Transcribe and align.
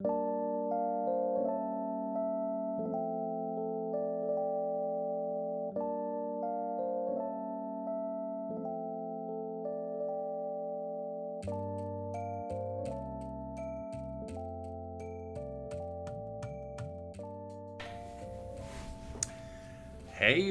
Hej 0.00 0.10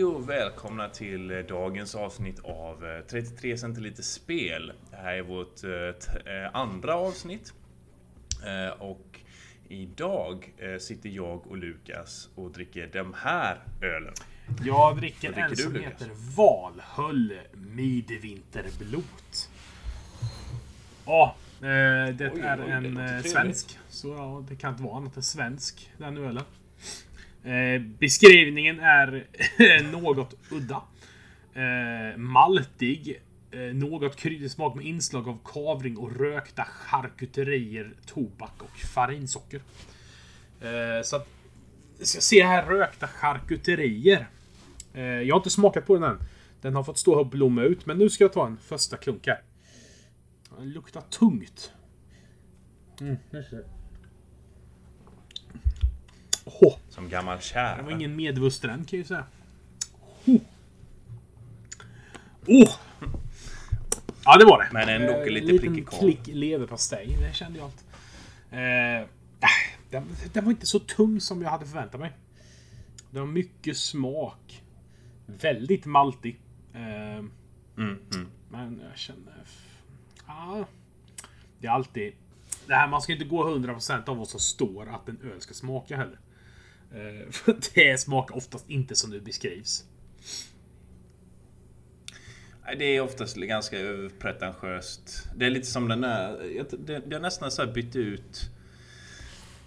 och 0.03 0.29
välkomna 0.29 0.89
till 0.89 1.31
eh, 1.31 1.37
dagens 1.37 1.95
avsnitt 1.95 2.39
av 2.43 2.85
eh, 2.85 3.01
33 3.01 3.57
centiliter 3.57 4.03
spel. 4.03 4.73
Det 4.91 4.97
här 4.97 5.13
är 5.13 5.21
vårt 5.21 5.63
eh, 5.63 6.55
andra 6.55 6.95
avsnitt. 6.95 7.53
Och 8.79 9.06
idag 9.69 10.53
eh, 10.57 10.77
sitter 10.77 11.09
jag 11.09 11.47
och 11.47 11.57
Lukas 11.57 12.29
och 12.35 12.51
dricker 12.51 12.89
de 12.93 13.13
här 13.13 13.59
ölen. 13.81 14.13
Jag 14.65 14.97
dricker 14.97 15.31
dricker 15.31 15.43
en 15.43 15.49
du, 15.49 15.55
som 15.55 15.73
Lukas? 15.73 15.93
heter 15.93 16.09
Valhöll 16.35 17.33
Midvinterblot. 17.53 19.49
Ja, 21.05 21.35
eh, 21.59 22.15
det 22.15 22.31
Oj, 22.33 22.39
är 22.41 22.59
oj, 22.59 22.65
det 22.67 22.71
en 22.71 22.97
eh, 22.97 23.21
svensk. 23.21 23.79
Så 23.89 24.07
ja, 24.07 24.45
det 24.49 24.55
kan 24.55 24.71
inte 24.71 24.83
vara 24.83 24.97
annat 24.97 25.15
än 25.17 25.23
svensk, 25.23 25.91
den 25.97 26.17
ölen. 26.17 26.43
Beskrivningen 27.99 28.79
är 28.79 29.27
något 29.91 30.33
udda. 30.51 30.81
Maltig. 32.17 33.21
Eh, 33.51 33.59
något 33.59 34.15
kryddig 34.15 34.51
smak 34.51 34.75
med 34.75 34.85
inslag 34.85 35.27
av 35.27 35.39
kavring 35.45 35.97
och 35.97 36.15
rökta 36.15 36.63
charkuterier, 36.63 37.93
tobak 38.05 38.53
och 38.61 38.77
farinsocker. 38.79 39.61
Eh, 40.61 41.03
så 41.03 41.15
att 41.15 41.27
ska 42.01 42.21
se 42.21 42.43
här 42.43 42.65
rökta 42.65 43.07
charkuterier. 43.07 44.27
Eh, 44.93 45.03
jag 45.03 45.35
har 45.35 45.39
inte 45.39 45.49
smakat 45.49 45.85
på 45.85 45.93
den 45.93 46.03
än. 46.03 46.19
Den 46.61 46.75
har 46.75 46.83
fått 46.83 46.97
stå 46.97 47.19
och 47.19 47.27
blomma 47.27 47.61
ut, 47.61 47.85
men 47.85 47.97
nu 47.97 48.09
ska 48.09 48.23
jag 48.23 48.33
ta 48.33 48.47
en 48.47 48.57
första 48.57 48.97
klunk 48.97 49.27
här. 49.27 49.41
Den 50.57 50.69
luktar 50.69 51.01
tungt. 51.01 51.71
Mm, 53.01 53.17
Åh, 56.45 56.77
Som 56.89 57.09
gammal 57.09 57.37
det 57.37 57.43
kär. 57.43 57.81
var 57.81 57.91
ingen 57.91 58.15
medvusten 58.15 58.69
kan 58.69 58.85
jag 58.85 58.93
ju 58.97 59.03
säga. 59.03 59.25
Oh. 60.25 60.41
Oh. 62.47 62.75
Ja, 64.27 64.37
det 64.37 64.45
var 64.45 64.63
det. 64.63 64.69
Men 64.73 64.89
ändå 65.01 65.13
Eh, 65.13 65.29
lite 65.29 65.57
prickig 65.59 65.87
korv. 65.87 65.99
klick 65.99 66.27
leverpastej. 66.27 67.17
Det 67.21 67.33
kände 67.35 67.59
jag 67.59 67.65
allt. 67.65 67.85
Eh, 68.51 69.01
äh, 69.01 69.07
den, 69.89 70.03
den 70.33 70.45
var 70.45 70.51
inte 70.51 70.65
så 70.65 70.79
tung 70.79 71.21
som 71.21 71.41
jag 71.41 71.49
hade 71.49 71.65
förväntat 71.65 71.99
mig. 71.99 72.11
Den 73.11 73.19
har 73.19 73.27
mycket 73.27 73.77
smak. 73.77 74.63
Väldigt 75.25 75.85
maltig. 75.85 76.39
Eh, 76.73 77.25
Mm, 77.77 77.99
mm. 78.13 78.27
men 78.49 78.81
jag 78.89 78.97
känner... 78.97 79.43
Ja. 80.27 80.65
Det 81.59 81.67
är 81.67 81.71
alltid... 81.71 82.13
Det 82.67 82.73
här, 82.73 82.87
man 82.87 83.01
ska 83.01 83.13
inte 83.13 83.25
gå 83.25 83.49
100% 83.49 84.09
av 84.09 84.17
vad 84.17 84.27
som 84.27 84.39
står 84.39 84.89
att 84.89 85.09
en 85.09 85.19
öl 85.23 85.41
ska 85.41 85.53
smaka 85.53 85.97
heller. 85.97 86.19
Eh, 86.91 87.29
För 87.31 87.57
det 87.73 87.97
smakar 88.01 88.35
oftast 88.37 88.69
inte 88.69 88.95
som 88.95 89.11
det 89.11 89.19
beskrivs. 89.19 89.85
Det 92.77 92.85
är 92.85 93.01
oftast 93.01 93.35
ganska 93.37 93.77
pretentiöst. 94.19 95.27
Det 95.35 95.45
är 95.45 95.49
lite 95.49 95.67
som 95.67 95.87
den 95.87 96.01
där... 96.01 96.43
jag- 96.55 96.65
Det, 96.79 97.15
är 97.15 97.19
nästan 97.19 97.51
så 97.51 97.65
här 97.65 97.71
bytt 97.73 97.95
ut... 97.95 98.49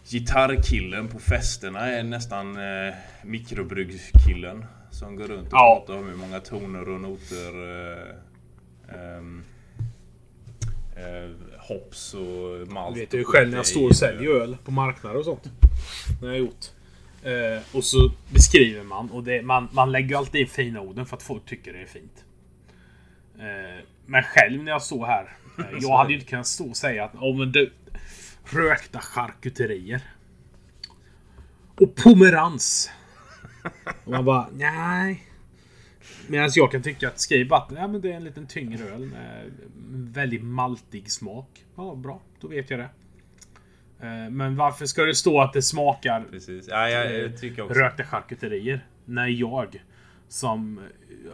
Gitarrkillen 0.08 1.08
på 1.08 1.18
festerna 1.18 1.80
är 1.86 2.02
nästan 2.02 2.56
eh, 2.56 2.94
mikrobryggkillen. 3.24 4.64
Som 4.90 5.16
går 5.16 5.24
runt 5.24 5.46
och 5.46 5.52
Ja. 5.52 5.84
pratar 5.86 6.00
om 6.00 6.08
hur 6.08 6.16
många 6.16 6.40
toner 6.40 6.88
och 6.88 7.00
noter... 7.00 7.52
Eh, 7.98 8.96
ehm, 9.16 9.42
eh, 10.96 11.30
hops 11.58 12.14
och 12.14 12.68
malt. 12.72 12.94
Du 12.94 13.00
vet 13.00 13.14
ju 13.14 13.24
själv 13.24 13.50
när 13.50 13.56
jag 13.56 13.66
står 13.66 13.88
och 13.88 13.96
säljer 13.96 14.30
öl. 14.30 14.56
på 14.64 14.70
marknader 14.70 15.16
och 15.18 15.24
sånt. 15.24 15.44
Det 16.20 16.26
har 16.26 16.32
jag 16.32 16.38
gjort. 16.40 16.66
Eh, 17.22 17.76
och 17.76 17.84
så 17.84 18.12
beskriver 18.32 18.82
man 18.84 19.10
och 19.10 19.24
det, 19.24 19.42
man, 19.42 19.68
man 19.72 19.92
lägger 19.92 20.16
alltid 20.16 20.40
in 20.40 20.46
fina 20.46 20.80
orden 20.80 21.06
för 21.06 21.16
att 21.16 21.22
folk 21.22 21.46
tycker 21.46 21.72
det 21.72 21.78
är 21.82 21.86
fint. 21.86 22.24
Eh, 23.40 23.84
men 24.06 24.22
själv 24.22 24.64
när 24.64 24.72
jag 24.72 24.82
står 24.82 25.06
här. 25.06 25.36
Eh, 25.58 25.64
jag 25.80 25.96
hade 25.96 26.10
ju 26.10 26.14
inte 26.14 26.30
kunnat 26.30 26.46
stå 26.46 26.68
och 26.68 26.76
säga 26.76 27.04
att 27.04 27.14
oh, 27.14 27.38
men 27.38 27.52
du, 27.52 27.72
rökta 28.44 28.98
charkuterier. 28.98 30.02
Och 31.80 31.94
pomerans. 31.94 32.90
Och 34.04 34.12
man 34.12 34.24
bara 34.24 34.48
nej. 34.52 35.26
Medan 36.26 36.50
jag 36.54 36.72
kan 36.72 36.82
tycka 36.82 37.08
att 37.08 37.20
skriv 37.20 37.52
att 37.52 37.72
ja, 37.76 37.88
men 37.88 38.00
det 38.00 38.12
är 38.12 38.16
en 38.16 38.24
liten 38.24 38.46
tyngre 38.46 38.84
öl 38.84 39.06
med 39.06 39.50
väldigt 39.90 40.44
maltig 40.44 41.10
smak. 41.10 41.64
Ja, 41.76 41.94
bra. 41.94 42.20
Då 42.40 42.48
vet 42.48 42.70
jag 42.70 42.80
det. 42.80 42.90
Eh, 44.00 44.30
Men 44.30 44.56
varför 44.56 44.86
ska 44.86 45.04
det 45.04 45.14
stå 45.14 45.40
att 45.40 45.52
det 45.52 45.62
smakar 45.62 46.24
Precis. 46.30 46.68
Ja, 46.68 46.88
jag, 46.88 47.32
jag 47.56 47.76
rökta 47.76 48.04
charkuterier? 48.04 48.86
När 49.04 49.26
jag 49.26 49.80
som 50.30 50.78
eh, 50.78 50.84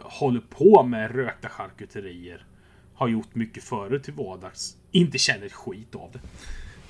håller 0.03 0.39
på 0.49 0.83
med 0.83 1.15
rökta 1.15 1.49
charkuterier 1.49 2.45
har 2.93 3.07
gjort 3.07 3.35
mycket 3.35 3.63
förut 3.63 4.03
till 4.03 4.13
vardags. 4.13 4.77
Inte 4.91 5.17
känner 5.17 5.45
ett 5.45 5.53
skit 5.53 5.95
av 5.95 6.11
det. 6.11 6.19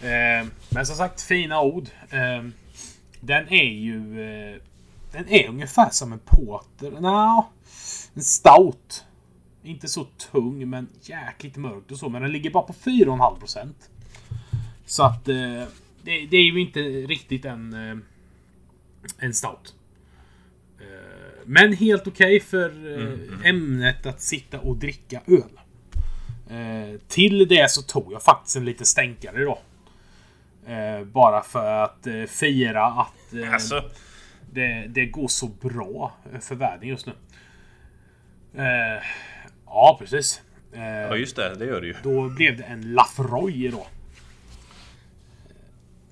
Eh, 0.10 0.48
Men 0.70 0.86
som 0.86 0.96
sagt, 0.96 1.22
fina 1.22 1.62
ord. 1.62 1.90
Eh, 2.10 2.44
Den 3.22 3.48
är 3.50 3.72
ju... 3.74 4.22
eh, 4.22 4.62
Den 5.12 5.28
är 5.30 5.50
ungefär 5.50 5.90
som 5.90 6.14
en 6.14 6.20
porter. 6.20 6.92
Nja, 7.02 7.46
en 8.14 8.24
stout. 8.24 9.04
Inte 9.64 9.88
så 9.88 10.04
tung, 10.04 10.70
men 10.70 10.88
jäkligt 11.02 11.58
mörkt 11.58 11.92
och 11.92 11.98
så. 11.98 12.10
Men 12.10 12.22
den 12.22 12.32
ligger 12.32 12.50
bara 12.52 12.64
på 12.64 12.74
4,5%. 12.74 13.74
Så 14.86 15.04
att... 15.04 15.28
eh, 15.30 15.64
Det, 16.04 16.26
det 16.26 16.38
är 16.38 16.44
ju 16.44 16.62
inte 16.62 16.80
riktigt 16.80 17.46
en... 17.46 17.74
eh, 17.74 17.98
En 19.20 19.34
stout. 19.34 19.76
Men 21.50 21.74
helt 21.74 22.08
okej 22.08 22.40
för 22.40 22.98
eh, 23.00 23.50
ämnet 23.50 24.06
att 24.06 24.22
sitta 24.22 24.60
och 24.60 24.78
dricka 24.78 25.22
öl. 25.28 25.60
Eh, 26.50 27.00
Till 27.08 27.48
det 27.48 27.72
så 27.72 27.82
tog 27.82 28.14
jag 28.14 28.24
faktiskt 28.24 28.56
en 28.56 28.66
lite 28.66 28.86
stänkare 28.86 29.42
idag. 29.42 29.58
Eh, 30.68 31.04
Bara 31.06 31.42
för 31.42 31.84
att 31.84 32.08
eh, 32.08 32.24
fira 32.24 32.86
att 32.86 33.34
eh, 33.34 33.54
Alltså, 33.54 33.84
det, 34.52 34.86
det 34.90 35.06
går 35.06 35.28
så 35.28 35.48
bra 35.48 36.14
för 36.42 36.56
världen 36.56 36.90
just 36.90 37.06
nu. 37.06 37.14
Ja, 39.66 39.98
precis. 40.00 40.42
Ja 40.74 41.16
just 41.16 41.36
det, 41.36 41.56
det 41.56 41.66
gör 41.66 41.82
det 41.82 41.88
ju. 41.88 41.96
Då 42.04 42.30
blev 42.30 42.58
det 42.58 42.64
en 42.64 42.94
Lafroy 42.94 43.66
idag. 43.66 43.88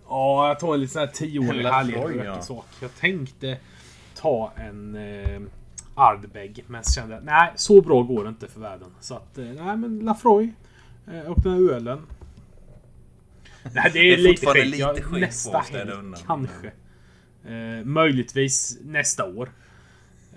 Ja, 0.09 0.47
jag 0.47 0.59
tog 0.59 0.74
en 0.74 0.79
liten 0.79 0.94
sån 0.94 1.00
här 1.00 1.07
tioårig 1.07 1.66
härlig 1.66 2.25
ja. 2.25 2.41
sak. 2.41 2.66
Jag 2.81 2.95
tänkte 2.95 3.57
ta 4.25 4.52
en 4.56 4.96
eh, 4.96 5.41
Ardbeg, 5.96 6.63
men 6.68 6.84
så 6.84 6.91
kände 6.94 7.16
jag 7.16 7.24
nej, 7.24 7.52
så 7.56 7.81
bra 7.81 8.02
går 8.02 8.24
det 8.24 8.30
inte 8.30 8.47
för 8.47 8.59
världen. 8.59 8.88
Så 9.00 9.16
att, 9.16 9.38
eh, 9.38 9.46
nej 9.46 9.78
men 9.78 10.00
Lafroy. 10.00 10.53
Och 11.28 11.41
den 11.41 11.53
här 11.53 11.72
ölen. 11.74 12.02
Nej, 13.74 13.91
det 13.94 14.00
är, 14.00 14.03
Det 14.03 14.13
är 14.13 14.18
lite 14.18 14.46
skit. 14.46 14.66
lite 14.66 14.78
Jag, 14.78 15.03
skit 15.03 15.22
nästa 15.22 15.58
helg, 15.58 15.91
kanske. 16.28 16.72
Eh, 17.46 17.86
möjligtvis 17.86 18.80
nästa 18.84 19.25
år. 19.25 19.52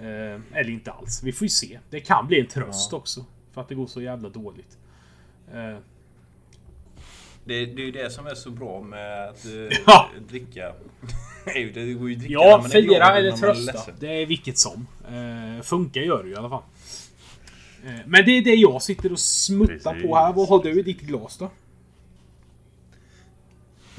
Eh, 0.01 0.07
eller 0.53 0.71
inte 0.71 0.93
alls. 0.93 1.23
Vi 1.23 1.33
får 1.33 1.45
ju 1.45 1.49
se. 1.49 1.79
Det 1.91 2.01
kan 2.01 2.27
bli 2.27 2.41
en 2.41 2.47
tröst 2.47 2.93
också. 2.93 3.25
För 3.53 3.61
att 3.61 3.69
det 3.69 3.75
går 3.75 3.87
så 3.87 4.03
jävla 4.03 4.29
dåligt. 4.29 4.79
Eh, 5.53 5.79
Det, 7.49 7.67
det 7.67 7.83
är 7.83 7.87
ju 7.87 7.93
det 7.93 8.11
som 8.11 8.27
är 8.27 8.35
så 8.35 8.51
bra 8.51 8.81
med 8.81 9.29
att 9.29 9.45
eh, 9.45 9.53
Ja. 9.87 10.11
dricka. 10.29 10.73
Det 11.55 11.95
går 11.95 12.09
ju 12.11 12.15
att 12.15 12.21
dricka 12.21 12.39
när 12.39 12.47
Ja, 12.49 12.59
man 12.59 12.67
är 12.73 12.81
glad 12.81 12.95
fira 12.95 13.11
och 13.13 13.19
eller 13.19 13.31
när 13.31 13.37
trösta. 13.39 13.93
Det 14.01 14.23
är 14.23 14.27
vilket 14.27 14.59
som. 14.59 14.87
Eh, 15.09 15.63
funkar 15.63 16.01
gör 16.01 16.23
det 16.23 16.29
ju 16.29 16.35
i 16.35 16.37
alla 16.37 16.49
fall. 16.49 16.63
Eh, 17.87 17.93
men 18.07 18.25
det 18.25 18.31
är 18.31 18.43
det 18.43 18.55
jag 18.55 18.83
sitter 18.83 19.13
och 19.13 19.21
smuttar 19.21 19.93
Precis. 19.93 20.09
på 20.09 20.17
här. 20.17 20.33
Vad 20.33 20.49
har 20.49 20.63
du 20.63 20.81
i 20.81 20.83
ditt 20.83 21.01
glas 21.01 21.39
då? 21.39 21.51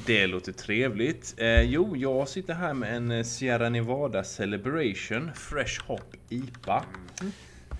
Det 0.06 0.27
låter 0.27 0.51
trevligt. 0.51 1.35
Eh, 1.38 1.62
jo, 1.62 1.95
jag 1.95 2.27
sitter 2.29 2.53
här 2.53 2.73
med 2.73 2.95
en 2.95 3.25
Sierra 3.25 3.69
Nevada 3.69 4.23
Celebration 4.23 5.31
Fresh 5.35 5.81
Hop 5.88 6.15
IPA. 6.29 6.83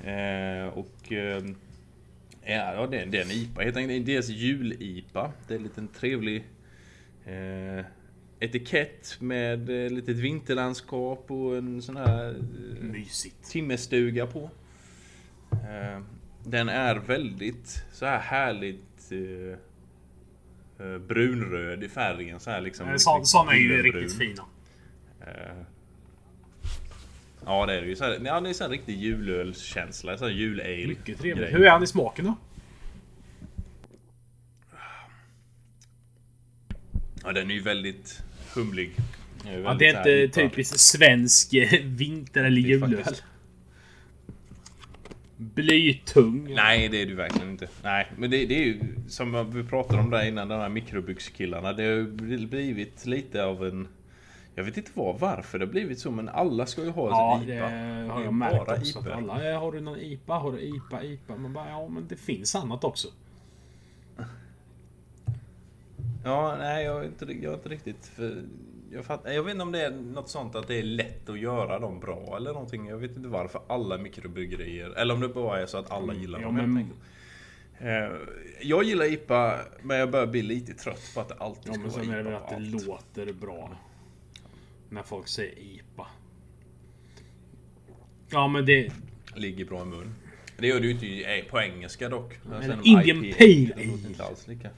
Eh, 0.04 0.68
och... 0.78 1.12
Eh, 1.12 1.44
ja, 2.56 2.88
det, 2.88 3.06
det 3.06 3.18
är 3.18 3.22
en 3.26 3.32
IPA 3.32 3.62
helt 3.62 3.78
enkelt. 3.78 4.06
Det 4.06 4.12
är 4.12 4.16
dels 4.16 4.30
jul-IPA. 4.30 5.32
Det 5.48 5.54
är 5.54 5.58
en 5.58 5.64
liten 5.64 5.88
trevlig 5.88 6.46
eh, 7.26 7.86
etikett 8.40 9.18
med 9.20 9.70
eh, 9.86 9.92
litet 9.92 10.18
vinterlandskap 10.18 11.32
och 11.32 11.58
en 11.58 11.82
sån 11.82 11.98
här 11.98 12.30
eh, 12.30 12.84
Mysigt. 12.84 13.50
timmerstuga 13.52 14.28
på. 14.28 14.50
Eh, 15.52 16.02
Den 16.44 16.70
är 16.70 16.96
väldigt 16.96 17.84
så 17.92 18.06
här 18.06 18.20
härligt 18.20 19.12
eh, 19.12 19.58
eh, 20.88 20.98
brunröd 20.98 21.84
i 21.84 21.90
färgen. 21.90 22.40
Så 22.40 22.50
här 22.52 22.62
liksom. 22.62 22.86
Eh, 22.88 22.92
liksom 22.94 23.20
så, 23.20 23.26
såna 23.26 23.52
är 23.52 23.56
ju 23.56 23.68
guldenbrun. 23.68 24.02
riktigt 24.04 24.18
fina. 24.20 24.44
Ja 27.46 27.66
det 27.66 27.74
är 27.74 27.82
det 27.82 27.88
ju. 27.88 27.96
Så 27.96 28.04
här, 28.04 28.20
ja, 28.26 28.42
det 28.42 28.50
är 28.50 28.54
så 28.54 28.64
här 28.64 28.72
riktig 28.72 28.98
julölskänsla. 28.98 30.18
Så 30.18 30.26
här 30.26 30.32
julale. 30.32 30.88
Mycket 30.88 31.20
trevligt. 31.20 31.38
grej. 31.38 31.52
Hur 31.52 31.66
är 31.66 31.70
han 31.70 31.84
i 31.84 31.88
smaken 31.88 32.26
då? 32.26 32.36
Ja 37.24 37.32
den 37.32 37.52
är 37.52 37.56
ju 37.56 37.62
väldigt 37.62 38.24
humlig. 38.56 38.92
Den 39.44 39.54
Ja, 39.54 39.60
väldigt 39.60 39.80
det 39.80 40.12
är 40.12 40.24
inte 40.24 40.42
typiskt 40.42 40.80
svensk 40.80 41.54
eh, 41.54 41.80
vinter 41.84 42.44
eller 42.44 42.62
Det 42.62 42.68
är 42.68 42.88
julöl. 42.88 43.04
Blytung. 45.38 46.54
Nej, 46.56 46.90
det 46.90 47.02
är 47.02 47.06
du 47.06 47.16
verkligen 47.16 47.50
inte. 47.50 47.68
Nej, 47.84 48.08
men 48.18 48.30
det, 48.30 48.46
det 48.46 48.56
är 48.56 48.66
ju 48.66 48.80
som 49.08 49.52
vi 49.52 49.64
pratade 49.64 50.02
om 50.02 50.10
där 50.10 50.28
innan, 50.28 50.48
de 50.48 50.60
här 50.60 50.70
mikrobyxkillarna. 50.70 51.74
Det 51.74 51.84
har 51.84 51.92
ju 51.92 52.08
blivit 52.48 53.06
lite 53.06 53.44
av 53.44 53.66
en... 53.66 53.88
Jag 54.60 54.64
vet 54.66 54.78
inte 54.78 54.92
vad, 54.94 55.20
varför 55.20 55.60
det 55.60 55.66
har 55.66 55.72
blivit 55.72 56.00
så, 56.00 56.12
men 56.12 56.30
alla 56.30 56.66
ska 56.66 56.84
ju 56.84 56.90
ha 56.90 57.10
Ja, 57.10 57.38
sin 57.40 57.48
det 57.50 57.56
IPA. 57.56 57.66
har 58.14 58.22
är 58.22 58.24
jag 58.24 58.34
märkt 58.34 58.66
bara 58.68 58.78
också. 58.80 59.00
Att 59.00 59.06
IPA. 59.06 59.16
alla, 59.16 59.60
har 59.60 59.72
du 59.72 59.80
någon 59.82 60.00
IPA? 60.00 60.34
Har 60.34 60.52
du 60.52 60.60
IPA? 60.62 61.04
IPA? 61.04 61.36
Man 61.36 61.54
bara, 61.54 61.70
ja 61.70 61.88
men 61.88 62.08
det 62.08 62.16
finns 62.16 62.56
annat 62.56 62.84
också. 62.84 63.08
Ja, 66.24 66.56
nej, 66.60 66.86
jag 66.86 67.02
är 67.02 67.06
inte, 67.06 67.26
jag 67.26 67.44
är 67.54 67.58
inte 67.58 67.70
riktigt... 67.70 68.06
För, 68.06 68.44
jag, 68.92 69.06
fatt, 69.06 69.22
jag 69.26 69.44
vet 69.44 69.52
inte 69.52 69.64
om 69.64 69.72
det 69.72 69.86
är 69.86 69.92
något 69.92 70.30
sånt 70.30 70.56
att 70.56 70.68
det 70.68 70.76
är 70.80 70.84
lätt 70.84 71.30
att 71.30 71.40
göra 71.40 71.80
dem 71.80 72.00
bra 72.00 72.34
eller 72.38 72.54
någonting. 72.54 72.88
Jag 72.88 72.98
vet 72.98 73.16
inte 73.16 73.30
varför 73.30 73.62
alla 73.68 73.98
mikrobryggerier... 73.98 74.90
Eller 74.90 75.14
om 75.14 75.20
det 75.20 75.28
bara 75.30 75.62
är 75.62 75.66
så 75.66 75.78
att 75.78 75.92
alla 75.92 76.14
gillar 76.14 76.40
Ja, 76.40 76.46
dem 76.46 76.56
men- 76.56 76.66
helt 76.78 76.80
enkelt. 76.88 77.00
Eh, 77.82 78.18
Jag 78.62 78.84
gillar 78.84 79.06
IPA, 79.14 79.56
men 79.82 79.98
jag 79.98 80.12
börjar 80.12 80.28
bli 80.28 80.42
lite 80.42 80.74
trött 80.74 81.12
på 81.14 81.20
att 81.22 81.28
det 81.30 81.36
alltid 81.36 81.68
Ja, 81.68 81.74
ska 81.74 81.82
men 81.82 81.92
vara 81.92 82.04
sen 82.04 82.14
är 82.14 82.16
det 82.16 82.22
IPA 82.22 82.30
väl 82.30 82.44
att 82.44 82.50
det 82.50 82.56
allt. 82.56 82.86
låter 82.88 83.34
bra. 83.34 83.70
När 84.90 85.04
folk 85.04 85.28
säger 85.28 85.60
IPA. 85.60 86.08
Ja, 88.30 88.48
men 88.48 88.66
det... 88.66 88.92
Ligger 89.36 89.66
bra 89.66 89.82
i 89.82 89.86
mun. 89.86 90.16
Det 90.58 90.68
gör 90.68 90.80
det 90.80 90.86
ju 90.88 90.92
inte 90.94 91.06
i- 91.06 91.46
på 91.50 91.60
engelska 91.62 92.10
dock. 92.10 92.34
Sen 92.62 92.72
om 92.72 92.82
Indian 92.84 93.26
IPA, 93.26 93.38
Pale 93.38 93.50
det 93.56 93.86
låter 93.86 94.00
Ale. 94.00 94.08
inte 94.08 94.24
alls 94.24 94.48
lika. 94.48 94.70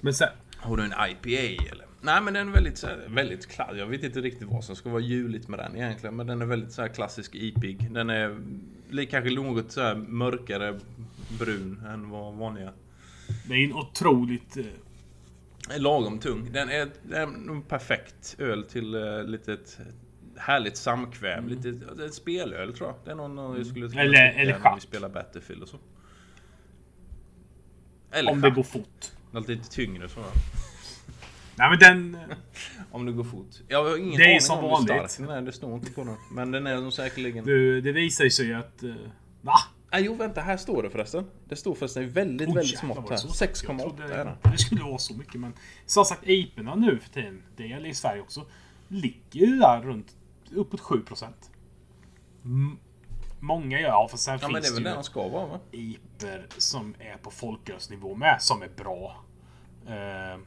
Men 0.00 0.14
sen... 0.14 0.28
Har 0.56 0.76
du 0.76 0.82
en 0.84 0.92
IPA 1.10 1.64
eller? 1.72 1.84
Nej 2.00 2.22
men 2.22 2.34
den 2.34 2.48
är 2.48 2.52
väldigt, 2.52 2.78
så 2.78 2.86
här, 2.86 3.06
väldigt 3.08 3.46
klass. 3.48 3.70
Jag 3.76 3.86
vet 3.86 4.02
inte 4.04 4.20
riktigt 4.20 4.48
vad 4.48 4.64
som 4.64 4.76
ska 4.76 4.90
vara 4.90 5.00
juligt 5.02 5.48
med 5.48 5.58
den 5.58 5.76
egentligen. 5.76 6.16
Men 6.16 6.26
den 6.26 6.42
är 6.42 6.46
väldigt 6.46 6.72
så 6.72 6.82
här 6.82 6.88
klassisk 6.88 7.34
IPig. 7.34 7.90
Den 7.92 8.10
är 8.10 8.38
kanske 9.10 9.30
något 9.34 9.72
så 9.72 9.80
här 9.80 9.94
mörkare 9.94 10.80
brun 11.38 11.82
än 11.86 12.10
vad 12.10 12.34
vanliga. 12.34 12.72
Det 13.48 13.54
är 13.54 13.64
en 13.64 13.72
otroligt... 13.72 14.56
Lagom 15.76 16.18
tung. 16.18 16.52
Den 16.52 16.68
är, 16.70 16.90
den 17.02 17.18
är 17.48 17.52
en 17.52 17.62
perfekt 17.62 18.36
öl 18.38 18.64
till 18.64 18.94
uh, 18.94 19.24
litet 19.24 19.78
härligt 20.36 20.76
samkväm. 20.76 21.48
Lite, 21.48 21.70
det 21.70 22.02
är 22.02 22.06
ett 22.06 22.14
spelöl 22.14 22.74
tror 22.76 22.88
jag. 22.88 22.96
Det 23.04 23.10
är 23.10 23.14
någon 23.14 23.34
någon 23.36 23.56
jag 23.56 23.66
skulle 23.66 23.86
Mm. 23.86 23.98
Eller- 23.98 24.32
eller 24.32 24.58
när 24.58 24.74
vi 24.74 24.80
spelar 24.80 25.08
Battlefield 25.08 25.62
och 25.62 25.68
så. 25.68 25.76
Eller 28.12 28.30
Om 28.32 28.40
det 28.40 28.48
chatt. 28.48 28.56
går 28.56 28.62
fort. 28.62 29.10
Något 29.30 29.48
lite 29.48 29.70
tyngre 29.70 30.08
så. 30.08 30.20
Nej 31.56 31.70
men 31.70 31.78
den... 31.78 32.16
Om 32.90 33.06
det 33.06 33.12
går 33.12 33.24
fort. 33.24 33.50
Jag 33.68 33.84
har 33.84 33.96
ingen 33.96 34.16
Det 34.18 34.24
är 34.24 34.28
aning 34.28 34.40
som 34.40 34.58
om 34.58 34.70
vanligt. 34.70 34.90
hur 34.90 35.06
stark 35.08 35.28
den 35.28 35.36
är. 35.36 35.42
Det 35.42 35.52
står 35.52 35.74
inte 35.74 35.90
på 35.92 36.04
den. 36.04 36.16
Men 36.32 36.50
den 36.50 36.66
är 36.66 36.76
nog 36.80 36.92
säkerligen... 36.92 37.44
Du, 37.44 37.80
det 37.80 37.92
visar 37.92 38.28
sig 38.28 38.54
att... 38.54 38.82
eh, 38.82 38.90
Va? 39.40 39.54
Ah, 39.94 39.98
jo 39.98 40.14
vänta, 40.14 40.40
här 40.40 40.56
står 40.56 40.82
det 40.82 40.90
förresten. 40.90 41.24
Det 41.48 41.56
står 41.56 41.74
förresten 41.74 42.10
väldigt, 42.10 42.48
Oh, 42.48 42.54
väldigt 42.54 42.78
smått 42.78 42.98
här. 42.98 43.08
det 43.10 43.18
så? 43.18 43.44
Jag 43.44 43.50
6,8 43.50 43.78
trodde 43.80 44.14
är 44.14 44.24
den. 44.24 44.36
Det 44.52 44.58
skulle 44.58 44.82
vara 44.82 44.98
så 44.98 45.14
mycket 45.14 45.40
men... 45.40 45.52
Som 45.86 46.04
sagt, 46.04 46.20
IPorna 46.28 46.74
nu 46.74 46.98
för 46.98 47.10
tiden, 47.10 47.42
det 47.56 47.66
gäller 47.66 47.88
i 47.88 47.94
Sverige 47.94 48.22
också, 48.22 48.46
ligger 48.88 49.40
ju 49.46 49.56
där 49.58 49.80
runt 49.82 50.16
uppåt 50.54 50.80
7%. 50.80 51.26
M- 52.44 52.78
Många 53.40 53.80
gör, 53.80 53.88
ja 53.88 54.08
för 54.10 54.16
sen 54.18 54.38
Ja 54.42 54.48
men 54.48 54.54
det 54.54 54.68
finns 54.68 54.70
är 54.70 54.74
väl 54.74 54.82
det 54.82 54.88
det 54.88 54.90
ju 54.90 54.94
den 54.96 55.04
ska 55.04 55.28
vara 55.28 55.46
va? 55.46 55.60
IPer 55.72 56.46
som 56.58 56.94
är 56.98 57.16
på 57.16 57.30
folkölsnivå 57.30 58.14
med, 58.14 58.36
som 58.42 58.62
är 58.62 58.68
bra. 58.76 59.24
Eh, 59.86 60.40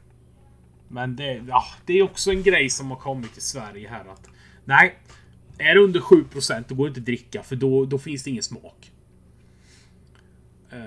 men 0.88 1.16
det, 1.16 1.44
ja, 1.48 1.64
det 1.86 1.98
är 1.98 2.02
också 2.02 2.30
en 2.30 2.42
grej 2.42 2.70
som 2.70 2.90
har 2.90 2.98
kommit 2.98 3.32
till 3.32 3.42
Sverige 3.42 3.88
här 3.88 4.04
att... 4.04 4.28
Nej, 4.64 4.98
är 5.58 5.74
det 5.74 5.80
under 5.80 6.00
7% 6.00 6.64
då 6.68 6.74
går 6.74 6.84
det 6.84 6.88
inte 6.88 7.00
att 7.00 7.06
dricka 7.06 7.42
för 7.42 7.56
då, 7.56 7.84
då 7.84 7.98
finns 7.98 8.22
det 8.22 8.30
ingen 8.30 8.42
smak. 8.42 8.92
Eh, 10.72 10.78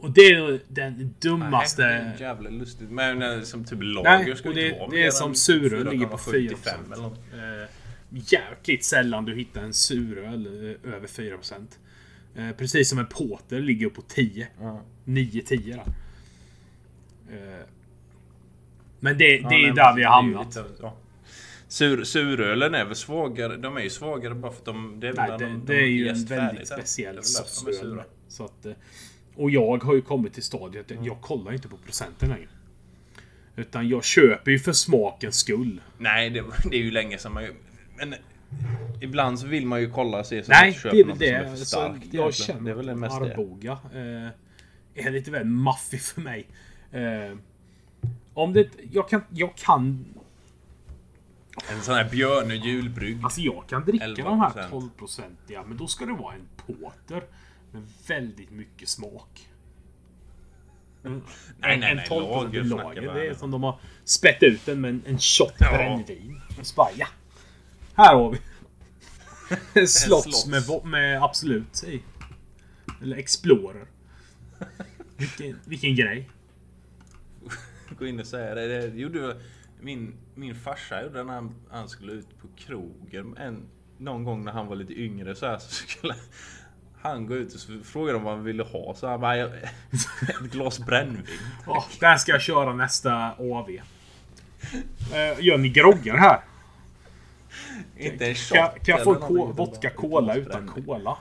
och 0.00 0.10
det 0.10 0.20
är 0.20 0.60
den 0.68 1.14
dummaste... 1.20 1.82
Nej, 1.86 2.04
det 2.18 2.24
är 2.24 2.28
jävla 2.28 2.50
lustigt. 2.50 2.90
Men 2.90 3.46
som 3.46 3.64
typ 3.64 3.78
Nej, 3.78 3.88
lager 3.88 4.34
ska 4.34 4.48
och 4.48 4.54
det 4.54 4.60
det- 4.60 4.66
inte 4.68 4.78
vara 4.78 4.90
det 4.90 5.02
är 5.06 5.10
som 5.10 5.34
suröl 5.34 5.90
ligger 5.90 6.06
på 6.06 6.16
4,75 6.16 6.92
eller 6.92 7.02
något. 7.02 7.18
Eh, 7.34 7.68
jäkligt 8.10 8.84
sällan 8.84 9.24
du 9.24 9.34
hittar 9.34 9.60
en 9.62 9.72
suröl 9.74 10.46
eh, 10.46 10.94
över 10.94 11.06
4%. 11.06 11.54
Eh, 12.36 12.50
precis 12.56 12.88
som 12.88 12.98
en 12.98 13.06
porter 13.06 13.60
ligger 13.60 13.88
på 13.88 14.02
10. 14.02 14.48
Ja. 14.60 14.82
9-10 15.04 15.66
där. 15.76 15.84
Eh, 17.36 17.64
men 19.00 19.18
det, 19.18 19.24
det 19.24 19.36
Ja, 19.42 19.46
är 19.48 19.62
nej, 19.62 19.72
där 19.72 19.94
vi 19.96 20.02
har 20.04 20.12
hamnat. 20.14 20.58
ja. 20.80 20.96
Sur, 21.68 22.04
surölen 22.04 22.74
är 22.74 22.84
väl 22.84 22.96
svagare. 22.96 23.56
De 23.56 23.76
är 23.76 23.80
ju 23.80 23.90
svagare 23.90 24.34
bara 24.34 24.52
för 24.52 24.58
att 24.58 24.64
de... 24.64 25.00
Det 25.00 25.08
är, 25.08 25.12
Nej, 25.14 25.30
det, 25.30 25.36
de, 25.44 25.44
de 25.52 25.66
det 25.66 25.74
är 25.76 25.86
ju 25.86 26.08
en 26.08 26.24
väldigt 26.24 26.68
speciell 26.68 27.22
sorts 27.22 27.82
öl. 27.82 28.02
Så 28.28 28.44
att, 28.44 28.66
och 29.36 29.50
jag 29.50 29.84
har 29.84 29.94
ju 29.94 30.02
kommit 30.02 30.34
till 30.34 30.42
stadiet 30.42 30.90
att 30.92 31.06
jag 31.06 31.20
kollar 31.20 31.52
inte 31.52 31.68
på 31.68 31.76
procenten 31.76 32.28
längre. 32.28 32.48
Utan 33.56 33.88
jag 33.88 34.04
köper 34.04 34.50
ju 34.50 34.58
för 34.58 34.72
smakens 34.72 35.36
skull. 35.36 35.80
Nej, 35.98 36.30
det, 36.30 36.44
det 36.70 36.76
är 36.76 36.82
ju 36.82 36.90
länge 36.90 37.18
sedan 37.18 37.32
man... 37.32 37.42
ju- 37.44 37.54
Men 37.96 38.14
ibland 39.00 39.38
så 39.38 39.46
vill 39.46 39.66
man 39.66 39.80
ju 39.80 39.90
kolla 39.90 40.18
och 40.18 40.26
se 40.26 40.42
så 40.44 40.50
Nej, 40.52 40.78
att 40.84 40.84
man 40.84 40.92
det 40.92 41.00
är 41.00 41.04
väl 41.04 41.08
något 41.08 41.18
det. 41.18 41.30
är 41.30 41.48
för 41.56 41.64
starkt. 41.64 41.94
jag 42.04 42.14
egentligen. 42.14 42.32
känner 42.32 42.60
det 42.64 42.70
är 42.70 42.74
väl 42.74 42.86
det 42.86 42.94
mest. 42.94 43.16
Arboga 43.16 43.72
eh, 43.72 45.06
är 45.06 45.10
lite 45.10 45.30
väl 45.30 45.44
maffig 45.44 46.00
för 46.00 46.20
mig. 46.20 46.46
Eh, 46.92 47.36
om 48.34 48.52
det... 48.52 48.68
Jag 48.92 49.08
kan... 49.08 49.20
Jag 49.30 49.54
kan... 49.56 50.04
En 51.72 51.82
sån 51.82 51.94
här 51.94 52.10
Björne 52.10 52.54
julbrygg. 52.54 53.18
Alltså 53.22 53.40
jag 53.40 53.64
kan 53.68 53.84
dricka 53.84 54.04
11%. 54.06 54.24
de 54.24 54.40
här 54.40 54.50
12-procentiga, 54.70 55.64
men 55.66 55.76
då 55.76 55.86
ska 55.86 56.06
det 56.06 56.12
vara 56.12 56.34
en 56.34 56.48
porter 56.56 57.22
med 57.76 57.88
väldigt 58.08 58.50
mycket 58.50 58.88
smak. 58.88 59.48
En, 61.02 61.22
Nej, 61.58 61.78
nej, 61.78 61.90
en 61.90 61.96
nej, 61.96 62.06
12 62.08 62.24
lager 62.30 62.64
lager. 62.64 63.14
Det 63.14 63.26
är 63.26 63.34
som 63.34 63.50
de 63.50 63.62
har 63.62 63.80
spett 64.04 64.42
ut 64.42 64.66
den 64.66 64.80
med 64.80 64.90
en, 64.90 65.02
en 65.06 65.18
shot 65.18 65.54
Ja. 65.58 65.76
brännvin. 65.76 66.40
Och 66.60 66.66
så 66.66 66.74
bara, 66.74 66.90
ja. 66.96 67.06
Här 67.94 68.14
har 68.14 68.30
vi. 68.30 69.86
Slots. 69.86 70.46
med, 70.46 70.84
med 70.84 71.22
Absolut 71.22 71.84
i. 71.84 72.02
Eller 73.02 73.16
Explorer. 73.16 73.86
Vilken, 75.16 75.60
vilken 75.64 75.96
grej. 75.96 76.30
Gå 77.98 78.06
in 78.06 78.20
och 78.20 78.26
säga 78.26 78.54
det. 78.54 78.66
det 78.66 78.98
gjorde 79.00 79.40
min, 79.80 80.14
min 80.34 80.54
farsa 80.54 81.02
gjorde 81.02 81.24
när 81.24 81.34
han, 81.34 81.54
han 81.70 81.88
skulle 81.88 82.12
ut 82.12 82.38
på 82.40 82.48
krogen. 82.56 83.36
En, 83.36 83.68
någon 83.98 84.24
gång 84.24 84.44
när 84.44 84.52
han 84.52 84.66
var 84.66 84.76
lite 84.76 84.92
yngre 85.00 85.34
så 85.34 85.46
här 85.46 85.58
så 85.58 85.70
skulle 85.70 86.14
han 87.06 87.26
gå 87.26 87.34
ut 87.34 87.54
och 87.54 87.86
frågade 87.86 88.12
de 88.18 88.24
vad 88.24 88.34
han 88.34 88.44
ville 88.44 88.62
ha. 88.62 88.94
Så 88.94 89.08
han 89.08 89.20
bara, 89.20 89.36
"Jag- 89.36 89.50
ett 90.28 90.52
glas 90.52 90.78
brännvin. 90.78 91.26
Oh, 91.66 91.84
där 92.00 92.16
ska 92.16 92.32
jag 92.32 92.42
köra 92.42 92.72
nästa 92.72 93.30
AV. 93.38 93.70
Eh, 95.12 95.40
gör 95.44 95.58
ni 95.58 95.68
groggar 95.68 96.16
här? 96.16 96.40
Inte 97.96 98.26
en 98.26 98.34
shot. 98.34 98.56
Kan, 98.58 98.68
kan 98.68 98.78
jag 98.96 99.04
få 99.04 99.14
ko- 99.14 99.52
vodka 99.52 99.90
cola 99.90 100.34
utan 100.34 100.68
cola? 100.68 101.18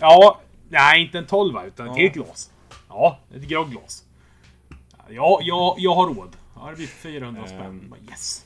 Ja, 0.00 0.40
nej 0.68 1.02
inte 1.04 1.18
en 1.18 1.26
12 1.26 1.58
utan 1.66 1.86
ett 1.86 1.92
Ja. 1.96 2.02
helt 2.02 2.14
glas. 2.14 2.50
Ja, 2.88 3.18
ett 3.34 3.42
grogglas. 3.42 4.04
Ja, 5.08 5.38
jag, 5.42 5.74
jag 5.78 5.94
har 5.94 6.06
råd. 6.14 6.36
Ja, 6.54 6.66
det 6.70 6.76
blir 6.76 6.86
400 6.86 7.46
spänn. 7.46 7.60
Ehm. 7.64 7.94
Yes. 8.10 8.44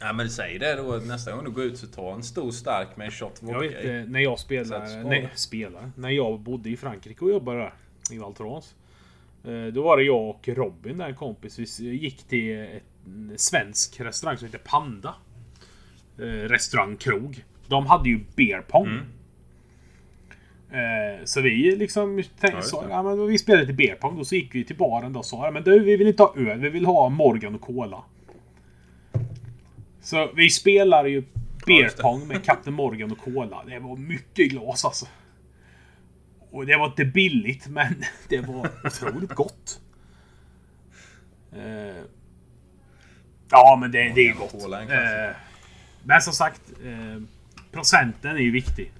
Ja 0.00 0.12
men 0.12 0.30
säg 0.30 0.58
det 0.58 0.74
då 0.74 0.82
nästa 1.06 1.32
gång 1.32 1.44
du 1.44 1.50
går 1.50 1.64
ut 1.64 1.78
så 1.78 1.86
ta 1.86 2.14
en 2.14 2.22
stor 2.22 2.50
stark 2.50 2.96
med 2.96 3.04
en 3.04 3.10
shot 3.10 3.40
Jag 3.40 3.46
vodka 3.54 3.68
vet 3.68 3.84
i. 3.84 4.04
när 4.10 4.20
jag 4.20 4.38
skala. 4.38 5.08
nej, 5.08 5.28
spelar, 5.34 5.90
när 5.96 6.10
jag 6.10 6.40
bodde 6.40 6.70
i 6.70 6.76
Frankrike 6.76 7.24
och 7.24 7.30
jobbade 7.30 7.58
där, 7.58 7.72
i 8.10 8.18
Val. 8.18 8.34
Eh, 9.44 9.72
Då 9.72 9.82
var 9.82 9.96
det 9.96 10.02
jag 10.02 10.28
och 10.28 10.48
Robin, 10.48 10.98
där 10.98 11.06
en 11.08 11.14
kompis, 11.14 11.80
vi 11.80 11.96
gick 11.96 12.22
till 12.22 12.58
ett- 12.60 12.82
en 13.06 13.32
svensk 13.36 14.00
restaurang 14.00 14.36
som 14.38 14.46
heter 14.46 14.58
Panda. 14.64 15.14
Eh, 16.18 16.22
Restaurang, 16.24 16.96
krog. 16.96 17.44
De 17.68 17.86
hade 17.86 18.08
ju 18.08 18.20
beer 18.36 18.60
pong. 18.60 18.86
Mm. 18.86 19.04
Eh, 21.18 21.24
Så 21.24 21.40
vi 21.40 21.76
liksom 21.76 22.22
tänkte 22.40 22.56
just 22.58 22.68
så, 22.70 22.84
ja, 22.90 23.02
men 23.02 23.26
vi 23.26 23.38
spelade 23.38 23.62
lite 23.62 23.72
beer 23.74 23.94
pong. 23.94 24.16
Då 24.18 24.24
så 24.24 24.34
gick 24.34 24.54
vi 24.54 24.64
till 24.64 24.76
baren 24.76 25.12
då 25.12 25.18
och 25.18 25.24
sa, 25.26 25.44
ja, 25.46 25.50
men 25.50 25.62
du, 25.62 25.78
vi 25.78 25.96
vill 25.96 26.06
inte 26.06 26.22
ha 26.22 26.34
öl, 26.36 26.58
vi 26.60 26.68
vill 26.68 26.86
ha 26.86 27.08
Morgan 27.08 27.54
och 27.54 27.60
Cola. 27.60 28.02
Så 30.06 30.30
vi 30.34 30.50
spelar 30.50 31.04
ju 31.04 31.24
beer 31.66 32.02
pong 32.02 32.26
med 32.26 32.44
Kapten 32.44 32.74
Morgan 32.74 33.12
och 33.12 33.18
Cola. 33.18 33.64
Det 33.66 33.78
var 33.78 33.96
mycket 33.96 34.50
glas 34.50 34.84
alltså. 34.84 35.06
Och 36.50 36.66
det 36.66 36.76
var 36.76 36.86
inte 36.86 37.04
billigt, 37.04 37.66
men 37.66 38.04
det 38.28 38.40
var 38.40 38.70
otroligt 38.84 39.34
gott. 39.34 39.80
Eh, 41.52 42.02
ja, 43.50 43.78
men 43.80 43.92
det, 43.92 44.12
det 44.14 44.28
är 44.28 44.34
gott. 44.34 44.54
Eh, 44.72 45.36
men 46.02 46.22
som 46.22 46.32
sagt, 46.32 46.62
eh, 46.84 47.22
procenten 47.72 48.36
är 48.36 48.40
ju 48.40 48.50
viktig. 48.50 48.92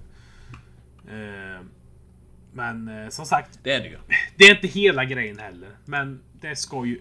Men 2.53 3.11
som 3.11 3.25
sagt, 3.25 3.59
Det 3.63 3.71
är 3.73 3.79
det 3.79 3.87
ju. 3.87 3.97
det 4.35 4.43
är 4.43 4.55
inte 4.55 4.67
hela 4.67 5.05
grejen 5.05 5.39
heller. 5.39 5.69
Men 5.85 6.23
det 6.41 6.55
ska 6.55 6.85
ju... 6.85 6.99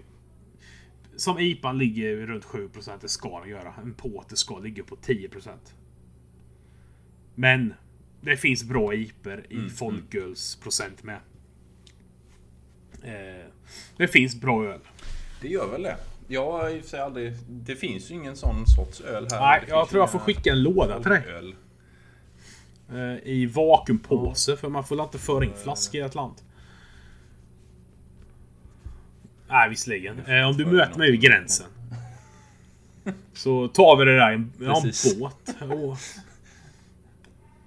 Som 1.17 1.39
IPAn 1.39 1.79
ligger 1.79 2.17
runt 2.17 2.45
7%, 2.45 2.91
det 3.01 3.09
ska 3.09 3.41
den 3.41 3.49
göra. 3.49 3.75
En 3.83 3.95
porter 3.95 4.37
ska 4.37 4.59
ligga 4.59 4.85
på 4.85 4.97
10%. 4.97 5.51
Men 7.35 7.75
det 8.21 8.37
finns 8.37 8.65
bra 8.65 8.95
IPor 8.95 9.47
i 9.51 9.71
folkölsprocent 9.71 11.03
med. 11.03 11.21
Eh, 13.03 13.47
det 13.97 14.09
finns 14.09 14.41
bra 14.41 14.65
öl. 14.65 14.81
Det 15.41 15.49
gör 15.49 15.71
väl 15.71 15.83
det. 15.83 15.97
Jag 16.29 16.53
har 16.53 16.71
i 16.71 16.79
och 16.79 16.83
för 16.83 16.91
sig 16.91 17.01
aldrig... 17.01 17.33
Det 17.49 17.77
finns 17.77 18.11
ju 18.11 18.15
ingen 18.15 18.37
sån 18.37 18.67
sorts 18.67 19.01
öl 19.01 19.29
här. 19.31 19.41
Nej, 19.41 19.65
jag 19.69 19.89
tror 19.89 20.03
jag 20.03 20.13
får 20.13 20.19
skicka 20.19 20.51
en 20.51 20.63
låda 20.63 21.01
till 21.03 21.11
dig. 21.11 21.23
folköl. 21.23 21.55
Eh, 22.91 23.29
I 23.29 23.47
vakuumpåse, 23.47 24.57
för 24.57 24.69
man 24.69 24.85
får 24.85 25.03
inte 25.03 25.19
föra 25.19 25.45
in 25.45 25.53
flaskor 25.63 26.01
i 26.01 26.05
ett 26.05 26.15
land. 26.15 26.35
Nej, 29.49 29.69
visserligen. 29.71 30.19
Eh, 30.27 30.49
om 30.49 30.57
du 30.57 30.67
möter 30.67 30.99
mig 30.99 31.11
vid 31.11 31.21
gränsen. 31.21 31.67
Så 33.33 33.69
tar 33.69 33.97
vi 33.97 34.05
det 34.05 34.17
där 34.17 34.31
i 34.31 34.35
en, 34.35 34.53
ja, 34.61 34.83
en 34.85 35.19
båt. 35.21 35.57
Och, 35.73 35.97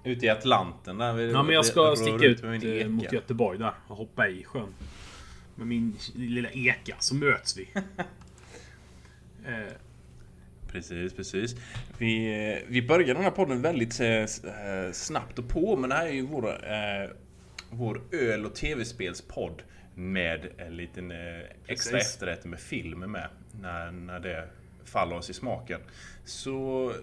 Ute 0.04 0.26
i 0.26 0.30
Atlanten 0.30 0.98
där. 0.98 1.14
vi- 1.14 1.32
ja, 1.32 1.44
men 1.44 1.56
jag 1.56 1.66
ska 1.66 1.96
sticka 1.96 2.26
ut 2.26 2.42
med 2.44 2.52
min 2.52 2.62
eh, 2.72 2.78
eka. 2.78 2.90
mot 2.90 3.12
Göteborg 3.12 3.60
där 3.60 3.74
och 3.88 3.96
hoppa 3.98 4.28
i 4.28 4.44
sjön. 4.44 4.74
Med 5.56 5.68
min 5.68 5.96
lilla 6.16 6.50
eka, 6.50 6.96
så 7.00 7.16
möts 7.16 7.58
vi. 7.58 7.68
Eh, 9.46 9.74
Precis, 10.72 11.14
precis. 11.14 11.56
Vi, 11.98 12.28
eh, 12.52 12.58
vi 12.68 12.82
börjar 12.82 13.14
den 13.14 13.24
här 13.24 13.32
podden 13.32 13.62
väldigt 13.62 14.00
eh, 14.00 14.26
snabbt 14.92 15.40
och 15.40 15.48
på, 15.50 15.76
men 15.78 15.90
det 15.90 15.96
här 15.96 16.06
är 16.08 16.12
ju 16.12 16.22
vår, 16.22 16.48
eh, 16.50 17.10
vår 17.70 18.02
öl 18.12 18.46
och 18.46 18.56
tv-spelspodd 18.56 19.62
med 20.00 20.48
en 20.58 20.78
liten 20.78 21.12
eh, 21.12 21.18
extra 21.68 21.98
Precis. 21.98 22.14
efterrätt 22.14 22.46
med 22.46 22.60
film 22.60 23.00
med. 23.00 23.28
När, 23.62 23.92
när 23.92 24.20
det 24.20 24.48
faller 24.86 25.16
oss 25.18 25.30
i 25.30 25.34
smaken. 25.34 25.80
Så 26.26 26.90
eh, 26.90 26.96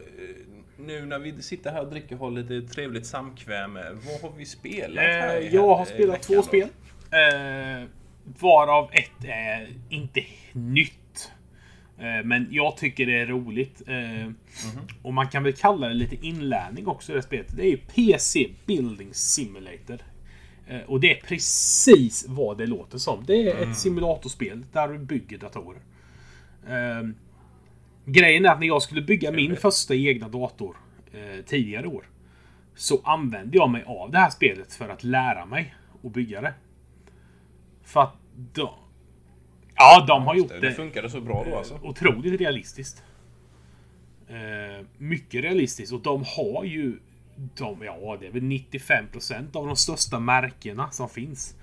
nu 0.79 1.07
när 1.07 1.19
vi 1.19 1.43
sitter 1.43 1.73
här 1.73 1.81
och 1.81 1.91
dricker 1.91 2.15
och 2.15 2.21
har 2.21 2.31
lite 2.31 2.75
trevligt 2.75 3.07
samkväm, 3.07 3.77
eh, 3.77 3.83
vad 3.85 4.21
har 4.31 4.39
vi 4.39 4.45
spelat 4.47 5.05
här 5.05 5.37
Eh, 5.41 5.55
jag 5.55 5.75
har 5.77 5.85
spelat 5.85 6.23
två 6.23 6.43
spel. 6.43 6.69
Eh, 7.11 7.89
varav 8.41 8.91
ett 8.93 9.25
är 9.25 9.69
inte 9.89 10.25
nytt. 10.53 11.33
Eh, 11.99 12.25
men 12.25 12.49
jag 12.51 12.77
tycker 12.77 13.07
det 13.07 13.19
är 13.19 13.27
roligt. 13.27 13.83
Eh, 13.87 14.31
Mhm. 14.65 14.87
Och 15.03 15.15
man 15.15 15.29
kan 15.29 15.43
väl 15.43 15.53
kalla 15.53 15.89
det 15.89 15.95
lite 15.95 16.27
inlärning 16.27 16.87
också 16.87 17.13
det 17.15 17.23
spelet. 17.23 17.57
Det 17.57 17.63
är 17.63 17.71
ju 17.71 17.77
PC 17.77 18.51
Building 18.67 19.15
Simulator. 19.15 19.99
Eh, 20.67 20.81
och 20.81 21.01
det 21.01 21.19
är 21.19 21.21
precis 21.27 22.25
vad 22.29 22.59
det 22.59 22.67
låter 22.67 22.99
som. 22.99 23.25
Det 23.27 23.51
är 23.51 23.57
Mm. 23.57 23.71
ett 23.71 23.79
simulatorspel 23.79 24.65
där 24.73 24.89
du 24.89 24.99
bygger 24.99 25.39
datorer. 25.39 25.81
Eh, 26.69 27.09
grejen 28.05 28.45
är 28.45 28.51
att 28.51 28.61
när 28.61 28.67
jag 28.67 28.83
skulle 28.83 29.03
bygga 29.03 29.33
min 29.33 29.57
första 29.57 29.95
egna 29.95 30.29
dator 30.29 30.77
eh, 31.13 31.45
tidigare 31.45 31.87
år 31.87 32.09
så 32.75 33.01
använde 33.05 33.57
jag 33.57 33.71
mig 33.71 33.85
av 33.87 34.11
det 34.11 34.19
här 34.19 34.31
spelet 34.31 34.73
för 34.75 34.89
att 34.89 35.05
lära 35.05 35.47
mig 35.47 35.75
att 36.05 36.13
bygga 36.13 36.41
det. 36.41 36.55
För 37.83 38.01
att 38.03 38.15
de... 38.53 38.69
Ja, 39.75 40.05
de 40.09 40.23
har 40.27 40.35
gjort 40.35 40.49
Det, 40.49 40.61
det, 40.61 40.73
funkade 40.73 41.11
så 41.11 41.21
bra 41.21 41.45
då 41.51 41.57
alltså. 41.57 41.79
otroligt 41.83 42.41
realistiskt. 42.41 43.03
Eh, 44.29 44.87
mycket 44.99 45.43
realistiskt 45.45 45.93
och 45.93 46.01
de 46.01 46.25
har 46.37 46.65
ju... 46.65 46.99
De, 47.37 47.83
ja, 47.83 48.17
det 48.21 48.27
är 48.27 48.31
väl 48.31 48.43
95% 48.43 49.57
av 49.57 49.67
de 49.67 49.77
största 49.77 50.19
märkena 50.21 50.91
som 50.91 51.09
finns. 51.09 51.57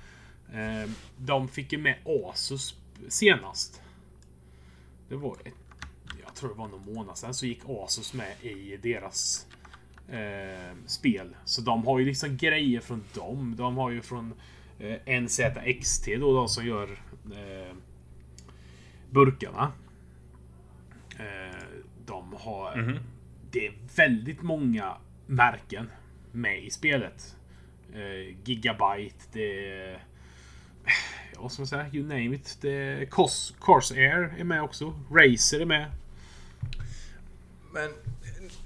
Eh, 0.53 0.89
de 1.18 1.48
fick 1.48 1.72
ju 1.72 1.77
med 1.77 1.96
Asus 2.06 2.75
senast. 3.08 3.82
Det 5.10 5.15
var 5.15 5.38
ett, 5.46 5.53
Jag 6.25 6.36
tror 6.36 6.50
det 6.50 6.56
var 6.56 6.68
någon 6.68 6.94
månad 6.94 7.18
sedan 7.18 7.34
så 7.34 7.46
gick 7.46 7.62
Asus 7.68 8.13
med 8.13 8.36
i 8.42 8.77
deras 8.77 9.48
eh, 10.10 10.75
spel. 10.86 11.36
Så 11.46 11.62
de 11.62 11.88
har 11.88 12.00
ju 12.00 12.06
liksom 12.06 12.38
grejer 12.38 12.80
från 12.80 13.03
dem. 13.15 13.56
De 13.58 13.77
har 13.77 13.89
ju 13.92 14.01
från 14.01 14.34
eh, 14.80 15.22
NZXT 15.22 16.06
då, 16.20 16.36
de 16.36 16.50
som 16.50 16.65
gör 16.65 16.89
eh, 17.32 17.75
burkarna. 19.10 19.72
Eh, 21.20 21.63
de 22.06 22.34
har... 22.34 23.00
Det 23.51 23.68
är 23.68 23.74
väldigt 23.96 24.42
många 24.42 24.98
märken 25.36 25.90
med 26.32 26.63
i 26.63 26.70
spelet. 26.70 27.36
Eh, 27.94 28.36
Gigabyte, 28.44 29.25
det 29.34 29.70
är... 29.72 30.04
Ja, 31.34 31.40
vad 31.42 31.52
ska 31.52 31.62
man 31.62 31.68
säga? 31.68 31.86
You 31.94 32.04
name 32.08 32.36
it. 32.36 32.58
Det 32.62 32.72
är 32.74 33.06
Cos 33.06 33.56
Corsair 33.60 34.36
är 34.38 34.44
med 34.44 34.62
också. 34.63 35.00
Razer 35.12 35.60
är 35.60 35.66
med. 35.66 35.92
Men 37.74 37.84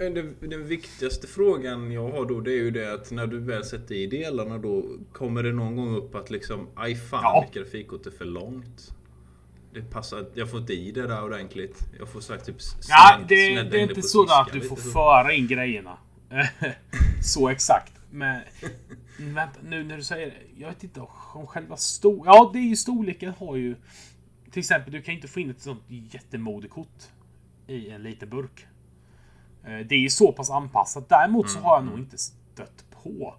eh, 0.08 0.14
den, 0.14 0.36
den 0.50 0.68
viktigaste 0.68 1.28
frågan 1.28 1.92
jag 1.92 2.12
har 2.12 2.26
då 2.26 2.40
det 2.42 2.52
är 2.52 2.56
ju 2.64 2.72
det 2.72 2.94
att 2.94 3.12
när 3.12 3.28
du 3.28 3.40
väl 3.40 3.64
sätter 3.66 3.96
i 3.96 4.08
delarna 4.08 4.58
då 4.58 4.86
kommer 5.14 5.44
det 5.44 5.52
någon 5.54 5.76
gång 5.76 5.96
upp 5.96 6.16
att 6.16 6.30
liksom 6.30 6.68
aj 6.76 6.96
fan 6.96 7.20
Ja. 7.24 7.44
mitt 7.46 7.54
grafikkort 7.54 8.06
är 8.06 8.12
för 8.12 8.26
långt. 8.26 8.94
Det 9.74 9.82
passar, 9.82 10.26
jag 10.34 10.52
får 10.52 10.60
inte 10.60 10.74
i 10.74 10.92
det 10.92 11.08
där 11.08 11.24
ordentligt. 11.24 11.80
Jag 12.00 12.10
får 12.10 12.22
sagt 12.22 12.46
typ 12.46 12.56
Ja, 12.88 12.96
snädd- 13.20 13.26
det, 13.28 13.54
snädda 13.54 13.70
det 13.70 13.78
är 13.78 13.84
in 13.84 13.90
inte 13.90 14.02
så 14.02 14.24
att 14.24 14.54
du 14.54 14.62
får 14.62 14.76
lite 14.76 14.90
föra 14.90 15.34
in 15.34 15.48
grejerna. 15.48 15.98
så 17.24 17.50
exakt. 17.50 17.94
Men 18.12 18.42
vänta, 19.20 19.60
nu 19.64 19.84
när 19.84 19.98
du 19.98 20.04
säger 20.04 20.28
det. 20.28 20.36
Jag 20.58 20.68
vet 20.68 20.84
inte 20.84 21.02
om 21.34 21.48
själva 21.48 21.78
stor... 21.78 22.26
Ja, 22.26 22.50
det 22.54 22.60
är 22.60 22.64
ju 22.70 22.76
storleken 22.76 23.34
har 23.40 23.56
ju... 23.56 23.76
Till 24.52 24.60
exempel, 24.60 24.94
du 24.94 25.02
kan 25.02 25.14
inte 25.16 25.28
få 25.28 25.40
in 25.40 25.50
ett 25.50 25.62
sånt 25.62 25.84
jättemodekort 25.88 27.04
i 27.68 27.90
en 27.90 28.04
liten 28.04 28.30
burk. 28.30 28.66
Eh, 29.64 29.80
Det 29.88 29.96
är 29.96 30.00
ju 30.00 30.10
så 30.10 30.32
pass 30.32 30.50
anpassat. 30.50 31.10
Däremot 31.10 31.50
så 31.50 31.60
har 31.60 31.78
jag 31.78 31.86
nog 31.86 32.00
inte 32.00 32.18
stött 32.18 32.86
på 33.04 33.36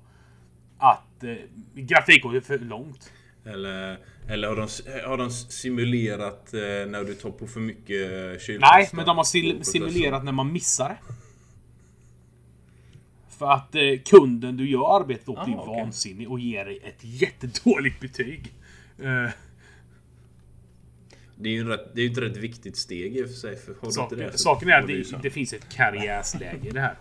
att 0.79 1.25
eh, 1.25 1.35
grafikkortet 1.75 2.43
är 2.43 2.47
för 2.47 2.65
långt. 2.65 3.13
Eller, 3.45 3.99
eller 4.29 4.49
har, 4.49 4.57
de, 4.57 4.69
har 5.09 5.17
de 5.17 5.31
simulerat 5.31 6.55
eh, 6.55 6.61
när 6.61 7.05
du 7.05 7.15
tar 7.15 7.31
på 7.31 7.47
för 7.47 7.61
mycket 7.61 8.43
kylpasta? 8.43 8.77
Nej, 8.77 8.89
men 8.93 9.07
de 9.07 9.17
har 9.17 9.25
sil- 9.33 9.63
simulerat 9.63 10.25
när 10.25 10.33
man 10.33 10.53
missar 10.53 10.89
det. 10.89 11.15
För 13.39 13.51
att 13.53 13.75
eh, 13.75 13.83
kunden 14.05 14.57
du 14.57 14.71
gör 14.71 15.01
arbetet 15.01 15.29
åt 15.29 15.45
blir 15.45 15.55
Ah, 15.57 15.61
okej. 15.61 15.81
vansinnig 15.83 16.31
och 16.31 16.41
ger 16.41 16.65
dig 16.65 16.81
ett 16.85 16.99
jättedåligt 17.01 18.01
betyg. 18.01 18.53
Eh, 18.99 19.31
Det 21.37 21.49
är 21.49 21.53
ju 21.53 21.65
rätt, 21.69 21.95
det 21.95 22.03
är 22.03 22.11
ett 22.11 22.19
rätt 22.19 22.37
viktigt 22.37 22.77
steg 22.77 23.17
i 23.17 23.23
och 23.23 23.27
för 23.27 23.35
sig. 23.35 23.57
För 23.57 23.91
saken, 23.91 24.19
det, 24.19 24.33
så 24.33 24.39
saken 24.39 24.69
är 24.69 24.73
att 24.81 24.87
det, 24.87 25.23
det 25.23 25.31
finns 25.31 25.53
ett 25.53 25.69
karriärsläge 25.69 26.69
i 26.69 26.71
det 26.71 26.81
här. 26.81 26.95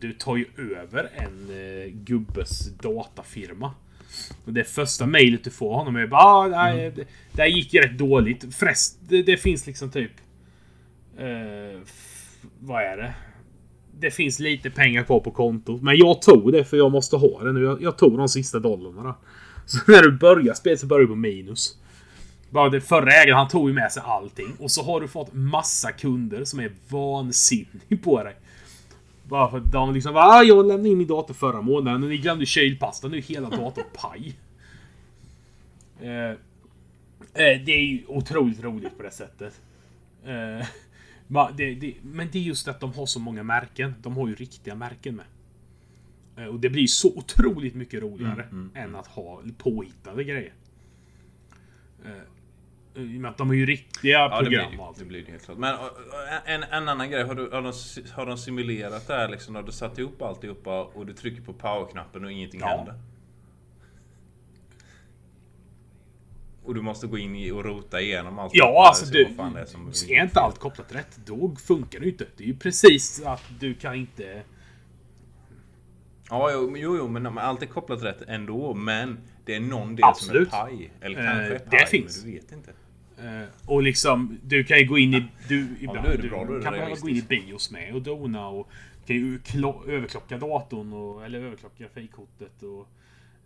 Du 0.00 0.12
tar 0.12 0.36
ju 0.36 0.46
över 0.56 1.10
en 1.16 1.50
eh, 1.50 1.88
gubbes 1.92 2.66
datafirma. 2.76 3.74
Och 4.44 4.52
det 4.52 4.64
första 4.64 5.06
mejlet 5.06 5.44
du 5.44 5.50
får 5.50 5.74
honom 5.74 5.96
är 5.96 6.06
bara 6.06 6.22
ah, 6.22 6.48
nej, 6.48 6.80
Mm. 6.86 6.94
det, 6.96 7.04
det 7.32 7.42
här 7.42 7.48
gick 7.48 7.74
ju 7.74 7.80
rätt 7.80 7.98
dåligt. 7.98 8.54
Förrest, 8.54 8.98
det, 9.08 9.22
det 9.22 9.36
finns 9.36 9.66
liksom 9.66 9.90
typ... 9.90 10.10
Eh, 11.18 11.80
f- 11.84 12.36
vad 12.60 12.82
är 12.82 12.96
det? 12.96 13.14
Det 14.02 14.10
finns 14.10 14.38
lite 14.38 14.70
pengar 14.70 15.02
kvar 15.02 15.20
på 15.20 15.30
kontot. 15.30 15.82
Men 15.82 15.96
jag 15.96 16.22
tog 16.22 16.52
det 16.52 16.64
för 16.64 16.76
jag 16.76 16.92
måste 16.92 17.16
ha 17.16 17.44
det 17.44 17.52
nu. 17.52 17.62
Jag, 17.62 17.82
jag 17.82 17.98
tog 17.98 18.18
de 18.18 18.28
sista 18.28 18.58
dollarna. 18.58 19.14
Så 19.66 19.78
när 19.86 20.02
du 20.02 20.12
börjar 20.12 20.54
spelet 20.54 20.80
så 20.80 20.86
börjar 20.86 21.00
du 21.00 21.08
på 21.08 21.14
minus. 21.14 21.78
Bara 22.50 22.68
det 22.68 22.80
förra 22.80 23.12
ägaren, 23.12 23.38
han 23.38 23.48
tog 23.48 23.68
ju 23.68 23.74
med 23.74 23.92
sig 23.92 24.02
allting. 24.06 24.52
Och 24.58 24.70
så 24.70 24.82
har 24.82 25.00
du 25.00 25.08
fått 25.08 25.32
massa 25.32 25.92
kunder 25.92 26.44
som 26.44 26.60
är 26.60 26.72
vansinnig 26.88 28.02
på 28.04 28.22
dig. 28.22 28.36
Bara 29.24 29.50
för 29.50 29.58
att 29.58 29.72
de 29.72 29.94
liksom 29.94 30.14
bara, 30.14 30.24
ah, 30.24 30.42
jag 30.42 30.66
lämnade 30.66 30.88
in 30.88 30.98
min 30.98 31.06
dator 31.06 31.34
förra 31.34 31.60
månaden 31.60 32.02
och 32.02 32.08
ni 32.08 32.16
glömde 32.18 32.46
kylpasta. 32.46 33.08
Nu 33.08 33.16
är 33.16 33.22
hela 33.22 33.50
datorn 33.50 33.84
paj. 33.92 34.34
Eh, 36.00 36.30
eh, 37.44 37.60
det 37.64 37.72
är 37.72 37.84
ju 37.84 38.02
otroligt 38.08 38.62
roligt 38.62 38.96
på 38.96 39.02
det 39.02 39.10
sättet. 39.10 39.60
Eh, 40.24 40.66
det, 41.56 41.74
det, 41.74 41.94
men 42.02 42.28
det 42.32 42.38
är 42.38 42.42
just 42.42 42.68
att 42.68 42.80
de 42.80 42.92
har 42.92 43.06
så 43.06 43.20
många 43.20 43.42
märken. 43.42 43.94
De 44.02 44.16
har 44.16 44.28
ju 44.28 44.34
riktiga 44.34 44.74
märken 44.74 45.16
med. 45.16 45.26
Eh, 46.36 46.44
och 46.44 46.60
det 46.60 46.70
blir 46.70 46.86
så 46.86 47.08
otroligt 47.16 47.74
mycket 47.74 48.02
roligare 48.02 48.48
än 48.74 48.96
att 48.96 49.06
ha 49.06 49.42
påhittade 49.58 50.24
grejer. 50.24 50.52
Eh, 52.04 53.02
I 53.02 53.16
och 53.16 53.20
med 53.20 53.30
att 53.30 53.38
de 53.38 53.48
har 53.48 53.54
ju 53.54 53.66
riktiga 53.66 54.12
Ja, 54.18 54.40
det 54.42 54.48
blir, 54.48 54.58
program 54.58 54.80
och 54.80 54.96
det, 54.98 55.04
blir 55.04 55.26
helt 55.26 55.44
klart. 55.44 55.58
Men 55.58 55.76
en, 56.44 56.62
en 56.62 56.88
annan 56.88 57.10
grej. 57.10 57.24
Har, 57.24 57.34
du, 57.34 57.50
har, 57.50 57.62
de, 57.62 57.72
har 58.12 58.26
de 58.26 58.38
simulerat 58.38 59.06
det 59.06 59.14
här 59.14 59.28
liksom? 59.28 59.54
När 59.54 59.62
du 59.62 59.72
satt 59.72 59.98
ihop 59.98 60.22
alltihopa 60.22 60.82
och 60.84 61.06
du 61.06 61.12
trycker 61.12 61.42
på 61.42 61.52
powerknappen 61.52 62.24
och 62.24 62.32
ingenting 62.32 62.60
Ja. 62.60 62.66
händer? 62.68 62.94
Och 66.64 66.74
du 66.74 66.80
måste 66.82 67.06
gå 67.06 67.18
in 67.18 67.52
och 67.52 67.64
rota 67.64 68.00
igenom 68.00 68.38
allt. 68.38 68.52
Ja, 68.54 68.86
alltså 68.88 69.06
du... 69.12 69.24
det 69.24 69.60
är 69.60 69.64
som 69.64 69.92
Är 70.08 70.22
inte 70.22 70.40
allt 70.40 70.58
kopplat 70.58 70.94
rätt, 70.94 71.20
då 71.24 71.56
funkar 71.56 71.98
det 72.00 72.04
ju 72.06 72.12
inte. 72.12 72.26
Det 72.36 72.44
är 72.44 72.48
ju 72.48 72.56
precis 72.56 73.22
att 73.24 73.44
du 73.60 73.74
kan 73.74 73.94
inte... 73.94 74.42
Ja, 76.30 76.50
jo, 76.52 76.76
jo, 76.76 76.96
jo, 76.96 77.08
men 77.08 77.38
allt 77.38 77.62
är 77.62 77.66
kopplat 77.66 78.02
rätt 78.02 78.22
ändå. 78.28 78.74
Men 78.74 79.18
det 79.44 79.54
är 79.54 79.60
någon 79.60 79.96
del 79.96 80.04
Absolut. 80.04 80.50
som 80.50 80.58
är 80.58 80.64
paj. 80.64 80.90
Eller 81.00 81.18
Eh, 81.18 81.26
kanske 81.26 81.48
det 81.54 81.70
paj, 81.78 81.86
finns. 81.86 82.22
men 82.22 82.32
du 82.32 82.38
vet 82.38 82.52
inte. 82.52 82.70
Eh, 83.18 83.48
och 83.66 83.82
liksom, 83.82 84.38
du 84.44 84.64
kan 84.64 84.78
ju 84.78 84.84
gå 84.86 84.98
in 84.98 85.14
i... 85.14 85.26
Du, 85.48 85.68
ibland, 85.80 86.08
det 86.08 86.16
du 86.16 86.28
bra, 86.28 86.44
det 86.44 86.62
kan 86.62 86.72
behöva 86.72 86.94
gå 86.96 87.08
in 87.08 87.16
i 87.16 87.22
bios 87.22 87.70
med 87.70 87.94
och 87.94 88.02
dona 88.02 88.48
och 88.48 88.68
kan 89.06 89.16
ju 89.16 89.38
klo- 89.38 89.88
överklocka 89.90 90.38
datorn 90.38 90.92
och, 90.92 91.24
eller 91.24 91.40
överklocka 91.40 91.88
fejkkortet 91.94 92.62
och 92.62 92.88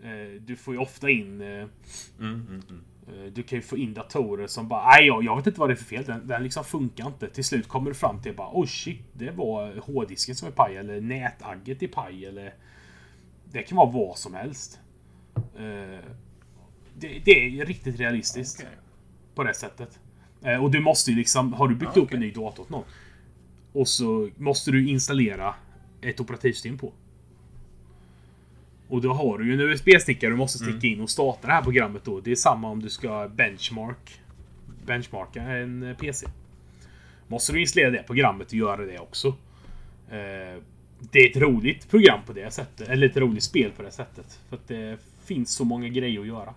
eh, 0.07 0.41
du 0.41 0.57
får 0.57 0.75
ju 0.75 0.81
ofta 0.81 1.11
in 1.11 1.41
eh, 1.41 1.47
Mm, 1.49 1.69
mm, 2.21 2.45
mm. 2.49 2.85
Eh, 3.09 3.33
Du 3.33 3.43
kan 3.43 3.59
ju 3.59 3.63
få 3.63 3.77
in 3.77 3.95
datorer 3.95 4.47
som 4.47 4.69
bara 4.69 4.87
Nej, 4.91 5.07
jag, 5.07 5.25
jag 5.25 5.37
vet 5.37 5.47
inte 5.47 5.61
vad 5.61 5.69
det 5.69 5.73
är 5.75 5.77
för 5.77 5.85
fel. 5.85 6.05
Den, 6.05 6.27
den 6.27 6.43
liksom 6.43 6.65
funkar 6.65 7.07
inte. 7.07 7.29
Till 7.29 7.45
slut 7.45 7.69
kommer 7.69 7.91
du 7.91 7.95
fram 7.95 8.23
till 8.23 8.35
bara 8.37 8.51
Oh 8.53 8.67
shit, 8.67 9.01
det 9.13 9.31
var 9.31 9.77
hårddisken 9.77 10.35
som 10.35 10.49
är 10.49 10.53
paj 10.53 10.77
eller 10.77 11.01
nätagget 11.01 11.83
i 11.83 11.89
paj 11.89 12.27
eller 12.27 12.55
Det 13.53 13.63
kan 13.63 13.77
vara 13.77 13.91
vad 13.91 14.19
som 14.19 14.35
helst. 14.35 14.81
Eh, 15.37 16.01
Det, 16.99 17.19
det 17.25 17.31
är 17.61 17.65
riktigt 17.67 18.01
realistiskt. 18.01 18.61
Okej. 18.61 18.77
På 19.35 19.45
det 19.45 19.55
sättet. 19.55 19.99
Eh, 20.43 20.65
Och 20.65 20.71
du 20.71 20.81
måste 20.81 21.11
ju 21.11 21.17
liksom, 21.17 21.53
har 21.53 21.69
du 21.69 21.75
byggt 21.75 21.93
Ja, 21.97 22.03
upp 22.03 22.13
en 22.13 22.21
ny 22.21 22.31
dator 22.31 22.63
åt 22.63 22.71
någon. 22.71 22.85
Och 23.73 23.89
så 23.89 24.29
måste 24.37 24.71
du 24.71 24.89
installera 24.89 25.55
ett 26.01 26.21
operativsystem 26.21 26.79
på. 26.79 26.93
Och 28.89 29.01
då 29.01 29.13
har 29.13 29.39
du 29.39 29.47
ju 29.47 29.53
en 29.53 29.61
USB-sticka 29.61 30.29
du 30.29 30.37
måste 30.37 30.59
sticka 30.59 30.87
in 30.87 31.01
och 31.01 31.11
starta 31.11 31.47
det 31.47 31.53
här 31.53 31.63
programmet 31.63 32.05
då. 32.05 32.21
Det 32.21 32.31
är 32.31 32.37
samma 32.37 32.69
om 32.69 32.83
du 32.83 32.91
ska 32.91 33.29
benchmark 33.29 34.21
benchmarka 34.87 35.43
en 35.43 35.83
eh, 35.83 35.97
PC. 35.97 36.27
Måste 37.29 37.53
du 37.53 37.61
installera 37.61 37.91
det 37.91 38.03
programmet 38.07 38.47
och 38.47 38.55
göra 38.55 38.85
det 38.85 38.99
också. 38.99 39.29
Eh, 40.11 40.63
Det 41.13 41.19
är 41.19 41.31
ett 41.31 41.37
roligt 41.37 41.91
program 41.91 42.21
på 42.27 42.33
det 42.33 42.51
sättet. 42.51 42.89
Eller 42.89 43.07
ett 43.07 43.17
roligt 43.17 43.43
spel 43.43 43.71
på 43.77 43.83
det 43.83 43.91
sättet. 43.91 44.41
För 44.49 44.57
att 44.57 44.69
det 44.69 44.99
finns 45.25 45.51
så 45.51 45.65
många 45.65 45.89
grejer 45.89 46.21
att 46.21 46.27
göra. 46.27 46.55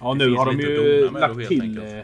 Ja, 0.00 0.14
Det 0.14 0.26
nu 0.26 0.34
har 0.34 0.46
de 0.46 0.60
ju 0.60 1.00
då, 1.06 1.18
lagt 1.18 1.48
till 1.48 1.78
eh, 1.78 1.98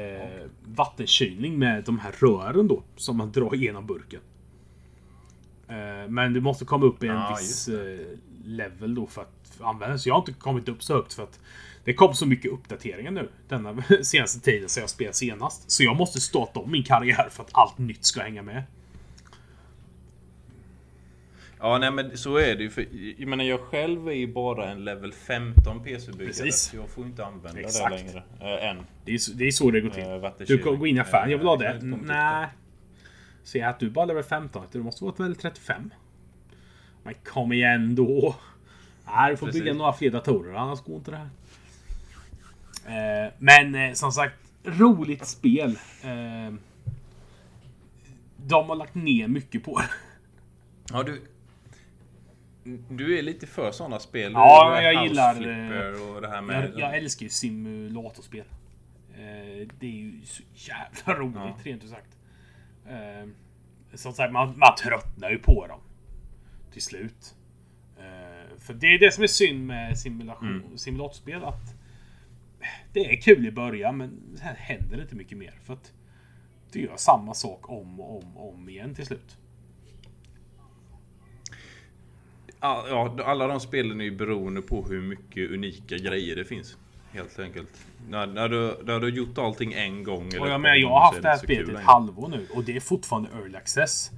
eh, 0.00 0.28
vattenkylning 0.64 1.58
med 1.58 1.84
de 1.84 1.98
här 1.98 2.12
rören 2.18 2.68
då. 2.68 2.82
Som 2.96 3.16
man 3.16 3.32
drar 3.32 3.54
igenom 3.54 3.86
burken. 3.86 4.20
Eh, 5.68 6.08
men 6.08 6.32
du 6.32 6.40
måste 6.40 6.64
komma 6.64 6.86
upp 6.86 7.02
i 7.04 7.08
en 7.08 7.14
Ja, 7.14 7.36
viss 7.40 7.68
eh, 7.68 7.98
level 8.44 8.94
då 8.94 9.06
för 9.06 9.22
att 9.22 9.60
använda. 9.60 9.98
Så 9.98 10.08
jag 10.08 10.14
har 10.14 10.20
inte 10.20 10.32
kommit 10.32 10.68
upp 10.68 10.82
så 10.82 10.94
högt 10.94 11.14
för 11.14 11.22
att 11.22 11.40
det 11.84 11.94
kom 11.94 12.14
så 12.14 12.26
mycket 12.26 12.52
uppdateringar 12.52 13.10
nu 13.10 13.28
denna 13.48 13.82
senaste 14.02 14.40
tiden 14.40 14.68
så 14.68 14.80
jag 14.80 14.90
spelade 14.90 15.14
senast. 15.14 15.70
Så 15.70 15.82
jag 15.84 15.96
måste 15.96 16.20
starta 16.20 16.60
om 16.60 16.70
min 16.70 16.82
karriär 16.84 17.28
för 17.30 17.42
att 17.42 17.50
allt 17.52 17.78
nytt 17.78 18.04
ska 18.04 18.22
hänga 18.22 18.42
med. 18.42 18.62
Ja, 21.60 21.78
nej 21.78 21.90
men 21.90 22.18
så 22.18 22.36
är 22.36 22.56
det 22.56 22.62
ju. 22.62 22.70
För, 22.70 22.86
jag 23.18 23.28
menar, 23.28 23.44
jag 23.44 23.60
själv 23.60 24.08
är 24.08 24.12
ju 24.12 24.32
bara 24.32 24.70
en 24.70 24.84
level 24.84 25.12
15 25.12 25.82
PC-byggare. 25.84 26.26
Precis. 26.26 26.56
Så 26.56 26.76
jag 26.76 26.88
får 26.88 27.04
inte 27.06 27.24
använda 27.26 27.60
Exakt. 27.60 27.90
det 27.90 27.96
längre. 27.96 28.22
Äh, 28.40 28.70
än. 28.70 28.76
Det 29.04 29.14
är, 29.14 29.18
så- 29.18 29.32
det 29.32 29.46
är 29.46 29.50
så 29.50 29.70
det 29.70 29.80
går 29.80 29.90
till. 29.90 30.02
Eh, 30.02 30.46
Du 30.46 30.76
gå 30.76 30.86
in 30.86 30.96
i 30.96 31.00
affären. 31.00 31.30
Jag 31.30 31.38
vill 31.38 31.46
ha 31.46 31.56
det. 31.56 31.78
inte 31.82 31.86
Nej. 33.46 33.62
Se 33.62 33.62
att 33.62 33.80
du 33.80 33.90
bara 33.90 34.04
level 34.04 34.22
15. 34.24 34.66
Du 34.72 34.82
måste 34.82 35.04
vara 35.04 35.14
level 35.18 35.36
35. 35.36 35.90
Men 37.02 37.14
kom 37.14 37.52
igen 37.52 37.94
då. 37.94 38.36
Nej, 39.06 39.30
du 39.30 39.36
får 39.36 39.46
Precis. 39.46 39.62
bygga 39.62 39.74
några 39.74 39.92
fler 39.92 40.10
datorer. 40.10 40.54
Annars 40.54 40.80
går 40.80 40.96
inte 40.96 41.10
det 41.10 41.16
här. 41.16 41.28
Eh, 43.26 43.32
men 43.38 43.74
eh, 43.74 43.92
som 43.92 44.12
sagt, 44.12 44.34
roligt 44.64 45.26
spel. 45.26 45.78
Eh, 46.02 46.54
de 48.36 48.68
har 48.68 48.76
lagt 48.76 48.94
ner 48.94 49.28
mycket 49.28 49.64
på 49.64 49.78
det. 49.78 49.88
Ja, 50.92 51.02
du... 51.02 51.22
Du 52.88 53.18
är 53.18 53.22
lite 53.22 53.46
för 53.46 53.72
sådana 53.72 53.98
spel. 53.98 54.32
Ja, 54.32 54.76
är 54.76 54.82
jag 54.82 55.04
gillar, 55.06 55.34
och 56.02 56.20
det 56.20 56.28
här 56.28 56.42
med... 56.42 56.70
Jag, 56.70 56.80
jag 56.80 56.96
älskar 56.96 57.24
ju 57.24 57.30
simulatorspel. 57.30 58.44
Det 59.78 59.86
är 59.86 59.90
ju 59.90 60.20
så 60.24 60.42
jävla 60.54 61.14
roligt, 61.14 61.36
Ja. 61.36 61.56
rent 61.62 61.84
ut 61.84 61.90
sagt. 61.90 62.15
Eh, 62.88 63.28
som 63.94 64.12
sagt, 64.12 64.32
man, 64.32 64.58
man 64.58 64.74
tröttnar 64.78 65.30
ju 65.30 65.38
på 65.38 65.66
dem. 65.66 65.80
Till 66.72 66.82
slut. 66.82 67.34
Eh, 67.98 68.58
för 68.58 68.74
det 68.74 68.86
är 68.86 68.98
det 68.98 69.12
som 69.14 69.22
är 69.22 69.28
synd 69.28 69.66
med 69.66 69.98
simulation, 69.98 70.48
Mm. 70.64 70.78
simulatorspel. 70.78 71.44
Att 71.44 71.74
det 72.92 73.00
är 73.12 73.20
kul 73.20 73.46
i 73.46 73.52
början, 73.52 73.96
men 73.96 74.20
sen 74.36 74.56
händer 74.56 74.96
det 74.96 75.02
inte 75.02 75.16
mycket 75.16 75.38
mer. 75.38 75.54
För 75.64 75.72
att 75.72 75.92
du 76.72 76.80
gör 76.82 76.96
samma 76.96 77.34
sak 77.34 77.70
om 77.70 78.00
och 78.00 78.16
om 78.24 78.36
och 78.36 78.54
om 78.54 78.68
igen 78.68 78.94
till 78.94 79.06
slut. 79.06 79.36
Ja, 82.60 82.84
ja, 82.88 83.24
alla 83.24 83.46
de 83.46 83.60
spelen 83.60 84.00
är 84.00 84.04
ju 84.04 84.16
beroende 84.16 84.62
på 84.62 84.86
hur 84.88 85.02
mycket 85.02 85.50
unika 85.50 85.96
grejer 85.96 86.36
det 86.36 86.44
finns. 86.44 86.78
Helt 87.16 87.38
enkelt. 87.38 87.86
När, 88.08 88.26
när, 88.26 88.48
du, 88.48 88.78
när 88.84 89.00
du 89.00 89.06
har 89.06 89.16
gjort 89.16 89.38
allting 89.38 89.72
en 89.72 90.04
gång 90.04 90.28
eller 90.28 90.40
Och 90.40 90.48
jag 90.48 90.62
par 90.62 90.74
jag 90.74 90.88
har 90.88 91.00
haft 91.00 91.22
det 91.22 91.28
här 91.28 91.36
spelet 91.36 91.68
ett 91.68 91.84
halvår 91.84 92.28
nu 92.28 92.46
och 92.54 92.64
det 92.64 92.76
är 92.76 92.80
fortfarande 92.80 93.28
early 93.38 93.56
access. 93.56 94.10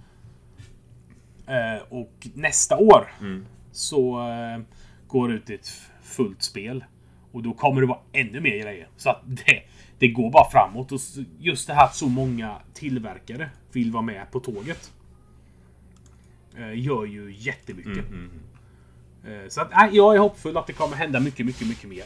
Eh, 1.47 1.83
och 1.89 2.29
nästa 2.35 2.77
år 2.77 3.13
Mm. 3.21 3.47
så 3.73 4.21
eh, 4.21 4.61
går 5.07 5.29
det 5.29 5.35
ut 5.35 5.51
ett 5.51 5.69
fullt 6.03 6.43
spel. 6.43 6.85
Och 7.33 7.43
då 7.43 7.53
kommer 7.53 7.81
det 7.81 7.87
vara 7.87 8.01
ännu 8.13 8.41
mer 8.41 8.59
grejer. 8.59 8.89
Så 8.97 9.11
att 9.11 9.23
det, 9.25 9.63
det 9.99 10.09
går 10.09 10.31
bara 10.31 10.51
framåt. 10.51 10.93
Och 10.93 11.01
just 11.39 11.67
det 11.67 11.75
här 11.75 11.85
att 11.85 11.95
så 11.95 12.09
många 12.09 12.57
tillverkare 12.75 13.51
vill 13.73 13.93
vara 13.93 14.03
med 14.03 14.31
på 14.31 14.41
tåget. 14.41 14.93
Eh, 16.57 16.81
gör 16.81 17.05
ju 17.05 17.35
jättemycket. 17.39 18.09
Mm, 18.09 18.31
mm. 19.25 19.43
Eh, 19.43 19.49
så 19.49 19.61
att, 19.61 19.71
nej, 19.71 19.91
jag 19.93 20.15
är 20.15 20.19
hoppfull 20.19 20.57
att 20.57 20.67
det 20.67 20.73
kommer 20.73 20.97
hända 20.97 21.21
mycket, 21.21 21.47
mycket, 21.47 21.69
mycket 21.69 21.89
mer. 21.89 22.05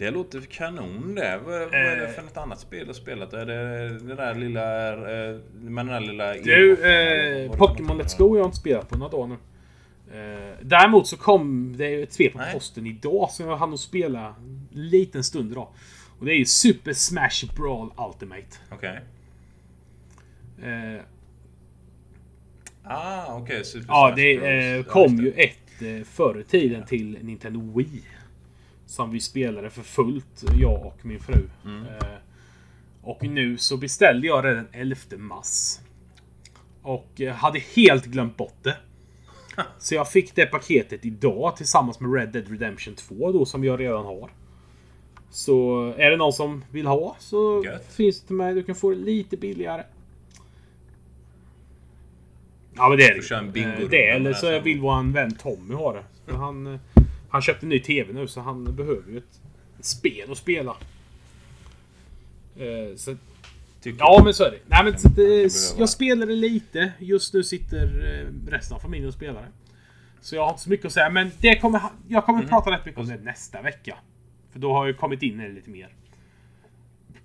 Det 0.00 0.10
låter 0.10 0.40
kanon 0.40 1.14
det. 1.14 1.40
Vad, 1.44 1.60
vad 1.60 1.74
är 1.74 1.96
det 1.96 2.06
Eh. 2.06 2.12
för 2.12 2.22
något 2.22 2.36
annat 2.36 2.60
spel 2.60 2.80
du 2.80 2.86
har 2.86 2.92
spelat? 2.92 3.32
Är 3.32 3.46
det 3.46 3.88
det 3.98 4.14
där 4.14 4.34
lilla... 4.34 4.88
eh, 4.92 5.36
Med 5.60 5.86
den 5.86 5.92
där 5.92 6.00
lilla... 6.00 6.32
Du, 6.34 6.72
eh, 6.72 7.50
Pokémon 7.52 8.00
Let's? 8.02 8.18
Go 8.18 8.28
har 8.30 8.36
jag 8.38 8.46
inte 8.46 8.56
spelat 8.56 8.88
på 8.88 8.98
några 8.98 9.10
dagar 9.12 9.26
nu. 9.26 9.36
Eh, 10.20 10.54
däremot 10.62 11.06
så 11.08 11.16
kom 11.16 11.74
det 11.76 12.02
ett 12.02 12.12
spel 12.12 12.30
på 12.32 12.38
Nej. 12.38 12.52
posten 12.54 12.86
idag 12.86 13.30
som 13.30 13.48
jag 13.48 13.56
hann 13.56 13.74
att 13.74 13.80
spela 13.80 14.26
en 14.26 14.68
liten 14.72 15.24
stund 15.24 15.52
idag. 15.52 15.68
Och 16.18 16.26
det 16.26 16.32
är 16.32 16.38
ju 16.38 16.44
Super 16.44 16.92
Smash 16.92 17.54
Brawl 17.56 17.90
Ultimate. 18.08 18.56
Okej. 18.70 19.00
Eh, 20.62 21.02
Ah, 22.84 23.36
okej. 23.36 23.64
Super 23.64 23.86
ja, 23.88 24.08
Smash 24.08 24.16
det 24.16 24.36
eh, 24.36 24.76
Ja, 24.76 24.82
kom 24.82 25.16
ju 25.16 25.32
ett 25.32 25.82
eh, 25.82 26.04
förr 26.04 26.40
i 26.40 26.44
tiden 26.44 26.86
till 26.86 27.18
Nintendo 27.22 27.72
Wii. 27.78 28.02
Som 28.90 29.10
vi 29.10 29.20
spelade 29.20 29.70
för 29.70 29.82
fullt, 29.82 30.44
jag 30.60 30.86
och 30.86 30.98
min 31.06 31.20
fru. 31.20 31.48
Mm. 31.64 31.82
Eh, 31.86 32.06
och 33.02 33.22
nu 33.22 33.56
så 33.58 33.76
beställde 33.76 34.26
jag 34.26 34.44
det 34.44 34.54
den 34.54 34.68
11 34.72 34.96
mars. 35.18 35.78
Och 36.82 37.20
eh, 37.20 37.34
hade 37.34 37.58
helt 37.58 38.04
glömt 38.06 38.36
bort 38.36 38.56
det. 38.62 38.76
Så 39.78 39.94
jag 39.94 40.10
fick 40.10 40.34
det 40.34 40.46
paketet 40.46 41.04
idag 41.04 41.56
tillsammans 41.56 42.00
med 42.00 42.14
Red 42.14 42.28
Dead 42.32 42.48
Redemption 42.48 42.94
2 42.94 43.32
då 43.32 43.44
som 43.44 43.64
jag 43.64 43.80
redan 43.80 44.04
har. 44.04 44.30
Så 45.30 45.86
är 45.96 46.10
det 46.10 46.16
någon 46.16 46.32
som 46.32 46.64
vill 46.70 46.86
ha 46.86 47.16
så 47.18 47.62
Gött. 47.64 47.92
finns 47.92 48.20
det 48.20 48.26
till 48.26 48.36
mig. 48.36 48.54
Du 48.54 48.62
kan 48.62 48.74
få 48.74 48.90
det 48.90 48.96
lite 48.96 49.36
billigare. 49.36 49.84
Ja 52.76 52.88
men 52.88 52.98
det 52.98 53.04
är 53.04 53.52
det. 53.52 53.60
Eh, 53.60 53.88
Det 53.90 54.08
eller 54.08 54.32
så 54.32 54.60
vill 54.60 54.80
vår 54.80 55.12
vän 55.12 55.36
Tommy 55.36 55.74
ha 55.74 55.92
det. 55.92 56.04
För 56.26 56.32
han, 56.32 56.66
eh, 56.66 56.80
han 57.30 57.42
köpte 57.42 57.66
en 57.66 57.70
ny 57.70 57.80
TV 57.80 58.12
nu 58.12 58.26
så 58.28 58.40
han 58.40 58.76
behöver 58.76 59.10
ju 59.12 59.18
ett, 59.18 59.40
ett 59.78 59.84
spel 59.84 60.32
att 60.32 60.38
spela. 60.38 60.76
Eh, 62.56 62.96
Så 62.96 63.16
Tycker 63.82 63.98
Ja, 63.98 64.20
men 64.24 64.34
så 64.34 64.44
är 64.44 64.50
det. 64.50 64.58
Nej, 64.66 64.84
men 64.84 64.94
att, 64.94 65.04
eh, 65.04 65.10
behöva. 65.10 65.48
jag 65.78 65.88
spelade 65.88 66.32
lite. 66.32 66.92
Just 66.98 67.34
nu 67.34 67.42
sitter 67.44 67.86
eh, 67.86 68.50
resten 68.50 68.74
av 68.76 68.80
familjen 68.80 69.08
och 69.08 69.14
spelar. 69.14 69.48
Så 70.20 70.34
jag 70.36 70.42
har 70.42 70.50
inte 70.50 70.62
så 70.62 70.70
mycket 70.70 70.86
att 70.86 70.92
säga. 70.92 71.10
Men 71.10 71.30
det 71.38 71.58
kommer, 71.58 71.80
jag 72.08 72.24
kommer 72.24 72.38
Mm. 72.38 72.48
prata 72.50 72.70
rätt 72.70 72.84
mycket 72.86 73.00
om 73.00 73.06
det 73.08 73.16
nästa 73.16 73.62
vecka. 73.62 73.96
För 74.52 74.58
då 74.58 74.72
har 74.72 74.86
jag 74.86 74.96
kommit 74.98 75.22
in 75.22 75.40
i 75.40 75.48
det 75.48 75.52
lite 75.54 75.70
mer. 75.70 75.88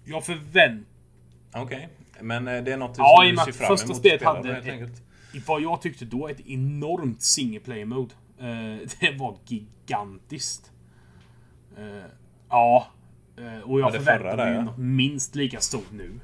Jag 0.05 0.25
förväntar 0.25 0.85
Okej. 1.53 1.89
Men 2.21 2.47
eh, 2.47 2.63
det 2.63 2.71
är 2.71 2.77
något 2.77 2.95
Ja, 2.97 3.15
som 3.17 3.25
i 3.25 3.27
och 3.27 3.31
du 3.31 3.35
med 3.35 3.43
ser 3.45 3.51
att 3.51 3.55
fram 3.57 3.67
första 3.67 3.85
emot 3.85 3.97
spelet 3.97 4.23
hade 4.23 4.57
ett- 4.57 5.01
vad 5.47 5.61
jag 5.61 5.81
tyckte 5.81 6.05
då 6.05 6.27
ett 6.27 6.39
enormt 6.47 7.21
single 7.21 7.59
play 7.59 7.85
mode. 7.85 8.13
Eh, 8.39 8.87
det 8.99 9.11
var 9.19 9.37
gigantiskt. 9.45 10.71
Eh, 11.77 12.03
ja. 12.49 12.87
Eh, 13.37 13.59
och 13.59 13.79
jag 13.79 13.87
Ja, 13.87 13.91
förväntar 13.99 14.37
mig 14.37 14.53
ja. 14.55 14.61
något 14.61 14.77
minst 14.77 15.35
lika 15.35 15.59
stort 15.59 15.91
nu. 15.91 16.19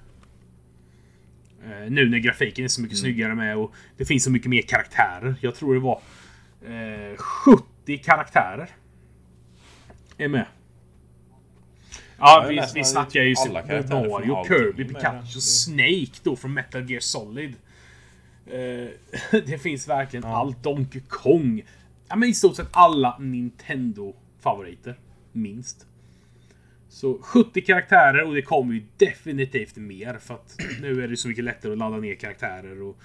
Nu 1.90 2.10
när 2.10 2.18
grafiken 2.18 2.64
är 2.66 2.70
så 2.70 2.82
mycket 2.82 2.98
Mm. 2.98 3.02
snyggare 3.14 3.36
med 3.36 3.58
och 3.58 3.74
det 3.98 4.06
finns 4.06 4.24
så 4.24 4.32
mycket 4.32 4.50
mer 4.50 4.62
karaktärer. 4.62 5.36
Jag 5.42 5.56
tror 5.56 5.74
det 5.74 5.80
var 5.80 6.02
Eh, 6.66 7.18
70 7.18 7.98
karaktärer. 7.98 8.70
Är 10.18 10.28
med. 10.28 10.46
Ja, 12.18 12.46
vi, 12.50 12.62
vi 12.76 12.84
snackar 12.84 13.22
ju 13.22 13.36
Super 13.36 14.10
Mario, 14.10 14.46
Kirby. 14.48 14.86
Pikachu, 14.86 15.26
Det- 15.36 15.42
Snake 15.42 16.20
då 16.24 16.36
från 16.36 16.54
Metal 16.54 16.90
Gear 16.92 17.00
Solid. 17.00 17.56
Eh, 18.48 18.88
det 19.46 19.62
finns 19.62 19.88
verkligen 19.88 20.26
allt. 20.26 20.64
Donkey 20.64 21.02
Kong. 21.08 21.62
Ja, 22.12 22.18
men 22.18 22.30
i 22.30 22.34
stort 22.34 22.56
sett 22.56 22.68
alla 22.72 23.18
Nintendo-favoriter. 23.20 25.00
Minst. 25.32 25.88
Så 26.90 27.18
70 27.22 27.62
karaktärer 27.62 28.24
och 28.24 28.36
det 28.36 28.42
kommer 28.42 28.74
ju 28.74 28.84
definitivt 28.98 29.76
mer 29.76 30.18
för 30.18 30.34
att 30.34 30.58
nu 30.82 31.04
är 31.04 31.08
det 31.08 31.18
så 31.18 31.28
mycket 31.28 31.44
lättare 31.44 31.72
att 31.72 31.78
ladda 31.78 31.98
ner 31.98 32.16
karaktärer 32.16 32.82
och... 32.82 32.98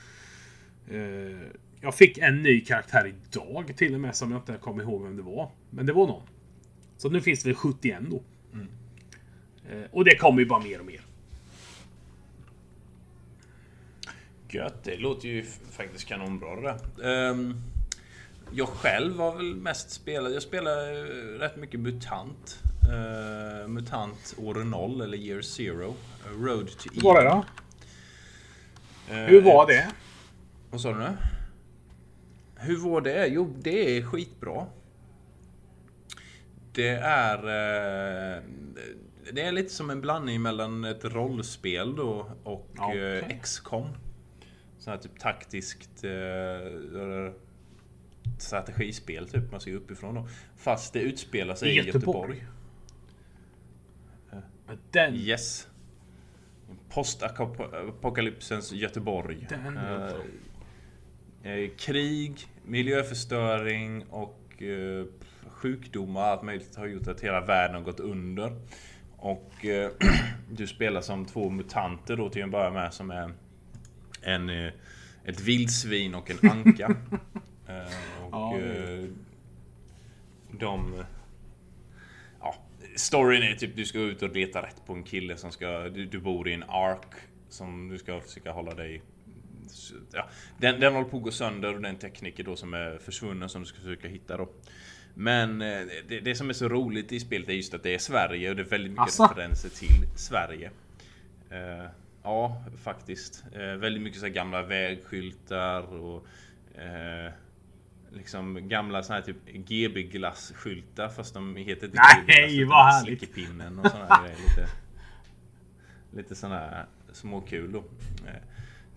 Eh, 0.94 1.38
jag 1.80 1.94
fick 1.94 2.18
en 2.18 2.42
ny 2.42 2.60
karaktär 2.60 3.06
idag 3.06 3.76
till 3.76 3.94
och 3.94 4.00
med 4.00 4.16
som 4.16 4.32
jag 4.32 4.40
inte 4.40 4.56
kommer 4.60 4.82
ihåg 4.82 5.02
vem 5.02 5.16
det 5.16 5.22
var. 5.22 5.50
Men 5.70 5.86
det 5.86 5.92
var 5.92 6.06
någon. 6.06 6.22
Så 6.96 7.10
nu 7.10 7.20
finns 7.20 7.42
det 7.42 7.48
väl 7.48 7.56
71 7.56 7.98
då. 8.10 8.22
Eh, 9.70 9.84
och 9.90 10.04
det 10.04 10.16
kommer 10.16 10.40
ju 10.40 10.46
bara 10.46 10.62
mer 10.62 10.80
och 10.80 10.86
mer. 10.86 11.00
Gött, 14.48 14.84
det 14.84 14.96
låter 14.96 15.28
ju 15.28 15.44
faktiskt 15.70 16.08
kanonbra 16.08 16.56
det 16.56 16.62
där. 16.62 17.30
Ehm, 17.30 17.54
jag 18.50 18.68
själv 18.68 19.18
har 19.18 19.36
väl 19.36 19.54
mest 19.56 19.90
spelat, 19.90 20.32
jag 20.32 20.42
spelar 20.42 20.92
eh, 20.92 21.38
rätt 21.38 21.56
mycket 21.56 21.80
MUTANT. 21.80 22.62
Uh, 22.88 23.68
MUTANT 23.68 24.34
år 24.38 24.54
0 24.54 25.00
eller 25.00 25.18
Year 25.18 25.42
Zero. 25.42 25.94
eh, 26.26 26.42
Road 26.42 26.68
to 26.78 26.88
Hur 26.94 27.02
var 27.02 27.22
det 27.22 27.28
då? 27.28 27.44
Eh, 29.14 29.24
Hur 29.24 29.40
var 29.42 29.66
det? 29.66 29.88
Vad 30.70 30.80
sa 30.80 30.92
du 30.92 30.98
nu? 30.98 31.16
Hur 32.56 32.76
var 32.76 33.00
det? 33.00 33.26
Jo, 33.26 33.54
det 33.58 33.96
är 33.98 34.02
skitbra. 34.02 34.66
Det 36.72 36.88
är... 37.02 37.38
Eh, 37.38 38.42
det 39.32 39.42
är 39.42 39.52
lite 39.52 39.72
som 39.72 39.90
en 39.90 40.00
blandning 40.00 40.42
mellan 40.42 40.84
ett 40.84 41.04
rollspel 41.04 41.96
då 41.96 42.30
och 42.44 42.94
eh, 42.94 43.24
XCOM. 43.42 43.88
Sån 44.78 44.90
här 44.92 44.98
typ 44.98 45.18
taktiskt 45.18 46.04
eh, 46.04 46.10
strategispel 48.38 49.28
typ 49.28 49.50
man 49.50 49.60
ser 49.60 49.74
uppifrån 49.74 50.14
då. 50.14 50.28
Fast 50.56 50.92
det 50.92 51.00
utspelar 51.00 51.54
sig 51.54 51.68
I 51.68 51.72
i 51.72 51.76
Göteborg. 51.76 52.36
Göteborg. 52.36 52.46
Den... 54.90 55.14
Yes. 55.14 55.68
Postapokalypsens 56.88 58.72
Göteborg. 58.72 59.46
Den 59.48 59.78
Eh, 61.46 61.52
eh, 61.52 61.70
krig, 61.78 62.46
miljöförstöring 62.64 64.04
och 64.10 64.62
eh, 64.62 65.06
sjukdomar 65.48 66.20
och 66.20 66.26
allt 66.26 66.42
möjligt 66.42 66.76
har 66.76 66.86
gjort 66.86 67.08
att 67.08 67.20
hela 67.20 67.40
världen 67.40 67.76
har 67.76 67.82
gått 67.82 68.00
under. 68.00 68.60
Och 69.16 69.64
eh, 69.64 69.90
du 70.50 70.66
spelar 70.66 71.00
som 71.00 71.24
två 71.24 71.50
mutanter 71.50 72.16
då 72.16 72.30
till 72.30 72.42
en 72.42 72.50
början 72.50 72.72
med 72.72 72.94
som 72.94 73.10
är 73.10 73.32
en, 74.22 74.50
eh, 74.50 74.72
ett 75.24 75.40
vildsvin 75.40 76.14
och 76.14 76.30
en 76.30 76.50
anka. 76.50 76.96
Eh, 77.68 78.24
och 78.24 78.32
Ja, 78.32 78.58
eh, 78.58 79.04
de... 80.50 81.04
Ja, 82.40 82.54
storyn 82.96 83.42
är 83.42 83.54
typ 83.54 83.76
du 83.76 83.84
ska 83.84 83.98
ut 83.98 84.22
och 84.22 84.36
leta 84.36 84.62
rätt 84.62 84.86
på 84.86 84.92
en 84.92 85.02
kille 85.02 85.36
som 85.36 85.52
ska... 85.52 85.88
Du, 85.88 86.06
du 86.06 86.18
bor 86.18 86.48
i 86.48 86.52
en 86.52 86.62
ark 86.62 87.14
som 87.48 87.88
du 87.88 87.98
ska 87.98 88.20
försöka 88.20 88.52
hålla 88.52 88.74
dig... 88.74 89.02
Ja, 90.12 90.28
den, 90.58 90.80
den 90.80 90.94
håller 90.94 91.08
på 91.08 91.16
att 91.16 91.22
gå 91.22 91.30
sönder 91.30 91.74
och 91.74 91.82
den 91.82 91.96
tekniker 91.96 92.44
då 92.44 92.56
som 92.56 92.74
är 92.74 92.98
försvunnen 92.98 93.48
som 93.48 93.62
du 93.62 93.66
ska 93.66 93.78
försöka 93.78 94.08
hitta 94.08 94.36
då. 94.36 94.48
Men 95.14 95.62
eh, 95.62 95.80
det, 96.08 96.20
det 96.20 96.34
som 96.34 96.48
är 96.48 96.52
så 96.54 96.68
roligt 96.68 97.12
i 97.12 97.20
spelet 97.20 97.48
är 97.48 97.52
just 97.52 97.74
att 97.74 97.82
det 97.82 97.94
är 97.94 97.98
Sverige 97.98 98.50
och 98.50 98.56
det 98.56 98.62
är 98.62 98.66
väldigt 98.66 98.92
mycket 98.92 99.06
Asså? 99.06 99.24
referenser 99.24 99.68
till 99.68 100.06
Sverige. 100.16 100.70
Eh, 101.50 101.90
ja, 102.22 102.64
faktiskt. 102.82 103.44
Eh, 103.52 103.60
väldigt 103.60 104.02
mycket 104.02 104.20
så 104.20 104.26
här 104.26 104.32
gamla 104.32 104.62
vägskyltar 104.62 105.82
och 105.82 106.26
eh, 106.80 107.32
liksom 108.16 108.68
gamla 108.68 109.02
såna 109.02 109.18
här 109.18 109.22
typ 109.26 109.36
GB 109.46 110.02
glasskyltar 110.02 111.08
fast 111.08 111.34
de 111.34 111.56
heter 111.56 111.86
inte 111.86 112.00
Nej, 112.26 112.56
utan 112.58 112.68
vad 112.68 112.86
härligt. 112.86 113.22
Och 113.84 113.90
såna 113.90 114.06
här 114.06 114.22
grejer. 114.24 114.38
Lite, 114.48 114.68
lite 116.10 116.34
såna 116.34 116.54
här 116.54 116.86
småkul 117.12 117.72
då. 117.72 117.78
Eh, 118.26 118.42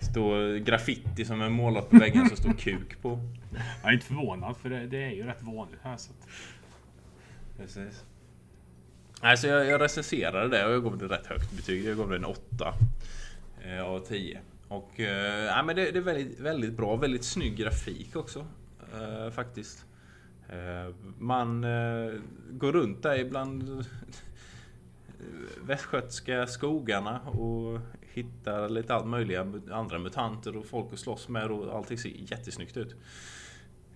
Står 0.01 0.57
graffiti 0.57 1.25
som 1.25 1.41
är 1.41 1.49
målat 1.49 1.89
på 1.89 1.97
väggen 1.97 2.27
som 2.27 2.37
står 2.37 2.53
kuk 2.53 3.01
på. 3.01 3.19
Jag 3.81 3.89
är 3.89 3.93
inte 3.93 4.05
förvånad 4.05 4.57
för 4.57 4.69
det, 4.69 4.87
det 4.87 5.03
är 5.03 5.11
ju 5.11 5.23
rätt 5.23 5.43
vanligt 5.43 5.79
här. 5.83 5.97
Så 5.97 6.11
att... 6.11 6.27
Precis. 7.57 8.03
Alltså 9.21 9.47
jag, 9.47 9.65
jag 9.65 9.81
recenserade 9.81 10.47
det 10.47 10.65
och 10.65 10.73
jag 10.73 10.83
gav 10.83 10.97
det 10.97 11.07
rätt 11.07 11.27
högt 11.27 11.51
betyg. 11.51 11.85
Jag 11.85 11.97
gav 11.97 12.09
det 12.09 12.15
en 12.15 12.25
8 12.25 12.73
eh, 13.61 13.81
av 13.81 13.99
10. 13.99 14.39
Och 14.67 14.99
eh, 14.99 15.45
ja, 15.45 15.63
men 15.63 15.75
det, 15.75 15.91
det 15.91 15.99
är 15.99 16.03
väldigt, 16.03 16.39
väldigt 16.39 16.73
bra. 16.73 16.95
Väldigt 16.95 17.23
snygg 17.23 17.55
grafik 17.55 18.15
också. 18.15 18.45
Eh, 18.93 19.31
faktiskt. 19.31 19.85
Eh, 20.49 20.95
man 21.17 21.63
eh, 21.63 22.11
går 22.51 22.71
runt 22.71 23.03
där 23.03 23.19
ibland 23.19 23.85
västgötska 25.61 26.47
skogarna 26.47 27.19
och 27.19 27.79
hittar 28.01 28.69
lite 28.69 28.95
allt 28.95 29.07
möjliga 29.07 29.41
andra 29.71 29.99
mutanter 29.99 30.57
och 30.57 30.65
folk 30.65 30.93
att 30.93 30.99
slåss 30.99 31.29
med 31.29 31.51
och 31.51 31.75
allting 31.75 31.97
ser 31.97 32.09
jättesnyggt 32.09 32.77
ut. 32.77 32.95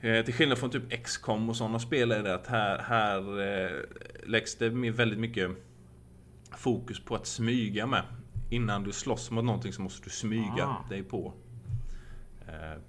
Eh, 0.02 0.26
till 0.26 0.34
skillnad 0.34 0.58
från 0.58 0.70
typ 0.70 1.04
XCOM 1.04 1.50
och 1.50 1.56
sådana 1.56 1.80
spel 1.80 2.12
är 2.12 2.24
det 2.24 2.36
att 2.36 2.48
här, 2.48 2.80
här 2.80 3.42
eh, 3.42 3.72
läggs 4.24 4.56
det 4.56 4.72
med 4.72 4.94
väldigt 4.94 5.20
mycket 5.20 5.52
fokus 6.58 7.00
på 7.00 7.16
att 7.16 7.26
smyga 7.28 7.88
med. 7.88 8.04
Innan 8.50 8.84
du 8.84 8.92
slåss 8.92 9.32
mot 9.32 9.46
någonting 9.46 9.74
så 9.74 9.82
måste 9.82 10.04
du 10.04 10.10
smyga 10.10 10.66
Ah. 10.66 10.86
dig 10.90 11.04
på. 11.04 11.34
Eh, 12.48 12.82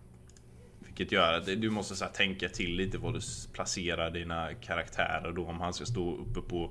vilket 0.97 1.13
gör 1.13 1.33
att 1.33 1.47
du 1.47 1.71
måste 1.71 1.97
så 1.97 2.05
här, 2.05 2.13
tänka 2.13 2.49
till 2.49 2.77
lite 2.77 2.99
vad 2.99 3.15
du 3.15 3.21
placerar 3.53 4.11
dina 4.11 4.55
karaktärer 4.55 5.33
då. 5.33 5.47
Om 5.47 5.61
han 5.61 5.73
ska 5.73 5.85
stå 5.85 6.17
uppe 6.17 6.41
på 6.41 6.71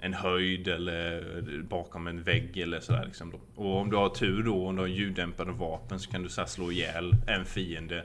en 0.00 0.14
höjd 0.14 0.68
eller 0.68 1.62
bakom 1.62 2.06
en 2.06 2.22
vägg 2.22 2.58
eller 2.58 2.80
sådär 2.80 3.04
liksom 3.04 3.30
då. 3.30 3.40
Och 3.62 3.76
om 3.76 3.90
du 3.90 3.96
har 3.96 4.08
tur 4.08 4.42
då, 4.42 4.66
om 4.66 4.76
du 4.76 4.82
har 4.82 4.88
ljuddämpande 4.88 5.52
vapen 5.52 6.00
så 6.00 6.10
kan 6.10 6.22
du 6.22 6.28
så 6.28 6.46
slå 6.46 6.72
ihjäl 6.72 7.14
en 7.26 7.44
fiende 7.44 8.04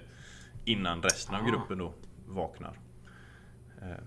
innan 0.65 1.01
resten 1.01 1.35
av 1.35 1.45
gruppen 1.49 1.77
då 1.77 1.93
vaknar. 2.27 2.79
Eh, 3.81 4.03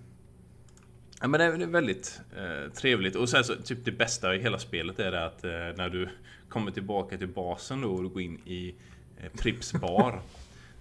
Ja 1.21 1.29
men 1.29 1.41
det 1.41 1.45
är 1.45 1.59
det 1.59 1.65
är 1.65 1.69
väldigt 1.69 2.21
eh, 2.37 2.73
trevligt 2.73 3.17
och 3.17 3.29
sen 3.29 3.45
så 3.45 3.55
typ 3.55 3.85
det 3.85 3.93
bästa 3.93 4.35
i 4.35 4.43
hela 4.43 4.59
spelet 4.59 4.99
är 4.99 5.13
det 5.13 5.27
att 5.27 5.45
eh, 5.45 5.51
när 5.51 5.89
du 5.89 6.09
kommer 6.49 6.71
tillbaka 6.71 7.19
till 7.19 7.29
basen 7.29 7.81
då 7.81 7.91
och 7.91 8.03
du 8.03 8.09
går 8.09 8.23
in 8.23 8.41
i 8.47 8.75
eh, 9.19 9.31
Prips 9.39 9.73
bar 9.73 10.23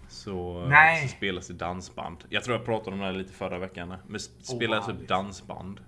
så, 0.09 0.65
Nej. 0.67 1.07
så 1.07 1.15
spelas 1.17 1.47
det 1.47 1.53
dansband. 1.53 2.17
Jag 2.29 2.43
tror 2.43 2.57
jag 2.57 2.65
pratade 2.65 2.91
om 2.91 2.99
det 2.99 3.05
här 3.05 3.13
lite 3.13 3.33
förra 3.33 3.57
veckan. 3.59 3.93
Men 4.07 4.17
sp- 4.19 4.41
spelas 4.55 4.87
upp 4.87 4.93
härligt. 4.93 5.09
dansband. 5.09 5.79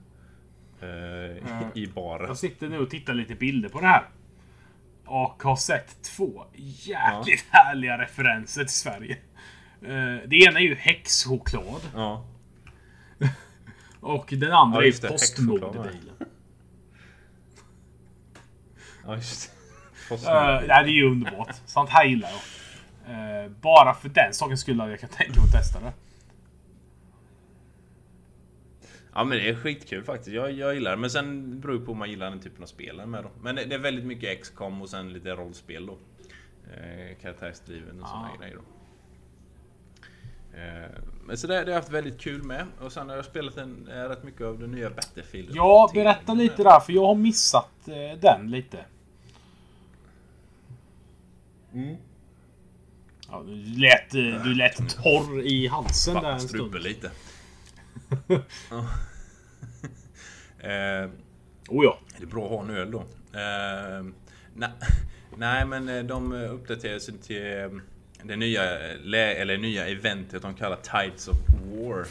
Eh, 0.82 0.88
I 1.74 1.92
baren. 1.96 2.28
Jag 2.28 2.38
sitter 2.38 2.70
nu 2.70 2.80
och 2.80 2.90
tittar 2.90 3.14
lite 3.14 3.36
bilder 3.36 3.70
på 3.70 3.80
det 3.82 3.88
här. 3.88 4.06
Och 5.06 5.44
har 5.44 5.56
sett 5.56 6.02
två 6.04 6.46
jäkligt 6.56 7.46
härliga 7.50 7.98
referenser 7.98 8.62
till 8.64 8.74
Sverige. 8.74 9.18
Eh, 9.82 10.28
Det 10.28 10.36
ena 10.48 10.60
är 10.60 10.64
ju 10.64 10.76
häxchoklad. 10.76 11.82
Ja. 11.96 12.26
Och 14.00 14.34
den 14.38 14.52
andra 14.52 14.78
Ja, 14.78 14.82
är 14.82 14.86
just 14.86 15.04
ju 15.04 15.08
det, 15.08 15.14
häxchoklad, 15.14 15.62
postmodebilen. 15.62 16.16
ja 19.06 19.16
just 19.16 19.52
Uh, 20.12 20.18
nej, 20.28 20.68
det 20.68 20.74
är 20.74 20.88
ju 20.88 21.12
underbart. 21.12 21.56
Sånt 21.66 21.90
här 21.90 22.06
gillar 22.06 22.30
jag. 22.30 22.40
Eh, 23.08 23.52
bara 23.62 23.94
för 23.94 24.10
den 24.10 24.34
sakens 24.34 24.62
skull 24.62 24.80
hade 24.80 24.92
jag 24.92 25.00
kan 25.00 25.10
tänka 25.10 25.40
mig 25.40 25.46
att 25.46 25.52
testa 25.52 25.80
det. 25.80 25.94
Ja 29.14 29.24
men 29.24 29.38
det 29.38 29.50
är 29.50 29.56
skitkul 29.56 30.04
faktiskt. 30.04 30.36
Jag, 30.36 30.52
jag 30.52 30.74
gillar 30.74 30.92
det. 30.92 30.98
Men 30.98 31.10
sen 31.10 31.60
beror 31.60 31.80
det 31.80 31.86
på 31.86 31.92
om 31.92 31.98
man 31.98 32.10
gillar 32.10 32.30
den 32.30 32.40
typen 32.40 32.64
av 32.64 32.68
spelen 32.68 33.10
med 33.10 33.24
då. 33.24 33.30
Men 33.42 33.56
det, 33.56 33.66
det 33.66 33.76
är 33.76 33.80
väldigt 33.80 34.06
mycket 34.06 34.42
XCOM 34.42 34.82
och 34.82 34.90
sen 34.90 35.14
lite 35.14 35.30
rollspel 35.30 35.86
då. 35.86 35.98
Eh, 36.74 37.18
karaktärsdriven 37.22 38.02
och 38.02 38.08
sådana 38.08 38.30
grejer 38.40 38.56
då. 38.56 38.62
Eh, 40.58 40.90
men 41.26 41.38
så 41.38 41.48
det, 41.48 41.54
det 41.54 41.60
har 41.60 41.68
jag 41.68 41.76
haft 41.76 41.92
väldigt 41.92 42.20
kul 42.20 42.44
med. 42.44 42.66
Och 42.82 42.92
sen 42.92 43.10
har 43.10 43.16
jag 43.16 43.26
spelat 43.26 43.58
en, 43.58 43.88
eh, 43.88 44.10
rätt 44.10 44.24
mycket 44.24 44.42
av 44.42 44.60
den 44.60 44.72
nya 44.72 44.90
Battlefield. 44.90 45.50
Ja, 45.54 45.92
berätta 45.94 46.34
lite 46.34 46.64
där 46.64 46.80
för 46.80 46.94
jag 46.94 47.06
har 47.06 47.16
missat 47.16 47.88
eh, 47.88 48.20
den 48.20 48.52
lite. 48.52 48.86
Ja, 53.30 53.44
du 53.46 53.56
lät, 53.56 54.16
eh, 54.16 54.44
du 54.44 54.54
lät 54.54 54.90
torr 54.90 55.42
i 55.42 55.68
halsen 55.68 56.16
där 56.16 56.32
en 56.32 56.40
stund. 56.40 56.84
lite. 56.84 57.12
Eh, 60.60 61.10
Oh 61.68 61.86
ja. 61.86 62.00
Är 62.16 62.20
det 62.20 62.26
bra 62.26 62.46
att 62.46 62.52
ha 62.52 62.64
en 62.64 62.70
öl 62.70 62.92
då? 62.92 63.00
Eh, 63.00 64.06
nej, 64.54 64.70
nej, 65.38 65.66
men 65.66 65.90
eh, 65.90 66.04
de 66.04 66.34
uppdaterar 66.34 67.00
sig 67.00 67.18
till 67.18 67.58
eh, 67.58 67.70
det 68.24 68.36
nya, 68.36 68.64
eller 69.14 69.58
nya 69.58 69.88
eventet 69.88 70.42
de 70.42 70.56
kallar 70.56 70.78
Tides 70.78 71.28
of 71.28 71.38
War. 71.72 72.06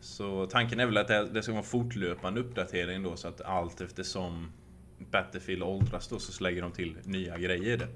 Så 0.00 0.46
tanken 0.46 0.80
är 0.80 0.86
väl 0.86 0.96
att 0.96 1.08
det, 1.08 1.42
ska 1.42 1.52
vara 1.52 1.62
fortlöpande 1.62 2.40
uppdatering 2.40 3.02
då 3.02 3.16
så 3.16 3.28
att 3.28 3.40
allt 3.40 3.80
eftersom 3.80 4.52
Battlefield 4.98 5.62
åldras 5.62 6.08
då 6.08 6.18
så 6.18 6.44
lägger 6.44 6.62
de 6.62 6.72
till 6.72 6.96
nya 7.04 7.38
grejer 7.38 7.72
i 7.72 7.76
det. 7.76 7.88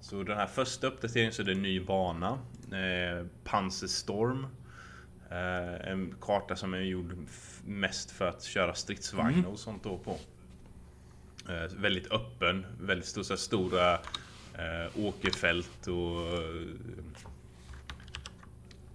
Så 0.00 0.22
den 0.22 0.36
här 0.36 0.46
första 0.46 0.86
uppdateringen 0.86 1.32
så 1.32 1.42
är 1.42 1.46
det 1.46 1.52
en 1.52 1.62
ny 1.62 1.80
bana. 1.80 2.38
Eh, 2.72 3.26
Panzerstorm. 3.44 4.46
Eh, 5.30 5.90
en 5.90 6.14
karta 6.20 6.56
som 6.56 6.74
är 6.74 6.78
gjord 6.78 7.16
mest 7.64 8.10
för 8.10 8.28
att 8.28 8.42
köra 8.42 8.74
stridsvagnar 8.74 9.48
och 9.48 9.58
sånt 9.58 9.84
då 9.84 9.98
på. 9.98 10.18
Eh, 11.52 11.72
väldigt 11.76 12.12
öppen, 12.12 12.66
väldigt 12.80 13.08
stor, 13.08 13.24
här 13.28 13.36
stora 13.36 13.94
eh, 14.54 15.06
åkerfält 15.06 15.86
och 15.86 16.32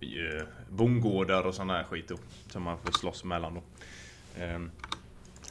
eh, 0.02 0.46
bondgårdar 0.70 1.44
och 1.44 1.56
sån 1.56 1.70
här 1.70 1.84
skit 1.84 2.08
då, 2.08 2.18
som 2.50 2.64
man 2.64 2.78
får 2.78 2.92
slåss 2.92 3.24
mellan 3.24 3.54
då. 3.54 3.64
Eh, 4.42 4.60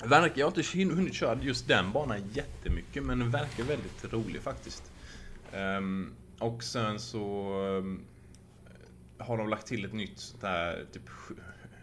verkar, 0.04 0.38
jag 0.40 0.46
har 0.46 0.76
inte 0.76 0.94
hunnit 0.94 1.14
köra 1.14 1.38
just 1.42 1.68
den 1.68 1.92
banan 1.92 2.18
jättemycket 2.32 3.02
men 3.02 3.18
den 3.18 3.30
verkar 3.30 3.64
väldigt 3.64 4.12
rolig 4.12 4.42
faktiskt. 4.42 4.89
Ehm, 5.54 6.12
och 6.38 6.62
sen 6.62 6.98
så 6.98 7.52
ehm, 7.78 8.00
har 9.18 9.38
de 9.38 9.48
lagt 9.48 9.66
till 9.66 9.84
ett 9.84 9.92
nytt 9.92 10.18
sånt 10.18 10.40
där 10.42 10.84
typ 10.92 11.02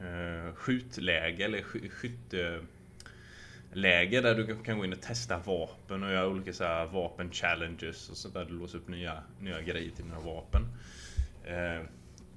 eh, 0.02 0.54
skjutläge 0.56 1.44
eller 1.46 1.62
sk- 1.62 1.90
skytteläge 1.90 2.68
där 4.22 4.36
du 4.36 4.64
kan 4.64 4.78
gå 4.78 4.86
in 4.86 4.94
och 4.94 5.02
testa 5.02 5.38
vapen 5.38 6.04
och 6.04 6.12
göra 6.12 6.28
olika 6.28 6.54
så 6.54 6.64
här 6.64 6.86
vapen 6.86 7.32
challenges 7.32 8.10
och 8.10 8.18
sånt 8.18 8.34
där. 8.34 8.46
Du 8.46 8.54
låser 8.54 8.78
upp 8.78 8.88
nya, 8.88 9.24
nya 9.40 9.62
grejer 9.62 9.92
till 9.92 10.04
dina 10.06 10.20
vapen. 10.20 10.62
Eh, 11.46 11.82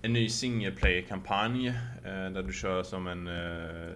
en 0.03 0.13
ny 0.13 0.29
single 0.29 0.71
player 0.73 1.03
kampanj 1.03 1.69
eh, 1.69 1.75
där 2.05 2.43
du 2.43 2.53
kör 2.53 2.83
som 2.83 3.07
en 3.07 3.27
eh, 3.27 3.93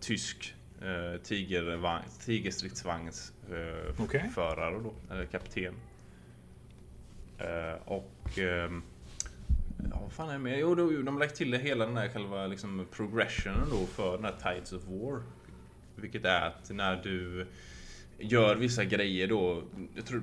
tysk 0.00 0.54
eh, 0.82 1.20
tigervagn, 1.22 2.04
tigerstridsvagns 2.24 3.32
eh, 3.50 3.94
Okej. 4.04 4.30
förare 4.34 4.78
då, 4.82 4.94
eller 5.10 5.24
kapten. 5.26 5.74
Eh, 7.38 7.82
och 7.84 8.38
ehm, 8.38 8.82
Ja, 9.90 10.00
vad 10.02 10.12
fan 10.12 10.28
är 10.28 10.32
det 10.32 10.38
med? 10.38 10.58
Jo, 10.58 10.74
de 10.74 11.06
har 11.08 11.18
lagt 11.18 11.36
till 11.36 11.50
det 11.50 11.58
hela 11.58 11.86
den 11.86 11.96
här 11.96 12.08
själva 12.08 12.46
liksom, 12.46 12.86
progressionen 12.92 13.68
då 13.70 13.86
för 13.86 14.16
den 14.16 14.24
här 14.24 14.54
Tides 14.54 14.72
of 14.72 14.82
War. 14.86 15.22
Vilket 15.96 16.24
är 16.24 16.40
att 16.40 16.70
när 16.70 17.02
du 17.02 17.46
gör 18.18 18.56
vissa 18.56 18.84
grejer 18.84 19.26
då. 19.26 19.62
Jag 19.94 20.06
tror, 20.06 20.22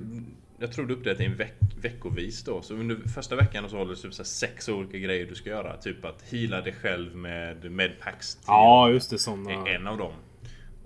jag 0.58 0.72
tror 0.72 0.86
du 0.86 0.94
uppdaterar 0.94 1.26
en 1.26 1.36
veck, 1.36 1.54
veckovis 1.80 2.44
då. 2.44 2.62
Så 2.62 2.74
under 2.74 2.96
första 2.96 3.36
veckan 3.36 3.70
så 3.70 3.76
har 3.76 3.86
du 3.86 3.96
typ 3.96 4.14
så 4.14 4.24
sex 4.24 4.68
olika 4.68 4.98
grejer 4.98 5.26
du 5.26 5.34
ska 5.34 5.50
göra. 5.50 5.76
Typ 5.76 6.04
att 6.04 6.22
heala 6.22 6.60
dig 6.60 6.72
själv 6.72 7.16
med 7.16 7.70
medpacks. 7.72 8.38
Ja, 8.46 8.90
just 8.90 9.10
det. 9.10 9.18
Såna. 9.18 9.50
är 9.50 9.74
en 9.74 9.86
av 9.86 9.98
dem. 9.98 10.12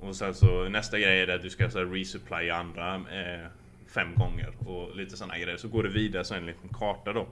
Och 0.01 0.17
sen 0.17 0.35
så 0.35 0.69
nästa 0.69 0.99
grej 0.99 1.21
är 1.21 1.29
att 1.29 1.43
du 1.43 1.51
ska 1.51 1.71
så 1.71 1.79
här, 1.79 1.87
resupply 1.87 2.51
andra 2.51 2.95
eh, 2.95 3.47
fem 3.95 4.15
gånger 4.15 4.53
och 4.67 4.97
lite 4.97 5.17
sådana 5.17 5.39
grejer. 5.39 5.57
Så 5.57 5.69
går 5.69 5.83
det 5.83 5.89
vidare 5.89 6.25
så 6.25 6.35
en 6.35 6.47
liten 6.47 6.69
karta 6.69 7.13
då. 7.13 7.29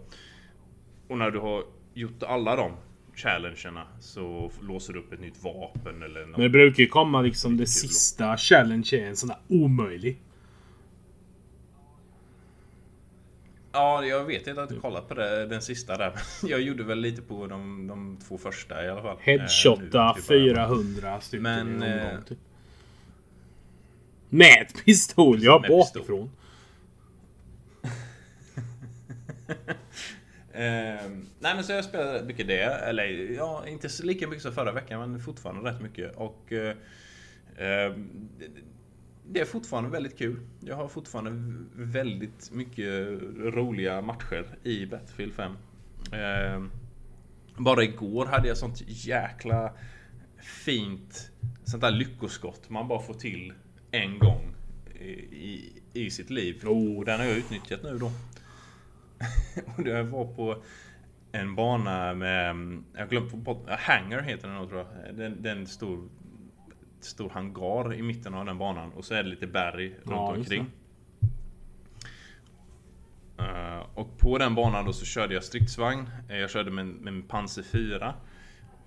Och 1.09 1.19
när 1.19 1.31
du 1.31 1.39
har 1.39 1.65
gjort 1.95 2.23
alla 2.23 2.57
de 2.57 2.73
challengerna 3.15 3.87
så 4.01 4.51
låser 4.63 4.93
du 4.93 4.99
upp 4.99 5.13
ett 5.13 5.21
nytt 5.21 5.43
vapen 5.43 6.03
eller 6.03 6.21
något. 6.21 6.31
Men 6.31 6.41
det 6.41 6.49
brukar 6.49 6.83
ju 6.83 6.89
komma 6.89 7.23
liksom 7.23 7.57
det 7.57 7.67
sista 7.67 8.37
challenge 8.37 8.89
är 8.93 9.07
en 9.07 9.17
sån 9.17 9.29
där 9.29 9.39
omöjlig. 9.49 10.23
Ja, 13.73 14.05
jag 14.05 14.25
vet 14.25 14.37
inte, 14.37 14.51
jag 14.51 14.57
har 14.57 14.63
inte 14.63 14.75
kollat 14.75 15.09
på 15.09 15.15
det, 15.15 15.47
den 15.47 15.63
sista 15.63 15.97
där. 15.97 16.13
Jag 16.43 16.61
gjorde 16.61 16.85
väl 16.85 17.01
lite 17.01 17.23
på 17.23 17.47
de, 17.47 17.87
de 17.87 18.19
två 18.29 18.39
första 18.39 18.85
i 18.85 18.89
alla 18.89 19.03
fall. 19.03 19.17
Eh, 19.17 19.23
Headshotta 19.23 20.15
till 20.15 20.25
början. 20.29 20.69
400 20.69 21.21
stycken 21.21 21.43
Men, 21.43 21.83
i 21.83 21.87
eh, 21.87 22.07
omgång 22.07 22.25
typ. 22.29 22.39
Med 24.29 24.67
pistol, 24.85 25.43
ja 25.43 25.65
bakifrån. 25.69 26.31
Ehm, 30.53 31.27
nej 31.41 31.55
men 31.55 31.65
så 31.65 31.73
jag 31.73 31.85
spelar 31.85 32.25
mycket 32.25 32.47
det. 32.47 32.63
Eller 32.63 33.05
ja, 33.37 33.67
inte 33.67 33.89
lika 34.03 34.29
mycket 34.29 34.43
som 34.43 34.53
förra 34.53 34.73
veckan 34.73 35.01
men 35.11 35.21
fortfarande 35.21 35.71
rätt 35.71 35.81
mycket. 35.83 36.17
Och 36.17 36.53
eh, 36.53 36.77
ehm, 37.59 38.29
det- 39.29 39.41
är 39.41 39.45
fortfarande 39.45 39.91
väldigt 39.91 40.19
kul. 40.19 40.41
Jag 40.61 40.77
har 40.77 40.89
fortfarande 40.89 41.55
väldigt 41.75 42.51
mycket 42.53 43.09
roliga 43.39 44.01
matcher 44.01 44.59
i 44.65 44.87
Battlefield 44.87 45.33
5. 45.35 45.53
Ehm, 46.13 46.71
bara 47.57 47.83
igår 47.85 48.27
hade 48.27 48.49
jag 48.49 48.57
sånt 48.57 48.83
jäkla 48.87 49.73
fint 50.65 51.31
sånt 51.65 51.81
där 51.81 51.91
lyckoskott 51.91 52.71
man 52.71 52.89
bara 52.89 53.03
får 53.03 53.15
till 53.15 53.53
en 53.91 54.19
gång 54.19 54.55
i, 55.01 55.73
i, 55.93 56.11
sitt 56.11 56.31
liv. 56.31 56.65
Och 56.69 57.05
den 57.05 57.21
har 57.21 57.27
jag 57.27 57.37
utnyttjat 57.37 57.83
nu 57.83 57.99
då. 57.99 58.11
och 59.77 59.85
det 59.85 60.03
var 60.03 60.25
på 60.25 60.63
en 61.33 61.55
bana 61.55 62.15
med, 62.15 62.57
jag 62.93 63.01
har 63.01 63.07
glömt 63.07 63.33
bort, 63.33 63.69
Hangar 63.69 64.23
heter 64.23 64.49
den 64.49 64.57
nog 64.57 64.69
tror 64.69 64.87
jag. 65.07 65.15
Den, 65.15 65.43
den 65.43 65.67
stor, 65.67 66.09
stor 67.01 67.31
hangar 67.31 67.95
i 67.95 68.03
mitten 68.03 68.35
av 68.35 68.45
den 68.45 68.59
banan 68.59 68.93
och 68.93 69.05
så 69.05 69.15
är 69.15 69.23
det 69.23 69.29
lite 69.29 69.47
berg 69.47 69.89
runt 69.89 70.01
Ja, 70.07 70.37
just 70.37 70.51
omkring. 70.51 70.71
Eh, 73.39 73.87
och 73.95 74.19
på 74.19 74.39
den 74.39 74.55
banan 74.55 74.85
då 74.85 74.93
så 74.93 75.05
körde 75.05 75.35
jag 75.35 75.45
stridsvagn. 75.45 76.11
Eh, 76.29 76.37
Jag 76.37 76.51
körde 76.51 76.71
med, 76.71 76.87
med 76.87 77.15
en 77.15 77.23
Panzer 77.23 77.63
4. 77.63 78.15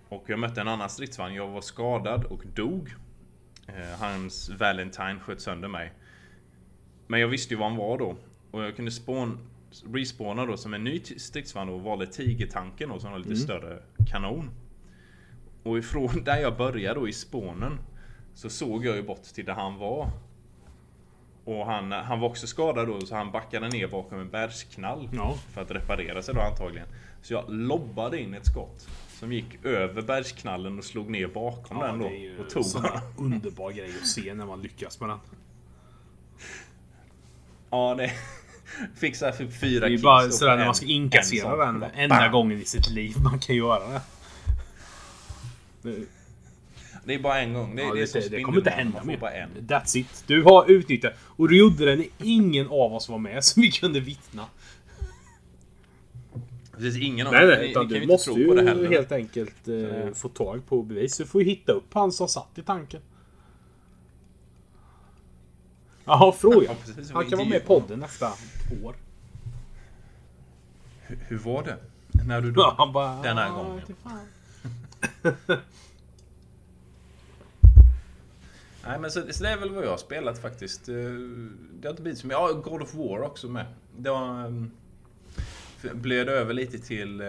Och 0.09 0.23
jag 0.27 0.39
mötte 0.39 0.61
en 0.61 0.67
annan 0.67 0.89
stridsvagn. 0.89 1.35
Jag 1.35 1.47
var 1.47 1.61
skadad 1.61 2.23
och 2.25 2.43
dog. 2.55 2.95
Eh, 3.67 3.99
Hans 3.99 4.49
Valentine 4.49 5.19
sköt 5.19 5.41
sönder 5.41 5.67
mig. 5.67 5.93
Men 7.07 7.19
jag 7.19 7.27
visste 7.27 7.53
ju 7.53 7.59
var 7.59 7.67
han 7.69 7.77
var 7.77 7.97
då. 7.97 8.15
Och 8.51 8.63
jag 8.63 8.75
kunde 8.75 8.91
spawn, 8.91 9.39
respawna 9.93 10.45
då 10.45 10.57
som 10.57 10.73
en 10.73 10.83
ny 10.83 10.99
stridsvagn 10.99 11.69
och 11.69 11.81
valde 11.81 12.07
Tigertanken 12.07 12.89
då 12.89 12.99
som 12.99 13.11
var 13.11 13.19
lite 13.19 13.35
större 13.35 13.79
kanon. 14.11 14.49
Och 15.63 15.77
ifrån 15.77 16.23
där 16.25 16.37
jag 16.37 16.57
började 16.57 16.99
då 16.99 17.07
i 17.07 17.13
spawnen 17.13 17.79
så 18.33 18.49
såg 18.49 18.85
jag 18.85 18.95
ju 18.95 19.03
bort 19.03 19.23
till 19.23 19.45
där 19.45 19.53
han 19.53 19.77
var. 19.77 20.09
Och 21.45 21.65
han, 21.65 21.91
han 21.91 22.19
var 22.19 22.29
också 22.29 22.47
skadad 22.47 22.87
då 22.87 23.01
så 23.01 23.15
han 23.15 23.31
backade 23.31 23.69
ner 23.69 23.87
bakom 23.87 24.19
en 24.19 24.29
bergsknall. 24.29 25.09
Ja. 25.13 25.37
För 25.53 25.61
att 25.61 25.71
reparera 25.71 26.21
sig 26.21 26.35
då 26.35 26.41
antagligen. 26.41 26.87
Så 27.21 27.33
jag 27.33 27.45
lobbade 27.49 28.19
in 28.21 28.33
ett 28.33 28.45
skott. 28.45 28.87
Som 29.09 29.33
gick 29.33 29.65
över 29.65 30.01
bergsknallen 30.01 30.77
och 30.77 30.83
slog 30.83 31.09
ner 31.09 31.27
bakom 31.27 31.77
Ja, 31.77 31.87
den 31.87 31.99
då. 31.99 32.09
Och 32.43 32.49
tog 32.49 32.65
honom. 32.65 33.01
underbar 33.17 33.71
grej 33.71 33.91
att 34.01 34.07
se 34.07 34.33
när 34.33 34.45
man 34.45 34.61
lyckas 34.61 34.99
med 34.99 35.09
den. 35.09 35.19
Ja, 37.69 37.95
det... 37.95 38.11
Såhär 39.13 39.31
för 39.31 39.47
fyra 39.47 39.87
Det 39.87 39.93
är 39.93 39.97
bara 39.97 40.29
sådär 40.29 40.57
när 40.57 40.65
man 40.65 40.75
ska 40.75 40.85
en 40.85 40.91
inkassera 40.91 41.65
den 41.65 41.79
Bara 41.79 41.89
enda 41.89 42.27
gången 42.27 42.61
i 42.61 42.65
sitt 42.65 42.89
liv 42.89 43.15
man 43.23 43.39
kan 43.39 43.55
göra 43.55 43.89
det. 43.89 44.01
Det, 47.05 47.13
är 47.13 47.19
bara 47.19 47.39
en 47.39 47.53
gång. 47.53 47.75
Det, 47.75 47.81
ja, 47.81 47.93
det 47.93 47.99
är 47.99 48.01
det, 48.01 48.07
som 48.07 48.21
det, 48.31 48.41
kommer 48.41 48.57
inte 48.57 48.69
hända 48.69 49.03
mer. 49.03 49.17
bara 49.17 49.31
en. 49.31 49.49
That's 49.59 49.97
it. 49.97 50.23
Du 50.27 50.43
har 50.43 50.71
utnyttjat. 50.71 51.13
Och 51.19 51.49
du 51.49 51.57
gjorde 51.57 51.85
det 51.85 51.95
när 51.95 52.05
ingen 52.17 52.67
av 52.67 52.93
oss 52.93 53.09
var 53.09 53.17
med, 53.17 53.43
så 53.43 53.61
vi 53.61 53.71
kunde 53.71 53.99
vittna. 53.99 54.45
Precis, 56.77 57.03
ingen 57.03 57.27
av 57.27 57.33
Nej, 57.33 57.45
ni- 57.45 57.51
nej, 57.51 57.71
utan 57.71 57.89
kan 57.89 57.99
du 57.99 58.07
måste 58.07 58.31
ju 58.31 58.89
helt 58.89 59.11
enkelt 59.11 59.67
eh, 59.67 60.13
få 60.13 60.29
tag 60.29 60.67
på 60.67 60.83
bevis. 60.83 61.17
Du 61.17 61.25
får 61.25 61.43
ju 61.43 61.49
hitta 61.49 61.71
upp 61.71 61.93
han 61.93 62.11
som 62.11 62.27
satt 62.27 62.57
i 62.57 62.61
tanken. 62.61 63.01
Jaha, 66.05 66.31
fråga. 66.31 66.67
Ja. 66.67 66.75
Han 67.13 67.29
kan 67.29 67.37
vara 67.39 67.49
med 67.49 67.57
i 67.61 67.65
podden 67.65 67.99
nästa 67.99 68.27
år. 68.83 68.95
Hur, 71.01 71.19
hur 71.27 71.37
var 71.37 71.63
det? 71.63 71.77
När 72.27 72.41
du 72.41 72.51
dog? 72.51 72.63
Ja, 72.63 72.75
han 72.77 72.93
bara... 72.93 73.21
Den 73.21 73.37
här 73.37 73.49
"Ah, 73.49 73.63
gången." 73.63 73.81
fan." 74.03 74.27
Nej 78.87 78.99
men 78.99 79.11
så, 79.11 79.21
så 79.29 79.43
det 79.43 79.49
är 79.49 79.57
väl 79.57 79.69
vad 79.69 79.85
jag 79.85 79.89
har 79.89 79.97
spelat 79.97 80.41
faktiskt. 80.41 80.89
Eh, 80.89 80.95
Det 80.95 81.87
har 81.87 81.89
inte 81.89 82.01
blivit 82.01 82.19
så 82.19 82.27
mycket. 82.27 82.39
Ja, 82.41 82.53
God 82.53 82.81
of 82.81 82.93
War 82.95 83.21
också 83.21 83.47
med. 83.47 83.65
Det 83.97 84.09
var, 84.09 84.45
um, 84.45 84.71
blöd 85.93 86.29
över 86.29 86.53
lite 86.53 86.79
till, 86.79 87.21
eh, 87.21 87.27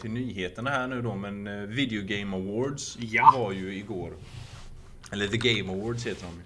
till 0.00 0.10
nyheterna 0.10 0.70
här 0.70 0.86
nu 0.88 1.02
då 1.02 1.14
men 1.14 1.46
eh, 1.46 1.54
Video 1.60 2.02
Game 2.06 2.36
Awards 2.36 2.96
Ja. 3.00 3.34
var 3.36 3.52
ju 3.52 3.74
igår. 3.76 4.12
Eller 5.12 5.28
The 5.28 5.36
Game 5.36 5.72
Awards 5.72 6.06
heter 6.06 6.26
de 6.26 6.32
ju. 6.34 6.42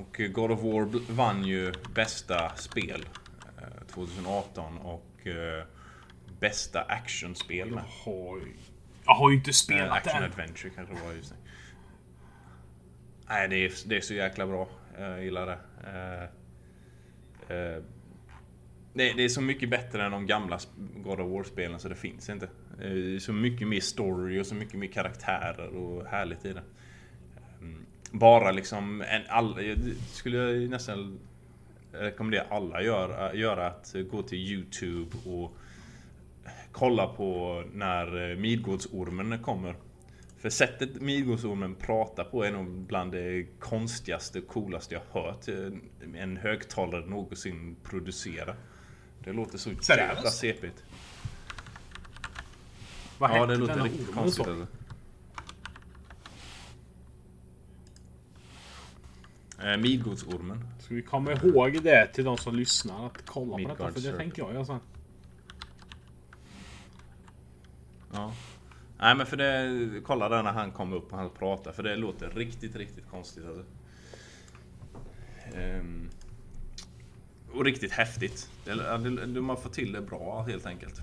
Och 0.00 0.20
eh, 0.20 0.28
God 0.28 0.50
of 0.50 0.62
War 0.62 1.12
vann 1.12 1.44
ju 1.44 1.72
bästa 1.94 2.52
spel 2.56 3.04
eh, 3.58 3.86
2018 3.94 4.78
och 4.78 5.26
eh, 5.26 5.64
bästa 6.40 6.80
actionspel 6.82 7.70
med. 7.70 7.82
Har- 8.04 8.40
Jag 9.06 9.14
har 9.14 9.30
ju 9.30 9.36
inte 9.36 9.50
Eh, 9.50 9.52
spelat 9.52 9.96
Action 9.96 10.22
än. 10.22 10.30
Adventure 10.30 10.70
kanske 10.74 10.94
det 10.94 11.00
var 11.06 11.12
just 11.12 11.30
det. 11.30 11.36
Nej, 13.28 13.48
det 13.48 13.56
är, 13.56 13.72
det 13.86 13.96
är 13.96 14.00
så 14.00 14.14
jäkla 14.14 14.46
bra. 14.46 14.68
Jag 14.98 15.24
gillar 15.24 15.46
det. 15.46 15.58
Eh, 15.84 16.22
eh, 17.56 17.82
det, 18.94 19.12
det 19.12 19.24
är 19.24 19.28
så 19.28 19.40
mycket 19.40 19.70
bättre 19.70 20.04
än 20.04 20.12
de 20.12 20.26
gamla 20.26 20.58
God 20.96 21.20
of 21.20 21.30
War-spelen 21.32 21.80
så 21.80 21.88
det 21.88 21.94
finns 21.94 22.28
inte. 22.28 22.48
Det 22.78 22.86
är 23.14 23.18
så 23.18 23.32
mycket 23.32 23.68
mer 23.68 23.80
story 23.80 24.40
och 24.40 24.46
så 24.46 24.54
mycket 24.54 24.74
mer 24.74 24.86
karaktärer 24.88 25.66
och 25.68 26.06
härligt 26.06 26.44
i 26.44 26.52
det. 26.52 26.62
Bara 28.10 28.50
liksom, 28.50 29.00
en, 29.00 29.22
all, 29.28 29.76
skulle 30.12 30.36
jag 30.36 30.70
nästan 30.70 31.18
rekommendera 31.92 32.44
alla 32.50 32.82
göra, 32.82 33.34
göra 33.34 33.66
att 33.66 33.94
gå 34.10 34.22
till 34.22 34.38
Youtube 34.38 35.16
och 35.24 35.56
kolla 36.72 37.06
på 37.06 37.62
när 37.72 38.36
Midgårdsormen 38.36 39.42
kommer. 39.42 39.74
För 40.38 40.50
sättet 40.50 41.00
Midgårdsormen 41.00 41.74
pratar 41.74 42.24
på 42.24 42.44
är 42.44 42.52
nog 42.52 42.66
bland 42.66 43.12
det 43.12 43.46
konstigaste 43.58 44.38
och 44.38 44.46
coolaste 44.46 44.94
jag 44.94 45.22
hört 45.22 45.48
en 46.14 46.36
högtalare 46.36 47.06
någonsin 47.06 47.76
producera. 47.82 48.54
Det 49.24 49.32
låter 49.32 49.58
så 49.58 49.70
jävla 49.88 50.30
sepigt. 50.30 50.84
Vad 53.18 53.30
Ja, 53.30 53.46
det 53.46 53.56
låter 53.56 53.82
riktigt 53.82 54.14
konstigt. 54.14 54.44
så? 54.44 54.50
Alltså. 54.50 54.79
Eh, 59.64 59.76
Midgårdsormen. 59.76 60.64
Ska 60.78 60.94
vi 60.94 61.02
komma 61.02 61.32
ihåg 61.32 61.82
det 61.82 62.06
till 62.06 62.24
de 62.24 62.38
som 62.38 62.54
lyssnar? 62.54 63.06
Att 63.06 63.26
kolla 63.26 63.52
på 63.52 63.68
detta. 63.68 63.92
För 63.92 64.00
det 64.00 64.16
tänker 64.16 64.42
jag 64.42 64.54
göra 64.54 64.64
sen. 64.64 64.80
Ja. 68.12 68.32
Nej 68.98 69.14
men 69.14 69.26
för 69.26 69.36
det, 69.36 70.00
kolla 70.06 70.28
där 70.28 70.42
när 70.42 70.52
han 70.52 70.72
kom 70.72 70.92
upp 70.92 71.12
och 71.12 71.18
han 71.18 71.30
pratade 71.30 71.76
för 71.76 71.82
det 71.82 71.96
låter 71.96 72.30
riktigt, 72.30 72.76
riktigt 72.76 73.08
konstigt 73.10 73.44
alltså. 73.46 73.64
Ehm, 75.54 76.10
och 77.52 77.64
riktigt 77.64 77.92
häftigt. 77.92 78.50
Det, 78.64 78.74
det, 78.74 79.26
de 79.26 79.48
har 79.48 79.56
fått 79.56 79.72
till 79.72 79.92
det 79.92 80.00
bra 80.00 80.42
helt 80.48 80.66
enkelt. 80.66 81.00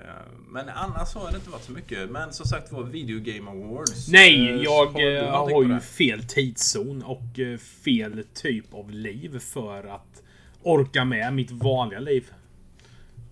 Ehm, 0.00 0.44
Men 0.48 0.68
annars 0.68 1.14
har 1.14 1.30
det 1.30 1.36
inte 1.36 1.50
varit 1.50 1.62
så 1.64 1.72
mycket. 1.72 2.10
Men 2.10 2.32
som 2.32 2.46
sagt 2.46 2.72
var 2.72 2.82
Video 2.82 3.20
Game 3.20 3.50
Awards. 3.50 4.08
Nej, 4.08 4.48
Eh, 4.48 4.56
jag 4.56 4.86
har 4.86 5.00
eh, 5.16 5.30
har 5.30 5.64
ju 5.64 5.80
fel 5.80 6.22
tidszon 6.24 7.02
och 7.02 7.38
eh, 7.38 7.58
fel 7.58 8.24
typ 8.34 8.74
av 8.74 8.90
liv 8.90 9.38
för 9.38 9.84
att 9.94 10.22
orka 10.62 11.04
med 11.04 11.34
mitt 11.34 11.50
vanliga 11.50 12.00
liv. 12.00 12.30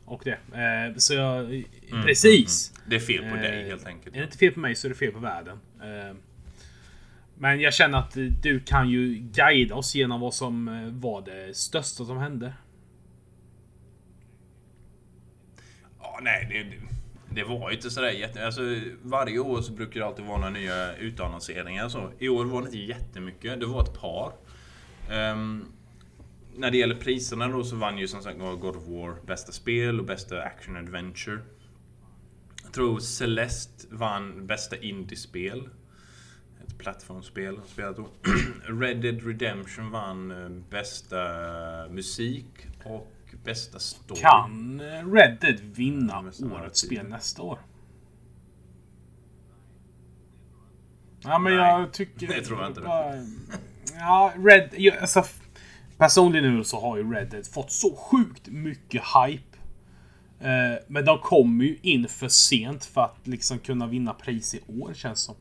Och 0.05 0.23
det. 0.25 0.31
Eh, 0.59 0.97
Så 0.97 1.15
jag... 1.15 1.65
Precis! 2.05 2.73
Det 2.87 2.97
är 2.97 3.01
fel 3.01 3.31
på 3.31 3.37
Eh, 3.37 3.43
dig 3.43 3.69
helt 3.69 3.87
enkelt. 3.87 4.15
Är 4.17 4.21
det 4.21 4.25
inte 4.25 4.39
fel 4.39 4.53
på 4.53 4.61
mig 4.61 4.75
så 4.75 4.87
är 4.87 4.89
det 4.89 4.95
fel 4.95 5.13
på 5.13 5.19
världen. 5.19 5.59
Eh, 5.81 6.17
Men 7.39 7.61
jag 7.61 7.75
känner 7.75 7.99
att 7.99 8.17
eh, 8.17 8.23
du 8.25 8.61
kan 8.61 8.89
ju 8.91 9.15
guida 9.15 9.75
oss 9.75 9.95
genom 9.95 10.21
vad 10.21 10.35
som 10.35 10.69
eh, 10.69 10.75
var 10.93 11.23
det 11.23 11.57
största 11.57 12.05
som 12.05 12.19
hände. 12.19 12.53
Ja, 16.19 16.25
nej, 16.25 16.47
det, 16.51 16.77
det, 17.35 17.45
var 17.45 17.71
ju 17.71 17.77
inte 17.77 17.91
sådär 17.91 18.11
jätte... 18.11 18.47
Alltså, 18.47 18.61
varje 19.03 19.39
år 19.39 19.61
så 19.63 19.73
brukar 19.73 20.01
det 20.01 20.07
alltid 20.07 20.25
vara 20.25 20.39
några 20.39 20.51
nya 20.51 20.97
utannonseringar. 20.97 21.89
Så. 21.89 22.13
I 22.19 22.29
år 22.29 22.45
var 22.45 22.61
det 22.61 22.67
inte 22.67 22.79
jättemycket. 22.79 23.61
Det 23.61 23.67
var 23.67 23.83
ett 23.83 24.01
par. 24.01 24.33
Um, 25.11 25.73
när 26.57 26.71
det 26.71 26.77
gäller 26.77 26.95
priserna 26.95 27.49
då 27.49 27.65
så 27.65 27.77
vann 27.77 27.99
ju 27.99 28.09
som 28.09 28.23
sagt 28.23 28.39
God 28.39 28.77
of 28.77 28.87
War 28.87 29.27
bästa 29.27 29.53
spel 29.53 30.01
och 30.01 30.07
bästa 30.07 30.43
action 30.43 30.77
adventure. 30.77 31.39
Jag 32.63 32.73
tror 32.73 32.99
Celeste 32.99 33.87
vann 33.91 34.47
bästa 34.47 34.77
indiespel. 34.77 35.69
Ett 36.67 36.79
plattformsspel 36.79 37.57
har 37.59 37.67
spelat 37.67 37.97
då. 37.97 38.09
Red 38.81 39.01
Dead 39.01 39.27
Redemption 39.27 39.91
vann 39.91 40.31
eh, 40.31 40.49
bästa 40.71 41.19
musik 41.91 42.67
och 42.85 43.13
bästa 43.45 43.79
story. 43.79 44.21
Kan 44.21 44.81
eh, 44.81 45.13
Red 45.13 45.39
Dead 45.41 45.61
vinna 45.61 46.25
årets 46.53 46.81
spel 46.81 47.07
nästa 47.09 47.43
år? 47.43 47.59
Ja, 51.21 51.39
men 51.39 51.53
jag 51.53 51.93
tycker... 51.93 52.27
det 52.29 52.43
tror 52.45 52.61
jag 52.61 52.71
inte. 52.71 52.81
Bara- 52.81 53.15
Ja, 53.99 54.33
Red... 54.37 54.69
ja, 54.77 54.93
Alltså, 55.01 55.25
personligen 55.99 56.57
nu 56.57 56.65
så 56.65 56.81
har 56.81 56.97
ju 56.97 57.13
Red 57.13 57.31
Dead 57.31 57.47
fått 57.47 57.71
så 57.73 57.97
sjukt 57.97 58.47
mycket 58.49 59.03
hype. 59.03 59.59
Eh, 60.41 60.79
men 60.89 61.05
de 61.05 61.19
kommer 61.19 61.65
ju 61.65 61.79
in 61.83 62.09
för 62.09 62.29
sent 62.29 62.85
för 62.85 63.01
att 63.01 63.27
liksom 63.27 63.59
kunna 63.59 63.87
vinna 63.87 64.15
pris 64.15 64.55
i 64.55 64.61
år 64.81 64.95
känns 64.95 65.21
som. 65.21 65.35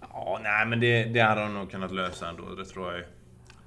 Ja, 0.00 0.40
nej 0.42 0.66
men 0.66 0.80
det, 0.80 1.04
det 1.04 1.20
hade 1.20 1.40
de 1.42 1.54
nog 1.54 1.70
kunnat 1.70 1.92
lösa 1.92 2.28
ändå. 2.28 2.54
Det 2.54 2.64
tror 2.64 2.90
jag 2.92 2.98
ju. 2.98 3.06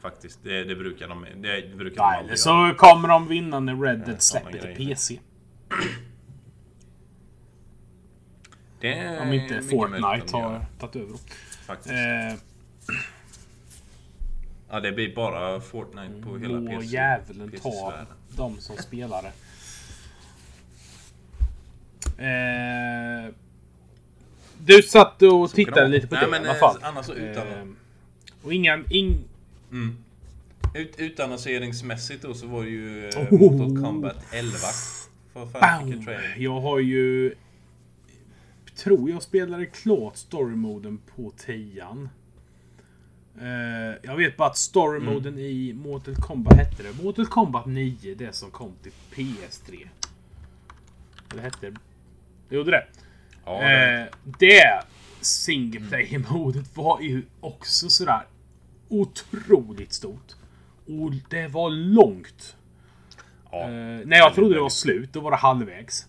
Faktiskt. 0.02 0.40
Det, 0.44 0.64
det 0.64 0.76
brukar 0.76 1.08
de, 1.08 1.26
det 1.36 1.76
brukar 1.76 1.96
de 1.96 2.10
Nej, 2.10 2.18
aldrig 2.18 2.40
eller 2.40 2.54
göra. 2.62 2.72
så 2.72 2.78
kommer 2.78 3.08
de 3.08 3.28
vinna 3.28 3.60
när 3.60 3.76
Red 3.76 4.00
Dead 4.00 4.22
släpper 4.22 4.52
till. 4.76 4.88
PC. 4.88 5.20
Om 9.22 9.34
inte 9.34 9.62
Fortnite 9.62 10.02
de 10.32 10.42
har 10.42 10.66
tagit 10.80 10.96
över. 10.96 11.18
Faktiskt. 11.66 11.94
Eh, 11.94 12.34
Ja, 14.74 14.80
det 14.80 14.92
blir 14.92 15.16
bara 15.16 15.62
Fortnite 15.62 16.22
på 16.24 16.38
hela 16.38 16.60
Må 16.60 16.70
PC. 16.72 16.86
djävulen 16.88 17.52
ta 17.62 17.94
de 18.38 18.58
som 18.60 18.78
spelar 18.78 19.22
det. 19.22 19.32
Eh, 23.28 23.34
du 24.58 24.82
satt 24.84 25.22
och 25.22 25.50
Så 25.50 25.56
tittade 25.56 25.88
lite 25.88 26.08
på 26.08 26.16
vara. 26.16 26.26
det 26.26 26.32
Nej, 26.32 26.40
i 26.40 26.42
men, 26.42 26.50
alla 26.50 26.60
fall. 26.60 26.78
annars 26.82 27.06
så 27.06 27.14
utan- 27.14 27.48
Eh, 27.48 27.66
och 28.44 28.54
inga... 28.54 28.84
Ing, 28.90 29.18
Mm. 29.72 29.98
Ut, 30.76 31.00
utannonseringsmässigt 31.00 32.22
då 32.22 32.34
så 32.34 32.48
var 32.48 32.64
det 32.64 32.70
ju 32.70 33.10
eh, 33.10 33.18
Oh. 33.34 33.40
Mortal 33.40 33.84
Kombat 33.84 34.26
11. 34.34 34.52
För 35.34 35.46
fan. 35.46 36.06
Jag 36.38 36.62
har 36.62 36.80
ju... 36.80 37.36
Tror 38.76 39.10
jag 39.10 39.24
spelade 39.24 39.66
klart 39.66 40.16
storymoden 40.18 41.00
på 41.16 41.32
10 41.38 41.84
eh, 43.42 43.48
Jag 44.04 44.16
vet 44.18 44.38
bara 44.38 44.50
att 44.50 44.58
storymoden 44.58 45.34
Mm. 45.34 45.46
i 45.46 45.74
Mortal 45.74 46.16
Kombat 46.16 46.54
hette 46.54 46.84
det. 46.84 47.04
Mortal 47.04 47.26
Kombat 47.26 47.66
9, 47.66 48.16
det 48.16 48.36
som 48.36 48.52
kom 48.52 48.74
till 48.84 48.92
PS3. 49.12 49.88
Eller 51.32 51.44
hette 51.44 51.70
det? 52.50 52.56
Gjorde 52.56 52.72
det. 52.72 52.88
Ja, 53.46 53.62
det, 53.62 54.00
Eh, 54.02 54.08
det 54.40 54.84
single 55.22 55.80
player-modet 55.90 56.78
var 56.78 57.02
ju 57.02 57.24
också 57.40 57.90
sådär 57.90 58.22
otroligt 58.91 59.93
stort. 59.93 60.36
Och 60.86 61.12
det 61.30 61.47
var 61.47 61.69
långt. 61.69 62.56
ja. 63.51 63.62
Eh, 63.62 64.06
när 64.06 64.17
jag 64.17 64.34
trodde 64.34 64.56
det 64.56 64.62
var 64.62 64.69
slut, 64.69 65.13
då 65.13 65.19
var 65.19 65.32
det 65.32 65.38
halvvägs. 65.38 66.08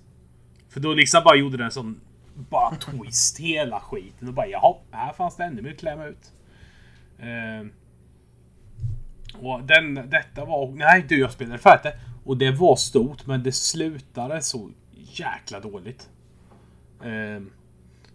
För 0.69 0.81
då 0.81 0.95
liksom 0.95 1.23
bara 1.25 1.37
gjorde 1.37 1.57
den 1.57 1.71
sån 1.71 2.01
bara 2.35 2.75
twist 2.75 3.39
hela 3.39 3.81
skiten 3.81 4.29
och 4.29 4.35
bara 4.35 4.47
jaha, 4.47 4.77
här 4.91 5.13
fanns 5.13 5.37
det 5.37 5.45
ännu 5.45 5.63
mer 5.63 5.71
att 5.71 5.79
klämma 5.79 6.07
ut. 6.07 6.33
Eh, 7.19 7.67
och 9.41 9.63
den, 9.63 9.95
detta 9.95 10.45
var... 10.45 10.71
Nej 10.71 11.05
du, 11.09 11.21
jag 11.21 11.33
spelade 11.33 11.59
färdigt 11.59 11.83
det. 11.83 11.99
Och 12.25 12.37
det 12.37 12.51
var 12.51 12.77
stort, 12.77 13.27
men 13.27 13.43
det 13.43 13.53
slutade 13.53 14.43
så 14.43 14.71
jäkla 14.93 15.61
dåligt. 15.61 16.09
Eh, 17.03 17.43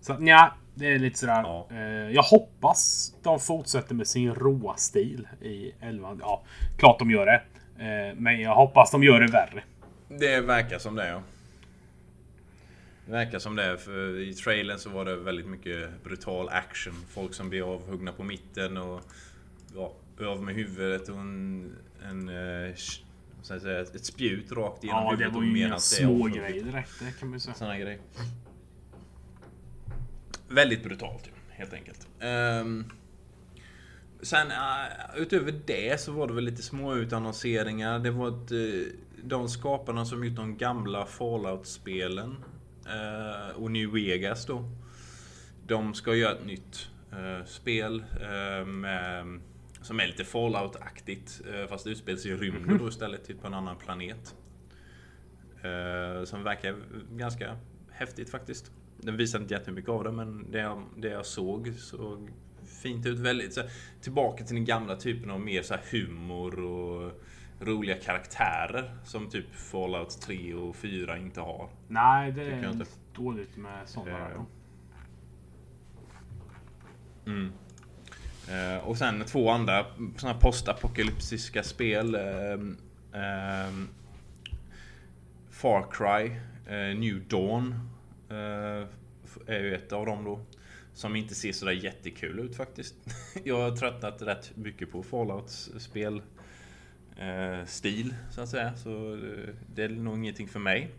så 0.01 0.13
att, 0.13 0.21
nja, 0.21 0.53
det 0.78 0.88
är 0.94 1.00
lite 1.00 1.20
sådär. 1.20 1.42
Ja. 1.44 1.68
Eh, 1.72 2.12
jag 2.12 2.24
hoppas 2.24 3.13
de 3.24 3.40
fortsätter 3.40 3.96
med 3.96 4.08
sin 4.08 4.36
råa 4.36 4.76
stil 4.76 5.28
i 5.42 5.72
11. 5.82 6.18
Ja, 6.22 6.44
klart 6.78 7.00
de 7.00 7.12
gör 7.12 7.26
det. 7.26 7.42
Eh, 7.86 8.16
men 8.16 8.42
jag 8.42 8.56
hoppas 8.56 8.92
de 8.92 9.04
gör 9.04 9.20
det 9.20 9.28
värre. 9.32 9.63
det 10.08 10.42
verkar 10.42 10.80
som 10.80 10.96
det 10.96 11.08
ja. 11.08 11.22
Det 13.06 13.12
verkar 13.12 13.40
som 13.40 13.56
det. 13.56 13.78
För 13.78 14.20
I 14.20 14.34
trailern 14.34 14.80
så 14.80 14.90
var 14.90 15.06
det 15.06 15.16
väldigt 15.16 15.48
mycket 15.48 16.04
brutal 16.04 16.50
action. 16.50 16.94
Folk 17.10 17.34
som 17.34 17.50
blir 17.50 17.74
avhuggna 17.74 18.12
på 18.12 18.24
mitten 18.24 18.78
och 18.78 19.02
ja, 19.76 19.94
av 20.28 20.44
med 20.44 20.56
huvudet 20.56 21.10
och 21.10 21.16
en... 21.20 21.76
en 22.10 22.30
eh, 22.30 22.76
säga, 23.43 23.82
ett 23.82 24.06
spjut 24.06 24.51
rakt 24.51 24.84
igenom 24.84 25.04
Ja, 25.04 25.10
det 25.12 25.16
huvudet. 25.18 25.34
var 25.36 25.41
ju 25.43 25.47
inga 25.49 25.54
medan 25.58 25.70
det 25.70 25.76
är 25.76 25.80
små 25.80 26.14
avhugget. 26.14 26.49
grejer 26.49 26.64
direkt. 26.64 26.91
Det 26.99 27.20
kan 27.20 27.30
man 27.30 27.36
ju 27.36 27.39
säga. 27.39 27.56
Såna 27.56 27.78
grejer. 27.80 27.99
Väldigt 30.50 30.84
brutalt 30.84 31.28
ju, 31.28 31.32
helt 31.50 31.74
enkelt. 31.74 32.08
Ehm, 32.20 32.86
sen 34.22 34.48
uh, 34.48 35.22
utöver 35.22 35.62
det 35.66 36.02
så 36.02 36.12
var 36.12 36.28
det 36.28 36.34
väl 36.34 36.43
lite 36.43 36.62
små 36.62 36.95
utannonseringar. 36.95 38.00
Det 38.00 38.12
var 38.12 38.28
ett, 38.28 38.52
eh, 38.52 38.93
de 39.24 39.50
skaparna 39.50 40.06
som 40.06 40.24
gjort 40.24 40.36
de 40.36 40.58
gamla 40.58 41.06
Fallout-spelen 41.06 42.36
eh, 42.86 43.56
och 43.56 43.72
New 43.72 43.91
Vegas 43.91 44.45
då. 44.45 44.70
De 45.68 45.93
ska 45.93 46.16
göra 46.16 46.34
ett 46.34 46.45
nytt 46.45 46.89
spel 47.45 48.04
med, 48.66 49.39
som 49.82 50.00
är 50.00 50.08
lite 50.08 50.24
Fallout-aktigt. 50.24 51.41
fast 51.70 51.84
det 51.84 51.89
utspelar 51.89 52.18
sig 52.18 52.32
i 52.32 52.36
rymden 52.36 52.78
då 52.78 52.88
istället, 52.88 53.26
typ 53.26 53.41
på 53.41 53.48
en 53.48 53.54
annan 53.54 53.78
planet. 53.78 54.36
Som 56.26 56.43
verkar 56.43 56.76
ganska 57.12 57.58
häftigt 57.91 58.30
faktiskt. 58.30 58.72
Den 58.98 59.18
visade 59.18 59.41
inte 59.41 59.54
jättemycket 59.54 59.89
av 59.89 60.04
det 60.04 60.12
men 60.12 60.52
det 60.52 60.60
jag, 60.60 60.84
det 60.95 61.08
jag 61.08 61.26
såg 61.26 61.74
såg 61.78 62.30
fint 62.66 63.06
ut. 63.06 63.20
Väldigt 63.20 63.54
så 63.54 63.62
tillbaka 64.02 64.43
till 64.43 64.56
den 64.56 64.66
gamla 64.66 64.95
typen 64.95 65.32
av 65.32 65.39
mer 65.39 65.62
så 65.62 65.74
här 65.74 65.84
humor 65.91 66.60
och 66.60 67.12
roliga 67.60 67.95
karaktärer 67.95 68.98
som 69.06 69.30
typ 69.30 69.56
Fallout 69.56 70.22
3 70.22 70.54
och 70.54 70.76
4 70.76 71.18
inte 71.18 71.41
har. 71.41 71.70
Nej, 71.88 72.32
det 72.32 72.43
är 72.43 72.70
inte. 72.70 72.86
dåligt 73.16 73.58
med 73.58 73.89
sådana. 73.89 74.30
Eh. 74.30 74.41
Mm. 77.26 77.52
Eh, 78.50 78.88
och 78.88 78.98
sen 78.98 79.24
två 79.26 79.50
andra 79.50 79.86
här 80.24 80.39
postapokalyptiska 80.39 81.64
spel. 81.64 82.16
ehm, 83.14 83.88
Far 85.50 85.86
Cry, 85.91 86.32
eh, 86.68 86.98
New 86.98 87.28
Dawn. 87.28 87.89
Eh, 88.30 88.88
är 89.47 89.59
ju 89.59 89.75
ett 89.75 89.91
av 89.93 90.05
dem 90.05 90.23
då. 90.23 90.39
Som 90.93 91.15
inte 91.15 91.36
ser 91.36 91.51
sådär 91.51 91.71
jättekul 91.71 92.39
ut 92.39 92.55
faktiskt. 92.55 92.95
Jag 93.43 93.69
har 93.69 93.75
tröttnat 93.78 94.21
rätt 94.21 94.51
mycket 94.55 94.91
på 94.91 95.03
Fallouts 95.03 95.69
spel 95.78 96.21
eh, 97.17 97.65
stil 97.65 98.13
så 98.32 98.41
att 98.41 98.49
säga. 98.49 98.75
Så 98.78 99.13
eh, 99.13 99.49
det 99.75 99.84
är 99.84 99.89
nog 99.89 100.17
ingenting 100.17 100.47
för 100.47 100.59
mig. 100.59 100.91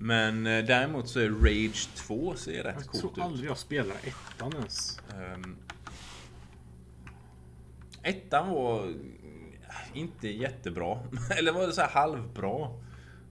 Men 0.00 0.44
däremot 0.44 1.08
så 1.08 1.20
är 1.20 1.30
Rage 1.30 1.88
2 1.94 2.34
ser 2.34 2.62
rätt 2.62 2.74
Jag 2.76 2.84
coolt 2.86 3.00
tror 3.00 3.12
ut. 3.12 3.18
aldrig 3.18 3.50
jag 3.50 3.58
spelar 3.58 3.96
ettan 4.04 4.52
ens. 4.52 5.00
Ehm, 5.14 5.56
ettan 8.02 8.50
var 8.50 8.94
inte 9.94 10.28
jättebra. 10.28 10.98
Eller 11.38 11.52
var 11.52 11.66
det 11.66 11.72
så 11.72 11.80
här 11.80 11.88
halvbra. 11.88 12.68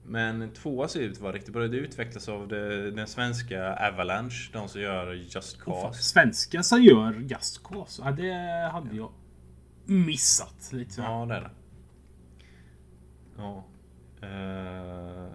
Men 0.08 0.50
tvåan 0.52 0.88
ser 0.88 1.00
ut 1.00 1.12
att 1.12 1.20
vara 1.22 1.32
riktigt 1.32 1.52
bra. 1.52 1.68
Det 1.68 1.76
utvecklas 1.76 2.28
av 2.28 2.48
det, 2.48 2.90
den 2.90 3.06
svenska 3.06 3.88
Avalanche. 3.88 4.50
De 4.52 4.68
som 4.68 4.80
gör 4.80 5.12
Just 5.12 5.56
Oh, 5.58 5.64
Cause. 5.82 6.02
svenska 6.02 6.62
som 6.62 6.82
gör 6.82 7.12
Just 7.12 7.62
Cause. 7.62 8.02
Ja, 8.04 8.10
det 8.10 8.68
hade 8.72 8.96
jag 8.96 9.12
missat 9.84 10.72
lite. 10.72 10.92
så. 10.92 11.00
Ja, 11.00 11.26
det 11.28 11.34
är 11.34 11.40
det. 11.40 11.50
Ja. 13.36 13.64
Eh, 14.22 15.32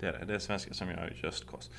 det 0.00 0.06
är 0.06 0.12
det. 0.12 0.24
Det 0.26 0.34
är 0.34 0.38
svenska 0.38 0.74
som 0.74 0.88
gör 0.88 1.16
Just 1.24 1.46
Cause. 1.46 1.70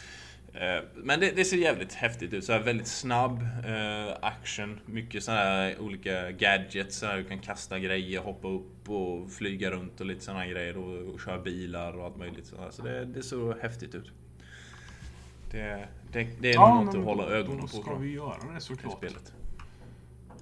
Eh, 0.54 0.84
Men 0.96 1.20
det, 1.20 1.32
det 1.36 1.46
ser 1.46 1.58
jävligt 1.58 1.94
häftigt 1.94 2.34
ut. 2.34 2.44
Så 2.46 2.60
väldigt 2.60 2.88
snabb 2.88 3.42
eh, 3.66 4.14
action. 4.22 4.80
Mycket 4.86 5.24
sådana 5.24 5.42
här 5.42 5.80
olika 5.80 6.32
gadgets. 6.32 6.98
Så 6.98 7.14
du 7.16 7.24
kan 7.24 7.40
kasta 7.40 7.80
grejer, 7.80 8.20
hoppa 8.20 8.48
upp 8.48 8.90
och 8.90 9.32
flyga 9.32 9.72
runt 9.72 10.00
och 10.00 10.06
lite 10.06 10.22
sådana 10.22 10.48
grejer. 10.48 10.78
Och, 10.78 11.14
och 11.14 11.22
köra 11.22 11.40
bilar 11.42 11.94
och 11.98 12.06
allt 12.06 12.18
möjligt. 12.18 12.46
Så, 12.46 12.62
här. 12.62 12.72
så 12.72 12.82
det, 12.82 13.06
det 13.06 13.24
ser 13.24 13.62
häftigt 13.62 13.96
ut. 13.96 14.12
Det, 15.52 15.88
det, 16.12 16.28
det 16.40 16.50
är 16.50 16.54
Ja, 16.54 16.76
nog 16.76 16.86
något 16.86 16.96
att 16.96 17.04
hålla 17.04 17.24
då- 17.24 17.30
ögonen 17.30 17.56
Då 17.58 17.62
på. 17.62 17.68
ska 17.68 17.84
tror 17.84 17.96
jag, 17.96 18.02
vi 18.02 18.14
göra 18.14 18.54
det 18.54 18.62
såklart. 18.62 18.98
spelet. 18.98 19.34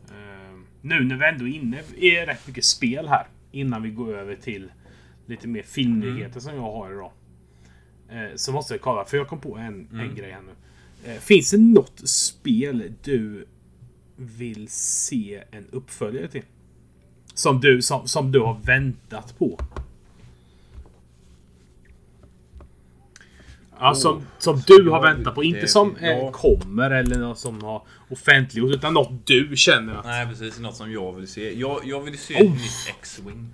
Eh, 0.09 0.57
nu 0.81 1.03
när 1.03 1.15
vi 1.15 1.25
ändå 1.25 1.47
är 1.47 1.51
inne 1.53 1.81
i 1.97 2.25
rätt 2.25 2.47
mycket 2.47 2.65
spel 2.65 3.07
här. 3.07 3.27
Innan 3.51 3.81
vi 3.83 3.89
går 3.89 4.17
över 4.17 4.35
till 4.35 4.71
lite 5.25 5.47
mer 5.47 5.63
filmnyheter 5.63 6.23
Mm. 6.31 6.41
som 6.41 6.55
jag 6.55 6.61
har 6.61 6.91
idag. 6.91 7.11
Eh, 8.11 8.35
så 8.35 8.51
måste 8.51 8.73
jag 8.73 8.81
kolla, 8.81 9.05
för 9.05 9.17
jag 9.17 9.27
kom 9.27 9.39
på 9.39 9.57
en, 9.57 9.87
Mm. 9.91 10.09
en 10.09 10.15
grej 10.15 10.31
här 10.31 10.41
nu. 10.41 10.51
Eh, 11.11 11.19
finns 11.19 11.51
det 11.51 11.57
något 11.57 12.09
spel 12.09 12.93
du 13.03 13.45
vill 14.15 14.67
se 14.69 15.43
en 15.51 15.65
uppföljare 15.71 16.27
till? 16.27 16.43
Som 17.33 17.59
du, 17.61 17.81
som, 17.81 18.07
som 18.07 18.31
du 18.31 18.39
har 18.39 18.59
väntat 18.63 19.37
på? 19.39 19.59
Ja, 23.79 23.95
som, 23.95 24.25
som 24.39 24.61
du 24.67 24.89
har 24.89 25.01
väntat 25.01 25.35
på. 25.35 25.43
Inte 25.43 25.67
som 25.67 25.95
eh, 25.95 26.09
ja. 26.09 26.31
kommer 26.31 26.91
eller 26.91 27.19
något 27.19 27.39
som 27.39 27.61
har 27.63 27.81
offentliggjort. 28.09 28.71
Utan 28.75 28.93
något 28.93 29.27
du 29.27 29.53
känner 29.55 29.95
att... 29.95 30.05
Nej 30.05 30.27
precis, 30.27 30.59
något 30.59 30.75
som 30.75 30.91
jag 30.91 31.13
vill 31.13 31.27
se. 31.27 31.59
Jag, 31.59 31.81
jag 31.85 32.01
vill 32.01 32.17
se 32.19 32.33
Oh. 32.33 32.39
ett 32.41 32.51
nytt 32.51 32.87
X-Wing. 32.99 33.47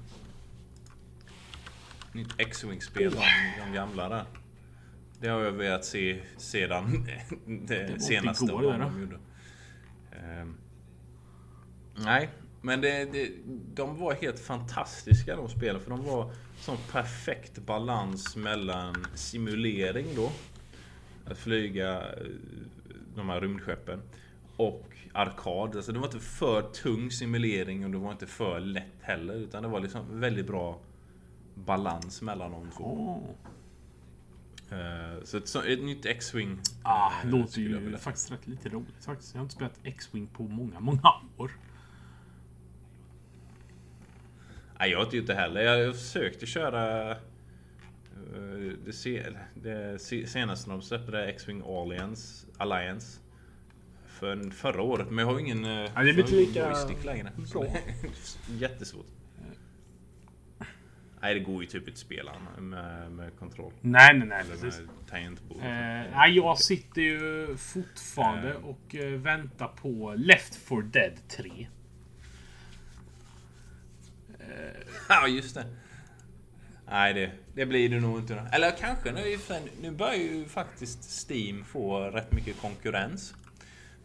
Nytt 2.11 2.33
X-Wing-spel, 2.37 3.11
de, 3.11 3.19
de 3.65 3.73
gamla 3.75 4.09
där. 4.09 4.23
Det 5.19 5.27
har 5.27 5.41
jag 5.41 5.51
velat 5.51 5.85
se 5.85 6.21
sedan 6.37 7.07
det, 7.45 7.93
åt 7.93 8.01
senaste 8.01 8.45
igår, 8.45 8.61
det 8.61 8.77
de 8.77 9.01
gjorde. 9.01 9.17
Ehm, 10.11 10.57
nej, 11.95 12.29
men 12.61 12.81
det, 12.81 13.05
det, 13.05 13.31
de 13.73 13.97
var 13.97 14.13
helt 14.13 14.39
fantastiska 14.39 15.35
de 15.35 15.49
spelen. 15.49 15.81
För 15.81 15.89
de 15.89 16.05
var 16.05 16.31
sån 16.57 16.77
perfekt 16.91 17.57
balans 17.57 18.35
mellan 18.35 19.07
simulering 19.13 20.07
då. 20.15 20.31
Att 21.25 21.37
flyga 21.37 21.97
eh, 21.97 22.27
de 23.15 23.29
här 23.29 23.41
rymdskeppen. 23.41 24.01
Och 24.57 24.87
arkad. 25.13 25.75
Alltså 25.75 25.91
det 25.91 25.99
var 25.99 26.05
inte 26.05 26.19
för 26.19 26.61
tung 26.61 27.11
simulering 27.11 27.85
och 27.85 27.91
det 27.91 27.97
var 27.97 28.11
inte 28.11 28.27
för 28.27 28.59
lätt 28.59 29.01
heller. 29.01 29.33
Utan 29.33 29.63
det 29.63 29.69
var 29.69 29.79
liksom 29.79 30.19
väldigt 30.19 30.47
bra 30.47 30.79
balans 31.55 32.21
mellan 32.21 32.51
de 32.51 32.71
två. 32.71 32.83
Åh. 32.83 33.51
Eh, 34.71 35.23
Så 35.23 35.37
ett, 35.37 35.47
så- 35.47 35.61
ett 35.63 35.83
nytt 35.83 36.05
X-Wing. 36.05 36.59
Ah, 36.83 37.11
eh, 37.23 37.29
låter 37.29 37.51
skulle 37.51 37.69
jag 37.69 37.77
ju 37.79 37.83
vilja. 37.83 37.97
faktiskt 37.99 38.31
rätt 38.31 38.47
lite 38.47 38.69
roligt 38.69 39.05
faktiskt. 39.05 39.33
Jag 39.33 39.39
har 39.39 39.43
inte 39.43 39.55
spelat 39.55 39.79
X-Wing 39.83 40.27
på 40.27 40.43
många, 40.43 40.79
många 40.79 41.11
år. 41.37 41.51
Nej, 44.79 44.91
jag 44.91 44.97
har 44.97 45.05
inte 45.05 45.17
gjort 45.17 45.27
det 45.27 45.35
heller. 45.35 45.61
Jag 45.61 45.95
försökte 45.95 46.45
köra 46.45 47.11
eh, 47.11 47.17
det, 48.85 48.93
se, 48.93 49.25
det 49.55 50.01
se- 50.01 50.27
senaste 50.27 50.69
de 50.69 50.81
släppte, 50.81 51.11
det 51.11 51.25
X-Wing 51.27 51.63
Alliance, 51.67 52.47
Alliance. 52.57 53.19
För 54.07 54.49
förra 54.51 54.81
året, 54.81 55.09
men 55.09 55.17
jag 55.27 55.33
har 55.33 55.39
ingen, 55.39 55.65
eh, 55.65 55.69
det 56.03 56.09
inte 56.09 56.35
ingen 56.35 56.45
lika 56.45 56.69
joystick 56.69 57.05
längre. 57.05 57.31
Så 57.45 57.59
bra. 57.59 57.67
är 57.69 57.81
Jättesvårt. 58.59 59.05
Nej, 61.21 61.33
det 61.33 61.39
går 61.39 61.61
ju 61.63 61.69
typ 61.69 61.87
inte 61.87 61.99
spela 61.99 62.31
med, 62.59 63.11
med 63.11 63.39
kontroll. 63.39 63.73
Nej, 63.81 64.17
nej, 64.17 64.27
nej. 64.27 64.39
Eller 64.41 64.55
Precis. 64.55 64.81
tangentbord. 65.09 65.57
Eh, 65.57 65.65
nej, 65.65 66.31
jag 66.35 66.57
sitter 66.59 67.01
ju 67.01 67.57
fortfarande 67.57 68.49
Eh. 68.53 68.55
och 68.65 68.95
eh, 68.95 69.11
väntar 69.11 69.67
på 69.67 70.13
Left 70.17 70.55
4 70.55 70.81
Dead 70.81 71.13
3. 71.27 71.67
Ja, 75.09 75.27
just 75.27 75.55
det. 75.55 75.65
Nej, 76.89 77.13
det, 77.13 77.31
det 77.53 77.65
blir 77.65 77.89
det 77.89 77.99
nog 77.99 78.19
inte. 78.19 78.33
då. 78.33 78.41
Eller 78.51 78.71
kanske 78.71 79.11
nu, 79.11 79.37
nu 79.81 79.91
börjar 79.91 80.13
ju 80.15 80.45
faktiskt 80.45 81.29
Steam 81.29 81.63
få 81.63 81.99
rätt 81.99 82.31
mycket 82.31 82.61
konkurrens. 82.61 83.33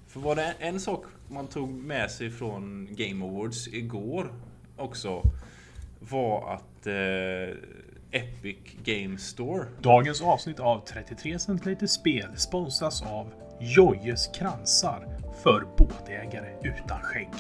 För 0.09 0.21
var 0.21 0.37
det 0.37 0.55
en 0.59 0.81
sak 0.81 1.05
man 1.31 1.47
tog 1.49 1.71
med 1.73 2.11
sig 2.11 2.31
från 2.31 2.89
Game 2.91 3.25
Awards 3.27 3.69
igår 3.69 4.33
också 4.77 5.23
var 6.01 6.55
att 6.55 6.65
eh, 6.87 7.57
Epic 8.11 8.59
Game 8.85 9.19
Store 9.19 9.65
Dagens 9.83 10.23
avsnitt 10.23 10.61
av 10.61 10.85
33 10.87 11.39
centiliter 11.39 11.87
spel 11.87 12.37
sponsras 12.37 13.03
av 13.03 13.33
Jojes 13.61 14.27
kransar 14.27 15.07
för 15.43 15.67
båtägare 15.79 16.49
utan 16.63 17.03
skägg. 17.03 17.33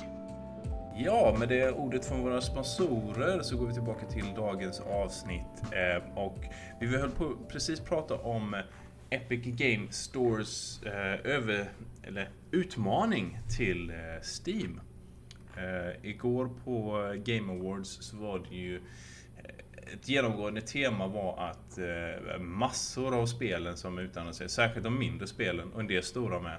Ja, 0.96 1.36
med 1.38 1.48
det 1.48 1.72
ordet 1.72 2.04
från 2.04 2.20
våra 2.20 2.40
sponsorer 2.40 3.42
så 3.42 3.56
går 3.56 3.66
vi 3.66 3.72
tillbaka 3.72 4.06
till 4.06 4.34
dagens 4.36 4.80
avsnitt. 4.80 5.62
Eh, 5.72 6.18
och 6.18 6.38
vi 6.80 6.86
höll 6.86 7.10
på 7.10 7.36
precis 7.48 7.80
prata 7.80 8.14
om 8.14 8.62
Epic 9.10 9.40
Game 9.44 9.86
Stores 9.90 10.82
eh, 10.82 11.32
över, 11.32 11.70
eller 12.02 12.28
utmaning 12.50 13.38
till 13.56 13.90
eh, 13.90 13.96
Steam. 14.22 14.80
Eh, 15.56 16.10
igår 16.10 16.50
på 16.64 17.06
Game 17.24 17.52
Awards 17.52 17.98
så 18.00 18.16
var 18.16 18.46
det 18.50 18.56
ju 18.56 18.76
eh, 18.76 18.82
ett 19.92 20.08
genomgående 20.08 20.60
tema 20.60 21.06
var 21.06 21.50
att 21.50 21.78
eh, 21.78 22.38
massor 22.38 23.14
av 23.14 23.26
spelen 23.26 23.76
som 23.76 23.98
utannonserades, 23.98 24.52
särskilt 24.52 24.84
de 24.84 24.98
mindre 24.98 25.26
spelen 25.26 25.72
och 25.72 25.80
en 25.80 25.86
del 25.86 26.02
stora 26.02 26.40
med, 26.40 26.56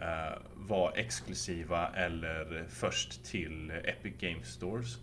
eh, 0.00 0.38
var 0.54 0.92
exklusiva 0.96 1.88
eller 1.88 2.64
först 2.68 3.24
till 3.24 3.70
Epic 3.70 4.14
Game 4.18 4.44
Stores. 4.44 4.98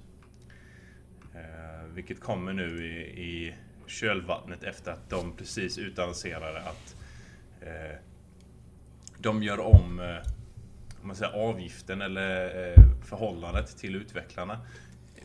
Eh, 1.35 1.85
vilket 1.93 2.19
kommer 2.19 2.53
nu 2.53 2.85
i, 2.85 2.99
i 3.23 3.55
kölvattnet 3.87 4.63
efter 4.63 4.91
att 4.91 5.09
de 5.09 5.35
precis 5.35 5.77
utannonserade 5.77 6.59
att 6.59 6.95
eh, 7.61 7.97
de 9.17 9.43
gör 9.43 9.59
om 9.59 9.99
eh, 9.99 10.31
om 11.01 11.07
man 11.07 11.15
säger, 11.15 11.49
avgiften 11.49 12.01
eller 12.01 12.67
eh, 12.67 12.83
förhållandet 13.05 13.77
till 13.77 13.95
utvecklarna. 13.95 14.59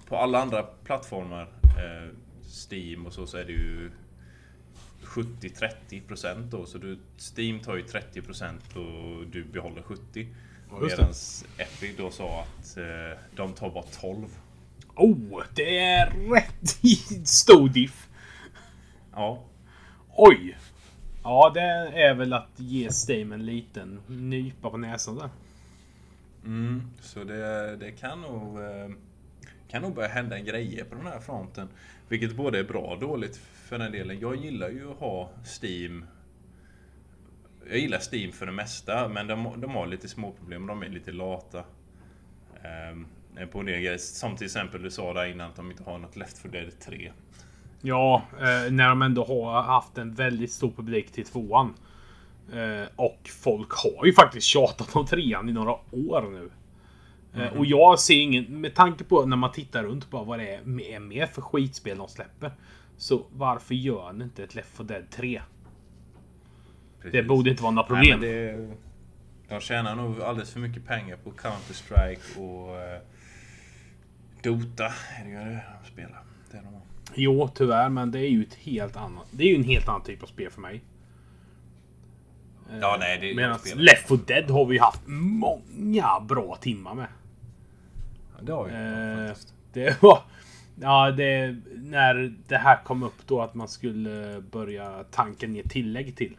På 0.09 0.16
alla 0.16 0.43
andra 0.43 0.62
plattformar, 0.62 1.49
Steam 2.70 3.06
och 3.06 3.12
så, 3.12 3.26
så 3.26 3.36
är 3.36 3.44
det 3.44 3.52
ju 3.52 3.90
70-30% 5.02 6.50
då. 6.50 6.66
Så 6.66 6.78
du, 6.78 6.98
Steam 7.36 7.60
tar 7.60 7.76
ju 7.76 7.82
30% 7.82 8.56
och 8.76 9.26
du 9.26 9.44
behåller 9.44 9.82
70%. 9.82 9.96
just 9.96 10.14
det. 10.14 10.80
Medan 10.80 11.14
Epic 11.58 11.96
då 11.96 12.10
sa 12.10 12.40
att 12.40 12.76
eh, 12.76 13.18
de 13.36 13.52
tar 13.52 13.70
bara 13.70 13.84
12. 14.00 14.26
Oh, 14.94 15.42
det 15.54 15.78
är 15.78 16.10
rätt 16.34 16.78
stor 17.28 17.68
diff. 17.68 18.08
Ja, 19.12 19.44
Oj! 20.16 20.56
Ja, 21.22 21.50
det 21.54 21.60
är 22.02 22.14
väl 22.14 22.32
att 22.32 22.50
ge 22.56 22.90
Steam 23.08 23.32
en 23.32 23.46
liten 23.46 24.00
nypa 24.06 24.70
på 24.70 24.76
näsan 24.76 25.16
där. 25.16 25.28
Mm, 26.44 26.82
så 27.00 27.24
det, 27.24 27.76
det 27.76 27.92
kan 27.92 28.20
nog 28.20 28.60
eh, 28.60 28.88
kan 29.74 29.82
nog 29.82 29.94
börja 29.94 30.08
hända 30.08 30.38
grejer 30.38 30.84
på 30.84 30.94
den 30.94 31.06
här 31.06 31.20
fronten. 31.20 31.68
Vilket 32.08 32.36
både 32.36 32.58
är 32.58 32.64
bra 32.64 32.80
och 32.80 32.98
dåligt 32.98 33.36
för 33.36 33.78
den 33.78 33.92
delen. 33.92 34.20
Jag 34.20 34.36
gillar 34.36 34.68
ju 34.68 34.90
att 34.90 34.98
ha 34.98 35.30
Steam. 35.62 36.04
Jag 37.68 37.78
gillar 37.78 38.00
Steam 38.12 38.32
för 38.32 38.46
det 38.46 38.52
mesta, 38.52 39.08
men 39.08 39.26
de, 39.26 39.60
de 39.60 39.70
har 39.70 39.86
lite 39.86 40.08
små 40.08 40.32
problem. 40.32 40.66
De 40.66 40.82
är 40.82 40.88
lite 40.88 41.12
lata. 41.12 41.64
Um, 42.92 43.06
på 43.52 43.60
en 43.60 43.66
del 43.66 43.80
grejer. 43.80 43.98
Som 43.98 44.36
till 44.36 44.44
exempel 44.44 44.82
du 44.82 44.90
sa 44.90 45.12
där 45.12 45.26
innan 45.26 45.50
att 45.50 45.56
de 45.56 45.70
inte 45.70 45.82
har 45.82 45.98
något 45.98 46.16
Left 46.16 46.38
4 46.38 46.52
Dead 46.52 46.78
3. 46.80 47.12
Ja, 47.80 48.22
eh, 48.32 48.72
när 48.72 48.88
de 48.88 49.02
ändå 49.02 49.24
har 49.24 49.62
haft 49.62 49.98
en 49.98 50.14
väldigt 50.14 50.52
stor 50.52 50.70
publik 50.70 51.12
till 51.12 51.24
tvåan. 51.24 51.74
Eh, 52.52 52.88
och 52.96 53.30
folk 53.42 53.70
har 53.70 54.06
ju 54.06 54.12
faktiskt 54.12 54.46
tjatat 54.46 54.96
om 54.96 55.06
trean 55.06 55.48
i 55.48 55.52
några 55.52 55.72
år 55.90 56.30
nu. 56.32 56.50
Mm. 57.35 57.59
Och 57.59 57.66
jag 57.66 58.01
ser 58.01 58.14
ingen, 58.14 58.61
med 58.61 58.74
tanke 58.74 59.05
på 59.05 59.26
när 59.26 59.37
man 59.37 59.53
tittar 59.53 59.82
runt 59.82 60.11
på 60.11 60.24
vad 60.24 60.39
det 60.39 60.55
är, 60.55 60.64
mer 61.01 61.26
för 61.26 61.43
skitspel 61.43 61.99
de 61.99 62.09
släpper. 62.09 62.53
Så 62.97 63.26
varför 63.32 63.74
gör 63.74 64.12
ni 64.12 64.24
inte 64.24 64.45
ett 64.45 64.55
Left 64.55 64.76
4 64.76 64.87
Dead 64.87 65.11
3? 65.11 65.43
Precis. 66.99 67.12
Det 67.12 67.22
borde 67.22 67.51
inte 67.51 67.62
vara 67.62 67.72
några 67.72 67.87
problem. 67.87 68.20
Nej, 68.20 68.30
det, 68.30 68.74
de 69.49 69.61
tjänar 69.61 69.95
nog 69.95 70.22
alldeles 70.22 70.53
för 70.53 70.61
mycket 70.61 70.87
pengar 70.87 71.16
på 71.16 71.30
Counter-Strike 71.30 72.39
och 72.39 72.68
uh, 72.68 73.01
Dota. 74.43 74.85
Är 75.20 75.24
det 75.24 75.30
ju 75.30 75.37
det 75.37 75.64
de 75.82 75.91
spelar. 75.91 76.22
Det 76.51 76.57
är 76.57 76.62
de 76.62 76.80
Jo, 77.14 77.51
tyvärr, 77.55 77.89
men 77.89 78.11
det 78.11 78.18
är 78.18 78.28
ju 78.28 78.43
ett 78.43 78.55
helt 78.55 78.97
annat. 78.97 79.26
Det 79.30 79.45
är 79.45 79.49
ju 79.49 79.55
en 79.55 79.64
helt 79.64 79.89
annan 79.89 80.03
typ 80.03 80.22
av 80.22 80.26
spel 80.26 80.51
för 80.51 80.61
mig. 80.61 80.82
Ja, 82.80 82.97
nej, 83.01 83.18
det 83.20 83.35
Medan 83.35 83.59
Left 83.74 84.09
4 84.09 84.18
Dead 84.26 84.51
har 84.51 84.66
vi 84.66 84.78
haft 84.78 85.01
många 85.07 86.20
bra 86.20 86.57
timmar 86.57 86.95
med. 86.95 87.09
Ja, 88.37 88.43
det 88.43 88.53
har 88.53 88.64
vi 88.64 88.72
eh, 88.72 89.26
faktiskt. 89.28 89.55
Det 89.72 90.03
var... 90.03 90.22
Ja, 90.80 91.11
det... 91.11 91.57
När 91.74 92.35
det 92.49 92.57
här 92.57 92.85
kom 92.85 93.03
upp 93.03 93.26
då 93.26 93.41
att 93.41 93.55
man 93.55 93.68
skulle 93.68 94.43
börja 94.51 95.05
tanka 95.11 95.47
ner 95.47 95.62
tillägg 95.62 96.16
till. 96.16 96.37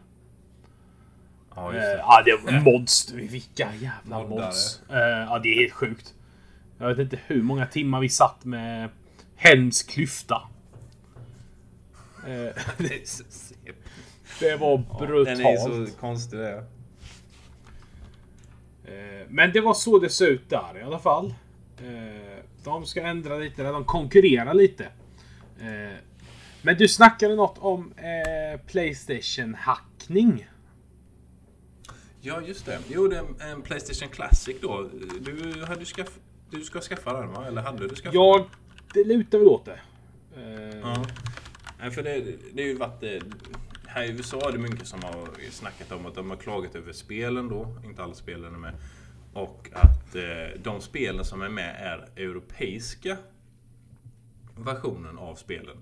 Ja, 1.54 1.74
just 1.74 1.86
det. 1.86 1.92
Eh, 1.92 1.98
ja, 1.98 2.22
det 2.24 2.36
var 2.44 2.60
mods. 2.60 3.12
Vilka 3.12 3.74
jävla 3.74 4.18
Moddare. 4.18 4.46
mods. 4.46 4.82
Eh, 4.90 4.98
ja, 4.98 5.40
det 5.42 5.48
är 5.48 5.60
helt 5.60 5.72
sjukt. 5.72 6.14
Jag 6.78 6.88
vet 6.88 6.98
inte 6.98 7.18
hur 7.26 7.42
många 7.42 7.66
timmar 7.66 8.00
vi 8.00 8.08
satt 8.08 8.44
med 8.44 8.88
Helms 9.36 9.82
klyfta. 9.82 10.42
Eh, 12.26 12.32
det 14.40 14.56
var 14.56 14.98
brutalt. 14.98 15.38
Den 15.38 15.46
är 15.46 15.86
så 15.86 15.98
konstig 16.00 16.38
det. 16.38 16.64
Eh, 18.84 19.26
men 19.28 19.52
det 19.52 19.60
var 19.60 19.74
så 19.74 19.98
det 19.98 20.08
såg 20.08 20.28
ut 20.28 20.50
där 20.50 20.78
i 20.78 20.82
alla 20.82 20.98
fall. 20.98 21.34
Eh, 21.78 22.44
de 22.64 22.86
ska 22.86 23.02
ändra 23.02 23.38
lite, 23.38 23.62
de 23.62 23.84
konkurrerar 23.84 24.54
lite. 24.54 24.88
Men 26.62 26.76
du 26.76 26.88
snackade 26.88 27.36
något 27.36 27.58
om 27.58 27.94
Playstation-hackning. 28.66 30.46
Ja, 32.20 32.40
just 32.40 32.66
det. 32.66 32.78
Jo, 32.88 33.08
det 33.08 33.16
är 33.16 33.52
en 33.52 33.62
Playstation 33.62 34.08
Classic 34.08 34.56
då. 34.60 34.90
Du, 35.20 35.64
hade 35.64 35.84
skaff, 35.84 36.18
du 36.50 36.60
ska 36.60 36.80
skaffa 36.80 37.20
den 37.20 37.32
va? 37.32 37.46
Eller 37.46 37.62
hade 37.62 37.88
du 37.88 37.94
skaffat 37.94 38.14
jag, 38.14 38.40
den? 38.40 38.48
Det 38.94 39.04
lutar 39.04 39.38
väl 39.38 39.48
åt 39.48 39.64
det. 39.64 39.80
Ja. 40.82 41.04
Nej, 41.80 41.90
för 41.90 42.02
det, 42.02 42.24
det 42.52 42.62
har 42.62 42.68
ju 42.68 42.76
varit... 42.76 43.02
Eh, 43.02 43.22
här 43.86 44.04
i 44.04 44.10
USA 44.10 44.48
är 44.48 44.52
det 44.52 44.58
mycket 44.58 44.86
som 44.86 45.02
har 45.02 45.28
snackat 45.50 45.92
om 45.92 46.06
att 46.06 46.14
de 46.14 46.30
har 46.30 46.36
klagat 46.36 46.74
över 46.74 46.92
spelen 46.92 47.48
då. 47.48 47.76
Inte 47.84 48.02
alla 48.02 48.14
spelen 48.14 48.54
är 48.54 48.58
med. 48.58 48.74
Och 49.36 49.68
att 49.72 50.14
eh, 50.14 50.60
de 50.62 50.80
spelen 50.80 51.24
som 51.24 51.42
är 51.42 51.48
med 51.48 51.76
är 51.78 52.22
europeiska 52.22 53.16
versionen 54.56 55.18
av 55.18 55.34
spelen. 55.34 55.76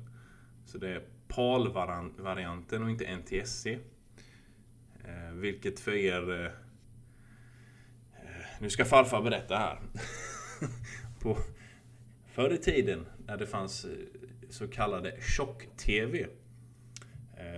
Så 0.64 0.78
det 0.78 0.88
är 0.88 1.02
PAL-varianten 1.28 2.82
och 2.82 2.90
inte 2.90 3.16
NTSC. 3.16 3.66
Eh, 3.66 5.32
vilket 5.32 5.80
för 5.80 5.92
er... 5.92 6.30
Eh, 6.30 6.44
eh, 8.22 8.46
nu 8.61 8.70
ska 8.70 8.84
farfar 8.84 9.22
berätta 9.22 9.57
här. 9.57 9.80
På, 11.20 11.36
förr 12.32 12.52
i 12.52 12.59
tiden 12.59 13.07
när 13.26 13.36
det 13.36 13.46
fanns 13.46 13.84
eh, 13.84 13.90
så 14.50 14.68
kallade 14.68 15.20
tjock-TV. 15.20 16.26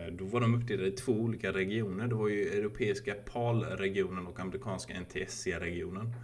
Eh, 0.06 0.12
då 0.12 0.24
var 0.24 0.40
de 0.40 0.54
uppdelade 0.54 0.88
i 0.88 0.92
två 0.92 1.12
olika 1.12 1.52
regioner. 1.52 2.08
Det 2.08 2.14
var 2.14 2.28
ju 2.28 2.48
europeiska 2.48 3.14
PAL-regionen 3.14 4.26
och 4.26 4.40
amerikanska 4.40 5.00
NTSC-regionen. 5.00 6.14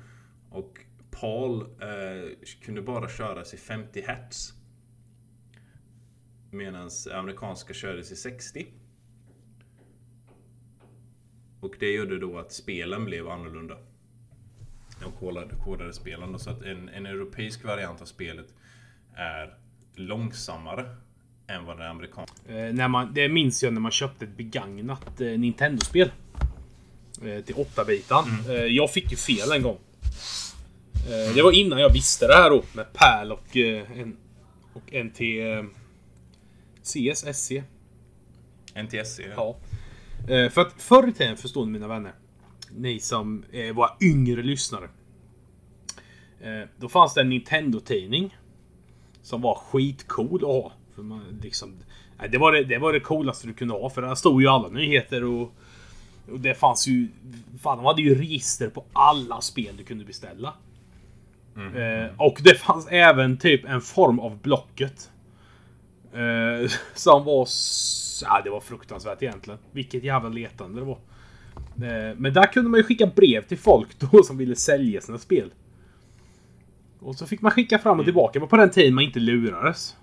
Och 0.51 0.79
PAL 1.11 1.61
eh, 1.61 2.31
kunde 2.63 2.83
bara 2.83 3.09
köras 3.09 3.55
i 3.55 3.57
50 3.57 4.03
Hz. 4.03 4.53
Medan 6.51 6.91
amerikanska 7.13 7.75
kördes 7.75 8.13
i 8.13 8.17
60. 8.17 8.67
Och 11.61 11.77
det 11.79 11.93
gjorde 11.93 12.19
då 12.19 12.39
att 12.39 12.53
spelen 12.53 13.05
blev 13.05 13.29
annorlunda. 13.29 13.79
De 15.01 15.13
kodade, 15.13 15.55
kodade 15.65 15.93
spelen 15.93 16.33
då, 16.33 16.39
så 16.39 16.51
att 16.51 16.63
en, 16.63 16.89
en 16.89 17.07
europeisk 17.07 17.65
variant 17.65 18.01
av 18.01 18.05
spelet 18.05 18.55
är 19.15 19.59
långsammare 19.95 20.97
än 21.53 21.65
vad 21.65 21.79
det 21.79 21.91
amerikanska. 21.91 22.37
Eh, 22.49 22.75
när 22.75 22.89
man, 22.89 23.15
det 23.15 23.29
minns 23.29 23.63
jag 23.63 23.73
när 23.73 23.81
man 23.81 23.91
köpte 23.91 24.25
ett 24.25 24.37
begagnat 24.37 25.21
eh, 25.21 25.27
Nintendo-spel. 25.27 26.13
Eh, 27.25 27.45
till 27.45 27.55
8-bitan. 27.55 28.25
Mm. 28.25 28.57
Eh, 28.57 28.65
jag 28.65 28.91
fick 28.91 29.11
ju 29.11 29.17
fel 29.17 29.53
en 29.53 29.63
gång. 29.63 29.79
Eh, 31.09 31.35
det 31.35 31.43
var 31.43 31.53
innan 31.53 31.79
jag 31.79 31.93
visste 31.93 32.27
det 32.27 32.35
här 32.35 32.51
då 32.51 32.63
med 32.73 32.93
PAL 32.93 33.33
och, 33.33 33.57
eh, 33.57 34.01
en, 34.01 34.17
och 34.73 34.93
NT... 35.05 35.21
Eh, 35.21 35.65
CS, 36.83 37.25
SC. 37.37 37.53
NTSC 38.75 39.21
ja. 39.37 39.57
ja. 40.27 40.51
För 40.51 40.61
att 40.61 40.73
förr 40.83 41.09
i 41.09 41.13
tiden, 41.13 41.37
förstår 41.37 41.67
ni 41.67 41.73
mina 41.73 41.89
vänner. 41.89 42.13
Ni 42.71 43.01
som 43.01 43.45
eh, 43.53 43.75
var 43.75 43.97
yngre 44.01 44.43
lyssnare. 44.43 44.89
då 46.77 46.89
fanns 46.89 47.15
det 47.15 47.21
en 47.21 47.29
Nintendo-tidning. 47.29 48.37
Som 49.23 49.41
var 49.41 49.55
skitcool 49.55 50.45
att 50.45 50.49
ha. 50.49 50.73
För 50.95 51.03
man, 51.03 51.41
liksom, 51.43 51.75
det, 52.31 52.39
var 52.39 52.53
det, 52.53 52.65
det 52.65 52.79
var 52.79 52.93
det 52.93 53.01
coolaste 53.01 53.47
du 53.47 53.53
kunde 53.53 53.75
ha. 53.75 53.91
För 53.91 54.03
där 54.03 54.15
stod 54.15 54.43
ju 54.43 54.49
alla 54.49 54.69
nyheter 54.69 55.25
och, 55.25 55.53
och 56.33 56.41
det 56.41 56.55
fanns 56.55 56.89
ju... 56.89 57.09
Fan, 57.63 57.77
de 57.77 57.87
hade 57.87 58.03
ju 58.03 58.15
register 58.15 58.69
på 58.69 58.85
alla 58.93 59.41
spel 59.41 59.75
du 59.77 59.85
kunde 59.85 60.05
beställa. 60.05 60.55
Mm. 61.57 61.77
Eh, 61.77 62.11
och 62.17 62.39
det 62.45 62.55
fanns 62.55 62.87
även 62.91 63.39
typ 63.39 63.65
en 63.65 63.81
form 63.81 64.21
av 64.21 64.39
Blocket. 64.39 65.11
Eh, 66.13 66.71
som 66.95 67.25
var... 67.25 67.49
Ja, 68.23 68.41
det 68.45 68.51
var 68.51 68.61
fruktansvärt 68.61 69.23
egentligen. 69.23 69.59
Vilket 69.73 70.05
jävla 70.05 70.29
letande 70.29 70.81
det 70.81 70.85
var. 70.85 70.99
Eh, 71.77 72.17
men 72.17 72.33
där 72.33 72.53
kunde 72.53 72.71
man 72.71 72.81
ju 72.81 72.85
skicka 72.85 73.07
brev 73.07 73.43
till 73.43 73.59
folk 73.59 73.89
då 73.99 74.23
som 74.23 74.37
ville 74.37 74.57
sälja 74.57 75.01
sina 75.01 75.19
spel. 75.19 75.51
Och 77.01 77.15
så 77.15 77.27
fick 77.27 77.41
man 77.41 77.53
skicka 77.53 77.79
fram 77.79 77.91
och 77.91 77.97
mm. 77.97 78.05
tillbaka. 78.05 78.33
Det 78.33 78.39
var 78.39 78.47
på 78.47 78.57
den 78.57 78.71
tiden 78.71 78.95
man 78.95 79.05
inte 79.05 79.21
lurades. 79.21 79.97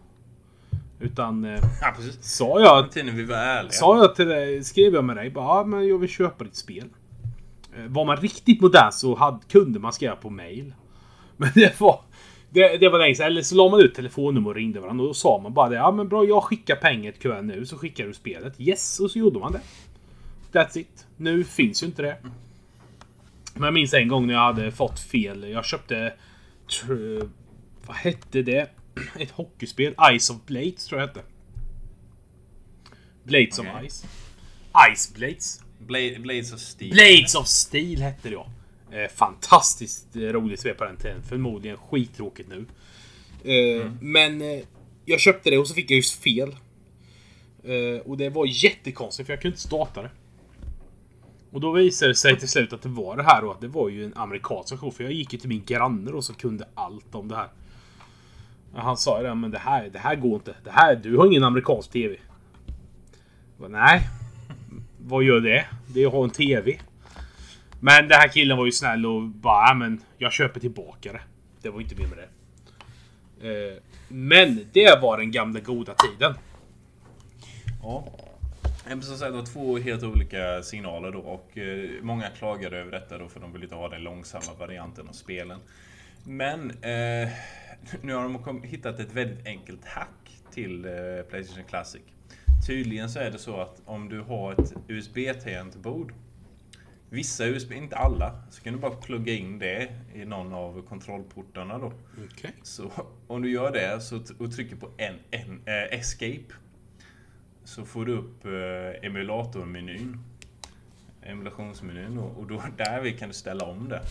Utan... 0.99 1.45
Eh, 1.45 1.59
ja, 1.81 1.93
precis. 1.95 2.17
Sa 2.21 2.59
jag... 2.59 2.91
tiden 2.91 3.15
vi 3.15 3.25
var 3.25 3.35
ärliga. 3.35 3.71
Sa 3.71 3.97
jag 3.97 4.15
till 4.15 4.27
dig, 4.27 4.63
skrev 4.63 4.93
jag 4.93 5.03
med 5.03 5.15
dig 5.15 5.29
bara 5.29 5.45
ja, 5.45 5.63
men 5.65 5.87
jag 5.87 5.97
vill 5.97 6.09
köpa 6.09 6.43
ditt 6.43 6.55
spel. 6.55 6.85
Eh, 7.77 7.83
var 7.87 8.05
man 8.05 8.17
riktigt 8.17 8.61
modern 8.61 8.91
så 8.91 9.15
hade, 9.15 9.39
kunde 9.49 9.79
man 9.79 9.93
skriva 9.93 10.15
på 10.15 10.29
mail. 10.29 10.73
Men 11.37 11.49
det 11.55 11.79
var... 11.79 12.01
Det, 12.51 12.77
det 12.77 12.89
var 12.89 12.99
länge 12.99 13.15
sedan. 13.15 13.25
Eller 13.25 13.41
så 13.41 13.55
la 13.55 13.69
man 13.69 13.79
ut 13.79 13.95
telefonnummer 13.95 14.49
och 14.49 14.55
ringde 14.55 14.79
varandra. 14.79 15.03
Och 15.03 15.09
då 15.09 15.13
sa 15.13 15.39
man 15.43 15.53
bara 15.53 15.69
det. 15.69 15.75
Ja 15.75 15.91
men 15.91 16.07
bra, 16.07 16.25
jag 16.25 16.43
skickar 16.43 16.75
pengar 16.75 17.11
till 17.11 17.21
kuvert 17.21 17.41
nu. 17.41 17.65
Så 17.65 17.77
skickar 17.77 18.07
du 18.07 18.13
spelet. 18.13 18.53
Yes! 18.57 18.99
Och 18.99 19.11
så 19.11 19.19
gjorde 19.19 19.39
man 19.39 19.51
det. 19.51 19.61
That's 20.51 20.77
it. 20.77 21.07
Nu 21.17 21.43
finns 21.43 21.83
ju 21.83 21.87
inte 21.87 22.01
det. 22.01 22.17
Men 23.53 23.63
jag 23.63 23.73
minns 23.73 23.93
en 23.93 24.07
gång 24.07 24.27
när 24.27 24.33
jag 24.33 24.41
hade 24.41 24.71
fått 24.71 24.99
fel. 24.99 25.49
Jag 25.49 25.65
köpte 25.65 26.13
vad 27.87 27.97
hette 27.97 28.41
det? 28.41 28.69
Ett 29.19 29.31
hockeyspel. 29.31 29.95
Ice 30.19 30.29
of 30.29 30.45
Blades 30.45 30.85
tror 30.85 31.01
jag 31.01 31.09
det 31.09 31.13
hette. 31.13 31.29
Blades 33.23 33.59
okay. 33.59 33.71
of 33.71 33.91
Ice. 33.91 34.05
Ice 34.95 35.13
Blades. 35.13 35.61
Bla 35.79 35.99
Blades 36.19 36.53
of 36.53 36.59
Steel. 36.59 36.91
Blades 36.91 37.35
of 37.35 37.47
Steel 37.47 38.01
hette 38.01 38.29
det 38.29 38.35
ja. 38.35 38.47
Eh, 38.91 39.09
fantastiskt 39.09 40.07
roligt 40.15 40.59
spel 40.59 40.75
på 40.75 40.83
den 40.83 40.97
tiden. 40.97 41.23
Förmodligen 41.23 41.77
skittråkigt 41.77 42.49
nu. 42.49 42.65
Eh, 43.43 43.81
mm. 43.81 43.97
Men 44.01 44.41
eh, 44.41 44.63
jag 45.05 45.19
köpte 45.19 45.49
det 45.49 45.57
och 45.57 45.67
så 45.67 45.73
fick 45.73 45.91
jag 45.91 45.95
just 45.95 46.23
fel. 46.23 46.55
Eh, 47.63 48.01
och 48.05 48.17
det 48.17 48.29
var 48.29 48.45
jättekonstigt 48.45 49.27
för 49.27 49.33
jag 49.33 49.41
kunde 49.41 49.53
inte 49.53 49.67
starta 49.67 50.01
det. 50.01 50.11
Och 51.51 51.61
då 51.61 51.71
visade 51.71 52.11
det 52.11 52.15
sig 52.15 52.39
till 52.39 52.49
slut 52.49 52.73
att 52.73 52.81
det 52.81 52.89
var 52.89 53.17
det 53.17 53.23
här 53.23 53.43
och 53.45 53.51
att 53.51 53.61
det 53.61 53.67
var 53.67 53.89
ju 53.89 54.05
en 54.05 54.13
amerikansk 54.13 54.73
version. 54.73 54.91
För 54.91 55.03
jag 55.03 55.13
gick 55.13 55.33
ju 55.33 55.39
till 55.39 55.49
min 55.49 55.63
granne 55.65 56.11
och 56.11 56.25
så 56.25 56.33
kunde 56.33 56.67
allt 56.73 57.15
om 57.15 57.27
det 57.27 57.35
här. 57.35 57.49
Han 58.73 58.97
sa 58.97 59.17
ju 59.21 59.27
det, 59.27 59.35
men 59.35 59.51
det 59.51 59.57
här, 59.57 59.89
det 59.89 59.99
här 59.99 60.15
går 60.15 60.33
inte. 60.35 60.55
Det 60.63 60.71
här, 60.71 60.95
du 60.95 61.17
har 61.17 61.25
ingen 61.25 61.43
amerikansk 61.43 61.91
TV. 61.91 62.15
Bara, 63.57 63.69
Nej. 63.69 64.01
Vad 64.97 65.23
gör 65.23 65.39
det? 65.39 65.65
Det 65.87 66.03
är 66.03 66.07
att 66.07 66.13
ha 66.13 66.23
en 66.23 66.29
TV. 66.29 66.79
Men 67.79 68.07
den 68.07 68.19
här 68.19 68.27
killen 68.27 68.57
var 68.57 68.65
ju 68.65 68.71
snäll 68.71 69.05
och 69.05 69.21
bara, 69.21 69.73
men 69.73 70.01
jag 70.17 70.33
köper 70.33 70.59
tillbaka 70.59 71.13
det. 71.13 71.21
Det 71.61 71.69
var 71.69 71.81
inte 71.81 71.95
mer 71.95 72.07
med 72.07 72.17
det. 72.17 72.29
Eh, 73.41 73.77
men 74.07 74.65
det 74.73 75.01
var 75.01 75.17
den 75.17 75.31
gamla 75.31 75.59
goda 75.59 75.93
tiden. 75.93 76.33
Ja. 77.83 78.07
Som 78.89 79.01
sagt, 79.01 79.31
det 79.31 79.37
var 79.37 79.45
två 79.45 79.77
helt 79.77 80.03
olika 80.03 80.63
signaler 80.63 81.11
då 81.11 81.19
och 81.19 81.57
eh, 81.57 81.89
många 82.01 82.29
klagade 82.29 82.77
över 82.77 82.91
detta 82.91 83.17
då 83.17 83.27
för 83.27 83.39
de 83.39 83.53
ville 83.53 83.65
inte 83.65 83.75
ha 83.75 83.89
den 83.89 84.03
långsamma 84.03 84.53
varianten 84.59 85.07
av 85.07 85.13
spelen. 85.13 85.59
Men 86.23 86.69
eh, 86.69 87.29
nu 88.01 88.13
har 88.13 88.23
de 88.45 88.63
hittat 88.63 88.99
ett 88.99 89.13
väldigt 89.13 89.45
enkelt 89.45 89.85
hack 89.85 90.41
till 90.51 90.85
eh, 90.85 90.91
Playstation 91.29 91.63
Classic. 91.63 92.01
Tydligen 92.67 93.09
så 93.09 93.19
är 93.19 93.31
det 93.31 93.37
så 93.37 93.61
att 93.61 93.81
om 93.85 94.09
du 94.09 94.21
har 94.21 94.51
ett 94.53 94.73
USB-tangentbord 94.87 96.13
Vissa 97.11 97.45
USB, 97.45 97.71
inte 97.71 97.95
alla, 97.97 98.41
så 98.49 98.61
kan 98.61 98.73
du 98.73 98.79
bara 98.79 98.95
plugga 98.95 99.33
in 99.33 99.59
det 99.59 99.89
i 100.13 100.25
någon 100.25 100.53
av 100.53 100.81
kontrollportarna 100.81 101.77
då. 101.77 101.93
Okej. 102.31 102.53
Så 102.63 102.91
om 103.27 103.41
du 103.41 103.51
gör 103.51 103.71
det 103.71 104.01
så, 104.01 104.21
och 104.37 104.51
trycker 104.51 104.75
på 104.75 104.89
en, 104.97 105.15
en 105.31 105.61
eh, 105.65 105.99
Escape 105.99 106.53
så 107.63 107.85
får 107.85 108.05
du 108.05 108.17
upp 108.17 108.45
eh, 108.45 109.07
emulatormenyn. 109.07 110.17
Emulationsmenyn 111.21 112.17
och, 112.17 112.37
och 112.37 112.47
då 112.47 112.63
där 112.77 113.17
kan 113.17 113.27
du 113.29 113.33
ställa 113.33 113.65
om 113.65 113.89
det. 113.89 114.01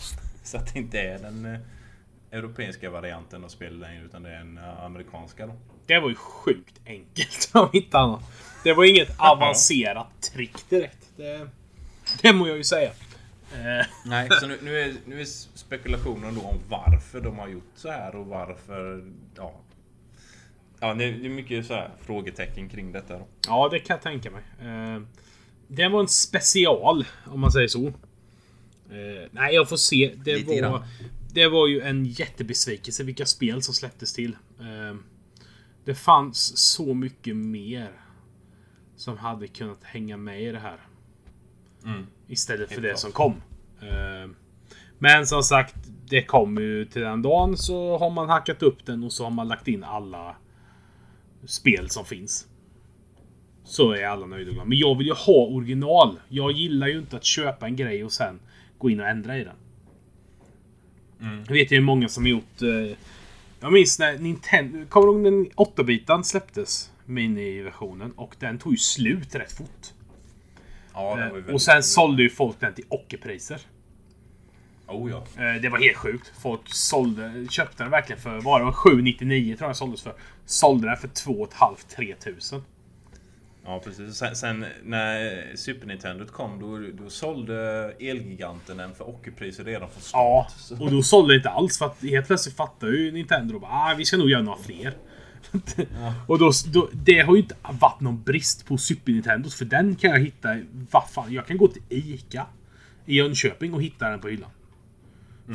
Så 0.43 0.57
att 0.57 0.73
det 0.73 0.79
inte 0.79 0.99
är 0.99 1.19
den 1.19 1.45
eh, 1.45 1.59
europeiska 2.31 2.89
varianten 2.89 3.43
av 3.43 3.47
spelet 3.47 3.79
längre 3.79 4.05
utan 4.05 4.23
det 4.23 4.29
är 4.29 4.37
den 4.37 4.57
eh, 4.57 4.83
amerikanska 4.83 5.47
då. 5.47 5.53
Det 5.85 5.99
var 5.99 6.09
ju 6.09 6.15
sjukt 6.15 6.79
enkelt 6.85 7.51
om 7.53 7.69
inte 7.73 7.97
annat. 7.97 8.21
Det 8.63 8.73
var 8.73 8.83
inget 8.83 9.19
avancerat 9.19 10.21
trick 10.21 10.69
direkt. 10.69 11.09
Det, 11.17 11.47
det 12.21 12.33
må 12.33 12.47
jag 12.47 12.57
ju 12.57 12.63
säga. 12.63 12.91
Eh, 13.53 13.85
Nej, 14.05 14.29
så 14.41 14.47
nu, 14.47 14.57
nu, 14.61 14.79
är, 14.79 14.93
nu 15.05 15.21
är 15.21 15.25
spekulationen 15.55 16.35
då 16.35 16.41
om 16.41 16.59
varför 16.69 17.21
de 17.21 17.39
har 17.39 17.47
gjort 17.47 17.71
så 17.75 17.89
här 17.89 18.15
och 18.15 18.25
varför... 18.25 19.11
Ja, 19.35 19.61
ja 20.79 20.93
det 20.93 21.05
är 21.05 21.29
mycket 21.29 21.65
så 21.65 21.73
här 21.73 21.89
frågetecken 22.01 22.69
kring 22.69 22.91
detta 22.91 23.17
då. 23.17 23.27
ja, 23.47 23.69
det 23.71 23.79
kan 23.79 23.93
jag 23.93 24.01
tänka 24.03 24.31
mig. 24.31 24.43
Eh, 24.61 25.01
det 25.67 25.87
var 25.87 25.99
en 25.99 26.07
special, 26.07 27.05
om 27.25 27.39
man 27.39 27.51
säger 27.51 27.67
så. 27.67 27.93
Nej, 29.31 29.55
jag 29.55 29.69
får 29.69 29.77
se. 29.77 30.15
Det 30.25 30.35
Lite 30.35 30.49
var, 30.49 30.57
grann. 30.57 30.83
Det 31.33 31.47
var 31.47 31.67
ju 31.67 31.81
en 31.81 32.05
jättebesvikelse 32.05 33.03
vilka 33.03 33.25
spel 33.25 33.61
som 33.61 33.73
släpptes 33.73 34.13
till. 34.13 34.37
Eh, 34.59 34.97
det 35.85 35.95
fanns 35.95 36.57
så 36.57 36.93
mycket 36.93 37.35
mer 37.35 37.91
som 38.95 39.17
hade 39.17 39.47
kunnat 39.47 39.83
hänga 39.83 40.17
med 40.17 40.41
i 40.41 40.51
det 40.51 40.59
här. 40.59 40.79
Istället 42.27 42.71
för 42.71 42.81
det 42.81 42.97
som 42.97 43.11
kom. 43.11 43.33
Eh, 43.81 44.29
Men 44.97 45.25
som 45.27 45.43
sagt, 45.43 45.75
det 46.09 46.23
kom 46.23 46.57
ju 46.57 46.85
till 46.85 47.01
den 47.01 47.21
dagen 47.21 47.57
så 47.57 47.97
har 47.97 48.09
man 48.09 48.29
hackat 48.29 48.63
upp 48.63 48.85
den 48.85 49.03
och 49.03 49.13
så 49.13 49.23
har 49.23 49.31
man 49.31 49.47
lagt 49.47 49.67
in 49.67 49.83
alla 49.83 50.35
spel 51.45 51.89
som 51.89 52.05
finns. 52.05 52.47
Så 53.63 53.91
är 53.91 54.05
alla 54.05 54.25
nöjda 54.25 54.49
och 54.49 54.53
glada. 54.53 54.69
Men 54.69 54.77
jag 54.77 54.97
vill 54.97 55.07
ju 55.07 55.13
ha 55.13 55.45
original. 55.47 56.19
Jag 56.29 56.51
gillar 56.51 56.87
ju 56.87 56.99
inte 56.99 57.17
att 57.17 57.23
köpa 57.23 57.65
en 57.65 57.75
grej 57.75 58.03
och 58.03 58.11
sen 58.11 58.39
gå 58.77 58.89
in 58.89 58.99
och 58.99 59.07
ändra 59.07 59.37
i 59.37 59.43
den. 59.43 59.55
Jag 61.47 61.53
vet 61.53 61.71
ju 61.71 61.75
hur 61.75 61.83
många 61.83 62.09
som 62.09 62.23
har 62.23 62.29
gjort... 62.29 62.61
Eh, 62.61 62.97
jag 63.59 63.73
minns 63.73 63.99
när 63.99 64.17
Nintendo... 64.17 64.85
Kommer 64.89 65.07
du 65.07 65.13
ihåg 65.13 65.33
när 65.33 65.49
8-bitan 65.65 66.23
släpptes? 66.23 66.91
Mini-versionen. 67.05 68.11
Och 68.11 68.35
den 68.39 68.57
tog 68.59 68.71
ju 68.73 68.77
slut 68.77 69.35
rätt 69.35 69.51
fort. 69.51 69.87
Ja, 70.93 71.01
det 71.01 71.05
var 71.15 71.17
ju 71.17 71.27
Eh, 71.27 71.33
väldigt- 71.33 71.53
och 71.53 71.61
sen 71.61 71.83
sålde 71.83 72.23
ju 72.23 72.29
folk 72.29 72.59
den 72.59 72.73
till 72.73 72.85
ockerpriser. 72.89 73.61
Oh 74.87 75.11
ja. 75.11 75.17
Eh, 75.43 75.61
Det 75.61 75.69
var 75.69 75.79
helt 75.79 75.97
sjukt. 75.97 76.31
Folk 76.41 76.61
sålde, 76.65 77.47
köpte 77.49 77.83
den 77.83 77.91
verkligen 77.91 78.21
för, 78.21 78.33
vad 78.35 78.43
var 78.43 78.65
det, 78.65 78.71
799 78.71 79.55
tror 79.55 79.65
jag 79.65 79.69
den 79.69 79.75
såldes 79.75 80.01
för. 80.01 80.13
Sålde 80.45 80.87
den 80.87 80.97
för 80.97 81.07
2 81.07 81.45
500-3 81.45 82.15
tusen. 82.15 82.63
Ja, 83.69 83.79
precis. 83.79 84.15
Sen, 84.15 84.35
sen 84.35 84.65
när 84.83 85.43
Super 85.55 85.87
Nintendo 85.87 86.25
kom, 86.25 86.59
då, 86.59 87.03
då 87.03 87.09
sålde 87.09 87.55
Elgiganten 87.99 88.77
den 88.77 88.95
för 88.95 89.09
ockerpriser 89.09 89.63
redan 89.63 89.89
från 89.89 90.01
Ja, 90.13 90.47
start. 90.49 90.59
Så- 90.79 90.83
och 90.83 90.91
då 90.91 91.03
sålde 91.03 91.33
det 91.33 91.37
inte 91.37 91.49
alls 91.49 91.77
för 91.77 91.85
att 91.85 92.01
helt 92.01 92.27
plötsligt 92.27 92.55
fattade 92.55 92.97
ju 92.97 93.11
Nintendo 93.11 93.55
och 93.55 93.61
bara 93.61 93.71
ah, 93.71 93.95
vi 93.97 94.05
ska 94.05 94.17
nog 94.17 94.29
göra 94.29 94.41
några 94.41 94.57
fler. 94.57 94.93
och 96.27 96.39
då, 96.39 96.51
då, 96.73 96.89
det 96.93 97.19
har 97.19 97.35
ju 97.35 97.41
inte 97.41 97.55
varit 97.79 97.99
någon 98.01 98.23
brist 98.23 98.65
på 98.65 98.77
Super 98.77 99.11
Nintendo 99.11 99.49
för 99.49 99.65
den 99.65 99.95
kan 99.95 100.09
jag 100.09 100.19
hitta, 100.19 100.57
vad 100.91 101.09
fan, 101.09 101.33
jag 101.33 101.47
kan 101.47 101.57
gå 101.57 101.67
till 101.67 101.81
ICA 101.89 102.45
i 103.05 103.15
Jönköping 103.15 103.73
och 103.73 103.83
hitta 103.83 104.09
den 104.09 104.19
på 104.19 104.27
hyllan. 104.27 104.49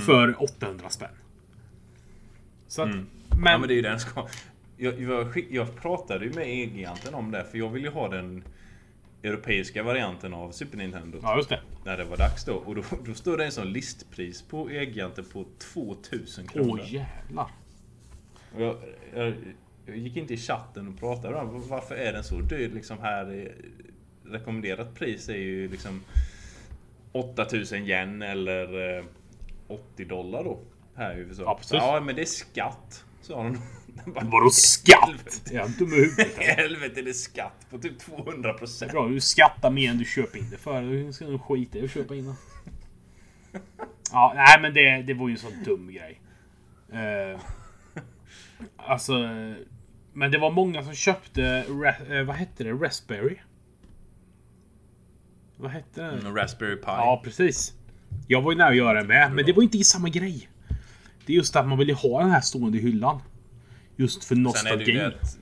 För 0.06 0.42
800 0.42 0.90
spänn. 0.90 1.08
Så 2.68 2.82
att, 2.82 2.88
men, 2.88 3.06
Ja, 3.44 3.58
men 3.58 3.68
det 3.68 3.74
är 3.74 3.76
ju 3.76 3.82
den 3.82 4.00
ska... 4.00 4.28
Jag, 4.76 5.00
jag, 5.02 5.44
jag 5.50 5.76
pratade 5.76 6.24
ju 6.24 6.32
med 6.32 6.46
Elgiganten 6.46 7.14
om 7.14 7.30
det, 7.30 7.44
för 7.44 7.58
jag 7.58 7.68
vill 7.68 7.82
ju 7.82 7.90
ha 7.90 8.08
den 8.08 8.44
europeiska 9.22 9.82
varianten 9.82 10.34
av 10.34 10.50
Super 10.50 10.78
Nintendo. 10.78 11.18
ja 11.22 11.36
just 11.36 11.48
det. 11.48 11.60
När 11.84 11.96
det 11.96 12.04
var 12.04 12.16
dags 12.16 12.44
då. 12.44 12.54
Och 12.54 12.74
då, 12.74 12.82
då 13.06 13.14
stod 13.14 13.38
det 13.38 13.44
en 13.44 13.52
sån 13.52 13.72
listpris 13.72 14.42
på 14.42 14.68
Elgiganten 14.70 15.24
på 15.32 15.44
2000 15.58 16.46
kronor. 16.46 16.80
Åh 16.82 16.92
jävlar. 16.94 17.50
Och 18.54 18.60
jag, 18.62 18.76
jag, 19.14 19.34
jag 19.86 19.96
gick 19.96 20.16
inte 20.16 20.34
i 20.34 20.36
chatten 20.36 20.88
och 20.88 20.98
pratade 21.00 21.36
om 21.36 21.68
varför 21.68 21.94
är 21.94 22.12
den 22.12 22.24
så 22.24 22.40
dyr 22.40 22.68
liksom 22.74 22.98
här. 22.98 23.26
är- 23.32 23.54
Rekommenderat 24.26 24.94
pris 24.94 25.28
är 25.28 25.36
ju 25.36 25.68
liksom 25.68 26.00
8000 27.12 27.86
yen 27.86 28.22
eller 28.22 28.98
eh, 28.98 29.04
80 29.68 30.04
dollar 30.04 30.44
då. 30.44 30.58
Här 30.94 31.16
i 31.16 31.18
USA. 31.20 31.42
Ja, 31.42 31.54
precis. 31.54 31.72
ja 31.74 32.00
men 32.00 32.16
det 32.16 32.22
är 32.22 32.26
skatt. 32.26 33.04
Sa 33.22 33.42
de. 33.42 33.58
Vadå 34.06 34.50
skatt? 34.50 35.42
Är 35.50 35.54
jag 35.54 35.70
dum 35.70 35.92
i 35.92 35.96
huvudet? 35.96 36.36
Helvete 36.36 37.02
det 37.02 37.10
är 37.10 37.12
skatt 37.12 37.66
på 37.70 37.78
typ 37.78 37.98
200 37.98 38.32
Det 38.42 38.48
är 38.48 38.58
procent. 38.58 38.92
bra, 38.92 39.08
du 39.08 39.20
skattar 39.20 39.70
mer 39.70 39.90
än 39.90 39.98
du 39.98 40.04
köper 40.04 40.38
in 40.38 40.50
det 40.50 40.56
för. 40.56 40.82
Du 40.82 41.12
ska 41.12 41.24
nog 41.26 41.42
skita 41.42 41.78
i 41.78 41.84
att 41.84 41.90
köpa 41.90 42.14
in 42.14 42.24
det. 42.26 42.34
Ja, 44.12 44.32
nej 44.36 44.60
men 44.62 44.74
det, 44.74 45.02
det 45.02 45.14
var 45.14 45.28
ju 45.28 45.32
en 45.32 45.38
sån 45.38 45.62
dum 45.64 45.92
grej. 45.92 46.20
Eh, 46.92 47.40
alltså... 48.76 49.12
Men 50.16 50.30
det 50.30 50.38
var 50.38 50.50
många 50.50 50.82
som 50.84 50.94
köpte... 50.94 51.64
Ra- 51.68 52.18
eh, 52.18 52.24
vad 52.24 52.36
hette 52.36 52.64
det? 52.64 52.72
Raspberry? 52.72 53.36
Vad 55.56 55.70
hette 55.70 56.02
det? 56.02 56.18
Mm, 56.18 56.36
Raspberry 56.36 56.76
Pi. 56.76 56.82
Ja, 56.86 57.20
precis. 57.24 57.72
Jag 58.28 58.42
var 58.42 58.52
ju 58.52 58.58
nära 58.58 58.68
att 58.68 58.76
göra 58.76 59.00
det 59.02 59.08
med, 59.08 59.32
men 59.32 59.44
det 59.46 59.52
var 59.52 59.62
inte 59.62 59.78
samma 59.84 60.08
grej. 60.08 60.48
Det 61.26 61.32
är 61.32 61.36
just 61.36 61.56
att 61.56 61.66
man 61.68 61.78
vill 61.78 61.88
ju 61.88 61.94
ha 61.94 62.20
den 62.20 62.30
här 62.30 62.40
stående 62.40 62.78
hyllan. 62.78 63.20
Just 63.96 64.24
för 64.24 64.34
Sen 64.34 64.46
är 64.46 64.52
det 64.76 64.84
ju 64.84 64.92
nostalgin. 64.92 64.96
det 64.96 65.06
att 65.06 65.38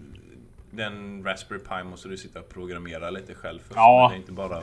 den 0.70 1.24
Raspberry 1.24 1.60
Pi 1.60 1.84
måste 1.84 2.08
du 2.08 2.16
sitta 2.16 2.40
och 2.40 2.48
programmera 2.48 3.10
lite 3.10 3.34
själv 3.34 3.58
först. 3.58 3.72
Ja. 3.76 4.08
Det 4.10 4.16
är 4.16 4.18
inte 4.18 4.32
bara... 4.32 4.62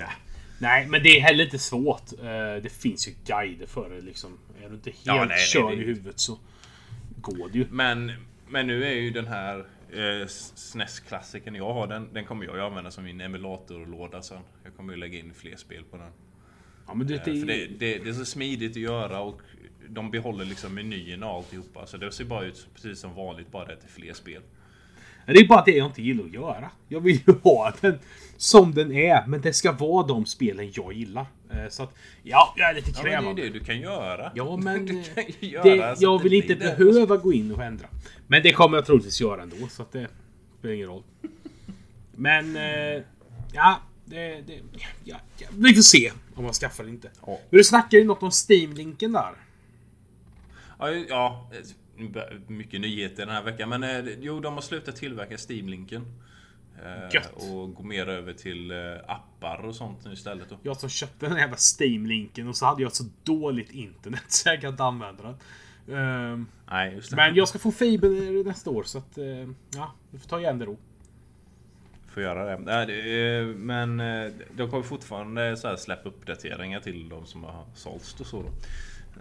Nej, 0.62 0.88
men 0.88 1.04
det 1.04 1.10
är 1.18 1.22
heller 1.22 1.44
inte 1.44 1.60
svårt. 1.60 2.12
Eh, 2.20 2.26
Det 2.64 2.72
finns 2.82 3.08
ju 3.08 3.14
guider 3.26 3.66
för 3.68 3.90
det 3.90 4.02
liksom. 4.02 4.38
Är 4.64 4.70
du 4.70 4.76
inte 4.76 4.90
helt 4.90 5.06
Ja, 5.06 5.26
nej, 5.26 5.38
körd 5.48 5.68
det- 5.78 5.82
i 5.84 5.86
huvudet 5.86 6.20
så 6.20 6.40
går 7.22 7.50
det 7.52 7.58
ju. 7.58 7.66
Men, 7.72 8.12
men 8.48 8.68
nu 8.68 8.84
är 8.86 8.92
ju 8.94 9.10
den 9.12 9.28
här 9.28 9.60
eh, 9.92 10.28
SNES-klassikern 10.56 11.56
jag 11.56 11.74
har, 11.74 11.88
den, 11.88 12.14
den 12.14 12.26
kommer 12.26 12.46
jag 12.46 12.56
ju 12.56 12.62
använda 12.62 12.92
som 12.92 13.04
min 13.04 13.22
emulatorlåda 13.22 14.22
sen. 14.22 14.42
Jag 14.64 14.76
kommer 14.76 14.94
ju 14.94 15.00
lägga 15.00 15.20
in 15.20 15.34
fler 15.34 15.56
spel 15.56 15.84
på 15.92 15.98
den. 15.98 16.12
Ja, 16.88 16.94
men 16.94 17.08
det, 17.08 17.14
Eh, 17.16 17.24
För 17.24 17.32
det, 17.32 17.66
det, 17.80 17.98
det 17.98 18.10
är 18.10 18.14
så 18.14 18.26
smidigt 18.26 18.72
att 18.72 18.78
göra 18.78 19.20
och 19.20 19.42
de 19.90 20.12
behåller 20.12 20.46
liksom 20.46 20.74
menyerna 20.76 21.30
och 21.30 21.38
alltihopa. 21.38 21.86
Så 21.86 21.98
det 21.98 22.12
ser 22.12 22.26
bara 22.26 22.46
ut 22.46 22.68
precis 22.74 23.00
som 23.00 23.16
vanligt, 23.16 23.52
bara 23.52 23.66
det 23.66 23.72
är 23.74 23.88
fler 23.88 24.14
spel. 24.14 24.42
det 25.26 25.34
är 25.40 25.48
bara 25.48 25.64
det 25.66 25.72
jag 25.72 25.88
inte 25.88 26.02
gillar 26.02 26.24
att 26.26 26.34
göra. 26.34 26.72
Jag 26.88 27.00
vill 27.00 27.20
ju 27.28 27.34
ha 27.44 27.74
den 27.82 28.00
som 28.38 28.74
den 28.74 28.92
är, 28.92 29.28
men 29.28 29.42
det 29.42 29.54
ska 29.54 29.72
vara 29.72 30.08
de 30.08 30.26
spelen 30.26 30.72
jag 30.74 30.94
gillar. 30.94 31.26
Eh, 31.52 31.70
Så 31.70 31.84
att, 31.84 31.94
ja, 32.24 32.54
jag 32.58 32.70
är 32.70 32.74
lite 32.74 32.92
Ja, 32.92 33.02
men 33.04 33.06
det 33.06 33.10
är 33.12 33.20
krävande. 33.20 33.42
det 33.42 33.50
du 33.50 33.60
kan 33.60 33.80
göra. 33.82 34.32
Ja, 34.36 34.58
men 34.58 34.86
du 34.86 35.04
kan 35.04 35.24
göra 35.40 35.64
det, 35.64 35.96
jag 36.00 36.16
att 36.16 36.26
vill 36.26 36.34
inte 36.34 36.56
det. 36.56 36.78
behöva 36.78 37.18
gå 37.18 37.34
in 37.34 37.52
och 37.52 37.64
ändra. 37.64 37.88
Men 38.28 38.44
det 38.44 38.52
kommer 38.54 38.78
jag 38.78 38.86
troligtvis 38.86 39.22
göra 39.22 39.42
ändå, 39.44 39.56
så 39.70 39.82
att 39.82 39.92
det 39.92 40.08
spelar 40.60 40.76
ingen 40.76 40.88
roll. 40.88 41.04
Men, 42.16 42.56
eh, 42.56 43.04
ja, 43.54 43.80
det, 44.06 44.42
det, 44.48 44.60
ja, 45.04 45.18
ja, 45.38 45.48
vi 45.58 45.74
får 45.76 45.82
se 45.82 46.12
om 46.36 46.44
man 46.44 46.54
skaffar 46.54 46.84
det 46.84 46.90
inte. 46.90 47.10
Ja. 47.26 47.40
Men 47.50 47.58
du 47.58 47.64
snackade 47.64 47.98
ju 47.98 48.04
något 48.08 48.24
om 48.24 48.32
Steam-linken 48.50 49.12
där. 49.12 49.32
Ja, 50.80 50.90
ja, 50.92 51.50
eh, 52.16 52.38
mycket 52.48 52.82
nyheter 52.82 53.26
den 53.26 53.36
här 53.36 53.44
veckan. 53.44 53.70
Men 53.70 53.84
eh, 53.84 54.14
jo, 54.20 54.40
de 54.40 54.54
har 54.54 54.62
slutat 54.62 54.96
tillverka 54.96 55.38
Steam-linken. 55.50 56.06
Eh, 56.84 57.14
Gött. 57.14 57.32
Och 57.52 57.74
gå 57.74 57.84
mer 57.84 58.10
över 58.10 58.34
till 58.34 58.72
appar 59.08 59.58
och 59.66 59.76
sånt 59.76 60.06
nu 60.06 60.14
istället 60.14 60.50
då. 60.50 60.58
Jag 60.64 60.78
som 60.78 60.90
köpte 60.90 61.26
den 61.26 61.32
här 61.34 61.40
jävla 61.40 61.58
Steam-linken 61.80 62.48
och 62.48 62.56
så 62.56 62.66
hade 62.66 62.82
jag 62.82 62.94
så 62.94 63.04
dåligt 63.24 63.72
internet 63.72 64.24
så 64.28 64.50
jag 64.50 64.62
kan 64.62 64.70
inte 64.70 64.84
använda 64.84 65.24
den. 65.24 65.36
Ehm, 65.98 66.48
Nej, 66.72 67.02
men 67.16 67.36
jag 67.36 67.48
ska 67.48 67.60
få 67.60 67.72
fiber 67.72 68.44
nästa 68.44 68.70
år 68.70 68.84
så 68.84 68.98
att, 68.98 69.18
ja, 69.76 69.94
vi 70.12 70.20
får 70.20 70.30
ta 70.30 70.40
igen 70.40 70.60
det 70.60 70.66
då. 70.66 70.78
får 72.08 72.24
göra 72.24 72.46
det. 72.46 72.58
Nej, 72.64 72.86
det 72.86 72.94
är- 73.28 73.44
Men 73.46 73.98
de 74.56 74.70
kommer 74.70 74.84
fortfarande 74.84 75.58
så 75.58 75.68
här 75.68 75.76
släppa 75.76 76.10
uppdateringar 76.10 76.80
till 76.80 77.10
de 77.10 77.26
som 77.26 77.44
har 77.44 77.66
sålts 77.76 78.20
och 78.20 78.26
så. 78.26 78.42
Då. 78.42 78.50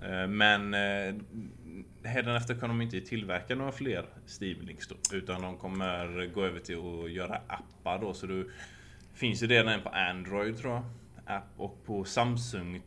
Eh, 0.02 0.28
Men 0.28 0.74
eh, 0.74 1.14
hädanefter 2.02 2.54
kan 2.54 2.68
de 2.68 2.80
inte 2.80 3.00
tillverka 3.00 3.54
några 3.54 3.72
fler 3.72 4.06
Steam 4.40 4.60
Links 4.60 4.88
då, 4.88 4.94
utan 5.16 5.42
de 5.42 5.56
kommer 5.56 6.26
gå 6.26 6.44
över 6.44 6.60
till 6.60 6.78
att 6.78 7.10
göra 7.10 7.40
appar 7.48 7.98
då. 7.98 8.14
Så 8.14 8.26
du 8.26 8.50
finns 9.12 9.42
ju 9.42 9.46
redan 9.46 9.72
en 9.72 9.82
på 9.82 9.88
Android 9.88 10.58
tror 10.58 10.72
jag. 10.74 10.82
App 11.26 11.48
och 11.56 11.84
på 11.84 12.04
Samsung 12.04 12.82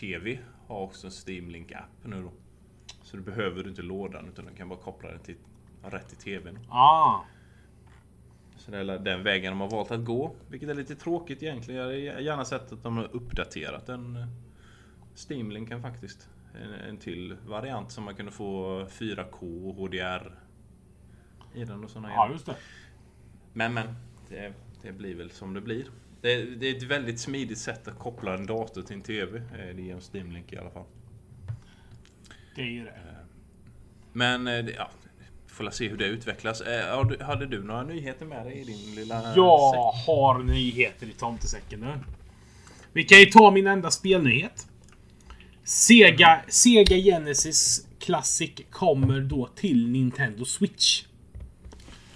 TV 0.00 0.38
har 0.66 0.80
också 0.80 1.06
en 1.06 1.12
Steam 1.26 1.50
Link 1.50 1.72
app 1.72 2.04
nu 2.04 2.22
då. 2.22 2.32
Så 3.02 3.16
du 3.16 3.22
behöver 3.22 3.62
du 3.62 3.70
inte 3.70 3.82
lådan 3.82 4.28
utan 4.28 4.46
du 4.46 4.54
kan 4.54 4.68
bara 4.68 4.78
koppla 4.78 5.10
den 5.10 5.20
till 5.20 5.36
rätt 5.82 6.08
till 6.08 6.16
TVn. 6.18 6.58
Ah. 6.68 7.20
Så 8.56 8.70
det 8.70 8.78
är 8.78 8.98
den 8.98 9.22
vägen 9.22 9.52
de 9.52 9.60
har 9.60 9.70
valt 9.70 9.90
att 9.90 10.04
gå. 10.04 10.34
Vilket 10.48 10.68
är 10.68 10.74
lite 10.74 10.94
tråkigt 10.94 11.42
egentligen. 11.42 11.80
Jag 11.80 11.86
hade 11.86 12.22
gärna 12.22 12.44
sett 12.44 12.72
att 12.72 12.82
de 12.82 12.96
har 12.96 13.16
uppdaterat 13.16 13.86
den 13.86 14.16
eh, 14.16 14.26
Steam-linken 15.14 15.82
faktiskt. 15.82 16.28
En, 16.62 16.72
en 16.88 16.96
till 16.96 17.36
variant 17.46 17.92
som 17.92 18.04
man 18.04 18.14
kunde 18.14 18.32
få 18.32 18.80
4K 18.84 19.68
och 19.68 19.74
HDR 19.74 20.32
i 21.54 21.64
den 21.64 21.84
och 21.84 21.90
såna 21.90 22.08
Ja, 22.10 22.28
just 22.32 22.46
det. 22.46 22.56
Men 23.52 23.74
men, 23.74 23.86
det, 24.28 24.52
det 24.82 24.92
blir 24.92 25.14
väl 25.14 25.30
som 25.30 25.54
det 25.54 25.60
blir. 25.60 25.84
Det, 26.20 26.44
det 26.44 26.66
är 26.66 26.76
ett 26.76 26.82
väldigt 26.82 27.20
smidigt 27.20 27.58
sätt 27.58 27.88
att 27.88 27.98
koppla 27.98 28.34
en 28.34 28.46
dator 28.46 28.82
till 28.82 28.96
en 28.96 29.02
TV. 29.02 29.38
eh, 29.38 29.76
Det 29.76 29.90
är 29.90 29.94
en 29.94 30.00
Steam-link 30.00 30.52
i 30.52 30.56
alla 30.58 30.70
fall. 30.70 30.84
Det 32.54 32.62
är 32.62 32.66
ju 32.66 32.84
det. 32.84 32.94
Men 34.12 34.46
eh, 34.46 34.54
ja, 34.76 34.90
får 35.46 35.64
la 35.64 35.70
se 35.70 35.88
hur 35.88 35.96
det 35.96 36.06
utvecklas. 36.06 36.60
Eh, 36.60 37.16
Hade 37.20 37.46
du 37.46 37.62
några 37.62 37.82
nyheter 37.82 38.26
med 38.26 38.46
dig 38.46 38.54
i 38.60 38.64
din 38.64 38.94
lilla 38.94 39.34
Jag 39.36 39.82
har 40.06 40.42
nyheter 40.42 41.06
i 41.06 41.12
tomtesäcken 41.12 41.80
nu. 41.80 41.98
Vi 42.92 43.04
kan 43.04 43.18
ju 43.18 43.26
ta 43.26 43.50
min 43.50 43.66
enda 43.66 43.90
spelnyhet. 43.90 44.68
Sega, 45.66 46.42
Sega 46.48 46.96
Genesis 46.96 47.86
Classic 47.98 48.50
kommer 48.70 49.20
då 49.20 49.46
till 49.46 49.90
Nintendo 49.90 50.44
Switch. 50.44 51.04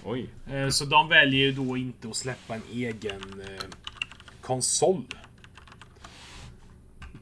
Oj. 0.05 0.29
Eh, 0.51 0.69
Så 0.69 0.85
de 0.85 1.09
väljer 1.09 1.41
ju 1.41 1.53
då 1.53 1.77
inte 1.77 2.09
att 2.09 2.17
släppa 2.17 2.55
en 2.55 2.63
egen 2.73 3.41
eh, 3.41 3.65
konsol. 4.41 5.05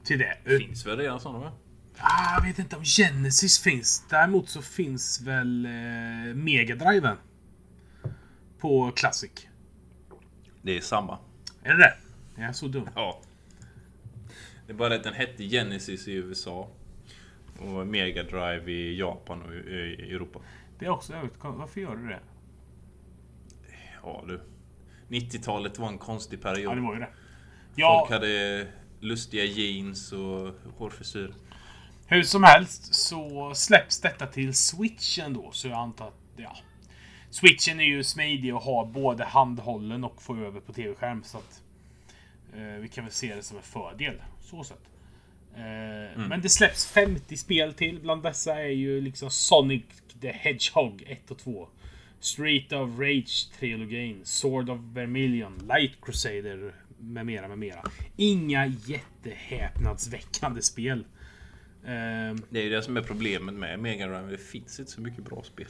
Till 0.05 0.19
det. 0.19 0.37
Det 0.45 0.59
finns 0.59 0.87
väl 0.87 0.97
redan 0.99 1.21
sådana 1.21 1.39
va? 1.39 1.53
Ah, 1.99 2.35
jag 2.35 2.43
vet 2.43 2.59
inte 2.59 2.77
om 2.77 2.85
Genesis 2.85 3.59
finns. 3.59 4.05
Däremot 4.11 4.49
så 4.49 4.63
finns 4.63 5.21
väl 5.21 5.65
eh, 5.67 6.35
Mega 6.35 6.77
Driven 6.77 7.17
På 8.59 8.93
Classic. 8.97 9.31
Det 10.63 10.77
är 10.77 10.81
samma. 10.81 11.19
Är 11.63 11.71
det 11.71 11.79
det? 11.79 11.97
Är 12.43 12.47
jag 12.47 12.57
så 12.57 12.69
dum? 12.69 12.89
Ja. 12.95 13.21
Det 14.69 14.73
är 14.73 14.77
bara 14.77 14.95
att 14.95 15.05
den 15.05 15.15
hette 15.15 15.45
Genesis 15.45 16.09
i 16.09 16.13
USA. 16.13 16.69
Och 17.59 17.87
Mega 17.87 18.23
Drive 18.23 18.73
i 18.73 18.99
Japan 18.99 19.43
och 19.43 19.55
i 19.55 20.13
Europa. 20.15 20.41
Det 20.79 20.87
är 20.87 20.91
också 20.91 21.13
konstigt. 21.13 21.59
Varför 21.59 21.81
gör 21.81 21.97
du 21.97 22.09
det? 22.09 22.21
Ja 24.03 24.25
du. 24.29 24.41
90-talet 25.09 25.79
var 25.79 25.89
en 25.89 25.99
konstig 25.99 26.43
period. 26.43 26.71
Ja, 26.73 26.75
det 26.75 26.81
var 26.81 26.95
ju 26.95 27.01
det. 27.01 27.07
Folk 27.07 27.77
Ja, 27.77 28.07
hade 28.11 28.67
lustiga 29.01 29.45
jeans 29.45 30.13
och 30.13 30.55
hårfrisyr. 30.79 31.35
hur 32.07 32.23
som 32.23 32.43
helst 32.43 32.95
så 32.95 33.53
släpps 33.55 34.01
detta 34.01 34.27
till 34.27 34.55
Switchen 34.55 35.35
då. 35.35 35.51
Så 35.53 35.69
jag 35.69 35.79
antar 35.79 36.09
att, 36.09 36.21
ja. 36.37 36.57
Switchen 37.31 37.81
är 37.81 37.85
ju 37.85 38.05
smidig 38.05 38.55
och 38.55 38.63
har 38.63 38.87
både 38.87 39.25
handhållen 39.25 40.05
och 40.05 40.23
få 40.23 40.37
över 40.37 40.61
på 40.61 40.73
tv-skärm. 40.73 41.23
Så 41.25 41.39
att 41.39 41.63
vi 42.81 42.89
kan 42.89 43.05
väl 43.05 43.13
se 43.13 43.35
det 43.35 43.43
som 43.43 43.57
en 43.57 43.63
fördel. 43.63 44.15
Så 44.41 44.65
sett. 44.65 44.81
Eh, 45.55 46.19
Men 46.29 46.41
det 46.43 46.49
släpps 46.49 46.87
50 46.87 47.37
spel 47.37 47.73
till. 47.75 48.01
Bland 48.01 48.23
dessa 48.23 48.55
är 48.61 48.69
ju 48.69 49.01
liksom 49.01 49.31
Sonic 49.31 49.83
the 50.21 50.33
Hedgehog 50.33 51.03
1 51.07 51.31
och 51.31 51.39
2. 51.39 51.69
Street 52.21 52.73
of 52.73 52.91
Rage-trilogin, 52.99 54.21
Sword 54.25 54.71
of 54.71 54.81
Vermilion, 54.81 55.69
Light 55.69 55.93
Crusader 56.03 56.75
med 56.99 57.27
mera, 57.27 57.49
med 57.49 57.59
mera. 57.59 57.83
Inga 58.17 58.67
jättehäpnadsväckande 58.67 60.63
spel. 60.63 61.05
Ehm, 61.87 62.43
Det 62.51 62.59
är 62.59 62.63
ju 62.65 62.71
det 62.71 62.83
som 62.83 62.97
är 62.97 63.03
problemet 63.03 63.55
med 63.55 63.79
Mega 63.79 64.07
Drive. 64.07 64.31
Det 64.31 64.39
finns 64.39 64.81
inte 64.81 64.93
så 64.93 65.01
mycket 65.01 65.25
bra 65.25 65.43
spel. 65.43 65.67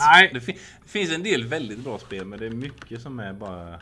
nej, 0.00 0.30
Det, 0.34 0.40
fin- 0.40 0.58
det 0.84 0.90
finns 0.90 1.10
en 1.10 1.22
del 1.22 1.44
väldigt 1.46 1.78
bra 1.78 1.98
spel 1.98 2.24
men 2.24 2.38
det 2.38 2.46
är 2.46 2.50
mycket 2.50 3.02
som 3.02 3.20
är 3.20 3.32
bara... 3.32 3.80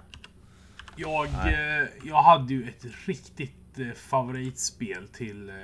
jag, 0.96 1.26
eh, 1.26 1.88
jag 2.04 2.22
hade 2.22 2.54
ju 2.54 2.68
ett 2.68 2.84
riktigt 3.06 3.78
eh, 3.78 3.92
favoritspel 3.92 5.08
till 5.08 5.48
eh, 5.48 5.54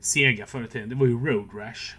Sega 0.00 0.46
förr 0.46 0.64
i 0.64 0.68
tiden. 0.68 0.88
Det 0.88 0.94
var 0.94 1.06
ju 1.06 1.26
Road 1.26 1.50
Rash. 1.54 1.96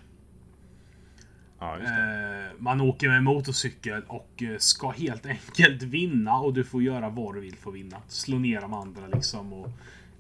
Ja, 1.59 1.77
just 1.79 1.95
det. 1.95 2.45
Eh, 2.45 2.61
man 2.61 2.81
åker 2.81 3.09
med 3.09 3.23
motorcykel 3.23 4.03
och 4.07 4.43
eh, 4.43 4.57
ska 4.57 4.89
helt 4.91 5.25
enkelt 5.35 5.83
vinna 5.83 6.33
och 6.37 6.53
du 6.53 6.63
får 6.63 6.83
göra 6.83 7.09
vad 7.09 7.35
du 7.35 7.41
vill 7.41 7.55
för 7.55 7.69
att 7.69 7.75
vinna. 7.75 8.01
Slå 8.07 8.39
ner 8.39 8.61
de 8.61 8.73
andra 8.73 9.07
liksom 9.07 9.53
och... 9.53 9.69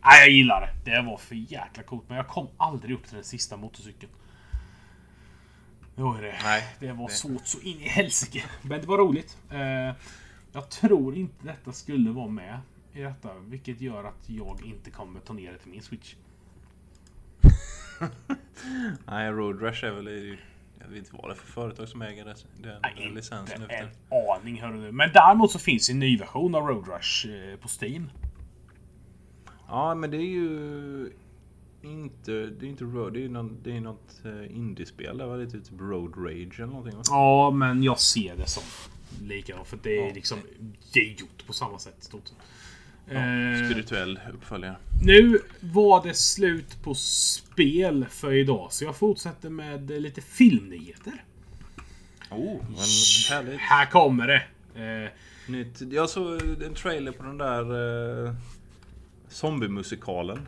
Nej, 0.05 0.19
jag 0.19 0.29
gillar 0.29 0.61
det. 0.61 0.91
Det 0.91 1.01
var 1.01 1.17
för 1.17 1.35
jäkla 1.35 1.83
coolt. 1.83 2.03
Men 2.07 2.17
jag 2.17 2.27
kom 2.27 2.47
aldrig 2.57 2.95
upp 2.95 3.05
till 3.05 3.15
den 3.15 3.23
sista 3.23 3.57
motorcykeln. 3.57 4.11
Det 5.95 6.01
var 6.01 6.21
det. 6.21 6.35
Nej, 6.43 6.63
Det 6.79 6.91
var 6.91 7.07
svårt 7.07 7.47
så 7.47 7.59
in 7.59 7.81
i 7.81 7.87
helsike. 7.87 8.43
Men 8.61 8.81
det 8.81 8.87
var 8.87 8.97
roligt. 8.97 9.37
Jag 10.55 10.69
tror 10.69 11.15
inte 11.15 11.45
detta 11.45 11.71
skulle 11.71 12.11
vara 12.11 12.27
med 12.27 12.59
i 12.93 13.01
detta. 13.01 13.29
Vilket 13.39 13.81
gör 13.81 14.03
att 14.03 14.29
jag 14.29 14.65
inte 14.65 14.91
kommer 14.91 15.19
ta 15.19 15.33
ner 15.33 15.51
det 15.51 15.57
till 15.57 15.71
min 15.71 15.81
switch. 15.81 16.15
Nej, 19.05 19.31
Road 19.31 19.61
Rash 19.61 19.85
är 19.85 19.91
väl... 19.91 20.37
Jag 20.79 20.87
vet 20.87 20.97
inte 20.97 21.09
vad 21.13 21.29
det 21.29 21.33
är 21.33 21.35
för 21.35 21.51
företag 21.51 21.87
som 21.87 22.01
äger 22.01 22.25
den, 22.25 22.35
Nej, 22.57 22.93
den 22.97 23.13
licensen 23.13 23.61
inte 23.61 23.75
en 23.75 23.89
aning 24.37 24.61
hörru 24.61 24.85
du. 24.85 24.91
Men 24.91 25.09
däremot 25.13 25.51
så 25.51 25.59
finns 25.59 25.89
en 25.89 25.99
ny 25.99 26.17
version 26.17 26.55
av 26.55 26.67
Road 26.67 26.87
Rush 26.87 27.27
eh, 27.27 27.57
på 27.57 27.67
Steam. 27.81 28.09
Ja, 29.67 29.95
men 29.95 30.11
det 30.11 30.17
är 30.17 30.31
ju 30.31 31.11
inte... 31.81 32.31
Det 32.31 32.65
är 32.65 32.69
inte 32.69 32.83
Road... 32.83 33.13
Det 33.13 33.25
är, 33.25 33.29
någon, 33.29 33.57
det 33.63 33.77
är 33.77 33.81
något 33.81 34.21
eh, 34.25 34.57
indiespel 34.57 35.17
där, 35.17 35.25
va? 35.25 35.37
Det 35.37 35.43
är 35.43 35.47
typ 35.47 35.79
Road 35.79 36.13
Rage 36.17 36.59
eller 36.59 36.67
någonting 36.73 36.97
va? 36.97 37.03
Ja, 37.09 37.51
men 37.51 37.83
jag 37.83 37.99
ser 37.99 38.35
det 38.35 38.47
som 38.47 38.63
lika. 39.21 39.63
För 39.65 39.79
det 39.83 39.97
är 39.99 40.07
Ja. 40.07 40.13
liksom... 40.13 40.39
Det 40.93 40.99
är 40.99 41.19
gjort 41.19 41.47
på 41.47 41.53
samma 41.53 41.79
sätt 41.79 41.95
i 42.01 42.05
stort 42.05 42.27
sett. 42.27 42.37
Ja, 43.09 43.13
Eh, 43.15 43.65
spirituell 43.69 44.19
uppföljare. 44.33 44.75
nu 45.03 45.39
var 45.59 46.03
det 46.03 46.13
slut 46.13 46.83
på 46.83 46.95
spel 46.95 48.05
för 48.09 48.33
idag. 48.33 48.67
Så 48.73 48.83
jag 48.83 48.95
fortsätter 48.95 49.49
med 49.49 49.89
lite 50.01 50.21
filmnyheter. 50.21 51.23
Oh, 52.31 52.61
härligt. 53.29 53.59
Här 53.59 53.85
kommer 53.85 54.27
det. 54.27 54.43
Eh, 55.05 55.09
Nytt. 55.51 55.81
Jag 55.81 56.09
såg 56.09 56.41
en 56.61 56.73
trailer 56.73 57.11
på 57.11 57.23
den 57.23 57.37
där 57.37 58.25
eh, 58.27 58.33
zombiemusikalen 59.29 60.47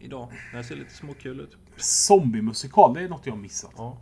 idag. 0.00 0.32
Den 0.52 0.64
ser 0.64 0.76
lite 0.76 0.94
småkul 0.94 1.40
ut. 1.40 1.56
zombiemusikal, 1.76 2.94
det 2.94 3.00
är 3.00 3.08
något 3.08 3.26
jag 3.26 3.38
missat. 3.38 3.72
Ja. 3.76 3.98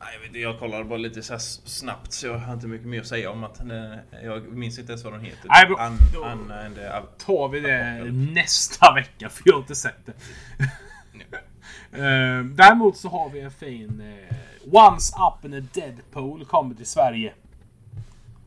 Nej, 0.00 0.08
jag, 0.14 0.20
vet, 0.32 0.42
jag 0.42 0.58
kollade 0.58 0.84
bara 0.84 0.98
lite 0.98 1.22
så 1.22 1.38
snabbt 1.38 2.12
så 2.12 2.26
jag 2.26 2.38
har 2.38 2.54
inte 2.54 2.66
mycket 2.66 2.86
mer 2.86 3.00
att 3.00 3.06
säga 3.06 3.30
om 3.30 3.44
att 3.44 3.68
den, 3.68 3.98
Jag 4.24 4.48
minns 4.52 4.78
inte 4.78 4.92
ens 4.92 5.04
vad 5.04 5.12
den 5.12 5.20
heter. 5.24 5.48
Nej, 5.48 5.66
bra. 5.66 5.76
An, 5.78 5.98
Då- 6.14 6.24
Anna 6.24 6.60
and 6.66 6.76
tar 7.18 7.48
vi 7.48 7.60
det 7.60 8.04
nästa 8.34 8.94
vecka, 8.94 9.28
för 9.28 9.42
jag 9.46 9.54
har 9.54 9.60
inte 9.60 9.74
sett 9.74 10.06
det. 10.06 10.12
Eh, 11.92 12.44
Däremot 12.44 12.96
så 12.96 13.08
har 13.08 13.30
vi 13.30 13.40
en 13.40 13.50
fin 13.50 14.00
eh, 14.00 14.36
Once 14.72 15.12
Up 15.16 15.44
in 15.44 15.54
a 15.54 15.66
Deadpool 15.74 16.44
kommer 16.44 16.74
till 16.74 16.86
Sverige. 16.86 17.32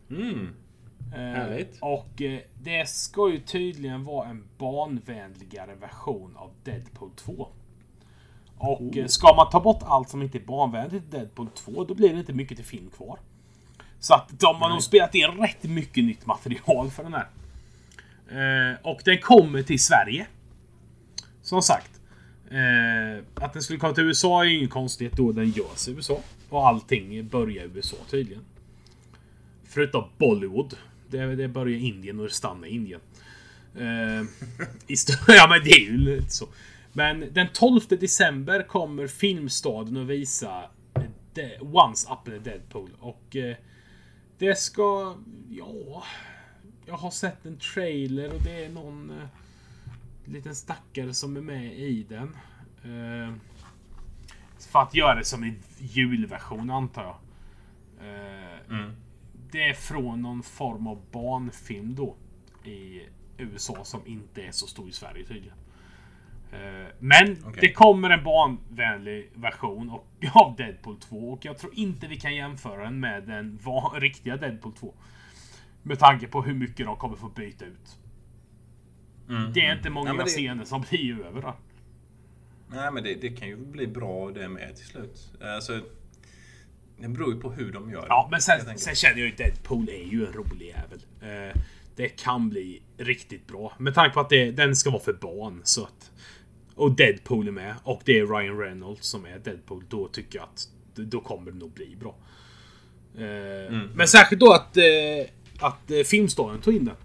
Mm. 0.10 0.54
Eh, 1.14 1.20
Härligt. 1.20 1.78
Och 1.82 2.22
eh, 2.22 2.40
det 2.62 2.90
ska 2.90 3.30
ju 3.32 3.40
tydligen 3.40 4.06
vara 4.06 4.30
en 4.30 4.44
barnvänligare 4.58 5.76
version 5.76 6.38
av 6.38 6.52
Deadpool 6.64 7.12
2. 7.16 7.48
Och 8.60 8.82
Oh. 8.82 8.98
eh, 8.98 9.08
ska 9.08 9.36
man 9.36 9.50
ta 9.50 9.60
bort 9.60 9.84
allt 9.86 10.10
som 10.10 10.22
inte 10.22 10.38
är 10.38 10.44
barnvänligt 10.44 11.06
i 11.06 11.18
Deadpool 11.18 11.48
2, 11.56 11.84
då 11.84 11.94
blir 11.94 12.14
det 12.14 12.20
inte 12.20 12.34
mycket 12.34 12.58
till 12.58 12.66
film 12.66 12.90
kvar. 12.98 13.20
Så 14.00 14.14
att 14.14 14.40
de 14.40 14.56
har 14.56 14.70
nog 14.70 14.84
spelat 14.84 15.16
in 15.16 15.28
rätt 15.28 15.64
mycket 15.64 16.04
nytt 16.04 16.26
material 16.26 16.92
för 16.92 17.04
den 17.04 17.14
här. 17.14 17.28
Eh, 18.32 18.78
och 18.82 19.02
den 19.06 19.18
kommer 19.18 19.64
till 19.64 19.84
Sverige. 19.84 20.28
Som 21.42 21.62
sagt. 21.62 21.92
Eh, 22.52 23.24
att 23.44 23.54
den 23.54 23.62
skulle 23.62 23.80
komma 23.80 23.94
till 23.94 24.04
USA 24.04 24.42
är 24.42 24.48
ju 24.48 24.58
ingen 24.58 24.70
konstighet 24.70 25.14
då 25.18 25.32
den 25.32 25.50
görs 25.50 25.88
i 25.88 25.92
USA. 25.92 26.20
Och 26.50 26.68
allting 26.68 27.28
börjar 27.28 27.64
i 27.64 27.70
USA 27.74 27.98
tydligen. 28.10 28.44
Förutom 29.64 30.04
Bollywood. 30.18 30.74
Det, 31.08 31.36
det 31.36 31.48
börjar 31.48 31.78
i 31.78 31.88
Indien 31.88 32.20
och 32.20 32.26
det 32.26 32.32
stannar 32.34 32.68
i 32.68 32.72
Indien. 32.72 33.02
Eh, 33.76 34.24
ja 35.28 35.48
men 35.50 35.64
det 35.64 35.72
är 35.72 35.80
ju 35.80 35.98
lite 35.98 36.30
så. 36.30 36.48
Men 37.00 37.34
den 37.34 37.48
12 37.54 37.82
december 37.90 38.64
kommer 38.64 39.08
Filmstaden 39.08 39.98
att 39.98 40.08
visa 40.08 40.70
Once 41.62 42.10
Up 42.12 42.28
in 42.28 42.34
a 42.34 42.40
Deadpool. 42.44 42.90
Och 43.00 43.36
eh, 43.36 43.56
det 44.38 44.56
ska... 44.56 45.16
Ja... 45.50 46.04
jag 46.86 46.98
har 46.98 47.12
sett 47.12 47.46
en 47.46 47.58
trailer 47.58 48.34
och 48.34 48.42
det 48.44 48.66
är 48.66 48.70
någon 48.70 49.10
eh, 49.10 49.28
liten 50.26 50.56
stackare 50.56 51.14
som 51.14 51.38
är 51.38 51.42
med 51.42 51.74
i 51.74 52.06
den. 52.10 52.38
Eh, 52.84 53.34
för 54.72 54.80
att 54.80 54.96
göra 54.96 55.16
det 55.16 55.26
som 55.26 55.44
en 55.44 55.60
julversion 55.80 56.70
antar 56.70 57.04
jag. 57.04 57.18
Eh, 58.08 58.60
Mm. 58.70 58.92
Det 59.52 59.70
är 59.70 59.74
från 59.74 60.22
någon 60.22 60.44
form 60.44 60.88
av 60.88 61.02
barnfilm 61.12 61.96
då. 61.96 62.16
I 62.64 63.02
USA 63.38 63.84
som 63.84 64.08
inte 64.08 64.42
är 64.42 64.52
så 64.52 64.68
stor 64.68 64.90
i 64.90 64.92
Sverige 64.92 65.26
tydligen. 65.26 65.58
Eh, 66.52 66.88
Men 67.00 67.38
Okej. 67.46 67.58
det 67.62 67.72
kommer 67.74 68.10
en 68.10 68.24
barnvänlig 68.24 69.32
version 69.36 69.90
av 70.34 70.56
Deadpool 70.58 71.00
2 71.00 71.16
och 71.32 71.46
jag 71.46 71.58
tror 71.58 71.74
inte 71.76 72.08
vi 72.08 72.16
kan 72.20 72.36
jämföra 72.36 72.84
den 72.84 73.00
med 73.00 73.24
den 73.24 73.60
riktiga 73.96 74.38
Deadpool 74.38 74.74
2. 74.74 74.94
Med 75.84 76.00
tanke 76.00 76.28
på 76.28 76.42
hur 76.42 76.54
mycket 76.54 76.86
de 76.86 76.98
kommer 76.98 77.16
få 77.16 77.30
byta 77.30 77.66
ut. 77.66 77.98
Mm. 79.30 79.54
Det 79.54 79.66
är 79.66 79.76
inte 79.78 79.90
många 79.90 80.14
men 80.14 80.26
det- 80.26 80.32
scener 80.32 80.64
som 80.66 80.84
blir 80.90 81.26
över 81.26 81.42
där. 81.42 81.54
Nej 82.72 82.92
men 82.92 83.04
det, 83.04 83.14
det 83.22 83.30
kan 83.30 83.48
ju 83.48 83.56
bli 83.58 83.88
bra 83.88 84.32
det 84.32 84.50
med 84.50 84.76
till 84.76 84.86
slut. 84.86 85.34
Alltså, 85.42 85.80
det 86.98 87.08
beror 87.08 87.34
ju 87.34 87.40
på 87.40 87.52
hur 87.52 87.72
de 87.72 87.92
gör 87.92 88.02
det. 88.02 88.08
Ja, 88.10 88.28
men 88.32 88.42
sen, 88.42 88.78
sen 88.78 88.96
känner 88.96 89.18
jag 89.18 89.28
ju 89.30 89.36
Deadpool 89.36 89.90
är 89.90 90.04
ju 90.12 90.26
en 90.28 90.34
rolig 90.34 90.68
jävel. 90.68 91.00
Eh, 91.22 91.62
det 91.96 92.10
kan 92.10 92.50
bli 92.50 92.82
riktigt 92.98 93.48
bra. 93.48 93.74
Med 93.80 93.94
tanke 93.96 94.14
på 94.14 94.20
att 94.20 94.30
det, 94.30 94.52
den 94.52 94.76
ska 94.76 94.90
vara 94.90 95.02
för 95.04 95.14
barn. 95.14 95.62
Så 95.64 95.84
att, 95.84 96.12
och 96.80 96.92
Deadpool 96.92 97.48
är 97.48 97.52
med. 97.52 97.76
Och 97.84 98.02
det 98.06 98.20
är 98.20 98.26
Ryan 98.26 98.58
Reynolds 98.60 99.08
som 99.08 99.26
är 99.26 99.40
Deadpool. 99.40 99.84
Då 99.90 100.08
tycker 100.08 100.40
jag 100.40 100.44
att 100.44 100.70
då 100.96 101.20
kommer 101.22 101.52
det 101.52 101.58
nog 101.58 101.72
bli 101.72 101.96
bra. 101.96 102.16
Eh, 103.16 103.72
Men 103.96 104.08
särskilt 104.08 104.40
då 104.40 104.54
att, 104.54 104.78
eh, 104.78 104.84
att 105.60 105.92
eh, 105.92 106.04
Filmstaden 106.04 106.62
tog 106.62 106.76
in 106.76 106.86
den. 106.86 106.96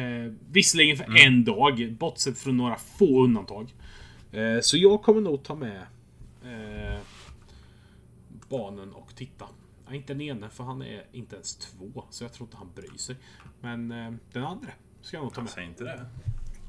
Eh, 0.00 0.32
visserligen 0.50 0.96
för 0.96 1.26
en 1.26 1.44
dag, 1.44 1.92
bortsett 1.98 2.38
från 2.38 2.56
några 2.56 2.76
få 2.76 3.24
undantag. 3.24 3.74
Eh, 4.32 4.60
så 4.62 4.76
jag 4.76 5.02
kommer 5.02 5.20
nog 5.20 5.42
ta 5.42 5.54
med 5.54 5.82
eh, 6.44 7.00
barnen 8.48 8.92
och 8.92 9.16
titta. 9.16 9.44
Ja, 9.86 9.94
inte 9.94 10.12
den 10.14 10.20
ene, 10.20 10.50
för 10.50 10.64
han 10.64 10.82
är 10.82 11.04
inte 11.12 11.36
ens 11.36 11.56
två. 11.56 12.04
Så 12.10 12.24
jag 12.24 12.32
tror 12.32 12.46
inte 12.46 12.56
han 12.56 12.70
bryr 12.74 12.98
sig. 12.98 13.16
Men 13.60 13.90
eh, 13.92 14.12
den 14.32 14.44
andra 14.44 14.68
ska 15.02 15.16
jag 15.16 15.24
nog 15.24 15.34
ta 15.34 15.40
med. 15.40 15.50
Säg 15.50 15.64
inte 15.64 15.84
det. 15.84 16.06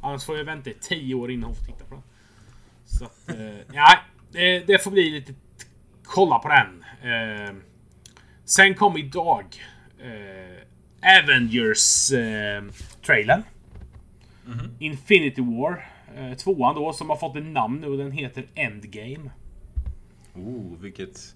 Annars 0.05 0.23
får 0.25 0.37
jag 0.37 0.45
vänta 0.45 0.69
i 0.69 0.73
tio 0.73 1.15
år 1.15 1.31
innan 1.31 1.43
hon 1.43 1.55
får 1.55 1.63
titta 1.65 1.85
på 1.85 1.95
den. 1.95 2.03
Så 2.85 3.05
att, 3.05 3.29
eh, 3.29 3.57
ja, 3.73 3.97
det, 4.31 4.59
det 4.59 4.83
får 4.83 4.91
bli 4.91 5.09
lite 5.11 5.33
kolla 6.03 6.39
på 6.39 6.47
den. 6.47 6.83
Eh, 7.11 7.55
sen 8.45 8.73
kom 8.75 8.97
idag 8.97 9.45
eh, 9.99 11.19
Avengers 11.23 12.11
eh, 12.11 12.63
trailern. 13.05 13.43
Infinity 14.79 15.41
War. 15.41 15.89
Eh, 16.17 16.33
tvåan 16.37 16.75
då 16.75 16.93
som 16.93 17.09
har 17.09 17.17
fått 17.17 17.35
en 17.35 17.53
namn 17.53 17.81
nu 17.81 17.97
den 17.97 18.11
heter 18.11 18.45
Endgame. 18.55 19.31
Oh, 20.35 20.77
vilket 20.79 21.35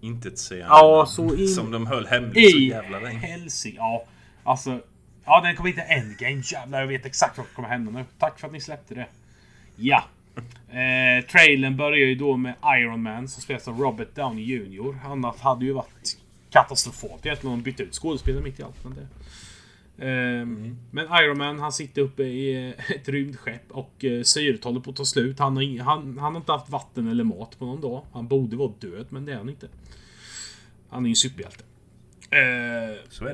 intetsägande 0.00 0.68
Ja, 0.74 1.06
så 1.08 1.34
in- 1.34 1.48
Som 1.48 1.70
de 1.70 1.86
höll 1.86 2.06
hemligt 2.06 2.50
så 2.50 2.58
I 2.58 2.68
jävla 2.68 3.00
länge. 3.00 3.18
helsike. 3.18 3.76
Ja, 3.76 4.04
alltså. 4.44 4.80
Ja, 5.26 5.40
den 5.40 5.56
kommer 5.56 5.70
inte 5.70 5.82
Endgame. 5.82 6.42
Jävlar, 6.44 6.80
jag 6.80 6.86
vet 6.86 7.06
exakt 7.06 7.38
vad 7.38 7.46
som 7.46 7.54
kommer 7.54 7.68
hända 7.68 7.90
nu. 7.90 8.04
Tack 8.18 8.40
för 8.40 8.46
att 8.46 8.52
ni 8.52 8.60
släppte 8.60 8.94
det. 8.94 9.06
Ja. 9.76 10.04
Eh, 10.68 11.24
trailern 11.26 11.76
börjar 11.76 12.06
ju 12.06 12.14
då 12.14 12.36
med 12.36 12.54
Iron 12.78 13.02
Man 13.02 13.28
som 13.28 13.42
spelas 13.42 13.68
av 13.68 13.78
Robert 13.80 14.14
Downey 14.14 14.44
Jr. 14.44 14.98
Annat 15.04 15.40
hade 15.40 15.64
ju 15.64 15.72
varit 15.72 16.18
katastrofalt 16.50 17.26
egentligen 17.26 17.52
om 17.52 17.58
de 17.58 17.64
bytte 17.64 17.82
ut 17.82 17.94
skådespelare 17.94 18.42
mitt 18.42 18.60
i 18.60 18.62
allt. 18.62 18.84
Men, 18.84 18.94
det. 18.94 19.06
Ehm, 20.06 20.78
men 20.90 21.06
Iron 21.06 21.38
Man 21.38 21.58
han 21.58 21.72
sitter 21.72 22.02
uppe 22.02 22.22
i 22.22 22.68
eh, 22.68 22.90
ett 22.96 23.08
rymdskepp 23.08 23.70
och 23.70 24.04
eh, 24.04 24.22
syret 24.22 24.64
håller 24.64 24.80
på 24.80 24.90
att 24.90 24.96
ta 24.96 25.04
slut. 25.04 25.38
Han 25.38 25.56
har, 25.56 25.82
han, 25.82 26.18
han 26.18 26.32
har 26.32 26.40
inte 26.40 26.52
haft 26.52 26.70
vatten 26.70 27.08
eller 27.08 27.24
mat 27.24 27.58
på 27.58 27.66
någon 27.66 27.80
dag. 27.80 28.04
Han 28.12 28.28
borde 28.28 28.56
vara 28.56 28.72
död 28.78 29.06
men 29.08 29.24
det 29.24 29.32
är 29.32 29.36
han 29.36 29.48
inte. 29.48 29.68
Han 30.88 31.04
är 31.04 31.08
ju 31.08 31.14
superhjälte. 31.14 31.64
Eh, 31.64 31.64
Så 31.64 32.25
är 32.25 32.25
det. 32.25 32.25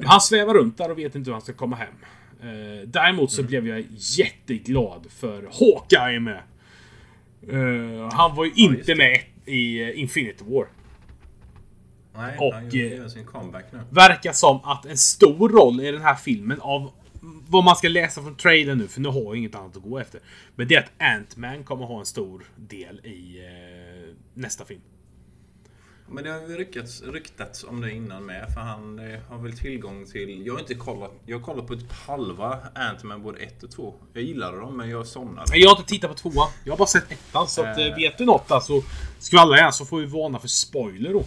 Han 0.05 0.21
svävar 0.21 0.55
runt 0.55 0.79
där 0.79 0.91
och 0.91 0.99
vet 0.99 1.15
inte 1.15 1.31
hur 1.31 1.33
han 1.33 1.43
ska 1.43 1.53
komma 1.53 1.77
hem. 1.77 1.95
Eh, 2.43 2.89
däremot 2.89 3.33
så 3.33 3.43
blev 3.43 3.69
jag 3.69 3.85
jätteglad 3.91 5.07
för 5.11 5.43
Hawkeye 5.43 6.17
är 6.17 6.21
med. 6.21 6.43
Eh, 7.49 8.13
han 8.13 8.37
var 8.37 8.45
ju 8.45 8.51
just 8.51 8.79
inte 8.79 8.95
med 8.95 9.21
i 9.45 9.83
eh, 9.83 10.01
Infinity 10.01 10.45
War. 10.45 10.67
Nej, 12.15 12.37
och, 12.39 12.55
han 12.55 12.69
eh, 12.69 12.75
gör 12.75 13.09
sin 13.09 13.27
comeback 13.27 13.65
nu. 13.73 13.81
Verkar 13.91 14.33
som 14.33 14.61
att 14.65 14.87
en 14.87 14.97
stor 14.97 15.49
roll 15.49 15.81
i 15.81 15.93
den 15.93 16.03
här 16.03 16.15
filmen 16.15 16.61
av 16.61 16.91
vad 17.49 17.65
man 17.65 17.77
ska 17.77 17.89
läsa 17.89 18.23
från 18.23 18.37
trailern 18.37 18.79
nu, 18.79 18.89
för 18.89 19.01
nu 19.01 19.09
har 19.09 19.21
jag 19.21 19.37
inget 19.37 19.55
annat 19.55 19.77
att 19.77 19.83
gå 19.83 19.99
efter. 19.99 20.21
Men 20.55 20.69
det 20.69 20.75
är 20.75 20.81
att 20.81 20.93
Ant-Man 20.99 21.65
kommer 21.65 21.87
ha 21.87 22.01
en 22.01 22.07
stor 22.07 22.45
del 22.57 23.01
i 23.07 23.39
eh, 23.39 24.15
nästa 24.35 24.65
film. 24.65 24.81
Men 26.13 26.25
det 26.25 26.31
har 26.31 26.41
ju 26.41 26.57
ryktats, 26.57 27.03
ryktats 27.03 27.65
om 27.65 27.81
det 27.81 27.93
innan 27.93 28.27
med. 28.27 28.53
För 28.55 28.61
han 28.61 28.99
eh, 28.99 29.21
har 29.29 29.39
väl 29.39 29.59
tillgång 29.59 30.07
till... 30.07 30.47
Jag 30.47 30.53
har 30.53 30.61
inte 30.61 30.75
kollat. 30.75 31.11
Jag 31.27 31.39
har 31.39 31.45
kollat 31.45 31.67
på 31.67 31.77
typ 31.77 31.93
halva 31.93 32.59
Ant-Man 32.75 33.23
både 33.23 33.39
1 33.39 33.63
och 33.63 33.71
2. 33.71 33.95
Jag 34.13 34.23
gillade 34.23 34.57
dem 34.59 34.77
men 34.77 34.91
jag 34.91 35.07
somnade. 35.07 35.59
Jag 35.59 35.71
har 35.71 35.77
inte 35.79 35.89
tittat 35.91 36.11
på 36.11 36.17
tvåan. 36.31 36.49
Jag 36.65 36.73
har 36.73 36.79
bara 36.79 36.87
sett 36.87 37.13
ettan. 37.13 37.49
Så 37.49 37.63
att, 37.63 37.79
eh, 37.79 37.87
Eh. 37.87 37.95
vet 37.97 38.19
du 38.19 38.25
något 38.25 38.51
alltså, 38.51 38.83
skvallra 39.19 39.57
gärna 39.57 39.73
så 39.73 39.85
får 39.85 40.01
vi 40.01 40.07
varna 40.07 40.39
för 40.39 40.49
spoiler 40.49 41.13
då. 41.13 41.25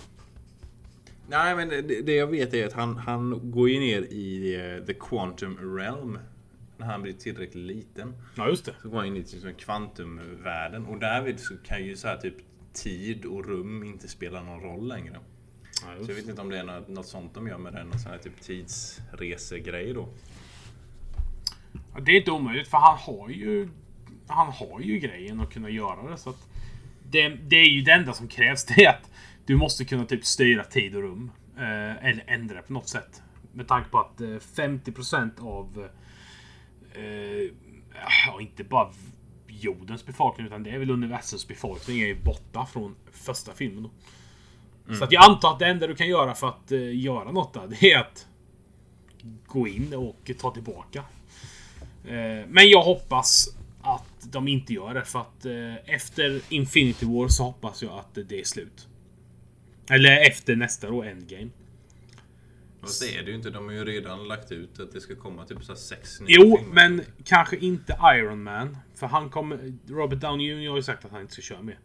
Nej 1.28 1.56
men 1.56 1.70
det, 1.70 1.82
det 1.82 2.16
jag 2.16 2.28
vet 2.28 2.54
är 2.54 2.68
att 2.68 2.74
han, 2.74 2.98
han 2.98 3.52
går 3.52 3.70
ju 3.70 3.80
ner 3.80 4.02
i 4.02 4.56
eh, 4.56 4.86
the 4.86 4.94
quantum 4.94 5.78
realm. 5.78 6.20
När 6.78 6.86
han 6.88 7.02
blir 7.02 7.14
tillräckligt 7.14 7.66
liten. 7.66 8.14
Ja, 8.36 8.50
just 8.50 8.66
det. 8.66 8.74
Så 8.82 8.90
går 8.90 8.98
han 8.98 9.06
in 9.08 9.16
i 9.16 9.20
liksom 9.20 9.54
kvantumvärlden. 9.54 10.86
Och 10.86 11.00
därvid 11.00 11.40
så 11.40 11.54
kan 11.58 11.84
ju 11.84 11.98
så 11.98 12.08
här 12.08 12.18
typ 12.18 12.36
tid 12.76 13.26
och 13.26 13.45
rum 13.45 13.84
inte 13.84 14.07
spela 14.07 14.43
någon 14.43 14.61
roll 14.61 14.88
längre. 14.88 15.19
Ja, 15.82 16.05
Så 16.05 16.11
jag 16.11 16.15
vet 16.15 16.28
inte 16.30 16.41
om 16.41 16.49
det 16.49 16.59
är 16.59 16.63
något, 16.63 16.88
något 16.88 17.07
sånt 17.07 17.34
de 17.34 17.47
gör 17.47 17.57
med 17.57 17.73
den. 17.73 17.88
Någon 17.88 17.99
sån 17.99 18.11
här 18.11 18.17
typ 18.17 18.41
tidsresegrej 18.41 19.93
då. 19.93 20.09
Ja, 21.93 21.99
Det 21.99 22.11
är 22.11 22.15
inte 22.15 22.32
omöjligt 22.32 22.67
för 22.67 22.78
han 22.78 22.97
har 22.97 23.30
ju 23.30 23.69
Han 24.28 24.51
har 24.53 24.82
ju 24.82 24.99
grejen 24.99 25.39
att 25.39 25.53
kunna 25.53 25.69
göra 25.69 26.09
det 26.09 26.17
så 26.17 26.30
att 26.30 26.49
det, 27.11 27.30
det 27.30 27.55
är 27.55 27.69
ju 27.69 27.82
det 27.82 27.91
enda 27.91 28.13
som 28.13 28.28
krävs 28.28 28.65
det 28.76 28.86
är 28.86 28.89
att 28.89 29.11
Du 29.45 29.55
måste 29.55 29.86
kunna 29.86 30.05
typ 30.05 30.26
styra 30.26 30.63
tid 30.63 30.95
och 30.95 31.01
rum 31.01 31.32
eh, 31.57 32.05
Eller 32.05 32.23
ändra 32.28 32.61
på 32.61 32.73
något 32.73 32.89
sätt 32.89 33.21
Med 33.53 33.67
tanke 33.67 33.89
på 33.89 33.99
att 33.99 34.21
eh, 34.21 34.28
50% 34.28 35.41
av 35.41 35.89
eh, 36.93 37.51
Ja 38.28 38.41
inte 38.41 38.63
bara 38.63 38.91
jordens 39.60 40.06
befolkning 40.06 40.47
utan 40.47 40.64
det 40.64 40.70
är 40.70 40.80
väl 40.80 40.89
universums 40.89 41.47
befolkning 41.47 42.01
är 42.01 42.16
borta 42.16 42.66
från 42.66 42.95
första 43.12 43.53
filmen 43.53 43.84
då. 43.84 43.89
Så 44.95 45.03
att 45.03 45.12
jag 45.12 45.32
antar 45.32 45.53
att 45.53 45.60
det 45.60 45.66
enda 45.66 45.88
du 45.88 45.95
kan 45.95 46.08
göra 46.08 46.36
för 46.36 46.47
att 46.47 46.72
eh, 46.72 46.99
göra 46.99 47.32
något 47.32 47.53
där 47.53 47.68
det 47.68 47.91
är 47.91 47.99
att 47.99 48.28
Gå 49.45 49.68
in 49.68 49.93
och 49.93 50.32
ta 50.39 50.51
tillbaka 50.51 51.03
Eh, 52.08 52.45
Men 52.47 52.70
jag 52.70 52.84
hoppas 52.84 53.47
att 53.82 54.32
de 54.32 54.47
inte 54.47 54.74
gör 54.74 54.93
det 54.93 55.06
för 55.06 55.20
att 55.20 55.45
eh, 55.45 55.95
efter 55.95 56.41
Infinity 56.49 57.06
War 57.06 57.28
så 57.28 57.43
hoppas 57.43 57.84
jag 57.84 57.99
att 57.99 58.30
det 58.30 58.39
är 58.39 58.43
slut. 58.43 58.88
Eller 59.89 60.28
efter 60.28 60.56
nästa 60.56 60.89
då, 60.89 61.03
Endgame. 61.03 61.49
Fast 62.86 63.02
det 63.02 63.18
är 63.18 63.24
det 63.24 63.30
ju 63.30 63.36
inte. 63.36 63.50
De 63.50 63.66
har 63.66 63.72
ju 63.72 63.86
redan 63.86 64.28
lagt 64.28 64.52
ut 64.52 64.80
att 64.80 64.92
det 64.92 65.02
ska 65.02 65.16
komma 65.16 65.46
typ 65.46 65.64
så 65.64 65.76
sex 65.76 66.20
nya 66.20 66.28
Jo, 66.30 66.58
filmer. 66.58 66.74
men 66.74 67.02
kanske 67.24 67.58
inte 67.58 67.98
Iron 68.04 68.44
Man. 68.44 68.78
För 68.96 69.08
han 69.08 69.30
kommer... 69.30 69.74
Robert 69.88 70.20
Downey 70.20 70.48
Jr 70.48 70.70
har 70.70 70.78
ju 70.78 70.84
sagt 70.84 71.06
att 71.06 71.12
han 71.12 71.22
inte 71.22 71.34
ska 71.34 71.42
köra 71.42 71.62
mer. 71.62 71.80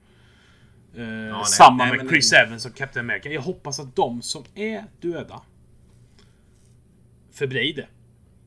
Eh, 0.94 1.02
nej, 1.02 1.44
samma 1.44 1.84
nej, 1.84 1.96
med 1.96 2.08
Chris 2.08 2.32
Evans 2.32 2.66
och 2.66 2.74
Captain 2.74 3.06
America. 3.06 3.28
Jag 3.28 3.40
hoppas 3.40 3.80
att 3.80 3.96
de 3.96 4.22
som 4.22 4.44
är 4.54 4.84
döda 5.00 5.42
förblir 7.32 7.74
det. 7.74 7.88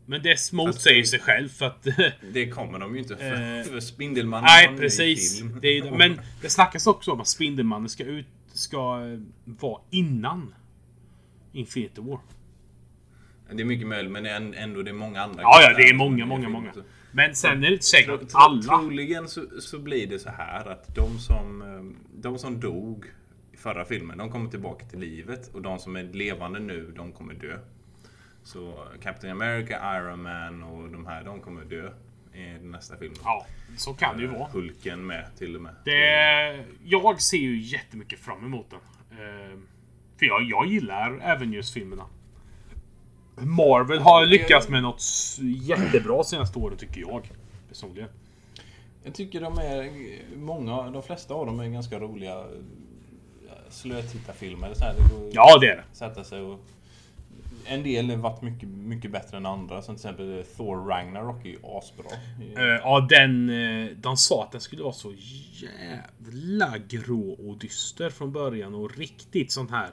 Men 0.06 0.24
det 0.24 0.51
motsäger 0.51 1.04
sig 1.04 1.20
själv 1.20 1.49
för 1.49 1.66
att... 1.66 1.88
Det 2.34 2.49
kommer 2.49 2.80
de 2.80 2.93
ju 2.95 3.01
inte 3.01 3.16
för, 3.18 3.60
Eh, 3.60 3.64
för 3.64 3.80
Spindelmannen 3.80 4.45
Nej, 4.45 4.78
precis. 4.78 5.38
film. 5.38 5.60
Det 5.62 5.78
är, 5.78 5.91
men 5.91 6.22
det 6.41 6.49
snackas 6.49 6.88
också 6.88 7.12
om 7.12 7.22
att 7.22 7.28
Spindelmannen 7.28 7.89
ska 7.89 8.04
ut... 8.04 8.28
Ska 8.54 8.99
vara 9.45 9.82
innan 9.89 10.56
Infinity 11.51 12.01
War. 12.01 12.20
Det 13.51 13.61
är 13.63 13.65
mycket 13.65 13.87
möjligt 13.87 14.11
men 14.11 14.25
än- 14.25 14.53
ändå 14.53 14.81
det 14.81 14.91
är 14.91 14.93
många 14.93 15.21
andra 15.21 15.41
Ja, 15.41 15.61
ja, 15.61 15.73
det 15.77 15.83
är 15.89 15.93
många, 15.93 16.25
många, 16.25 16.49
många. 16.49 16.73
Men 17.11 17.35
sen 17.35 17.57
är 17.57 17.67
det 17.67 17.73
inte 17.73 17.85
säkert 17.85 18.09
att 18.21 18.31
alla... 18.35 18.61
Troligen 18.61 19.27
så, 19.27 19.45
så 19.59 19.79
blir 19.79 20.07
det 20.07 20.19
så 20.19 20.29
här 20.29 20.67
att 20.71 20.95
de 20.95 21.19
som, 21.19 21.61
eh, 21.61 22.03
de 22.21 22.37
som 22.39 22.59
dog 22.59 23.05
i 23.53 23.57
förra 23.57 23.85
filmen, 23.85 24.17
de 24.17 24.29
kommer 24.31 24.49
tillbaka 24.49 24.85
till 24.85 24.99
livet. 24.99 25.47
Och 25.53 25.61
de 25.61 25.79
som 25.79 25.95
är 25.95 26.03
levande 26.03 26.59
nu, 26.59 26.93
de 26.95 27.11
kommer 27.11 27.33
dö. 27.33 27.57
Så 28.43 28.87
Captain 29.01 29.31
America, 29.41 29.97
Iron 29.99 30.21
Man 30.21 30.63
och 30.63 30.89
de 30.89 31.05
här, 31.05 31.23
de 31.23 31.41
kommer 31.41 31.65
dö 31.65 31.89
i 32.33 32.65
nästa 32.65 32.97
film. 32.97 33.13
Ja, 33.23 33.45
så 33.77 33.93
kan 33.93 34.17
det 34.17 34.21
ju 34.23 34.27
vara. 34.29 34.47
Hulken 34.51 35.05
med 35.05 35.25
till 35.37 35.55
och 35.55 35.61
med. 35.61 35.75
Det, 35.85 36.65
jag 36.83 37.21
ser 37.21 37.37
ju 37.37 37.59
jättemycket 37.61 38.19
fram 38.19 38.45
emot 38.45 38.69
den. 38.69 38.79
Eh, 39.19 39.57
För 40.19 40.25
jag, 40.25 40.43
jag 40.43 40.65
gillar 40.67 41.19
Avengers-filmerna. 41.35 42.05
Marvel 43.36 43.99
har 43.99 44.25
lyckats 44.25 44.69
med 44.69 44.84
något 44.84 45.03
jättebra 45.61 46.23
senaste 46.23 46.59
året 46.59 46.79
tycker 46.79 47.01
jag. 47.01 47.31
Personligen. 47.69 48.09
Jag 49.03 49.13
tycker 49.13 49.41
de 49.41 49.57
är, 49.57 49.91
många, 50.36 50.89
de 50.89 51.03
flesta 51.03 51.34
av 51.34 51.45
dem 51.45 51.59
är 51.59 51.67
ganska 51.67 51.99
roliga 51.99 52.39
eh, 52.39 53.55
slötittarfilmer. 53.69 54.73
Här, 54.81 54.93
det 54.97 55.15
går 55.15 55.29
Ja, 55.34 55.57
det 55.59 55.67
är 55.67 55.75
det. 55.75 55.84
sätta 55.93 56.23
sig 56.23 56.41
och... 56.41 56.59
En 57.65 57.84
del 57.84 58.09
har 58.09 58.17
varit 58.17 58.41
mycket, 58.41 58.69
mycket 58.69 59.11
bättre 59.11 59.38
än 59.38 59.45
andra. 59.45 59.81
Som 59.81 59.95
till 59.95 59.99
exempel 60.09 60.43
Thor 60.57 60.88
Ragnarok 60.88 61.45
är 61.45 61.49
ju 61.49 61.57
asbra. 61.63 62.05
Eh, 62.55 62.63
ja, 62.63 63.07
den... 63.09 63.49
eh, 63.49 63.88
de 63.97 64.17
sa 64.17 64.43
att 64.43 64.51
den 64.51 64.61
skulle 64.61 64.84
vara 64.84 64.93
så 64.93 65.13
jävla 65.53 66.77
grå 66.88 67.31
och 67.31 67.57
dyster 67.57 68.09
från 68.09 68.31
början 68.31 68.75
och 68.75 68.97
riktigt 68.97 69.51
sån 69.51 69.69
här 69.69 69.89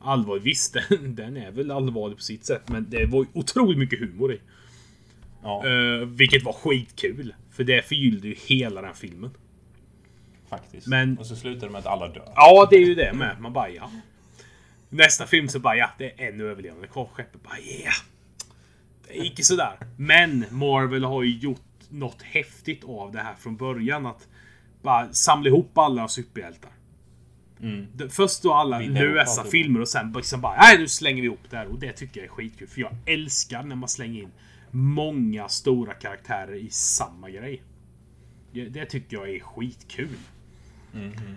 allvarlig. 0.00 0.42
Visst, 0.42 0.76
den, 0.88 1.14
den 1.14 1.36
är 1.36 1.50
väl 1.50 1.70
allvarlig 1.70 2.16
på 2.18 2.22
sitt 2.22 2.44
sätt, 2.46 2.62
men 2.68 2.86
det 2.90 3.06
var 3.06 3.26
otroligt 3.32 3.78
mycket 3.78 3.98
humor 4.00 4.32
i. 4.32 4.40
Ja, 5.42 5.66
Eh, 5.66 6.06
vilket 6.06 6.44
var 6.44 6.52
skitkul. 6.52 7.34
För 7.50 7.64
det 7.64 7.82
förgyllde 7.88 8.28
ju 8.28 8.34
hela 8.46 8.82
den 8.82 8.94
filmen. 8.94 9.30
faktiskt. 10.48 10.86
men- 10.86 11.18
Och 11.18 11.26
så 11.26 11.36
slutar 11.36 11.66
det 11.66 11.72
med 11.72 11.78
att 11.78 11.86
alla 11.86 12.08
dör. 12.08 12.32
Ja, 12.34 12.66
det 12.70 12.76
är 12.76 12.86
ju 12.86 12.94
det 12.94 13.12
med. 13.12 13.40
Man 13.40 13.52
bara 13.52 13.68
ja. 13.70 13.90
Nästa 14.88 15.26
film 15.26 15.48
så 15.48 15.58
bara 15.58 15.76
ja, 15.76 15.90
det 15.98 16.22
är 16.24 16.28
en 16.32 16.40
överlevande 16.40 16.86
kvar 16.86 17.08
skeppet. 17.12 17.42
Bara 17.42 17.58
ja. 17.84 17.90
Det 19.08 19.14
gick 19.14 19.38
ju 19.38 19.44
sådär. 19.44 19.76
Men 19.96 20.44
Marvel 20.50 21.04
har 21.04 21.22
ju 21.22 21.38
gjort 21.38 21.60
något 21.88 22.22
häftigt 22.22 22.84
av 22.84 23.12
det 23.12 23.18
här 23.18 23.34
från 23.34 23.56
början. 23.56 24.06
Att 24.06 24.28
bara 24.82 25.12
samla 25.12 25.48
ihop 25.48 25.78
alla 25.78 26.08
superhjältar. 26.08 26.70
Det- 27.94 28.08
Först 28.10 28.42
då 28.42 28.54
alla 28.54 28.78
lösa 28.78 29.44
filmer 29.50 29.80
och 29.80 29.88
sen 29.88 30.12
liksom 30.16 30.40
bara 30.40 30.56
nej 30.60 30.78
nu 30.78 30.88
slänger 30.88 31.22
vi 31.22 31.26
ihop 31.26 31.40
det 31.50 31.56
här. 31.56 31.66
Och 31.66 31.78
det 31.78 31.92
tycker 31.92 32.20
jag 32.20 32.24
är 32.24 32.30
skitkul. 32.30 32.68
För 32.68 32.80
jag 32.80 32.92
älskar 33.06 33.62
när 33.62 33.76
man 33.76 33.88
slänger 33.88 34.22
in 34.22 34.30
många 34.70 35.48
stora 35.48 35.94
karaktärer 35.94 36.54
i 36.54 36.70
samma 36.70 37.30
grej. 37.30 37.62
Det, 38.52 38.64
det 38.68 38.84
tycker 38.86 39.16
jag 39.16 39.30
är 39.30 39.40
skitkul. 39.40 40.08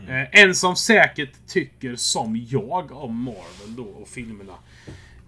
Eh, 0.07 0.41
En 0.43 0.55
som 0.55 0.75
säkert 0.75 1.47
tycker 1.47 1.95
som 1.95 2.45
jag 2.49 2.91
om 2.91 3.23
Marvel 3.23 3.75
då 3.75 3.83
och 3.83 4.07
filmerna. 4.07 4.53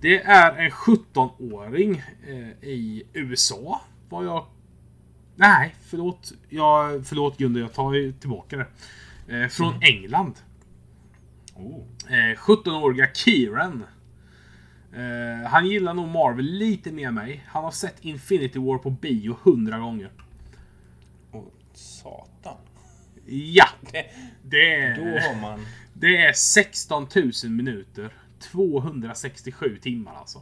Det 0.01 0.17
är 0.23 0.57
en 0.65 0.71
17-åring 0.71 2.01
eh, 2.27 2.69
i 2.69 3.03
USA. 3.13 3.81
Vad 4.09 4.25
jag... 4.25 4.45
Nej, 5.35 5.75
förlåt. 5.89 6.33
Jag, 6.49 7.05
förlåt 7.07 7.37
Gunde, 7.37 7.59
jag 7.59 7.73
tar 7.73 8.19
tillbaka 8.19 8.57
det. 8.57 9.41
Eh, 9.43 9.47
från 9.49 9.73
England. 9.81 10.33
Oh. 11.55 11.83
Eh, 12.09 12.37
17-åriga 12.37 13.07
Kieran. 13.13 13.83
Eh, 14.93 15.47
han 15.49 15.65
gillar 15.67 15.93
nog 15.93 16.07
Marvel 16.07 16.45
lite 16.45 16.91
mer 16.91 17.07
än 17.07 17.13
mig. 17.13 17.43
Han 17.47 17.63
har 17.63 17.71
sett 17.71 18.05
Infinity 18.05 18.59
War 18.59 18.77
på 18.77 18.89
bio 18.89 19.37
100 19.43 19.77
gånger. 19.79 20.11
Oh, 21.31 21.45
satan. 21.73 22.57
Ja! 23.25 23.65
Det, 23.91 24.05
Det 24.43 24.75
är... 24.75 24.95
då 24.95 25.19
har 25.27 25.41
man... 25.41 25.65
Det 25.93 26.17
är 26.17 26.33
16 26.33 27.07
000 27.43 27.51
minuter. 27.51 28.13
267 28.39 29.77
timmar 29.81 30.15
alltså. 30.15 30.41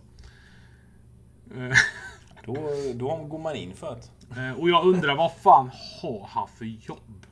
Eh, 1.55 1.77
Då, 2.45 2.53
då 2.93 3.15
går 3.15 3.39
man 3.39 3.55
in 3.55 3.73
för 3.75 3.97
eh, 4.37 4.59
Och 4.59 4.69
jag 4.69 4.85
undrar 4.85 5.15
vad 5.15 5.31
fan 5.31 5.71
har 6.01 6.27
han 6.29 6.47
för 6.47 6.65
jobb? 6.65 7.25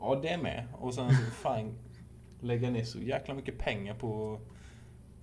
Ja, 0.00 0.20
det 0.22 0.38
med. 0.38 0.66
Och 0.72 0.94
sen 0.94 1.10
fan 1.42 1.74
lägga 2.40 2.70
ner 2.70 2.84
så 2.84 2.98
jäkla 2.98 3.34
mycket 3.34 3.58
pengar 3.58 3.94
på... 3.94 4.40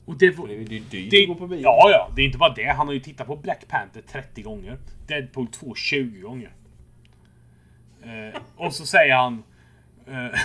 Och 0.05 0.17
det, 0.17 0.37
var, 0.37 0.47
det 0.47 0.53
är 0.53 0.57
ju 0.57 0.65
dyrt 0.79 1.11
det, 1.11 1.21
att 1.21 1.27
gå 1.27 1.35
på 1.35 1.47
bio. 1.47 1.59
ja, 1.59 1.89
ja, 1.91 2.11
det 2.15 2.21
är 2.21 2.25
inte 2.25 2.37
bara 2.37 2.53
det. 2.53 2.63
Han 2.65 2.87
har 2.87 2.93
ju 2.93 2.99
tittat 2.99 3.27
på 3.27 3.35
Black 3.35 3.67
Panther 3.67 4.01
30 4.01 4.41
gånger. 4.41 4.77
Deadpool 5.07 5.47
2 5.47 5.75
20 5.75 6.21
gånger. 6.21 6.51
Eh, 8.03 8.41
och 8.55 8.73
så 8.73 8.85
säger 8.85 9.15
han... 9.15 9.43
Eh, 10.07 10.39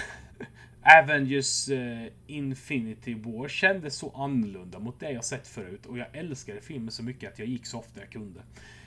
Avengers 1.01 1.69
eh, 1.69 2.07
Infinity 2.27 3.15
War 3.15 3.49
kändes 3.49 3.97
så 3.97 4.13
annorlunda 4.17 4.79
mot 4.79 5.01
det 5.01 5.11
jag 5.11 5.25
sett 5.25 5.49
förut. 5.49 5.87
Och 5.87 5.99
jag 5.99 6.07
älskade 6.13 6.61
filmen 6.61 6.91
så 6.91 7.03
mycket 7.03 7.33
att 7.33 7.39
jag 7.39 7.49
gick 7.49 7.67
så 7.67 7.79
ofta 7.79 8.01
jag 8.01 8.11
kunde. 8.11 8.41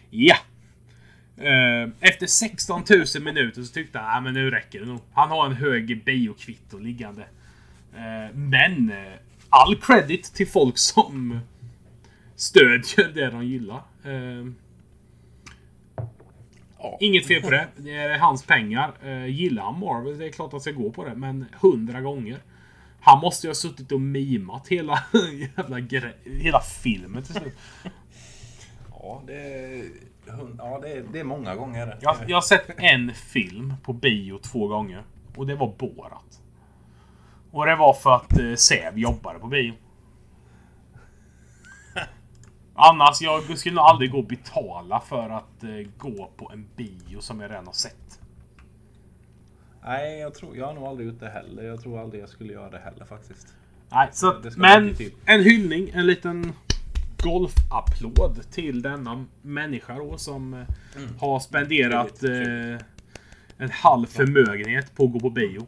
Ja! 0.10 0.36
Eh, 1.38 1.90
efter 2.00 2.28
16 2.28 2.84
000 3.16 3.24
minuter 3.24 3.62
så 3.62 3.74
tyckte 3.74 4.00
han, 4.00 4.18
ah, 4.18 4.22
men 4.22 4.34
nu 4.34 4.52
räcker 4.52 4.80
det 4.80 4.86
nog. 4.86 5.00
Han 5.14 5.30
har 5.30 5.46
en 5.46 5.54
hög 5.54 6.04
biokvitto 6.04 6.80
liggande. 6.80 7.26
Eh, 7.96 8.36
men 8.36 8.92
eh, 8.92 9.14
all 9.50 9.76
credit 9.76 10.34
till 10.34 10.48
folk 10.48 10.78
som 10.78 11.40
stödjer 12.36 13.12
det 13.14 13.30
de 13.30 13.46
gillar. 13.46 13.82
Eh. 14.04 14.46
Inget 17.00 17.28
fel 17.28 17.42
på 17.42 17.50
det. 17.50 17.68
Det 17.78 17.92
är 17.92 18.20
hans 18.20 18.46
pengar. 18.46 18.94
Gillar 19.28 19.64
han 19.64 19.80
Marvel, 19.80 20.18
det 20.18 20.26
är 20.26 20.32
klart 20.32 20.48
att 20.48 20.52
han 20.52 20.62
ska 20.62 20.72
gå 20.72 20.92
på 20.92 21.06
det. 21.06 21.16
Men 21.16 21.46
hundra 21.62 22.02
gånger. 22.02 22.38
Han 23.02 23.20
måste 23.20 23.48
ju 23.48 23.50
ha 23.50 23.56
suttit 23.56 23.92
och 23.92 24.02
mimat 24.02 24.68
hela 24.68 25.04
jävla 25.58 25.78
hela 26.24 26.62
filmen 26.84 27.24
till 27.24 27.36
slut. 27.36 27.58
Ja, 28.92 29.24
det 29.28 29.34
är, 29.34 29.84
ja, 30.58 30.80
det 30.82 30.90
är, 30.90 31.04
det 31.14 31.20
är 31.20 31.24
många 31.24 31.56
gånger. 31.56 31.98
Jag, 32.02 32.18
jag 32.28 32.38
har 32.38 32.42
sett 32.42 32.70
en 32.78 33.14
film 33.14 33.74
på 33.84 33.94
bio 33.94 34.38
två 34.38 34.68
gånger. 34.68 35.04
Och 35.36 35.48
det 35.48 35.56
var 35.56 35.74
Borat. 35.78 36.42
Och 37.56 37.66
det 37.66 37.76
var 37.76 37.94
för 37.94 38.16
att 38.16 38.40
eh, 38.40 38.56
Säv 38.56 38.98
jobbade 38.98 39.40
på 39.40 39.48
bio. 39.48 39.74
Annars, 42.74 43.22
jag 43.22 43.58
skulle 43.58 43.76
nog 43.76 43.84
aldrig 43.84 44.12
gå 44.12 44.18
och 44.18 44.28
betala 44.28 45.00
för 45.00 45.30
att 45.30 45.64
eh, 45.64 45.70
gå 45.98 46.32
på 46.38 46.52
en 46.54 46.68
bio 46.76 47.20
som 47.20 47.40
jag 47.40 47.52
redan 47.52 47.66
har 47.66 47.74
sett. 47.74 48.20
Nej, 49.84 50.20
jag, 50.20 50.34
tror, 50.34 50.58
jag 50.58 50.66
har 50.66 50.74
nog 50.74 50.84
aldrig 50.84 51.08
gjort 51.08 51.20
det 51.20 51.30
heller. 51.30 51.64
Jag 51.64 51.82
tror 51.82 52.00
aldrig 52.00 52.22
jag 52.22 52.30
skulle 52.30 52.54
göra 52.54 52.70
det 52.70 52.80
heller 52.80 53.06
faktiskt. 53.06 53.48
Nej, 53.90 54.10
så 54.12 54.30
att, 54.30 54.58
men 54.58 54.96
till. 54.96 55.12
en 55.26 55.44
hyllning, 55.44 55.90
en 55.94 56.08
liten 56.08 56.54
golfapplåd 57.24 58.52
till 58.52 58.82
denna 58.82 59.26
människa 59.42 59.98
då 59.98 60.18
som 60.18 60.54
eh, 60.54 60.66
har 61.20 61.40
spenderat 61.40 62.24
eh, 62.24 62.86
en 63.58 63.72
halv 63.72 64.06
förmögenhet 64.06 64.96
på 64.96 65.04
att 65.04 65.12
gå 65.12 65.20
på 65.20 65.30
bio. 65.30 65.68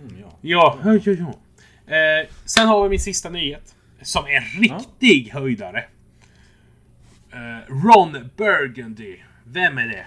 Mm, 0.00 0.18
ja. 0.20 0.38
Ja, 0.40 0.78
ja, 0.84 0.98
ja. 1.04 1.12
ja. 1.12 1.34
Eh, 1.94 2.28
sen 2.44 2.68
har 2.68 2.82
vi 2.82 2.88
min 2.88 3.00
sista 3.00 3.30
nyhet. 3.30 3.74
Som 4.02 4.24
är 4.26 4.30
en 4.36 4.60
riktig 4.62 5.30
höjdare. 5.32 5.84
Eh, 7.32 7.72
Ron 7.84 8.30
Burgundy. 8.36 9.16
Vem 9.44 9.78
är 9.78 9.86
det? 9.88 10.06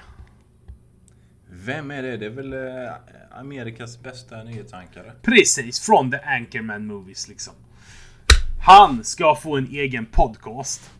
Vem 1.49 1.91
är 1.91 2.03
det? 2.03 2.17
Det 2.17 2.25
är 2.25 2.29
väl 2.29 2.53
eh, 2.53 2.93
Amerikas 3.39 4.01
bästa 4.03 4.43
nyhetsankare? 4.43 5.11
Precis, 5.21 5.79
från 5.79 6.11
The 6.11 6.17
Anchorman 6.17 6.87
Movies 6.87 7.27
liksom. 7.27 7.53
Han 8.65 9.03
ska 9.03 9.35
få 9.35 9.57
en 9.57 9.67
egen 9.71 10.05
podcast. 10.05 10.91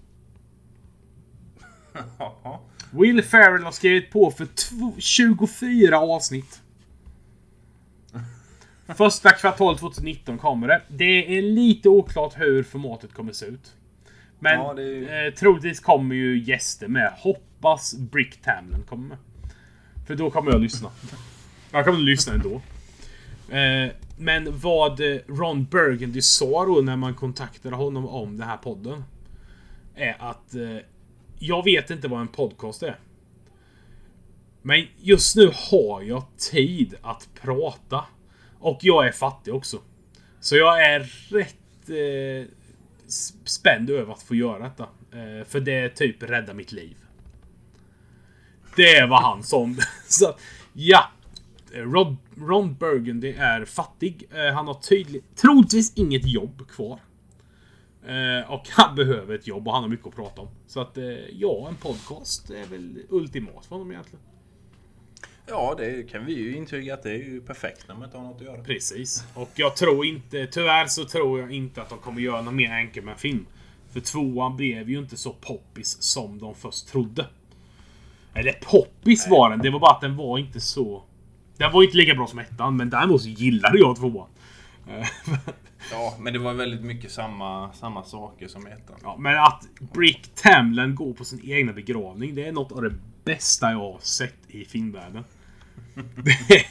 Will 2.92 3.24
Ferrell 3.24 3.64
har 3.64 3.72
skrivit 3.72 4.12
på 4.12 4.32
för 4.32 4.46
tv- 4.46 5.02
24 5.02 6.00
avsnitt. 6.00 6.62
Första 8.88 9.30
kvartal 9.30 9.78
2019 9.78 10.38
kommer 10.38 10.68
det. 10.68 10.82
Det 10.88 11.38
är 11.38 11.42
lite 11.42 11.90
oklart 11.90 12.34
hur 12.38 12.64
formatet 12.64 13.14
kommer 13.14 13.34
se 13.34 13.46
ut. 13.46 13.74
Men 14.40 14.60
Ja, 14.60 14.74
det 14.74 15.26
eh, 15.26 15.34
troligtvis 15.34 15.80
kommer 15.80 16.16
ju 16.16 16.44
gäster 16.44 16.88
med. 16.88 17.14
Hoppas 17.18 17.96
Brick 17.96 18.42
Tamlin 18.42 18.84
kommer 18.90 19.08
med. 19.08 19.18
För 20.08 20.16
då 20.16 20.30
kommer 20.30 20.52
jag 20.52 20.62
lyssna. 20.62 20.92
Jag 21.72 21.86
kommer 21.86 22.00
lyssna 22.00 22.34
ändå. 22.34 22.62
Eh, 23.50 23.92
men 24.18 24.60
vad 24.60 25.00
eh, 25.00 25.20
Ron 25.28 25.66
Burgundy 25.66 26.22
sa 26.22 26.66
då 26.66 26.82
när 26.82 26.96
man 26.96 27.14
kontaktade 27.14 27.76
honom 27.76 28.08
om 28.08 28.38
den 28.38 28.48
här 28.48 28.58
podden. 28.58 29.04
Är 29.96 30.16
att 30.20 30.56
eh, 30.56 30.78
jag 31.40 31.64
vet 31.64 31.90
inte 31.90 32.08
vad 32.08 32.22
en 32.22 32.28
podcast 32.28 32.84
är. 32.84 33.00
Men 34.62 34.88
just 34.98 35.36
nu 35.36 35.52
har 35.54 36.02
jag 36.02 36.24
tid 36.38 36.96
att 37.02 37.30
prata. 37.42 38.06
Och 38.64 38.80
jag 38.82 39.08
är 39.08 39.12
fattig 39.12 39.54
också. 39.54 39.80
Så 40.40 40.56
jag 40.56 40.86
är 40.86 41.00
rätt 41.30 41.90
eh, 41.90 42.48
spänd 43.46 43.90
över 43.90 44.14
att 44.14 44.24
få 44.24 44.36
göra 44.36 44.64
detta. 44.64 44.84
Eh, 45.12 45.48
för 45.48 45.60
det 45.60 45.90
typ 45.90 46.24
räddar 46.24 46.54
mitt 46.54 46.72
liv. 46.72 46.98
Det 48.76 49.06
var 49.06 49.22
han 49.22 49.44
som... 49.44 49.78
Så, 50.08 50.36
ja. 50.74 51.12
Rod, 51.74 52.18
Ron 52.38 52.76
Burgundy 52.76 53.34
är 53.38 53.66
fattig. 53.66 54.30
Eh, 54.32 54.54
han 54.54 54.68
har 54.68 54.74
tydligt, 54.74 55.36
troligtvis 55.36 55.94
inget 55.98 56.26
jobb 56.26 56.70
kvar. 56.70 57.00
Eh, 58.06 58.52
och 58.52 58.70
han 58.70 58.96
behöver 58.96 59.36
ett 59.36 59.48
jobb 59.48 59.68
och 59.68 59.74
han 59.74 59.84
har 59.84 59.90
mycket 59.90 60.08
att 60.08 60.16
prata 60.16 60.42
om. 60.42 60.48
Så 60.68 60.80
att 60.80 60.98
eh, 60.98 61.06
ja, 61.32 61.68
en 61.70 61.76
podcast 61.76 62.50
är 62.50 62.66
väl 62.66 63.00
ultimat 63.10 63.66
för 63.66 63.76
honom 63.76 63.92
egentligen. 63.92 64.26
Ja, 65.46 65.76
det 65.78 66.10
kan 66.10 66.26
vi 66.26 66.34
ju 66.34 66.56
intyga 66.56 66.94
att 66.94 67.04
det 67.04 67.10
är 67.10 67.18
ju 67.18 67.42
perfekt 67.42 67.88
när 67.88 67.96
man 67.96 68.04
inte 68.04 68.18
har 68.18 68.24
något 68.24 68.36
att 68.36 68.42
göra. 68.42 68.64
Precis. 68.64 69.26
Och 69.34 69.52
jag 69.56 69.76
tror 69.76 70.06
inte, 70.06 70.48
tyvärr 70.48 70.88
så 70.88 71.06
tror 71.06 71.40
jag 71.40 71.52
inte 71.52 71.82
att 71.82 71.90
de 71.90 72.00
kommer 72.00 72.22
göra 72.22 72.42
någon 72.42 72.56
mer 72.56 72.72
Anchorman-film. 72.72 73.46
För 73.92 74.00
tvåan 74.00 74.56
blev 74.56 74.90
ju 74.90 75.00
inte 75.00 75.18
så 75.18 75.34
poppis 75.34 76.02
som 76.02 76.40
de 76.40 76.56
först 76.56 76.88
trodde. 76.88 77.26
Eller 78.34 78.54
poppis 78.54 79.28
var 79.30 79.50
den, 79.50 79.60
det 79.60 79.70
var 79.70 79.80
bara 79.80 79.92
att 79.92 80.02
den 80.02 80.18
var 80.18 80.38
inte 80.38 80.62
så... 80.62 81.04
Den 81.58 81.72
var 81.72 81.84
inte 81.84 81.98
lika 81.98 82.16
bra 82.16 82.28
som 82.28 82.40
ettan, 82.40 82.78
men 82.78 82.90
däremot 82.90 83.22
så 83.22 83.30
gillade 83.30 83.78
jag 83.78 83.96
tvåan. 83.96 84.30
Ja, 85.92 86.14
men 86.20 86.34
det 86.34 86.40
var 86.40 86.54
väldigt 86.54 86.82
mycket 86.82 87.12
samma, 87.12 87.74
samma 87.74 88.04
saker 88.04 88.48
som 88.48 88.68
ettan. 88.68 88.96
Ja, 89.04 89.16
men 89.20 89.40
att 89.40 89.68
Brick 89.94 90.36
Tamland 90.36 90.96
går 90.96 91.14
på 91.14 91.26
sin 91.26 91.42
egna 91.44 91.74
begravning, 91.74 92.36
det 92.36 92.48
är 92.48 92.52
något 92.52 92.72
av 92.72 92.82
det 92.82 92.94
bästa 93.24 93.72
jag 93.72 93.80
har 93.80 94.00
sett 94.02 94.36
i 94.48 94.66
filmvärlden. 94.66 95.24
Är- 95.96 96.68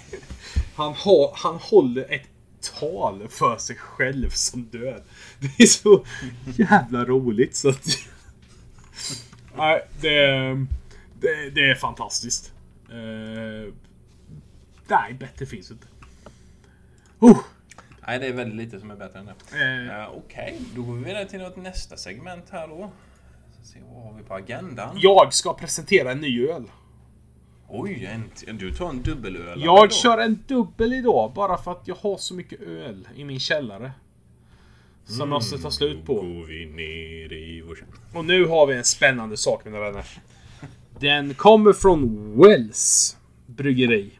han, 0.76 0.94
har, 0.94 1.32
han 1.34 1.56
håller 1.56 2.12
ett 2.12 2.28
tal 2.80 3.28
för 3.28 3.58
sig 3.58 3.76
själv 3.76 4.30
som 4.30 4.64
död. 4.64 5.02
Det 5.38 5.62
är 5.62 5.66
så 5.66 6.04
jävla 6.56 7.04
roligt 7.04 7.56
så 7.56 7.68
att... 7.68 7.86
Nej, 9.56 9.88
det, 10.00 10.18
det, 11.20 11.50
det 11.50 11.70
är 11.70 11.74
fantastiskt. 11.74 12.52
Eh, 12.90 13.72
nej, 14.88 15.14
bättre 15.14 15.46
finns 15.46 15.70
inte. 15.70 15.86
Oh, 17.18 17.38
Nej, 18.06 18.18
det 18.18 18.26
är 18.26 18.32
väldigt 18.32 18.56
lite 18.56 18.80
som 18.80 18.90
är 18.90 18.96
bättre 18.96 19.18
än 19.18 19.26
det. 19.26 19.94
Uh, 19.94 20.16
Okej, 20.16 20.60
då 20.74 20.82
går 20.82 20.94
vi 20.94 21.04
vidare 21.04 21.26
till 21.28 21.40
något 21.40 21.56
nästa 21.56 21.96
segment 21.96 22.44
här 22.50 22.68
då. 22.68 22.92
Se, 23.62 23.78
vad 23.94 24.04
har 24.04 24.18
vi 24.18 24.22
på 24.22 24.34
agendan? 24.34 24.96
jag 25.00 25.34
ska 25.34 25.54
presentera 25.54 26.12
en 26.12 26.20
ny 26.20 26.48
öl. 26.48 26.64
Oj, 27.68 28.04
en, 28.46 28.56
du 28.56 28.74
tar 28.74 28.88
en 28.88 29.02
dubbelöl. 29.02 29.62
Jag 29.62 29.88
då. 29.88 29.94
kör 29.94 30.18
en 30.18 30.44
dubbel 30.48 30.92
idag 30.92 31.32
bara 31.34 31.56
för 31.56 31.72
att 31.72 31.88
jag 31.88 31.94
har 31.94 32.16
så 32.16 32.34
mycket 32.34 32.60
öl 32.60 33.08
i 33.16 33.24
min 33.24 33.40
källare. 33.40 33.92
Som 35.04 35.18
jag 35.18 35.28
måste 35.28 35.58
ta 35.58 35.70
slut 35.70 36.04
på. 36.06 36.14
går 36.14 36.46
vi 36.46 36.66
ner 36.66 37.32
i 37.32 37.62
vår 37.66 37.74
källare. 37.74 37.96
Och 38.14 38.24
nu 38.24 38.46
har 38.46 38.66
vi 38.66 38.74
en 38.76 38.84
spännande 38.84 39.36
sak 39.36 39.64
mina 39.64 39.80
vänner. 39.80 40.06
Den 41.00 41.34
kommer 41.34 41.72
från 41.72 42.32
Wells 42.38 43.16
bryggeri. 43.46 44.18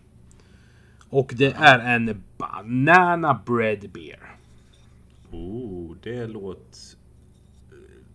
Och 1.09 1.33
det 1.37 1.55
är 1.57 1.79
en 1.79 2.23
Banana 2.37 3.43
Bread 3.47 3.91
Beer. 3.91 4.37
Oh, 5.31 5.97
det 6.03 6.27
låter... 6.27 7.03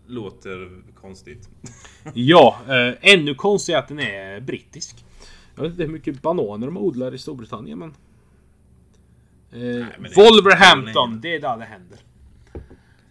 Låter 0.10 0.84
konstigt. 1.08 1.50
Ja, 2.14 2.60
eh, 2.68 3.14
ännu 3.14 3.36
konstigare 3.36 3.82
att 3.82 3.88
den 3.88 4.00
är 4.00 4.40
brittisk. 4.40 5.06
Jag 5.56 5.64
vet 5.64 5.72
inte 5.72 5.84
hur 5.84 5.92
mycket 5.92 6.22
bananer 6.22 6.68
de 6.68 6.78
odlar 6.78 7.14
i 7.14 7.18
Storbritannien 7.18 7.80
men... 7.80 7.90
Eh, 9.52 9.86
men 10.00 10.04
det- 10.04 10.16
Wolverhampton, 10.16 11.22
det 11.22 11.36
är 11.36 11.40
där 11.42 11.58
det 11.58 11.66
händer. 11.66 12.00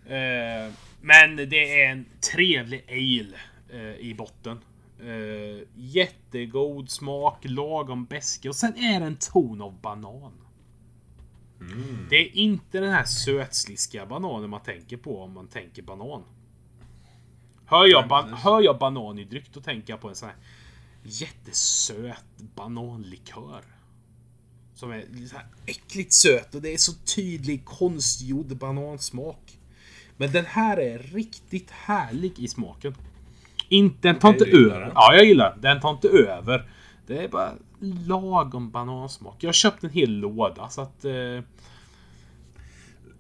Eh, 0.07 0.73
men 1.01 1.37
det 1.37 1.83
är 1.83 1.91
en 1.91 2.05
trevlig 2.35 2.85
ale 2.89 3.37
eh, 3.81 3.97
i 3.97 4.15
botten. 4.19 4.59
Eh, 5.01 5.67
jättegod 5.75 6.91
smak, 6.91 7.39
lagom 7.43 8.05
beska 8.05 8.49
och 8.49 8.57
sen 8.57 8.77
är 8.77 9.01
det 9.01 9.07
en 9.07 9.17
ton 9.17 9.63
av 9.63 9.81
banan. 9.81 10.33
Det 12.11 12.17
är 12.17 12.37
inte 12.37 12.81
den 12.81 12.93
här 12.93 13.05
sötsliska 13.05 14.07
bananen 14.07 14.51
man 14.51 14.61
tänker 14.63 14.97
på 14.97 15.23
om 15.23 15.33
man 15.33 15.49
tänker 15.49 15.83
banan. 15.83 16.23
Hör 17.67 17.87
jag, 17.87 18.09
ban- 18.09 18.33
hör 18.33 18.61
jag 18.61 18.79
banan 18.79 19.19
i 19.19 19.25
dryck 19.25 19.53
då 19.53 19.61
tänker 19.61 19.93
jag 19.93 20.01
på 20.01 20.09
en 20.09 20.15
sån 20.15 20.29
här 20.29 20.37
jättesöt 21.03 22.25
bananlikör. 22.55 23.61
Som 24.75 24.91
är 24.91 25.27
så 25.29 25.37
här 25.37 25.47
äckligt 25.67 26.13
söt 26.13 26.55
och 26.55 26.63
det 26.63 26.75
är 26.75 26.77
så 26.79 26.93
tydlig 27.17 27.65
konstgjord 27.65 28.57
banansmak. 28.57 29.59
Men 30.17 30.33
den 30.33 30.45
här 30.45 30.77
är 30.77 30.99
riktigt 30.99 31.71
härlig 31.71 32.39
i 32.39 32.49
smaken. 32.49 32.95
Inte, 33.69 34.09
den 34.09 34.19
tar 34.19 34.29
inte 34.29 34.45
över. 34.45 34.93
Ja, 34.95 35.15
jag 35.15 35.25
gillar 35.25 35.51
den. 35.53 35.61
Den 35.61 35.81
tar 35.81 35.91
inte 35.91 36.09
över. 36.09 36.71
Det 37.07 37.25
är 37.25 37.29
bara 37.29 37.53
lagom 38.07 38.71
banansmak. 38.71 39.37
Jag 39.41 39.49
har 39.49 39.53
köpt 39.53 39.85
en 39.85 39.91
hel 39.91 40.11
låda 40.11 40.69
så 40.69 40.81
att... 40.81 41.05
Eh, 41.05 41.41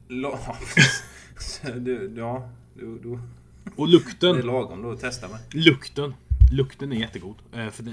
La... 0.08 0.38
du, 1.74 2.14
ja, 2.16 2.50
du, 2.74 2.98
du, 2.98 3.18
och 3.76 3.86
det 3.86 3.90
är 3.90 3.92
lukten. 3.92 4.36
lagom 4.40 4.82
då 4.82 4.90
att 4.90 5.00
testa 5.00 5.28
med. 5.28 5.38
Lukten. 5.50 6.14
Lukten 6.52 6.92
är 6.92 6.96
jättegod. 6.96 7.36
Eh, 7.52 7.70
för 7.70 7.82
det, 7.82 7.92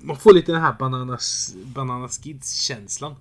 man 0.00 0.16
får 0.16 0.34
lite 0.34 0.52
den 0.52 0.60
här 0.60 0.72
bananas, 0.78 1.54
bananas 1.64 2.18
kids-känslan. 2.18 3.14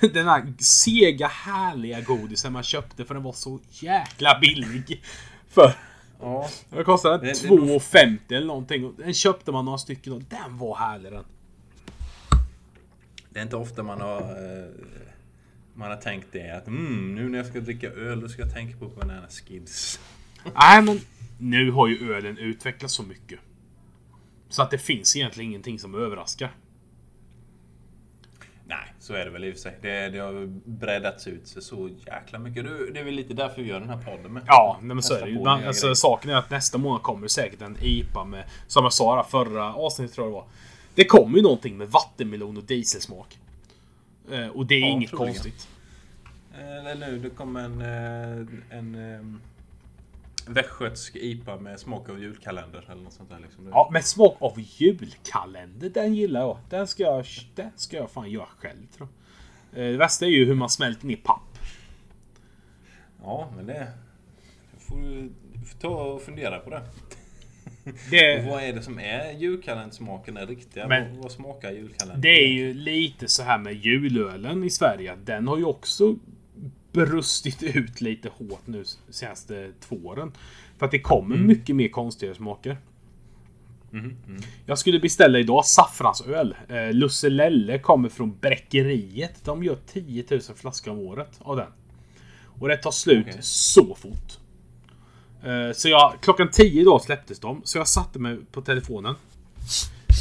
den 0.00 0.26
här 0.28 0.52
sega 0.58 1.26
härliga 1.26 2.00
godisen 2.00 2.52
man 2.52 2.62
köpte 2.62 3.04
för 3.04 3.14
den 3.14 3.22
var 3.22 3.32
så 3.32 3.60
jäkla 3.70 4.38
billig. 4.40 5.02
För 5.48 5.74
Ja, 6.20 6.48
det 6.70 6.84
kostade 6.84 7.18
Det- 7.26 7.32
det 7.42 7.46
är 7.46 7.50
nog- 7.50 7.68
2,50 7.68 8.18
eller 8.36 8.46
någonting. 8.46 8.94
Den 8.96 9.14
köpte 9.14 9.52
man 9.52 9.64
några 9.64 9.78
stycken 9.78 10.12
och 10.12 10.22
den 10.22 10.58
var 10.58 10.76
härlig 10.76 11.12
den. 11.12 11.24
det 13.30 13.38
är 13.38 13.42
inte 13.42 13.56
ofta 13.56 13.82
man 13.82 14.00
har... 14.00 14.20
eh, 14.20 14.68
Man 15.78 15.90
har 15.90 15.96
tänkt 15.96 16.26
det 16.32 16.50
att 16.50 16.66
mm, 16.66 17.14
nu 17.14 17.28
när 17.28 17.38
jag 17.38 17.46
ska 17.46 17.60
dricka 17.60 17.90
öl 17.90 18.20
då 18.20 18.28
ska 18.28 18.42
jag 18.42 18.54
tänka 18.54 18.78
på 18.78 18.88
Banana 18.88 19.28
Skids. 19.28 20.00
Nej 20.54 20.82
men 20.82 21.00
nu 21.38 21.70
har 21.70 21.88
ju 21.88 22.14
ölen 22.14 22.38
utvecklats 22.38 22.94
så 22.94 23.02
mycket. 23.02 23.40
Så 24.48 24.62
att 24.62 24.70
det 24.70 24.78
finns 24.78 25.16
egentligen 25.16 25.50
ingenting 25.50 25.78
som 25.78 25.94
överraskar. 25.94 26.50
Nej, 28.68 28.94
så 28.98 29.14
är 29.14 29.24
det 29.24 29.30
väl 29.30 29.44
i 29.44 29.50
och 29.50 29.54
för 29.54 29.60
sig. 29.60 29.78
Det, 29.82 30.08
det 30.08 30.18
har 30.18 30.46
breddats 30.64 31.26
ut 31.26 31.46
sig 31.48 31.62
så 31.62 31.90
jäkla 32.06 32.38
mycket. 32.38 32.64
Det, 32.64 33.00
är 33.00 33.04
väl 33.04 33.14
lite 33.14 33.34
därför 33.34 33.62
vi 33.62 33.68
gör 33.68 33.80
den 33.80 33.88
här 33.88 34.02
podden 34.04 34.32
med. 34.32 34.42
Ja, 34.46 34.78
nej, 34.80 34.94
men 34.94 35.02
så 35.02 35.14
är 35.14 35.24
det 35.24 35.30
ju. 35.30 35.46
alltså, 35.46 35.94
saken 35.94 36.30
är 36.30 36.34
att 36.34 36.50
nästa 36.50 36.78
månad 36.78 37.02
kommer 37.02 37.28
säkert 37.28 37.62
en 37.62 37.76
IPA 37.80 38.24
med, 38.24 38.44
som 38.66 38.84
jag 38.84 38.92
sa 38.92 39.26
förra 39.30 39.74
avsnittet 39.74 40.14
tror 40.14 40.26
jag 40.26 40.32
det 40.32 40.36
var. 40.36 40.46
Det 40.94 41.04
kommer 41.04 41.36
ju 41.36 41.42
någonting 41.42 41.76
med 41.76 41.88
vattenmelon 41.88 42.56
och 42.56 42.64
dieselsmak. 42.64 43.38
Eh, 44.30 44.48
och 44.48 44.66
det 44.66 44.74
är 44.74 44.80
Ja, 44.80 44.86
inget 44.86 45.10
troligen. 45.10 45.34
konstigt. 45.34 45.68
Eller 46.58 46.94
nu, 46.94 47.18
det 47.18 47.30
kom 47.30 47.56
en, 47.56 47.80
eh, 47.80 48.78
en 48.78 48.94
um, 48.94 49.40
västgötsk 50.48 51.16
IPA 51.16 51.56
med 51.56 51.80
smak 51.80 52.08
av 52.08 52.20
julkalender 52.20 52.84
eller 52.90 53.02
något 53.02 53.12
sånt 53.12 53.30
där 53.30 53.38
liksom. 53.42 53.68
Ja, 53.68 53.88
med 53.92 54.04
smak 54.04 54.36
av 54.40 54.52
julkalender, 54.56 55.88
den 55.88 56.14
gillar 56.14 56.40
jag. 56.40 56.58
Den 56.70 56.86
ska 56.86 57.02
jag, 57.02 57.24
den 57.54 57.70
ska 57.76 57.96
jag 57.96 58.10
fan 58.10 58.30
göra 58.30 58.46
själv 58.58 58.86
tror 58.96 59.08
jag. 59.70 59.84
Eh, 59.84 59.90
Det 59.92 59.96
värsta 59.96 60.24
är 60.26 60.30
ju 60.30 60.44
hur 60.44 60.54
man 60.54 60.70
smälter 60.70 61.06
ner 61.06 61.16
papp. 61.16 61.58
Ja, 63.22 63.52
men 63.56 63.66
det... 63.66 63.92
Du 64.74 64.80
får, 64.80 64.98
du 65.52 65.64
får 65.66 65.78
ta 65.78 65.88
och 65.88 66.22
fundera 66.22 66.58
på 66.58 66.70
det. 66.70 66.82
Det, 68.10 68.46
vad 68.50 68.62
är 68.62 68.72
det 68.72 68.82
som 68.82 68.98
är 68.98 69.32
julkalendersmaken, 69.32 70.34
den 70.34 70.46
riktiga? 70.46 70.88
Men- 70.88 71.20
vad, 71.20 71.32
smakar 71.32 71.70
julkalender? 71.72 72.22
det 72.22 72.44
är 72.44 72.48
ju 72.48 72.74
lite 72.74 73.28
så 73.28 73.42
här 73.42 73.58
med 73.58 73.74
julölen 73.74 74.64
i 74.64 74.70
Sverige. 74.70 75.16
Den 75.24 75.48
har 75.48 75.58
ju 75.58 75.64
också 75.64 76.16
brustit 76.92 77.62
ut 77.62 78.00
lite 78.00 78.28
hårt 78.28 78.66
nu 78.66 78.84
senaste 79.10 79.72
två 79.80 79.96
åren. 79.96 80.32
För 80.78 80.86
att 80.86 80.92
det 80.92 81.00
kommer 81.00 81.36
mycket 81.36 81.76
mer 81.76 81.88
konstiga 81.88 82.34
smaker. 82.34 82.76
Mhm, 83.90 84.16
mm. 84.26 84.42
Jag 84.66 84.78
skulle 84.78 85.00
beställa 85.00 85.38
idag 85.38 85.64
saffransöl. 85.64 86.56
Eh, 86.68 86.92
Lusselelle 86.92 87.78
kommer 87.78 88.08
från 88.08 88.38
Bräckeriet. 88.40 89.44
De 89.44 89.64
gör 89.64 89.78
10 89.86 90.24
000 90.30 90.40
flaskor 90.40 90.92
om 90.92 90.98
året 90.98 91.30
av 91.38 91.56
den. 91.56 91.72
Och 92.60 92.68
det 92.68 92.76
tar 92.76 92.90
slut 92.90 93.26
Okej. 93.28 93.38
så 93.42 93.94
fort. 93.94 94.38
Eh, 95.46 95.72
så 95.72 95.88
jag, 95.88 96.14
klockan 96.20 96.50
10 96.50 96.80
idag 96.80 97.02
släpptes 97.02 97.40
de. 97.40 97.60
Så 97.64 97.78
jag 97.78 97.88
satte 97.88 98.18
mig 98.18 98.38
på 98.52 98.60
telefonen. 98.62 99.14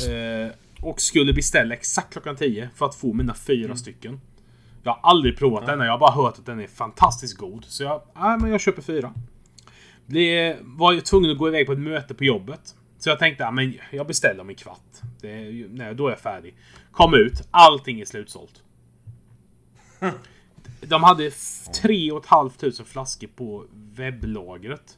Eh, 0.09 0.51
och 0.81 1.01
skulle 1.01 1.33
beställa 1.33 1.73
exakt 1.73 2.11
klockan 2.11 2.35
10 2.35 2.69
för 2.75 2.85
att 2.85 2.95
få 2.95 3.13
mina 3.13 3.33
fyra 3.33 3.75
stycken. 3.75 4.21
Jag 4.83 4.91
har 4.91 5.09
aldrig 5.09 5.37
provat 5.37 5.65
den. 5.65 5.79
Jag 5.79 5.91
har 5.91 5.97
bara 5.99 6.11
hört 6.11 6.39
att 6.39 6.45
den 6.45 6.59
är 6.59 6.67
fantastiskt 6.67 7.37
god. 7.37 7.65
Så 7.65 7.83
jag, 7.83 8.01
nej, 8.15 8.37
men 8.39 8.51
jag 8.51 8.61
köper 8.61 8.81
fyra. 8.81 9.13
Blev, 10.05 10.57
var 10.61 10.91
ju 10.91 11.01
tvungen 11.01 11.31
att 11.31 11.37
gå 11.37 11.47
iväg 11.47 11.65
på 11.65 11.71
ett 11.73 11.79
möte 11.79 12.13
på 12.13 12.23
jobbet. 12.23 12.75
Så 12.99 13.09
jag 13.09 13.19
tänkte, 13.19 13.43
ja, 13.43 13.51
men 13.51 13.73
jag 13.91 14.07
beställer 14.07 14.41
om 14.41 14.49
en 14.49 14.55
kvart. 14.55 15.01
Det 15.21 15.51
nej, 15.69 15.95
då 15.95 16.07
är 16.07 16.11
jag 16.11 16.19
färdig. 16.19 16.55
Kom 16.91 17.13
ut, 17.13 17.47
allting 17.51 18.01
är 18.01 18.05
slutsålt. 18.05 18.63
De 20.81 21.03
hade 21.03 21.25
f- 21.27 21.65
3 21.81 22.09
500 22.29 22.71
flaskor 22.85 23.27
på 23.27 23.65
webblagret. 23.73 24.97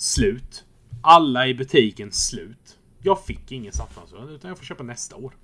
Slut. 0.00 0.64
Alla 1.02 1.46
i 1.46 1.54
butiken 1.54 2.12
slut. 2.12 2.78
Jag 3.02 3.24
fick 3.24 3.52
ingen 3.52 3.72
saffransöl 3.72 4.30
utan 4.30 4.48
jag 4.48 4.58
får 4.58 4.64
köpa 4.64 4.82
nästa 4.82 5.16
år. 5.16 5.36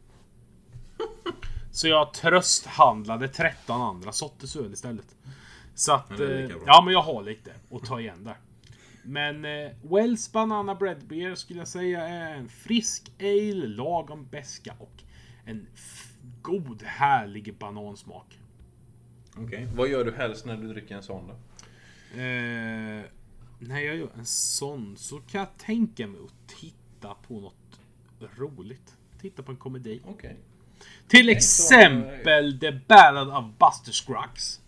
Så 1.70 1.88
jag 1.88 2.14
trösthandlade 2.14 3.28
13 3.28 3.80
andra 3.82 4.12
sorters 4.12 4.56
öl 4.56 4.72
istället. 4.72 5.16
Så 5.74 5.92
att... 5.92 6.10
Men 6.10 6.50
eh. 6.50 6.56
Ja, 6.66 6.82
men 6.84 6.92
jag 6.92 7.02
har 7.02 7.22
lite 7.22 7.52
att 7.70 7.84
ta 7.84 8.00
igen 8.00 8.24
där. 8.24 8.36
Men 9.02 9.44
eh, 9.44 9.70
Wells 9.82 10.32
Banana 10.32 10.74
Bread 10.74 11.06
Beer 11.06 11.34
skulle 11.34 11.58
jag 11.58 11.68
säga 11.68 12.08
är 12.08 12.34
en 12.34 12.48
frisk 12.48 13.12
ale, 13.20 13.66
lagom 13.66 14.26
beska 14.30 14.74
och 14.78 15.02
en 15.44 15.66
god, 16.42 16.82
härlig 16.82 17.54
banansmak. 17.58 18.38
Okej. 19.36 19.68
Vad 19.74 19.88
gör 19.88 20.04
du 20.04 20.12
helst 20.12 20.46
när 20.46 20.56
du 20.56 20.68
dricker 20.68 20.94
en 20.94 21.02
sån 21.02 21.26
då? 21.26 21.34
Eh, 22.20 23.04
när 23.58 23.80
jag 23.80 23.96
gör 23.96 24.10
en 24.18 24.26
sån 24.26 24.96
så 24.96 25.18
kan 25.20 25.38
jag 25.38 25.58
tänka 25.58 26.06
mig 26.06 26.20
att 26.24 26.48
titta 26.60 27.14
på 27.14 27.40
något 27.40 27.80
roligt. 28.36 28.96
Titta 29.20 29.42
på 29.42 29.50
en 29.52 29.56
komedi. 29.58 30.00
Okej. 30.04 30.36
Till 31.08 31.26
så- 31.26 31.30
exempel 31.32 32.60
The 32.60 32.72
Ballad 32.72 33.28
of 33.28 33.44
Buster 33.58 33.92
Scruggs. 33.92 34.60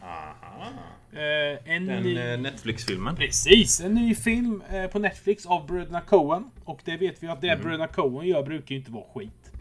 Aha. 0.00 0.68
Eh, 1.12 1.72
en 1.74 1.86
Den 1.86 2.02
ny... 2.02 2.18
eh, 2.18 2.40
Netflix-filmen. 2.40 3.16
Precis, 3.16 3.80
en 3.80 3.94
ny 3.94 4.14
film 4.14 4.62
eh, 4.70 4.86
på 4.86 4.98
Netflix 4.98 5.46
av 5.46 5.66
bröderna 5.66 6.00
Coen. 6.00 6.50
Och 6.64 6.80
det 6.84 6.96
vet 6.96 7.22
vi 7.22 7.26
att 7.26 7.44
Mm. 7.44 7.56
det 7.58 7.62
bröderna 7.62 7.86
Coen 7.88 8.26
gör 8.26 8.42
brukar 8.42 8.74
ju 8.74 8.78
inte 8.78 8.90
vara 8.90 9.04
skit. 9.14 9.52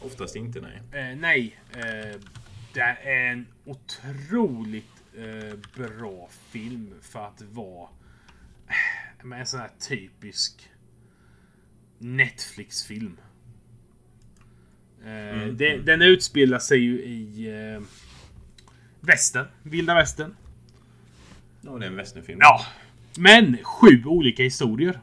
Oftast 0.00 0.36
inte, 0.36 0.60
nej. 0.60 1.02
Eh, 1.10 1.16
nej, 1.16 1.56
det 2.74 2.80
är 2.80 3.32
en 3.32 3.46
otroligt 3.64 5.01
eh, 5.16 5.58
bra 5.76 6.28
film 6.50 6.94
för 7.02 7.26
att 7.26 7.42
vara 7.42 7.88
eh, 9.32 9.38
en 9.40 9.46
sån 9.46 9.60
här 9.60 9.70
typisk 9.88 10.68
Netflix-film. 11.98 13.16
Eh, 15.04 15.46
det, 15.52 15.78
den 15.78 16.02
utspelar 16.02 16.58
sig 16.58 16.78
ju 16.78 17.02
i 17.02 17.48
eh, 17.74 17.82
västern, 19.00 19.46
vilda 19.62 19.94
västern. 19.94 20.36
Ja, 21.60 21.70
det 21.78 21.86
är 21.86 21.90
en 21.90 21.96
westernfilm. 21.96 22.38
Ja, 22.42 22.60
men 23.18 23.56
sju 23.62 24.04
olika 24.04 24.42
historier. 24.42 25.00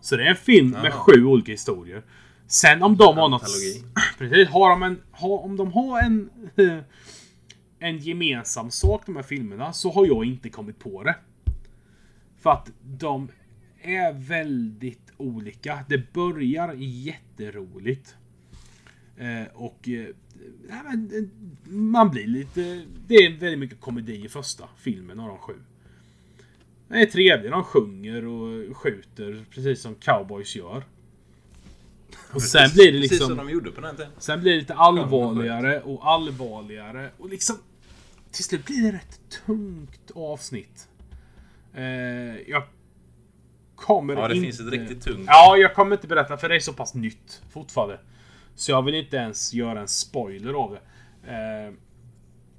Så 0.00 0.16
det 0.16 0.24
är 0.24 0.30
en 0.30 0.36
film 0.36 0.70
med 0.70 0.84
Ja. 0.84 0.90
sju 0.90 1.24
olika 1.24 1.52
historier. 1.52 2.02
Sen 2.46 2.82
om 2.82 2.96
de 2.96 3.16
har 3.16 3.28
något... 3.28 3.42
Precis, 4.18 4.48
har 4.48 4.70
de 4.70 4.82
en... 4.82 5.02
Har, 5.10 5.38
om 5.44 5.56
de 5.56 5.72
har 5.72 6.00
en... 6.02 6.30
En 7.78 7.98
gemensam 7.98 8.70
sak, 8.70 9.06
de 9.06 9.16
här 9.16 9.22
filmerna, 9.22 9.72
så 9.72 9.92
har 9.92 10.06
jag 10.06 10.24
inte 10.24 10.48
kommit 10.50 10.78
på 10.78 11.02
det. 11.02 11.16
För 12.38 12.50
att 12.50 12.70
de 12.82 13.28
är 13.80 14.12
väldigt 14.12 15.12
olika. 15.16 15.84
Det 15.88 16.12
börjar 16.12 16.74
jätteroligt. 16.78 18.16
Eh, 19.16 19.54
och... 19.54 19.88
Eh, 19.88 20.08
eh, 20.68 21.24
man 21.64 22.10
blir 22.10 22.26
lite... 22.26 22.84
Det 23.06 23.14
är 23.14 23.38
väldigt 23.38 23.58
mycket 23.58 23.80
komedi 23.80 24.24
i 24.24 24.28
första 24.28 24.68
filmen 24.76 25.20
av 25.20 25.28
de 25.28 25.38
sju. 25.38 25.54
Det 26.88 27.02
är 27.02 27.06
trevligt. 27.06 27.50
De 27.50 27.64
sjunger 27.64 28.26
och 28.26 28.76
skjuter 28.76 29.44
precis 29.50 29.80
som 29.80 29.94
cowboys 29.94 30.56
gör. 30.56 30.84
Och 32.32 32.42
sen 32.42 32.70
blir 32.74 32.92
det 32.92 33.00
Precis 33.00 33.18
som 33.18 33.28
liksom... 33.30 33.46
de 33.46 33.52
gjorde 33.52 33.70
på 33.70 33.80
den 33.80 33.96
tiden. 33.96 34.10
Sen 34.18 34.40
blir 34.40 34.52
det 34.52 34.58
lite 34.58 34.74
allvarligare 34.74 35.80
och 35.80 36.06
allvarligare. 36.06 37.10
Och 37.18 37.28
liksom... 37.28 37.56
Till 38.30 38.44
slut 38.44 38.66
blir 38.66 38.82
det 38.82 38.92
rätt 38.98 39.20
tungt 39.46 40.10
avsnitt. 40.14 40.88
Eh, 41.74 41.84
jag 42.50 42.62
kommer 43.76 44.16
Ja, 44.16 44.28
det 44.28 44.34
inte... 44.34 44.46
finns 44.46 44.60
ett 44.60 44.72
riktigt 44.72 45.02
tungt. 45.02 45.24
Ja, 45.26 45.56
jag 45.56 45.74
kommer 45.74 45.96
inte 45.96 46.06
berätta 46.06 46.36
för 46.36 46.48
det 46.48 46.56
är 46.56 46.60
så 46.60 46.72
pass 46.72 46.94
nytt 46.94 47.42
fortfarande. 47.50 48.00
Så 48.54 48.70
jag 48.70 48.82
vill 48.82 48.94
inte 48.94 49.16
ens 49.16 49.54
göra 49.54 49.80
en 49.80 49.88
spoiler 49.88 50.54
av 50.54 50.70
det. 50.72 50.80
Eh, 51.32 51.72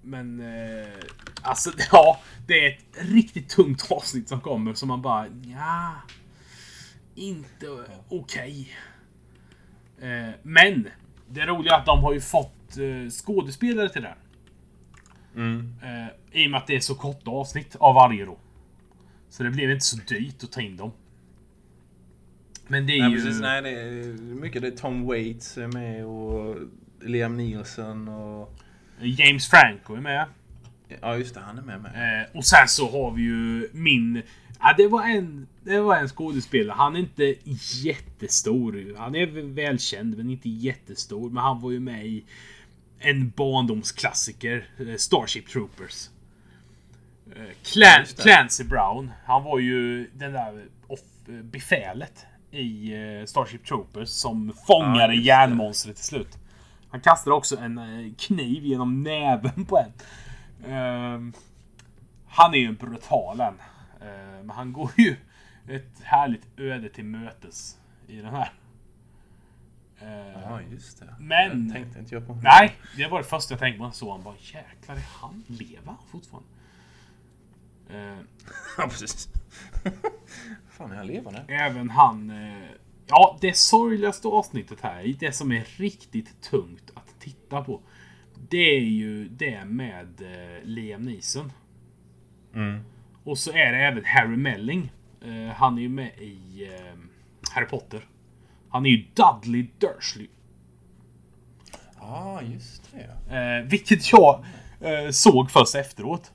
men... 0.02 0.40
Eh, 0.40 0.88
alltså, 1.41 1.72
ja. 1.91 2.20
Det 2.48 2.66
är 2.66 2.70
ett 2.70 3.10
riktigt 3.12 3.50
tungt 3.50 3.91
avsnitt 3.91 4.30
som 4.30 4.41
kommer 4.41 4.74
som 4.74 4.88
man 4.88 5.02
bara... 5.02 5.28
ja 5.28 5.94
Inte 7.16 7.68
okej. 8.10 8.76
Eh, 10.02 10.30
men! 10.44 10.90
Det 11.28 11.46
roliga 11.46 11.74
är 11.74 11.80
att 11.80 11.86
de 11.86 12.04
har 12.04 12.14
ju 12.14 12.22
fått 12.22 12.78
eh, 12.78 13.10
skådespelare 13.10 13.90
till 13.90 14.02
det 14.02 14.08
här. 14.08 14.18
Mm. 15.36 15.74
Eh, 15.84 16.42
I 16.44 16.48
och 16.48 16.52
med 16.52 16.58
att 16.58 16.68
det 16.68 16.76
är 16.76 16.80
så 16.80 16.96
korta 16.96 17.32
avsnitt 17.32 17.76
av 17.80 17.96
varje 17.96 18.26
då. 18.26 18.38
Så 19.30 19.44
det 19.44 19.50
blev 19.50 19.72
inte 19.72 19.86
så 19.86 19.98
dyrt 20.08 20.44
att 20.44 20.52
ta 20.52 20.62
in 20.62 20.78
dem. 20.78 20.92
Men 22.68 22.88
det 22.88 22.94
är 22.94 23.02
Nej, 23.02 23.12
ju... 23.12 23.24
precis. 23.26 23.42
Nej, 23.42 23.62
det 23.62 23.70
är 23.70 24.14
mycket 24.14 24.62
det 24.62 24.68
är 24.68 24.72
Tom 24.72 25.06
Waits 25.06 25.58
är 25.58 25.68
med 25.68 26.06
och 26.06 26.56
Liam 27.02 27.38
Neeson 27.38 28.08
och... 28.08 28.56
James 29.02 29.48
Franco 29.48 29.96
är 29.96 30.02
med. 30.02 30.26
Ja, 31.02 31.18
just 31.18 31.34
det. 31.36 31.42
Han 31.42 31.58
är 31.58 31.62
med 31.62 31.82
med. 31.82 32.22
Eh, 32.22 32.38
och 32.38 32.46
sen 32.46 32.68
så 32.68 32.92
har 32.92 33.12
vi 33.12 33.22
ju 33.22 33.70
min... 33.74 34.22
Ja, 34.60 34.74
det 34.78 34.88
var 34.88 35.04
en, 35.04 35.48
det 35.64 35.80
var 35.80 35.96
en 35.96 36.08
skådespelare. 36.08 36.76
Han 36.78 36.96
är 36.96 37.00
inte 37.00 37.36
jättestor. 37.84 38.96
Han 38.98 39.16
är 39.16 39.26
väl 39.26 39.50
välkänd, 39.50 40.18
men 40.18 40.30
inte 40.30 40.50
jättestor. 40.50 41.30
Men 41.30 41.44
han 41.44 41.62
var 41.62 41.72
ju 41.72 41.80
med 41.80 42.06
i 42.06 42.24
en 43.00 43.30
barndomsklassiker. 43.30 44.66
eh, 44.80 44.96
Starship 44.96 45.50
Troopers. 45.50 46.10
Eh, 47.36 47.44
Clan. 47.64 48.06
Clancy 48.18 48.64
Brown. 48.64 49.12
Han 49.26 49.44
var 49.44 49.60
ju 49.60 50.10
den 50.14 50.34
där 50.34 50.66
off, 50.88 51.00
befälet 51.28 52.26
i 52.52 52.94
eh, 52.94 53.26
Starship 53.26 53.66
Troopers 53.66 54.10
som 54.10 54.54
fångade 54.68 55.14
Ja, 55.16 55.22
järnmonstret 55.22 55.96
till 55.96 56.06
slut. 56.06 56.38
Han 56.92 57.02
kastade 57.02 57.36
också 57.36 57.58
en 57.58 58.16
kniv 58.18 58.66
genom 58.66 59.04
näven 59.04 59.66
på 59.66 59.78
en. 59.78 59.92
Ehm, 60.72 61.34
han 62.28 62.54
är 62.54 62.58
ju 62.58 62.66
en 62.66 62.76
brutal 62.76 63.40
en. 63.40 63.54
Ehm, 64.02 64.46
Men 64.46 64.50
han 64.50 64.74
går 64.74 64.92
ju 64.98 65.16
ett 65.70 66.02
härligt 66.04 66.60
öde 66.60 66.90
till 66.90 67.06
mötes 67.06 67.78
i 68.08 68.16
den 68.16 68.34
här. 68.34 68.52
Ehm, 70.02 70.42
Ja, 70.44 70.62
just 70.72 71.00
det. 71.00 71.16
Men- 71.20 71.68
Det 71.68 71.74
tänkte 71.74 72.00
inte 72.00 72.16
jag 72.16 72.28
på. 72.28 72.36
Nej, 72.44 72.76
det 72.98 73.08
var 73.08 73.18
det 73.18 73.24
första 73.26 73.54
jag 73.54 73.60
tänkte 73.60 73.80
på. 73.80 73.92
såg 73.92 74.12
han 74.12 74.24
bara 74.24 74.36
jäklar, 74.40 74.96
är 74.96 75.06
han 75.22 75.44
lever 75.48 75.96
fortfarande? 76.12 76.50
Ehm, 77.94 78.28
Ja, 78.78 78.84
precis. 78.88 79.30
Fan, 80.70 80.92
är 80.92 80.96
han 80.96 81.08
levande? 81.08 81.46
Även 81.48 81.90
han... 81.90 82.30
Eh, 82.30 82.70
ja, 83.08 83.38
det 83.42 83.58
sorgligaste 83.58 84.28
avsnittet 84.28 84.82
här, 84.82 85.16
det 85.20 85.32
som 85.32 85.52
är 85.52 85.64
riktigt 85.78 86.42
tungt 86.42 86.92
att 86.94 87.20
titta 87.20 87.64
på. 87.64 87.82
Det 88.50 88.58
är 88.78 88.82
ju 88.82 89.28
det 89.30 89.66
med 89.66 90.22
eh, 90.22 90.64
Liam 90.64 91.02
Neeson. 91.02 91.52
Mm. 92.54 92.84
Och 93.24 93.38
så 93.38 93.52
är 93.52 93.72
det 93.72 93.78
även 93.78 94.06
Harry 94.06 94.38
Melling. 94.38 94.92
Eh, 95.22 95.54
han 95.56 95.78
är 95.78 95.82
ju 95.82 95.90
med 95.90 96.18
i 96.18 96.64
eh, 96.74 96.94
Harry 97.54 97.66
Potter. 97.66 98.08
Han 98.70 98.86
är 98.86 98.90
ju 98.90 99.06
Dudley 99.14 99.68
Dursley. 99.80 100.28
Ja, 102.00 102.06
ah, 102.08 102.41
just 102.41 102.91
det. 103.28 103.36
Eh, 103.38 103.66
vilket 103.70 104.12
jag 104.12 104.46
eh, 104.82 105.10
såg 105.12 105.52
först 105.52 105.76
efteråt. 105.76 106.32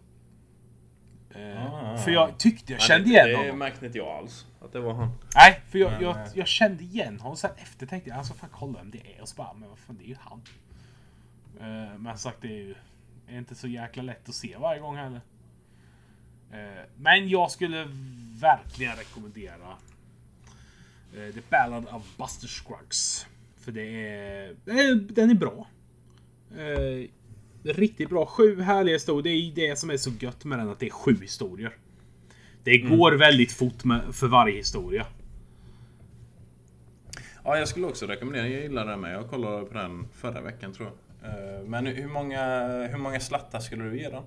Eh, 1.31 1.75
Ah. 1.75 1.97
För 1.97 2.11
jag 2.11 2.39
tyckte 2.39 2.73
jag 2.73 2.81
Ja, 2.81 2.85
kände 2.85 3.05
det, 3.05 3.11
igen 3.11 3.29
Det 3.29 3.37
honom. 3.37 3.59
märkte 3.59 3.87
inte 3.87 3.99
jag 3.99 4.09
alls. 4.09 4.47
Att 4.61 4.73
det 4.73 4.81
var 4.81 4.95
han. 4.95 5.09
Nej, 5.35 5.61
för 5.71 5.79
jag, 5.79 5.93
Men, 5.93 6.03
jag, 6.03 6.17
eh, 6.17 6.27
jag 6.35 6.47
kände 6.49 6.83
igen 6.85 7.21
honom. 7.21 7.37
Sen 7.37 7.51
efter 7.57 7.87
tänkte 7.87 8.11
jag, 8.11 8.19
alltså 8.19 8.35
fan 8.35 8.51
kolla 8.53 8.79
vem 8.79 8.91
det 8.91 9.17
är. 9.17 9.23
Och 9.23 9.29
så 9.29 9.37
bara, 9.37 9.53
men 9.53 9.69
vad 9.69 9.79
fan 9.79 9.97
det 9.99 10.05
är 10.05 10.09
ju 10.09 10.17
han. 10.21 10.43
Eh, 11.61 11.99
men 11.99 12.19
sagt 12.19 12.39
det 12.41 12.49
är 12.49 12.63
ju 12.63 12.75
är 13.29 13.39
inte 13.39 13.55
så 13.55 13.69
jäkla 13.69 14.03
lätt 14.03 14.29
att 14.29 14.35
se 14.35 14.57
varje 14.57 14.81
gång 14.81 14.97
heller. 14.97 15.21
Eh, 16.53 16.83
men 16.97 17.29
jag 17.29 17.51
skulle 17.51 17.87
verkligen 18.41 18.97
rekommendera 18.97 19.77
The 21.15 21.41
Ballad 21.51 21.85
of 21.93 22.17
Buster 22.17 22.49
Scruggs. 22.49 23.27
För 23.57 23.73
det 23.73 24.07
är, 24.07 24.95
den 24.95 25.31
är 25.31 25.35
bra. 25.35 25.67
Eh, 26.57 27.09
riktigt 27.63 28.09
bra. 28.09 28.27
Sju 28.27 28.61
härliga 28.61 28.95
historier. 28.95 29.23
Det 29.23 29.31
är 29.31 29.69
det 29.69 29.79
som 29.79 29.91
är 29.91 29.97
så 29.97 30.11
gött 30.21 30.45
med 30.45 30.59
den, 30.59 30.69
att 30.69 30.79
det 30.79 30.87
är 30.87 30.91
sju 30.91 31.17
historier. 31.21 31.77
Det 32.65 32.79
går 32.79 33.13
väldigt 33.13 33.53
fort 33.53 33.85
med, 33.85 34.15
för 34.15 34.27
varje 34.27 34.57
historia. 34.57 35.07
Ja, 37.45 37.59
jag 37.59 37.69
skulle 37.69 37.87
också 37.87 38.07
rekommendera. 38.07 38.49
Jag 38.49 38.63
gillar 38.63 38.87
den 38.87 39.01
med. 39.01 39.15
Jag 39.15 39.31
kollade 39.31 39.65
på 39.65 39.75
den 39.75 40.09
förra 40.13 40.41
veckan 40.41 40.73
tror 40.73 40.89
jag. 40.89 41.31
Eh, 41.31 41.65
Men 41.67 41.87
hur 41.87 42.09
många, 42.09 42.67
hur 42.87 42.99
många 42.99 43.21
slattar 43.21 43.61
skulle 43.61 43.85
du 43.85 43.99
ge 43.99 44.09
den? 44.09 44.25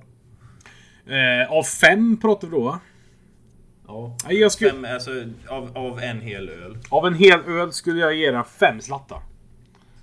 Eh, 1.18 1.52
av 1.52 1.64
fem 1.64 2.18
pratar 2.18 2.48
vi 2.48 2.52
då 2.52 2.62
va? 2.64 2.80
Ja. 3.88 4.18
Ja, 4.24 4.32
jag 4.32 4.52
skulle- 4.52 4.72
Fem, 4.72 4.86
alltså, 4.86 5.12
av, 5.50 5.78
av 5.78 6.00
en 6.00 6.22
hel 6.22 6.50
öl. 6.50 6.78
Av 6.90 7.08
en 7.08 7.14
hel 7.14 7.40
öl 7.40 7.74
skulle 7.74 8.00
jag 8.00 8.16
ge 8.16 8.32
den 8.32 8.46
fem 8.46 8.82
slattar. 8.82 9.22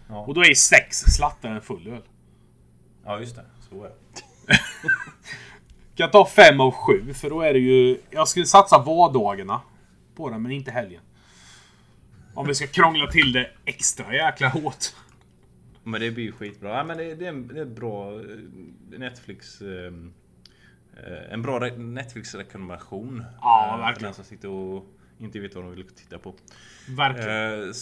Ja, 0.09 0.21
Och 0.27 0.35
då 0.35 0.41
är 0.45 0.55
sex 0.55 0.97
slattar 0.99 1.51
en 1.51 1.61
full 1.61 1.89
öl. 1.89 2.03
ja 3.05 3.21
just 3.21 3.37
det. 3.37 3.45
Så 3.71 3.85
är 3.85 3.89
det. 3.89 4.59
Kan 5.97 6.11
ta 6.11 6.27
fem 6.27 6.61
av 6.61 6.71
sju 6.71 7.15
för 7.15 7.31
då 7.31 7.41
är 7.43 7.53
det 7.53 7.59
ju... 7.59 7.99
Jag 8.11 8.29
skulle 8.29 8.47
satsa 8.47 8.79
vardagarna 8.79 9.61
på 10.17 10.31
den 10.31 10.43
men 10.43 10.53
inte 10.53 10.71
helgen. 10.71 11.03
Om 12.35 12.47
vi 12.47 12.55
ska 12.55 12.67
krångla 12.67 13.07
till 13.11 13.33
det 13.33 13.51
extra 13.65 14.15
jäkla 14.15 14.49
hårt. 14.49 14.85
Men 15.83 16.01
det 16.01 16.11
blir 16.11 16.25
ju 16.25 16.33
skitbra. 16.33 16.77
Ja, 16.77 16.85
men 16.85 16.97
det, 16.99 17.15
det, 17.15 17.25
är 17.25 17.29
en, 17.29 17.49
det 17.49 17.59
är 17.59 17.63
en 17.63 17.75
bra 17.75 18.13
eh, 18.13 18.99
Netflix... 18.99 19.61
eh, 19.61 19.93
En 21.31 21.43
bra 21.43 21.61
re- 21.61 21.79
Netflix-rekommendation. 21.79 23.25
Ja, 23.41 23.67
Eh, 23.67 23.73
För 23.77 23.83
verkligen. 23.83 24.05
den 24.05 24.15
som 24.15 24.25
sitter 24.25 24.49
och 24.49 24.87
inte 25.19 25.41
vet 25.41 25.55
vad 25.55 25.65
de 25.65 25.75
vill 25.75 25.89
titta 25.89 26.19
på. 26.19 26.35
Verkligen. 26.89 27.69
Eh, 27.69 27.75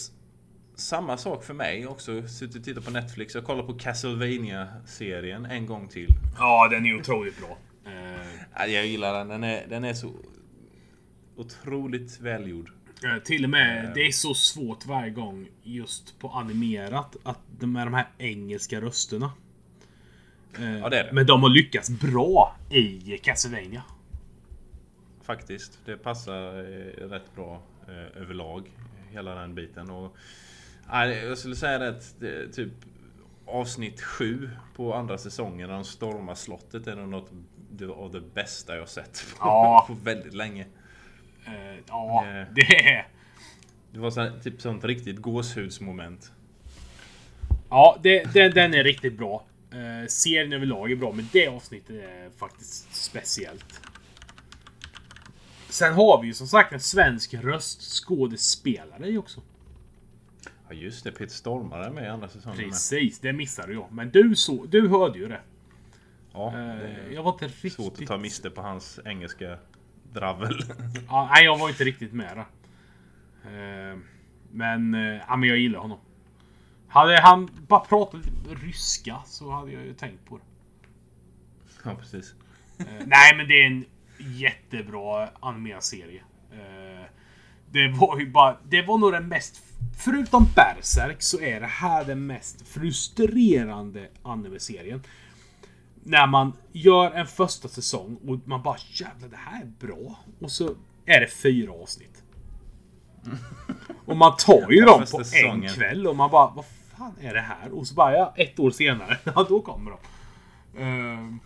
samma 0.75 1.17
sak 1.17 1.43
för 1.43 1.53
mig 1.53 1.87
också. 1.87 2.27
Suttit 2.27 2.55
och 2.57 2.63
tittat 2.63 2.85
på 2.85 2.91
Netflix. 2.91 3.35
Jag 3.35 3.43
kollar 3.43 3.63
på 3.63 3.73
Castlevania 3.73 4.67
serien 4.85 5.45
en 5.45 5.65
gång 5.65 5.87
till. 5.87 6.07
Ja, 6.37 6.67
den 6.71 6.85
är 6.85 6.99
otroligt 6.99 7.37
bra. 7.39 7.57
Eh, 7.85 8.27
Ja, 8.55 8.65
Jag 8.65 8.85
gillar 8.85 9.13
den. 9.13 9.27
Den 9.27 9.43
är, 9.43 9.65
den 9.69 9.83
är 9.83 9.93
så 9.93 10.11
otroligt 11.35 12.19
välgjord. 12.21 12.71
Eh, 13.03 13.23
Till 13.23 13.43
och 13.43 13.49
med, 13.49 13.91
det 13.95 14.07
är 14.07 14.11
så 14.11 14.33
svårt 14.33 14.85
varje 14.85 15.09
gång 15.11 15.47
just 15.63 16.19
på 16.19 16.29
animerat 16.29 17.15
att 17.23 17.39
med 17.61 17.87
de 17.87 17.93
här 17.93 18.07
engelska 18.17 18.81
rösterna. 18.81 19.31
Eh, 20.59 20.79
Ja, 20.79 20.89
det 20.89 21.03
det. 21.03 21.09
Men 21.13 21.25
de 21.25 21.43
har 21.43 21.49
lyckats 21.49 21.89
bra 21.89 22.55
i 22.69 23.17
Castlevania. 23.23 23.83
Faktiskt. 25.23 25.79
Det 25.85 25.97
passar 25.97 26.59
eh, 26.59 27.07
rätt 27.09 27.35
bra 27.35 27.61
eh, 27.87 28.21
överlag. 28.21 28.71
Hela 29.11 29.35
den 29.35 29.55
biten. 29.55 29.89
Och, 29.89 30.17
jag 30.91 31.37
skulle 31.37 31.55
säga 31.55 31.89
att 31.89 32.15
det, 32.19 32.47
typ 32.53 32.71
avsnitt 33.45 34.01
7 34.01 34.49
på 34.75 34.93
andra 34.93 35.17
säsongen 35.17 35.67
när 35.69 35.75
de 35.75 35.83
stormar 35.83 36.35
slottet 36.35 36.87
är 36.87 36.95
nog 36.95 37.09
något 37.09 37.31
av 37.97 38.11
det 38.11 38.21
bästa 38.21 38.77
jag 38.77 38.89
sett 38.89 39.25
på, 39.31 39.37
Ja. 39.39 39.85
på 39.87 39.93
väldigt 39.93 40.33
länge. 40.33 40.65
Ja, 41.87 42.25
det 42.55 42.61
är... 42.61 43.07
Det 43.91 43.99
var 43.99 44.11
så, 44.11 44.31
typ 44.43 44.61
sånt 44.61 44.83
riktigt 44.83 45.17
gåshudsmoment. 45.17 46.31
Ja, 47.69 47.99
det, 48.03 48.33
den, 48.33 48.51
den 48.51 48.73
är 48.73 48.83
riktigt 48.83 49.17
bra. 49.17 49.43
Eh, 49.73 50.07
serien 50.07 50.53
överlag 50.53 50.91
är 50.91 50.95
bra, 50.95 51.11
men 51.11 51.27
det 51.31 51.47
avsnittet 51.47 51.89
är 52.03 52.29
faktiskt 52.37 52.95
speciellt. 52.95 53.81
Sen 55.69 55.93
har 55.93 56.21
vi 56.21 56.27
ju 56.27 56.33
som 56.33 56.47
sagt 56.47 56.73
en 56.73 56.79
svensk 56.79 57.33
röstskådespelare 57.33 59.07
i 59.07 59.17
också. 59.17 59.41
Ja 60.69 60.73
just 60.73 61.03
det, 61.03 61.11
Peter 61.11 61.33
Stormare 61.33 61.85
är 61.85 61.89
med 61.89 62.03
i 62.03 62.07
andra 62.07 62.29
säsongen. 62.29 62.57
Precis, 62.57 63.19
det 63.19 63.33
missade 63.33 63.73
jag. 63.73 63.87
Men 63.91 64.09
du, 64.09 64.35
så, 64.35 64.65
du 64.65 64.87
hörde 64.87 65.19
ju 65.19 65.27
det. 65.27 65.41
Ja, 66.33 66.47
Eh, 66.47 66.53
det 66.53 66.61
är 66.87 67.11
jag 67.13 67.23
var 67.23 67.31
inte 67.31 67.47
riktigt... 67.47 67.73
svårt 67.73 68.01
att 68.01 68.07
ta 68.07 68.17
miste 68.17 68.49
på 68.49 68.61
hans 68.61 68.99
engelska 69.05 69.57
dravel. 70.13 70.59
Ja, 71.07 71.29
nej, 71.33 71.45
jag 71.45 71.57
var 71.57 71.69
inte 71.69 71.83
riktigt 71.83 72.13
med 72.13 72.37
där. 72.37 73.91
Eh, 73.91 73.97
Men, 74.51 74.93
eh, 74.93 75.21
ja, 75.27 75.35
men 75.35 75.49
jag 75.49 75.57
gillar 75.57 75.79
honom. 75.79 75.99
Hade 76.93 77.21
han 77.21 77.49
bara 77.67 77.79
pratat 77.79 78.21
ryska 78.63 79.21
så 79.25 79.51
hade 79.51 79.71
jag 79.71 79.85
ju 79.85 79.93
tänkt 79.93 80.25
på 80.25 80.37
det. 80.37 80.43
ja 81.83 81.95
precis. 81.95 82.33
Eh, 82.77 82.85
nej, 83.05 83.37
men 83.37 83.47
det 83.47 83.53
är 83.61 83.65
en 83.67 83.85
jättebra 84.17 85.29
animerad 85.39 85.83
serie. 85.83 86.21
Eh, 86.51 87.05
det 87.71 87.87
var 87.87 88.19
ju 88.19 88.29
bara... 88.29 88.57
Det 88.69 88.81
var 88.81 88.97
nog 88.97 89.11
den 89.11 89.27
mest... 89.27 89.63
Förutom 89.97 90.47
Berserk 90.55 91.21
så 91.21 91.41
är 91.41 91.59
det 91.59 91.67
här 91.67 92.05
den 92.05 92.25
mest 92.25 92.67
frustrerande 92.67 94.07
anime-serien. 94.23 95.03
När 96.03 96.27
man 96.27 96.53
gör 96.71 97.11
en 97.11 97.27
första 97.27 97.67
säsong 97.67 98.17
och 98.27 98.47
man 98.47 98.63
bara 98.63 98.77
jävlar 98.91 99.29
det 99.29 99.37
här 99.37 99.61
är 99.61 99.87
bra. 99.87 100.19
Och 100.41 100.51
så 100.51 100.75
är 101.05 101.19
det 101.19 101.27
fyra 101.27 101.71
avsnitt. 101.71 102.23
Och 104.05 104.17
man 104.17 104.37
tar 104.37 104.71
ju 104.71 104.81
dem 104.81 105.05
på 105.11 105.21
en 105.33 105.67
kväll 105.67 106.07
och 106.07 106.15
man 106.15 106.31
bara 106.31 106.53
vad 106.55 106.65
fan 107.03 107.25
är 107.27 107.33
det 107.33 107.39
här? 107.41 107.71
Och 107.71 107.87
så 107.87 107.95
bara 107.95 108.13
ja, 108.13 108.33
ett 108.37 108.59
år 108.59 108.71
senare, 108.71 109.17
ja 109.23 109.45
då 109.49 109.61
kommer 109.61 109.91
de. 109.91 109.97
Ehm, 110.81 111.39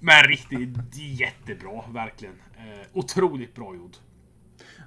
men 0.00 0.22
riktigt 0.28 0.96
jättebra, 0.96 1.82
verkligen. 1.88 2.34
Eh, 2.56 2.86
otroligt 2.92 3.54
bra 3.54 3.74
gjord. 3.74 3.92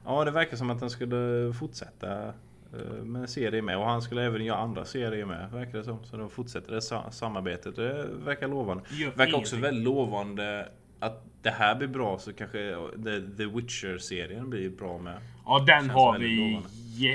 Ja, 0.06 0.26
det 0.26 0.32
verkar 0.32 0.58
som 0.58 0.70
att 0.70 0.82
han 0.82 0.90
skulle 0.90 1.54
fortsätta 1.60 2.28
eh, 2.74 3.04
med 3.04 3.22
en 3.22 3.28
serie 3.28 3.62
med. 3.62 3.78
Och 3.78 3.86
han 3.86 4.02
skulle 4.02 4.24
även 4.26 4.46
göra 4.46 4.58
andra 4.58 4.86
serier 4.86 5.26
med, 5.26 5.52
verkar 5.52 5.78
det 5.78 5.84
som. 5.84 6.04
Så 6.04 6.18
de 6.18 6.30
fortsätter 6.30 6.72
det 6.72 6.82
sa- 6.82 7.12
samarbetet. 7.12 7.76
Det 7.76 8.08
verkar 8.26 8.48
lovande. 8.48 8.84
Gör 8.92 9.12
verkar 9.12 9.38
också 9.38 9.56
väldigt 9.56 9.84
lovande 9.84 10.70
att 11.00 11.24
det 11.42 11.50
här 11.50 11.76
blir 11.76 11.88
bra 11.88 12.20
så 12.20 12.34
kanske 12.34 12.76
The, 13.04 13.22
The 13.38 13.46
Witcher-serien 13.46 14.50
blir 14.50 14.70
bra 14.70 14.98
med. 14.98 15.18
Ja, 15.46 15.64
den 15.68 15.90
har 15.90 16.20
vi... 16.20 16.62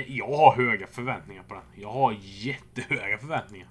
jag 0.07 0.27
har 0.27 0.55
höga 0.55 0.87
förväntningar 0.87 1.43
på 1.43 1.53
den. 1.53 1.63
Jag 1.81 1.91
har 1.91 2.15
jättehöga 2.21 3.17
förväntningar. 3.17 3.67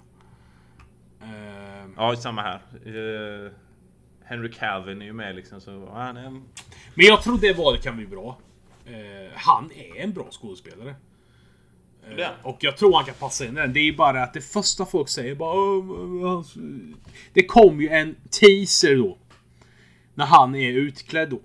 Ehm, 1.23 1.93
Ja, 1.97 2.15
samma 2.15 2.41
här. 2.41 2.61
Eh, 2.85 3.51
Henry 4.23 4.51
Calvin 4.51 5.01
är 5.01 5.05
ju 5.05 5.13
med 5.13 5.35
liksom. 5.35 5.61
Så 5.61 5.89
han 5.93 6.17
är 6.17 6.23
en... 6.25 6.43
Men 6.95 7.05
jag 7.05 7.23
tror 7.23 7.37
det 7.37 7.53
valet 7.53 7.83
kan 7.83 7.97
bli 7.97 8.07
bra. 8.07 8.37
Eh, 8.85 9.31
han 9.35 9.71
är 9.71 10.01
en 10.01 10.13
bra 10.13 10.27
skådespelare. 10.31 10.95
Han. 12.05 12.33
och 12.43 12.57
jag 12.59 12.77
tror 12.77 12.95
han 12.95 13.05
kan 13.05 13.15
passa 13.15 13.45
in 13.45 13.53
den. 13.53 13.73
Det 13.73 13.79
är 13.79 13.93
bara 13.93 14.23
att 14.23 14.33
det 14.33 14.41
första 14.41 14.85
folk 14.85 15.09
säger 15.09 15.35
bara... 15.35 16.43
Det 17.33 17.45
kom 17.45 17.81
ju 17.81 17.89
en 17.89 18.15
teaser 18.39 18.95
då. 18.95 19.17
När 20.13 20.25
han 20.25 20.55
är 20.55 20.71
utklädd 20.71 21.29
då. 21.29 21.39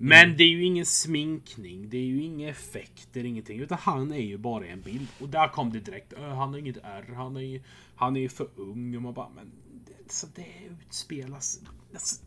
Men 0.00 0.24
Mm. 0.24 0.36
det 0.36 0.44
är 0.44 0.48
ju 0.48 0.64
ingen 0.64 0.86
sminkning, 0.86 1.88
det 1.90 1.96
är 1.96 2.02
ju 2.02 2.22
inga 2.22 2.48
effekter, 2.48 3.24
ingenting. 3.24 3.60
Utan 3.60 3.78
han 3.80 4.12
är 4.12 4.20
ju 4.20 4.38
bara 4.38 4.66
en 4.66 4.80
bild. 4.80 5.06
Och 5.20 5.28
där 5.28 5.48
kom 5.48 5.72
det 5.72 5.80
direkt. 5.80 6.12
"Ö, 6.12 6.28
Han 6.28 6.48
har 6.50 6.58
inget 6.58 6.76
R, 6.82 7.04
han 7.16 7.36
är 7.36 7.40
ju 7.40 7.60
han 7.96 8.16
är 8.16 8.20
ju 8.20 8.28
för 8.28 8.48
ung. 8.56 8.96
Och 8.96 9.02
man 9.02 9.14
bara, 9.14 9.28
men 9.36 9.50
det, 9.86 10.12
så 10.12 10.26
det 10.34 10.46
utspelas... 10.86 11.60
Alltså, 11.92 12.22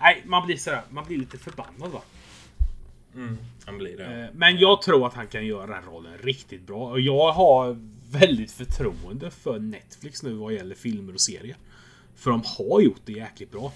nej, 0.00 0.22
man 0.26 0.46
blir 0.46 0.56
sådär, 0.56 0.82
man 0.90 1.04
blir 1.04 1.18
lite 1.18 1.38
förbannad 1.38 1.90
va. 1.90 2.02
Han 3.66 3.78
blir 3.78 3.96
det. 3.96 4.24
Eh, 4.24 4.28
Men 4.34 4.58
jag 4.58 4.82
tror 4.82 5.06
att 5.06 5.14
han 5.14 5.26
kan 5.26 5.46
göra 5.46 5.66
den 5.66 5.84
rollen 5.84 6.18
riktigt 6.18 6.66
bra. 6.66 6.90
Och 6.90 7.00
jag 7.00 7.32
har 7.32 7.78
väldigt 8.10 8.52
förtroende 8.52 9.30
för 9.30 9.58
Netflix 9.58 10.22
nu 10.22 10.32
vad 10.32 10.52
gäller 10.54 10.74
filmer 10.74 11.14
och 11.14 11.20
serier. 11.20 11.56
För 12.16 12.30
de 12.30 12.42
har 12.58 12.80
gjort 12.80 13.00
det 13.04 13.12
jäkligt 13.12 13.50
bra. 13.52 13.72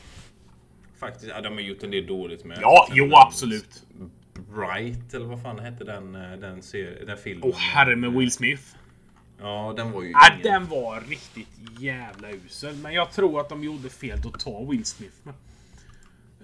Faktiskt, 0.98 1.26
ja, 1.28 1.40
de 1.40 1.52
har 1.52 1.60
gjort 1.60 1.82
en 1.82 1.90
del 1.90 2.06
dåligt 2.06 2.44
med. 2.44 2.58
Ja, 2.60 2.88
jo 2.92 3.10
absolut. 3.16 3.82
Bright, 4.54 5.14
eller 5.14 5.26
vad 5.26 5.42
fan 5.42 5.58
hette 5.58 5.84
den, 5.84 6.14
eh, 6.14 6.30
den, 6.38 6.62
den 7.06 7.16
filmen? 7.18 7.48
Åh 7.48 7.56
herre 7.58 7.96
med 7.96 8.12
Will 8.12 8.30
Smith. 8.32 8.62
Ja, 9.40 9.74
den 9.76 9.92
var 9.92 10.02
ju... 10.02 10.10
Ja, 10.10 10.28
ingen- 10.32 10.42
den 10.42 10.68
var 10.68 11.00
riktigt 11.00 11.48
jävla 11.80 12.30
usel. 12.30 12.76
Men 12.76 12.92
jag 12.92 13.10
tror 13.12 13.40
att 13.40 13.48
de 13.48 13.64
gjorde 13.64 13.88
fel 13.88 14.18
att 14.34 14.40
ta 14.40 14.64
Will 14.64 14.84
Smith 14.84 15.14
med. 15.22 15.34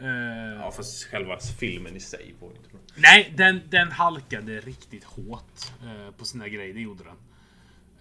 Eh, 0.01 0.61
Ja, 0.61 0.71
fast 0.71 1.05
själva 1.05 1.39
filmen 1.61 1.97
i 1.97 2.01
sig 2.01 2.35
var 2.41 2.49
inte 2.49 2.69
bra. 2.71 2.81
Nej, 2.97 3.33
den, 3.37 3.61
den 3.69 3.93
halkade 3.93 4.61
riktigt 4.61 5.05
hårt 5.05 5.73
eh, 5.83 6.15
på 6.19 6.25
sina 6.25 6.49
grejer. 6.49 6.75
Det 6.75 6.81
gjorde 6.81 7.05
den. 7.05 7.17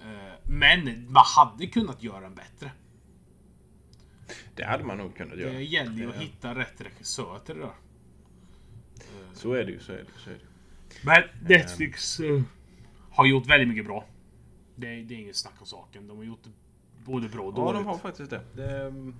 Eh, 0.01 0.33
men 0.43 1.05
man 1.11 1.23
hade 1.37 1.67
kunnat 1.67 2.03
göra 2.03 2.19
den 2.19 2.35
bättre. 2.35 2.71
Det 4.55 4.63
hade 4.63 4.83
man 4.83 4.97
nog 4.97 5.15
kunnat 5.15 5.37
göra. 5.37 5.53
Det 5.53 5.63
gäller 5.63 5.97
ju 5.97 6.07
att 6.09 6.13
Det- 6.13 6.19
hitta 6.19 6.55
rätt 6.55 6.81
regissör 6.81 7.39
till 7.45 7.55
det 7.55 7.61
där. 7.61 7.71
Så 9.33 9.53
är 9.53 9.63
det 9.65 9.71
ju, 9.71 9.79
så 9.79 9.91
är 9.91 9.97
det, 9.97 10.05
så 10.17 10.29
är 10.29 10.33
det. 10.33 10.39
Men 11.05 11.23
Netflix 11.49 12.19
eh, 12.19 12.41
har 13.11 13.25
gjort 13.25 13.47
väldigt 13.47 13.67
mycket 13.67 13.85
bra. 13.85 14.05
Det, 14.75 14.87
det 15.03 15.13
är 15.15 15.19
inget 15.19 15.35
snack 15.35 15.53
om 15.59 15.65
saken. 15.65 16.07
De 16.07 16.17
har 16.17 16.23
gjort 16.23 16.43
både 17.05 17.29
bra 17.29 17.41
och 17.43 17.53
Ja, 17.53 17.55
dåligt. 17.55 17.79
de 17.79 17.85
har 17.87 17.97
faktiskt 17.97 18.29
det. 18.29 18.41
Det 18.55 18.81
mm, 18.81 19.15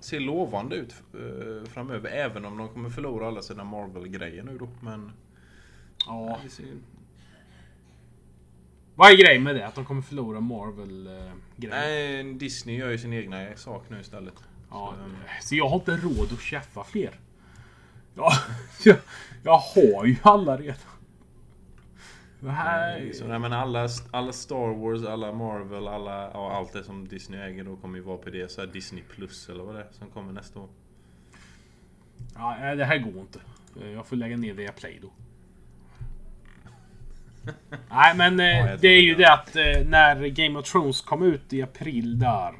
ser 0.00 0.20
lovande 0.20 0.76
ut 0.76 0.94
eh, 1.14 1.70
framöver, 1.70 2.10
även 2.10 2.44
om 2.44 2.58
de 2.58 2.68
kommer 2.68 2.90
förlora 2.90 3.26
alla 3.26 3.42
sina 3.42 3.64
Marvel-grejer 3.64 4.42
nu 4.42 4.58
då. 4.58 4.68
Men... 4.80 5.12
ja. 6.06 6.38
Vad 9.00 9.10
är 9.10 9.16
grejen 9.16 9.42
med 9.42 9.54
det? 9.54 9.66
Att 9.66 9.74
de 9.74 9.84
kommer 9.84 10.02
förlora 10.02 10.40
Marvel-grejer? 10.40 11.74
Nej, 11.74 12.34
Disney 12.34 12.76
gör 12.76 12.90
ju 12.90 12.98
sin 12.98 13.12
egna 13.12 13.56
sak 13.56 13.84
nu 13.88 14.00
istället. 14.00 14.34
Ja, 14.70 14.94
Så, 14.96 15.04
um, 15.04 15.16
så 15.42 15.54
jag 15.54 15.68
har 15.68 15.76
inte 15.76 15.96
råd 15.96 16.32
att 16.32 16.38
skaffa 16.38 16.84
fler. 16.84 17.10
Ja, 18.14 18.32
jag, 18.84 18.96
jag 19.42 19.58
har 19.58 20.04
ju 20.04 20.16
alla 20.22 20.56
redan. 20.56 20.76
Det 22.40 22.50
här... 22.50 23.12
Så, 23.12 23.26
nej, 23.26 23.38
men 23.38 23.52
alla, 23.52 23.88
alla 24.10 24.32
Star 24.32 24.74
Wars, 24.74 25.04
alla 25.04 25.32
Marvel, 25.32 25.88
alla, 25.88 26.30
ja, 26.34 26.52
allt 26.52 26.72
det 26.72 26.84
som 26.84 27.08
Disney 27.08 27.40
äger 27.40 27.64
då 27.64 27.76
kommer 27.76 27.98
ju 27.98 28.04
vara 28.04 28.18
på 28.18 28.30
det. 28.30 28.50
Så 28.50 28.66
Disney 28.66 29.02
Plus 29.02 29.48
eller 29.48 29.64
vad 29.64 29.74
det 29.74 29.80
är 29.80 29.88
som 29.92 30.10
kommer 30.10 30.32
nästa 30.32 30.60
år. 30.60 30.68
Ja, 32.34 32.74
det 32.74 32.84
här 32.84 32.98
går 32.98 33.20
inte. 33.20 33.40
Jag 33.94 34.06
får 34.06 34.16
lägga 34.16 34.36
ner 34.36 34.54
via 34.54 34.72
Play 34.72 34.98
då. 35.02 35.10
Nej, 37.90 38.16
men 38.16 38.32
eh, 38.40 38.80
det 38.80 38.88
är 38.88 39.00
ju 39.02 39.14
det. 39.14 39.32
att 39.32 39.56
eh, 39.56 39.62
när 39.86 40.26
Game 40.26 40.58
of 40.58 40.70
Thrones 40.70 41.00
kom 41.00 41.22
ut 41.22 41.52
i 41.52 41.62
april 41.62 42.18
där. 42.18 42.54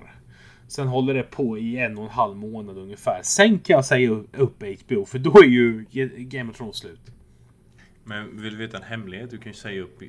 Sen 0.69 0.89
håller 0.89 1.15
det 1.15 1.23
på 1.23 1.59
i 1.59 1.77
en 1.79 1.99
och 1.99 2.05
en 2.05 2.11
halv 2.11 2.37
månad 2.37 2.79
ungefär. 2.79 3.21
Sen 3.23 3.59
kan 3.59 3.75
jag 3.75 3.85
säga 3.85 4.11
upp 4.11 4.63
HBO 4.87 5.05
för 5.05 5.19
då 5.19 5.39
är 5.43 5.47
ju 5.47 5.85
Game 6.19 6.51
of 6.51 6.57
Thrones 6.57 6.77
slut. 6.77 7.01
Men 8.05 8.43
vill 8.43 8.53
du 8.53 8.59
veta 8.67 8.77
en 8.77 8.83
hemlighet? 8.83 9.31
Du 9.31 9.39
kan 9.39 9.53
ju 9.53 9.59
säga 9.59 9.83
upp 9.83 10.03
eh, 10.03 10.09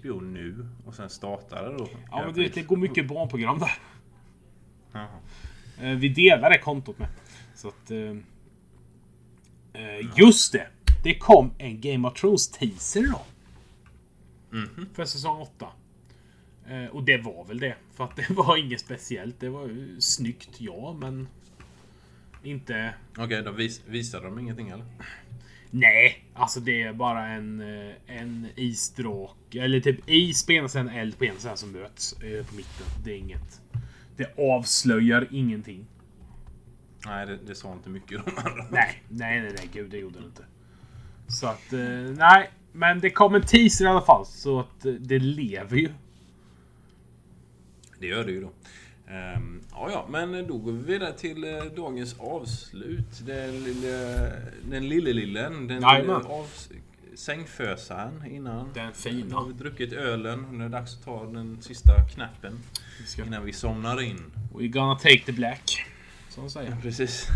HBO 0.00 0.20
nu 0.20 0.66
och 0.86 0.94
sen 0.94 1.10
starta 1.10 1.62
det 1.70 1.76
då. 1.78 1.88
Ja, 2.10 2.22
men 2.24 2.34
du 2.34 2.42
vet, 2.42 2.54
det 2.54 2.62
går 2.62 2.76
mycket 2.76 3.08
barnprogram 3.08 3.58
där. 3.58 3.72
Jaha. 4.92 5.06
Eh, 5.82 5.96
Vi 5.96 6.08
delar 6.08 6.50
det 6.50 6.58
kontot 6.58 6.98
med. 6.98 7.08
Så 7.54 7.68
att... 7.68 7.90
eh, 7.90 7.98
eh, 9.82 10.06
just 10.16 10.52
det! 10.52 10.66
Det 11.04 11.14
kom 11.14 11.50
en 11.58 11.80
Game 11.80 12.08
of 12.08 12.14
Thrones 12.20 12.50
teaser 12.50 13.00
idag. 13.00 13.20
Mhm. 14.56 14.88
För 14.94 15.04
säsong 15.04 15.40
8. 15.40 15.68
Eh, 16.68 16.86
och 16.86 17.04
det 17.04 17.16
var 17.16 17.44
väl 17.44 17.58
det. 17.58 17.74
För 17.94 18.04
att 18.04 18.16
det 18.28 18.30
var 18.30 18.56
inget 18.56 18.80
speciellt. 18.80 19.40
Det 19.40 19.48
var 19.48 19.66
ju 19.66 20.00
snyggt, 20.00 20.50
ja, 20.58 20.96
men... 21.00 21.28
Inte... 22.42 22.94
Okej, 23.18 23.42
då 23.42 23.50
vis, 23.50 23.82
visade 23.86 24.24
de 24.24 24.38
ingenting 24.38 24.68
eller? 24.68 24.84
Nej, 25.70 26.24
alltså 26.34 26.60
det 26.60 26.82
är 26.82 26.92
bara 26.92 27.26
en, 27.26 27.60
eh, 27.60 27.94
en 28.06 28.46
isstråk. 28.56 29.54
Eller 29.54 29.80
typ 29.80 30.08
is 30.10 30.46
på 30.46 30.52
ena 30.52 30.68
sidan, 30.68 30.88
eld 30.88 31.18
på 31.18 31.24
ena 31.24 31.38
sidan 31.38 31.56
som 31.56 31.72
möts 31.72 32.12
eh, 32.12 32.46
på 32.46 32.54
mitten. 32.54 32.86
Det 33.04 33.12
är 33.12 33.18
inget. 33.18 33.60
Det 34.16 34.38
avslöjar 34.38 35.28
ingenting. 35.30 35.86
Nej, 37.06 37.26
det, 37.26 37.36
det 37.46 37.54
sa 37.54 37.72
inte 37.72 37.88
mycket 37.88 38.24
de 38.24 38.30
andra. 38.36 38.66
Nej, 38.70 39.02
nej, 39.08 39.40
nej, 39.40 39.52
nej, 39.56 39.70
gud 39.72 39.90
det 39.90 39.98
gjorde 39.98 40.18
det 40.20 40.26
inte. 40.26 40.44
Så 41.28 41.46
att, 41.46 41.72
nej. 42.16 42.50
Men 42.76 43.00
det 43.00 43.10
kom 43.10 43.34
en 43.34 43.42
teaser 43.42 43.84
i 43.84 43.88
alla 43.88 44.00
fall, 44.02 44.26
så 44.26 44.60
att 44.60 44.86
eh, 44.86 44.92
det 44.92 45.18
lever 45.18 45.76
ju. 45.76 45.90
Det 48.00 48.06
gör 48.06 48.24
det 48.24 48.32
ju 48.32 48.40
då. 48.40 48.50
Ehm, 49.12 49.60
ja, 49.72 49.90
ja, 49.92 50.06
men 50.10 50.46
då 50.46 50.56
går 50.58 50.72
vi 50.72 50.92
vidare 50.92 51.12
till 51.12 51.44
eh, 51.44 51.62
dagens 51.76 52.16
avslut. 52.18 53.26
Den 53.26 53.64
lille, 53.64 54.32
den 54.70 54.88
lille 54.88 55.12
lillen. 55.12 55.66
Den 55.66 55.76
lille 55.76 56.14
av, 56.14 56.46
sängfösaren 57.14 58.22
innan. 58.30 58.70
Den 58.74 58.86
Nu 58.86 58.92
fina. 58.92 59.36
har 59.36 59.46
vi 59.46 59.52
druckit 59.52 59.92
ölen. 59.92 60.46
Nu 60.52 60.64
är 60.64 60.68
det 60.68 60.76
dags 60.76 60.96
att 60.98 61.04
ta 61.04 61.24
den 61.24 61.62
sista 61.62 61.92
knappen 62.14 62.58
Vi 63.00 63.06
ska, 63.06 63.24
innan 63.24 63.44
vi 63.44 63.52
somnar 63.52 64.02
in. 64.02 64.32
we're 64.54 64.68
gonna 64.68 64.94
take 64.98 65.22
the 65.26 65.32
black. 65.32 65.84
Som 66.28 66.50
säger. 66.50 66.76
Precis. 66.82 67.28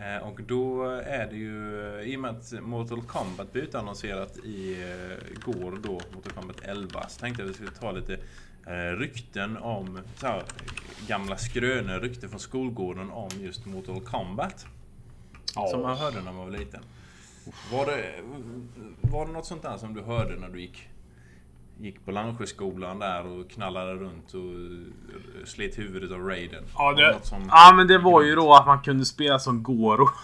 Eh, 0.00 0.16
Och 0.28 0.40
då 0.42 0.84
är 0.90 1.26
det 1.26 1.36
ju, 1.36 2.02
i 2.04 2.16
och 2.16 2.20
med 2.20 2.30
att 2.30 2.52
Mortal 2.62 3.02
Kombat 3.02 3.52
blev 3.52 3.64
utannonserat 3.64 4.36
i 4.36 4.82
eh, 4.82 5.40
går 5.52 5.78
då, 5.82 5.92
Mortal 6.14 6.32
Kombat 6.32 6.56
11, 6.62 7.08
så 7.08 7.20
tänkte 7.20 7.42
jag 7.42 7.46
att 7.46 7.50
vi 7.50 7.54
skulle 7.54 7.70
ta 7.80 7.92
lite 7.92 8.18
eh, 8.66 8.96
rykten 8.98 9.56
om, 9.56 10.00
här, 10.22 10.42
gamla 11.06 11.36
skrönor, 11.36 12.00
rykten 12.00 12.30
från 12.30 12.40
skolgården 12.40 13.10
om 13.10 13.28
just 13.40 13.66
Mortal 13.66 14.00
Kombat. 14.00 14.66
Som 15.70 15.82
man 15.82 15.96
hörde 15.96 16.16
när 16.22 16.32
man 16.32 16.44
var 16.50 16.58
liten. 16.58 16.82
Var 17.72 17.86
det, 17.86 18.14
var 19.00 19.26
det 19.26 19.32
något 19.32 19.46
sånt 19.46 19.62
där 19.62 19.76
som 19.76 19.94
du 19.94 20.02
hörde 20.02 20.36
när 20.36 20.48
du 20.48 20.60
gick, 20.60 20.88
gick 21.80 22.04
på 22.04 22.10
Landsjöskolan 22.10 22.98
där 22.98 23.26
och 23.26 23.50
knallade 23.50 23.94
runt 23.94 24.34
och 24.34 25.48
slet 25.48 25.78
huvudet 25.78 26.10
av 26.12 26.18
Raiden? 26.20 26.64
Ja, 26.76 26.92
det, 26.92 27.18
som- 27.22 27.48
ja, 27.50 27.72
men 27.76 27.86
det 27.86 27.98
var 27.98 28.22
ju 28.22 28.34
då 28.34 28.54
att 28.54 28.66
man 28.66 28.82
kunde 28.82 29.04
spela 29.04 29.38
som 29.38 29.62
Goro. 29.62 30.08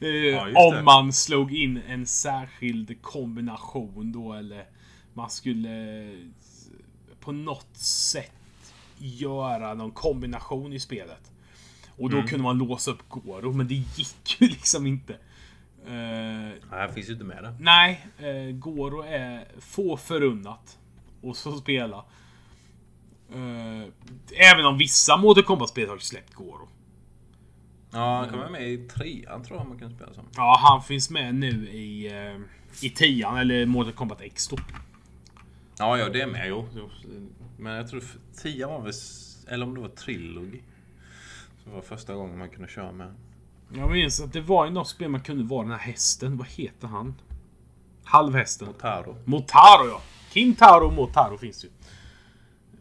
Eh, 0.00 0.08
just 0.08 0.56
Om 0.56 0.84
man 0.84 1.12
slog 1.12 1.54
in 1.54 1.80
en 1.88 2.06
särskild 2.06 3.02
kombination 3.02 4.12
då 4.12 4.32
eller 4.32 4.64
man 5.14 5.30
skulle 5.30 6.02
eh, 6.02 6.18
på 7.20 7.32
något 7.32 7.76
sätt 7.76 8.32
göra 8.98 9.74
någon 9.74 9.90
kombination 9.90 10.72
i 10.72 10.80
spelet. 10.80 11.32
Och 11.98 12.10
då 12.10 12.16
Mm. 12.16 12.28
kunde 12.28 12.42
man 12.44 12.58
låsa 12.58 12.90
upp 12.90 13.08
Goro, 13.08 13.52
men 13.52 13.68
det 13.68 13.74
gick 13.74 14.40
ju 14.40 14.48
liksom 14.48 14.86
inte. 14.86 15.16
Eh, 15.86 15.92
Nej, 15.92 16.60
här 16.70 16.88
finns 16.88 17.08
ju 17.08 17.12
inte 17.12 17.24
med 17.24 17.42
det. 17.42 17.56
nej, 17.60 18.06
uh, 18.20 18.56
Goro 18.56 19.02
är 19.02 19.48
få 19.58 19.96
förunnat. 19.96 20.78
Och 21.20 21.36
så 21.36 21.56
spela. 21.56 22.04
Eh, 23.34 23.82
även 24.52 24.66
om 24.66 24.78
vissa 24.78 25.16
Mortal 25.16 25.44
Kombat-spel 25.44 25.88
har 25.88 25.98
släppt 25.98 26.34
Goro. 26.34 26.68
Ja, 27.90 28.16
han 28.18 28.28
kan 28.28 28.38
vara 28.38 28.50
med 28.50 28.68
i 28.68 28.88
trean 28.88 29.44
tror 29.44 29.58
jag 29.58 29.68
man 29.68 29.78
kan 29.78 29.90
spela 29.90 30.12
som. 30.12 30.24
Ja, 30.36 30.58
han 30.60 30.82
finns 30.82 31.10
med 31.10 31.34
nu 31.34 31.68
i, 31.68 32.10
uh, 32.34 32.40
i 32.82 32.90
tian, 32.90 33.36
eller 33.36 33.66
Mortal 33.66 33.92
Kombat 33.92 34.20
X 34.20 34.48
då. 34.48 34.56
Ja, 35.78 35.98
ja 35.98 36.08
det 36.08 36.20
är 36.20 36.26
med. 36.26 36.48
Jo. 36.48 36.68
Jo. 36.76 36.90
Men 37.58 37.72
jag 37.72 37.88
tror 37.88 38.02
tian 38.42 38.70
var 38.70 38.80
väl... 38.80 38.92
Eller 39.48 39.66
om 39.66 39.74
det 39.74 39.80
var 39.80 39.88
Trilogy. 39.88 40.60
Som 41.62 41.72
var 41.72 41.80
första 41.80 42.14
gången 42.14 42.38
man 42.38 42.50
kunde 42.50 42.68
köra 42.68 42.92
med. 42.92 43.14
Jag 43.74 43.90
minns 43.90 44.20
att 44.20 44.32
det 44.32 44.40
var 44.40 44.64
ju 44.66 44.72
något 44.72 44.88
spel 44.88 45.08
man 45.08 45.20
kunde 45.20 45.44
vara 45.44 45.62
den 45.62 45.70
här 45.72 45.78
hästen. 45.78 46.36
Vad 46.36 46.46
heter 46.46 46.88
han? 46.88 47.14
Halvhästen. 48.04 48.68
Taro. 48.80 49.16
Motaro 49.24 49.88
ja. 49.88 50.02
Kintaro 50.32 50.86
och 50.86 50.92
Motaro 50.92 51.38
finns 51.38 51.64
ju. 51.64 51.68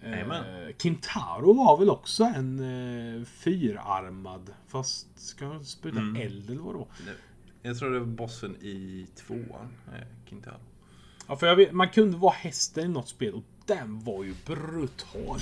Jajamän. 0.03 0.63
Eh, 0.67 0.75
Kintaro 0.81 1.53
var 1.53 1.77
väl 1.77 1.89
också 1.89 2.23
en 2.23 2.59
eh, 3.19 3.25
fyrarmad. 3.25 4.49
Fast 4.67 5.19
ska 5.19 5.45
han 5.47 5.65
spruta 5.65 5.99
Mm. 5.99 6.21
eld 6.21 6.49
eller 6.49 6.61
vadå? 6.61 6.87
Jag 7.61 7.77
tror 7.79 7.91
det 7.91 7.99
var 7.99 8.05
bossen 8.05 8.55
i 8.61 9.07
tvåan. 9.15 9.67
eh, 9.93 10.07
Quintaro. 10.29 10.59
Ja, 11.27 11.35
för 11.35 11.47
jag 11.47 11.55
vet, 11.55 11.71
man 11.71 11.89
kunde 11.89 12.17
vara 12.17 12.33
hästen 12.33 12.85
i 12.85 12.87
något 12.87 13.07
spel 13.09 13.33
och 13.33 13.43
den 13.65 13.99
var 14.03 14.23
ju 14.23 14.35
brutal. 14.45 15.39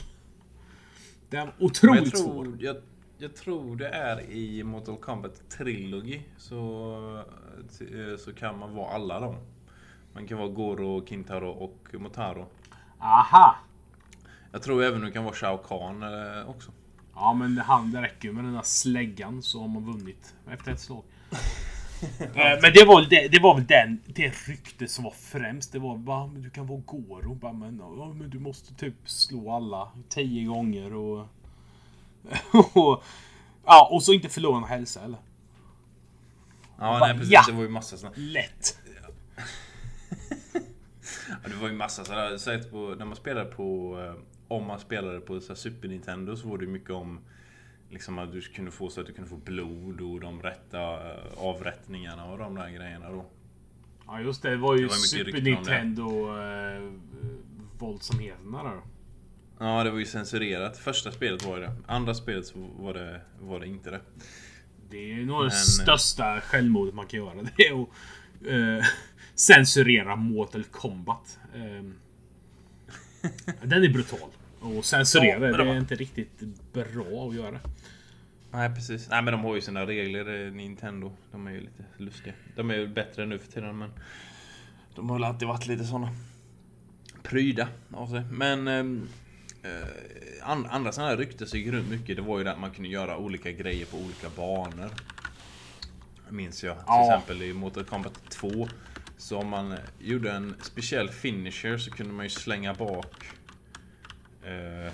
Den 1.29 1.45
var 1.45 1.53
otroligt 1.59 2.03
jag 2.13 2.17
svår. 2.17 2.43
tror, 2.43 2.57
jag, 2.59 2.75
jag 3.23 3.35
tror 3.35 3.75
det 3.75 3.87
är 3.87 4.21
i 4.31 4.63
Mortal 4.63 4.97
Kombat 4.97 5.49
Trilogy. 5.49 6.21
Så, 6.37 7.23
eh, 7.79 8.17
så 8.17 8.33
kan 8.33 8.59
man 8.59 8.75
vara 8.75 8.89
alla 8.89 9.19
dem. 9.19 9.35
Man 10.13 10.27
kan 10.27 10.37
vara 10.37 10.47
Goro, 10.47 11.05
Kintaro 11.05 11.49
och 11.49 11.87
Motaro. 11.93 12.47
Aha! 12.99 13.55
Jag 14.51 14.61
tror 14.61 14.83
även 14.83 15.01
du 15.01 15.11
kan 15.11 15.23
vara 15.23 15.35
Shao 15.35 15.57
Kahn 15.57 16.03
eh, 16.03 16.49
också. 16.49 16.71
Ja, 17.15 17.33
men 17.33 17.57
han, 17.57 17.91
det 17.91 18.01
räcker 18.01 18.27
ju 18.27 18.33
med 18.33 18.43
den 18.43 18.53
där 18.53 18.61
släggan 18.61 19.41
så 19.41 19.61
har 19.61 19.67
man 19.67 19.85
vunnit 19.85 20.35
efter 20.51 20.71
ett 20.71 20.79
slag. 20.79 21.03
Eh, 22.19 22.59
men 22.61 22.73
det 22.73 22.85
var, 22.87 23.09
det, 23.09 23.27
det 23.27 23.39
var 23.39 23.55
väl 23.55 23.65
den, 23.65 23.99
det 24.05 24.47
ryktet 24.47 24.91
som 24.91 25.03
var 25.03 25.11
främst. 25.11 25.71
Det 25.71 25.79
var 25.79 25.97
bara, 25.97 26.27
du 26.27 26.49
kan 26.49 26.67
vara 26.67 26.81
Goro. 26.85 27.35
Bara, 27.35 27.53
men, 27.53 27.75
men 28.17 28.29
du 28.29 28.39
måste 28.39 28.73
typ 28.73 28.95
slå 29.05 29.51
alla 29.51 29.91
tio 30.09 30.45
gånger 30.45 30.93
och... 30.93 31.27
och 32.73 33.03
ja, 33.65 33.89
och 33.91 34.03
så 34.03 34.13
inte 34.13 34.29
förlora 34.29 34.59
någon 34.59 34.69
hälsa 34.69 35.01
eller? 35.01 35.17
Ja, 36.77 36.91
Va? 36.91 36.99
nej, 36.99 37.13
precis. 37.13 37.31
Ja. 37.31 37.43
Det 37.47 37.53
var 37.53 37.63
ju 37.63 37.69
massa 37.69 37.97
såna. 37.97 38.13
Lätt! 38.15 38.79
Ja, 41.29 41.49
det 41.49 41.55
var 41.55 41.67
ju 41.67 41.73
massa 41.73 42.37
säg 42.37 42.63
på, 42.63 42.95
när 42.97 43.05
man 43.05 43.15
spelade 43.15 43.45
på, 43.45 43.99
eh, 44.01 44.23
om 44.47 44.67
man 44.67 44.79
spelade 44.79 45.19
på 45.19 45.39
så 45.39 45.55
Super 45.55 45.87
Nintendo 45.87 46.35
så 46.35 46.47
var 46.47 46.57
det 46.57 46.67
mycket 46.67 46.89
om 46.89 47.19
Liksom 47.93 48.19
att 48.19 48.31
du 48.31 48.41
kunde 48.41 48.71
få 48.71 48.89
så 48.89 49.01
att 49.01 49.07
du 49.07 49.13
kunde 49.13 49.29
få 49.29 49.37
blod 49.37 50.01
och 50.01 50.19
de 50.19 50.41
rätta 50.41 51.11
eh, 51.11 51.23
avrättningarna 51.37 52.25
och 52.25 52.37
de 52.37 52.55
där 52.55 52.69
grejerna 52.69 53.09
då. 53.09 53.25
Ja, 54.07 54.19
just 54.19 54.41
det. 54.41 54.49
Det 54.49 54.57
var 54.57 54.75
ju 54.75 54.81
Det 54.81 54.87
var 54.87 54.95
Super. 54.95 55.41
Nintendo 55.41 56.37
eh, 56.41 56.91
våldsamheterna 57.79 58.63
där. 58.63 58.81
Ja, 59.59 59.83
det 59.83 59.91
var 59.91 59.99
ju 59.99 60.05
censurerat. 60.05 60.77
Första 60.77 61.11
spelet 61.11 61.45
var 61.45 61.59
det. 61.59 61.71
Andra 61.87 62.13
spelet 62.13 62.45
så 62.45 62.59
var 62.79 62.93
det, 62.93 63.21
var 63.41 63.59
det 63.59 63.67
inte 63.67 63.89
det. 63.91 64.01
Det 64.89 65.11
är 65.13 65.15
nog 65.25 65.37
det 65.37 65.43
Men, 65.43 65.47
eh, 65.47 65.51
största 65.51 66.41
självmordet 66.41 66.93
man 66.93 67.07
kan 67.07 67.19
göra. 67.19 67.33
Det 67.57 67.67
är 67.67 67.81
att 67.81 67.89
eh, 68.79 68.85
censurera 69.35 70.15
Mortal 70.15 70.63
Kombat. 70.63 71.39
Eh, 71.55 71.83
den 73.63 73.83
är 73.83 73.89
brutal. 73.89 74.29
Och 74.59 74.85
censurera, 74.85 75.33
Ja, 75.45 75.51
det 75.51 75.57
de- 75.57 75.67
är 75.67 75.77
inte 75.77 75.95
riktigt 75.95 76.39
bra 76.73 77.29
att 77.29 77.35
göra. 77.35 77.59
Nej, 78.51 78.75
precis. 78.75 79.09
Nej, 79.09 79.21
men 79.23 79.31
de 79.31 79.41
har 79.43 79.55
ju 79.55 79.61
sina 79.61 79.85
regler, 79.85 80.45
eh, 80.45 80.51
Nintendo. 80.51 81.11
De 81.31 81.47
är 81.47 81.51
ju 81.51 81.59
lite 81.59 81.83
lustiga. 81.97 82.33
De 82.55 82.69
är 82.71 82.75
ju 82.75 82.87
bättre 82.87 83.25
nu 83.25 83.39
för 83.39 83.51
tiden, 83.51 83.77
men 83.77 83.91
de 84.95 85.09
har 85.09 85.15
väl 85.15 85.23
alltid 85.23 85.47
varit 85.47 85.67
lite 85.67 85.83
såna 85.83 86.09
pryda 87.23 87.67
av 87.91 88.07
sig. 88.07 88.21
Men 88.31 89.07
eh, 89.63 90.49
an, 90.49 90.65
andra 90.65 90.91
sådana 90.91 91.09
här 91.09 91.17
rykten 91.17 91.47
som 91.47 91.59
gick 91.59 91.67
runt 91.67 91.89
mycket, 91.89 92.15
det 92.15 92.21
var 92.21 92.39
ju 92.39 92.47
att 92.47 92.59
man 92.59 92.71
kunde 92.71 92.89
göra 92.89 93.17
olika 93.17 93.51
grejer 93.51 93.85
på 93.85 93.97
olika 93.97 94.29
banor. 94.29 94.89
Minns 96.29 96.63
jag. 96.63 96.75
Till 96.77 96.83
Ja. 96.87 97.13
exempel 97.13 97.41
i 97.41 97.53
Mortal 97.53 97.83
Kombat 97.83 98.19
2. 98.29 98.67
Så 99.17 99.37
om 99.37 99.47
man 99.49 99.75
gjorde 99.99 100.31
en 100.31 100.55
speciell 100.61 101.09
finisher 101.09 101.77
så 101.77 101.91
kunde 101.91 102.13
man 102.13 102.25
ju 102.25 102.29
slänga 102.29 102.73
bak 102.73 103.25
eh, 104.43 104.91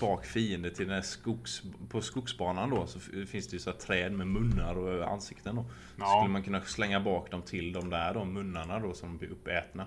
bak 0.00 0.26
fiender 0.26 0.70
till 0.70 0.86
den 0.86 0.94
här 0.94 1.02
skogs, 1.02 1.62
på 1.88 2.00
skogsbanan 2.00 2.70
då 2.70 2.86
så 2.86 3.00
finns 3.26 3.48
det 3.48 3.52
ju 3.56 3.58
så 3.58 3.70
här 3.70 3.78
träd 3.78 4.12
med 4.12 4.26
munnar 4.26 4.74
och 4.78 5.12
ansikten 5.12 5.56
då. 5.56 5.62
Så 5.62 5.68
Ja. 5.98 6.20
skulle 6.20 6.32
man 6.32 6.42
kunna 6.42 6.60
slänga 6.60 7.00
bak 7.00 7.30
dem 7.30 7.42
till 7.42 7.72
de 7.72 7.90
där 7.90 8.14
då, 8.14 8.24
munnarna 8.24 8.78
då 8.78 8.94
som 8.94 9.16
blir 9.18 9.28
uppätna. 9.30 9.86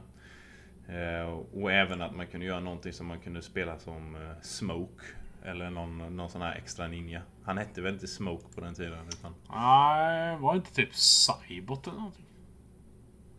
Eh, 0.87 1.39
och 1.61 1.71
även 1.71 2.01
att 2.01 2.15
man 2.15 2.27
kunde 2.27 2.45
göra 2.45 2.59
någonting 2.59 2.93
som 2.93 3.07
man 3.07 3.19
kunde 3.19 3.41
spela 3.41 3.79
som 3.79 4.15
eh, 4.15 4.41
Smoke. 4.41 5.05
Eller 5.43 5.69
någon, 5.69 6.17
någon 6.17 6.29
sån 6.29 6.41
här 6.41 6.55
extra 6.55 6.87
ninja. 6.87 7.21
Han 7.43 7.57
hette 7.57 7.81
väl 7.81 7.93
inte 7.93 8.07
Smoke 8.07 8.55
på 8.55 8.61
den 8.61 8.73
tiden 8.73 9.07
utan... 9.07 9.35
Nej, 9.49 10.37
var 10.37 10.53
det 10.53 10.57
inte 10.57 10.73
typ 10.73 10.95
Cybot 10.95 11.87
eller 11.87 11.97
någonting? 11.97 12.25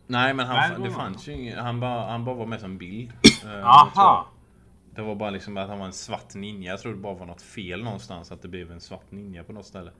Nej 0.07 0.33
men 0.33 0.47
han, 0.47 0.55
Nej, 0.55 0.89
det 0.89 0.95
fanns 0.95 1.27
ju 1.27 1.33
ingen, 1.33 1.57
han, 1.57 1.79
bara, 1.79 2.11
han 2.11 2.25
bara 2.25 2.35
var 2.35 2.45
med 2.45 2.59
som 2.59 2.77
bild. 2.77 3.13
Eh, 3.45 3.65
Aha! 3.65 4.27
Det 4.95 5.01
var 5.01 5.15
bara 5.15 5.29
liksom 5.29 5.57
att 5.57 5.69
han 5.69 5.79
var 5.79 5.85
en 5.85 5.93
svart 5.93 6.35
ninja. 6.35 6.71
Jag 6.71 6.79
tror 6.79 6.91
det 6.93 6.99
bara 6.99 7.13
var 7.13 7.25
något 7.25 7.41
fel 7.41 7.83
någonstans 7.83 8.31
att 8.31 8.41
det 8.41 8.47
blev 8.47 8.71
en 8.71 8.81
svart 8.81 9.11
ninja 9.11 9.43
på 9.43 9.53
något 9.53 9.65
ställe. 9.65 9.91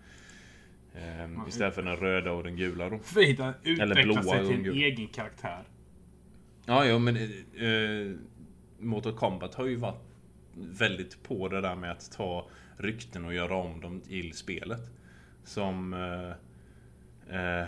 Ehm, 0.95 1.47
istället 1.47 1.75
för 1.75 1.81
den 1.83 1.95
röda 1.95 2.31
och 2.31 2.43
den 2.43 2.55
gula 2.55 2.89
då. 2.89 2.99
Frida 2.99 3.53
utvecklar 3.63 4.03
blåa 4.03 4.23
sig 4.23 4.47
till 4.47 4.69
en 4.69 4.73
egen 4.73 5.07
karaktär. 5.07 5.63
Ja, 6.69 6.85
ja 6.85 6.99
men 6.99 7.15
eh, 7.55 8.15
Mortal 8.79 9.13
Kombat 9.13 9.55
har 9.55 9.65
ju 9.65 9.75
varit 9.75 10.01
väldigt 10.55 11.23
på 11.23 11.47
det 11.47 11.61
där 11.61 11.75
med 11.75 11.91
att 11.91 12.11
ta 12.11 12.47
rykten 12.77 13.25
och 13.25 13.33
göra 13.33 13.55
om 13.55 13.81
dem 13.81 14.01
till 14.01 14.33
spelet. 14.33 14.81
Som... 15.43 15.93
Eh, 15.93 16.29
eh, 17.39 17.67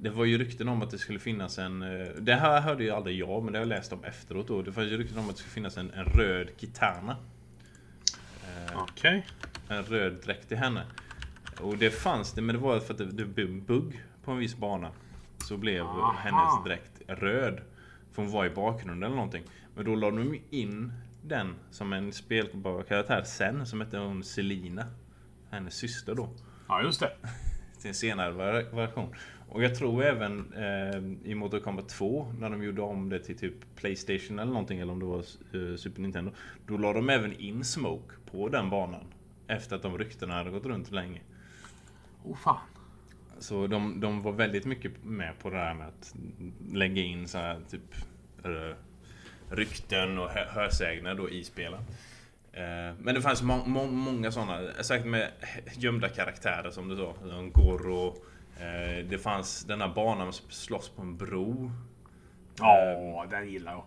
det 0.00 0.10
var 0.10 0.24
ju 0.24 0.38
rykten 0.38 0.68
om 0.68 0.82
att 0.82 0.90
det 0.90 0.98
skulle 0.98 1.18
finnas 1.18 1.58
en... 1.58 1.82
eh, 1.82 2.08
Det 2.20 2.34
här 2.34 2.60
hörde 2.60 2.84
ju 2.84 2.90
aldrig 2.90 3.18
jag, 3.18 3.42
men 3.44 3.52
det 3.52 3.58
har 3.58 3.64
jag 3.64 3.68
läst 3.68 3.92
om 3.92 4.04
efteråt 4.04 4.48
då. 4.48 4.62
Det 4.62 4.72
fanns 4.72 4.92
ju 4.92 4.96
rykten 4.96 5.18
om 5.18 5.24
att 5.24 5.36
det 5.36 5.40
skulle 5.40 5.54
finnas 5.54 5.76
en, 5.76 5.90
en 5.90 6.04
röd 6.04 6.48
kitana. 6.56 7.16
Okej. 8.74 9.26
En 9.68 9.82
röd 9.82 10.16
dräkt 10.24 10.48
till 10.48 10.56
henne. 10.56 10.86
Och 11.60 11.76
det 11.78 11.90
fanns 11.90 12.32
det, 12.32 12.42
men 12.42 12.54
det 12.54 12.62
var 12.62 12.80
för 12.80 12.94
att 12.94 12.98
det, 12.98 13.06
det 13.06 13.24
blev 13.24 13.46
en 13.46 13.64
bugg 13.64 14.02
på 14.24 14.30
en 14.30 14.38
viss 14.38 14.56
bana. 14.56 14.90
Så 15.38 15.56
blev 15.56 15.82
Aha. 15.82 16.16
hennes 16.18 16.64
dräkt 16.64 17.02
röd. 17.06 17.60
För 18.12 18.22
hon 18.22 18.30
var 18.30 18.46
i 18.46 18.50
bakgrunden 18.50 19.02
eller 19.02 19.16
någonting. 19.16 19.44
Men 19.74 19.84
då 19.84 19.94
la 19.94 20.10
de 20.10 20.40
in 20.50 20.92
den 21.22 21.54
som 21.70 21.92
en 21.92 22.12
spelbar 22.12 22.82
karaktär 22.82 23.22
sen, 23.22 23.66
som 23.66 23.80
hette 23.80 23.98
hon 23.98 24.22
Selina. 24.24 24.86
Hennes 25.50 25.74
syster 25.74 26.14
då. 26.14 26.28
Ja, 26.68 26.82
just 26.82 27.00
det. 27.00 27.12
Till 27.80 27.88
en 27.88 27.94
senare 27.94 28.32
ver- 28.32 28.74
version. 28.76 29.14
Och 29.48 29.62
jag 29.62 29.74
tror 29.74 30.04
även 30.04 30.52
eh, 30.52 31.30
i 31.30 31.34
Mortal 31.34 31.60
Kombat 31.60 31.88
2 31.88 32.32
när 32.38 32.50
de 32.50 32.62
gjorde 32.62 32.82
om 32.82 33.08
det 33.08 33.18
till 33.18 33.38
typ 33.38 33.54
Playstation 33.76 34.38
eller 34.38 34.52
någonting 34.52 34.80
eller 34.80 34.92
om 34.92 34.98
det 34.98 35.04
var 35.06 35.18
eh, 35.18 35.76
Super 35.76 36.00
Nintendo. 36.02 36.32
Då 36.66 36.76
la 36.76 36.92
de 36.92 37.08
även 37.10 37.32
in 37.40 37.64
Smoke 37.64 38.14
på 38.30 38.48
den 38.48 38.70
banan. 38.70 39.04
Efter 39.46 39.76
att 39.76 39.82
de 39.82 39.98
ryktena 39.98 40.34
hade 40.34 40.50
gått 40.50 40.66
runt 40.66 40.90
länge. 40.90 41.20
Oh 42.24 42.36
fan. 42.36 42.56
Så 43.42 43.66
de, 43.66 44.00
de 44.00 44.22
var 44.22 44.32
väldigt 44.32 44.64
mycket 44.64 44.92
med 45.04 45.38
på 45.38 45.50
det 45.50 45.56
här 45.56 45.74
med 45.74 45.86
att 45.88 46.14
lägga 46.72 47.02
in 47.02 47.28
så 47.28 47.38
här 47.38 47.60
typ 47.70 47.94
eh, 48.44 48.76
rykten 49.50 50.18
och 50.18 50.28
hö- 50.30 50.48
hörsägner 50.50 51.14
då 51.14 51.30
i 51.30 51.44
spelen. 51.44 51.80
Eh, 52.52 52.94
Men 52.98 53.14
det 53.14 53.22
fanns 53.22 53.42
må 53.42 53.56
må 53.66 53.86
många 53.86 54.32
sådana, 54.32 54.60
säkert 54.82 55.06
med 55.06 55.28
gömda 55.76 56.08
karaktärer 56.08 56.70
som 56.70 56.88
du 56.88 56.96
sa. 56.96 57.14
Goro. 57.54 58.06
eh, 58.60 59.06
Det 59.08 59.18
fanns 59.22 59.64
den 59.64 59.80
här 59.80 59.88
banan 59.88 60.32
som 60.32 60.50
slåss 60.50 60.88
på 60.88 61.02
en 61.02 61.16
bro. 61.16 61.70
Ja, 62.58 63.26
den 63.30 63.48
gillar 63.48 63.72
jag. 63.72 63.84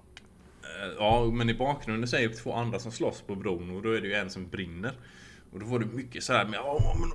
Eh, 0.63 0.93
Ja, 0.99 1.25
men 1.33 1.49
i 1.49 1.53
bakgrunden 1.53 2.07
så 2.07 2.17
är 2.17 2.27
det 2.27 2.33
två 2.35 2.53
andra 2.53 2.79
som 2.79 2.91
slåss 2.91 3.21
på 3.21 3.35
bron 3.35 3.75
och 3.75 3.81
då 3.81 3.91
är 3.91 4.01
det 4.01 4.07
ju 4.07 4.13
en 4.13 4.29
som 4.29 4.47
brinner. 4.49 4.91
Och 5.53 5.59
då 5.59 5.65
var 5.65 5.79
det 5.79 5.85
mycket 5.85 6.23
så 6.23 6.33
här 6.33 6.45
med 6.45 6.57
ja, 6.57 6.95
men 6.99 7.11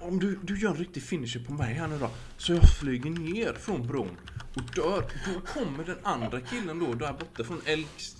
om 0.00 0.18
du, 0.18 0.38
du 0.42 0.60
gör 0.60 0.70
en 0.70 0.76
riktig 0.76 1.02
finisher 1.02 1.40
på 1.40 1.52
mig 1.52 1.74
här 1.74 1.88
nu 1.88 1.98
då. 1.98 2.10
Så 2.36 2.52
jag 2.52 2.62
flyger 2.80 3.10
ner 3.10 3.52
från 3.52 3.86
bron 3.86 4.16
och 4.54 4.62
dör. 4.74 5.04
Då 5.34 5.40
kommer 5.40 5.84
den 5.84 5.98
andra 6.02 6.40
killen 6.40 6.78
då 6.78 6.94
där 6.94 7.12
borta 7.12 7.44
från 7.44 7.60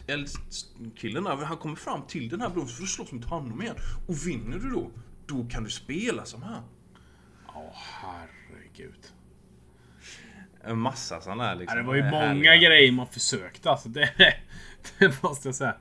älgkillen 0.07 1.25
där. 1.25 1.37
Han 1.37 1.57
kommer 1.57 1.77
fram 1.77 2.03
till 2.07 2.29
den 2.29 2.41
här 2.41 2.49
bron 2.49 2.69
så 2.69 2.75
får 2.75 2.83
du 2.83 2.89
slåss 2.89 3.13
mot 3.13 3.25
honom 3.25 3.63
igen. 3.63 3.77
Och 4.09 4.27
vinner 4.27 4.59
du 4.59 4.71
då, 4.71 4.91
då 5.27 5.47
kan 5.51 5.65
du 5.65 5.71
spela 5.71 6.25
som 6.25 6.43
han. 6.43 6.63
Ja, 7.47 7.73
herregud. 7.75 9.13
En 10.65 10.79
massa 10.79 11.21
sådana 11.21 11.45
här 11.45 11.57
liksom. 11.57 11.79
Ja, 11.79 11.83
det 11.83 11.89
var 11.89 11.95
ju 11.95 12.03
många 12.03 12.27
härliga. 12.27 12.57
grejer 12.57 12.93
man 12.93 13.07
försökte 13.07 13.71
alltså. 13.71 13.89
Det, 13.89 14.15
det 14.99 15.23
måste 15.23 15.49
jag 15.49 15.55
säga. 15.55 15.77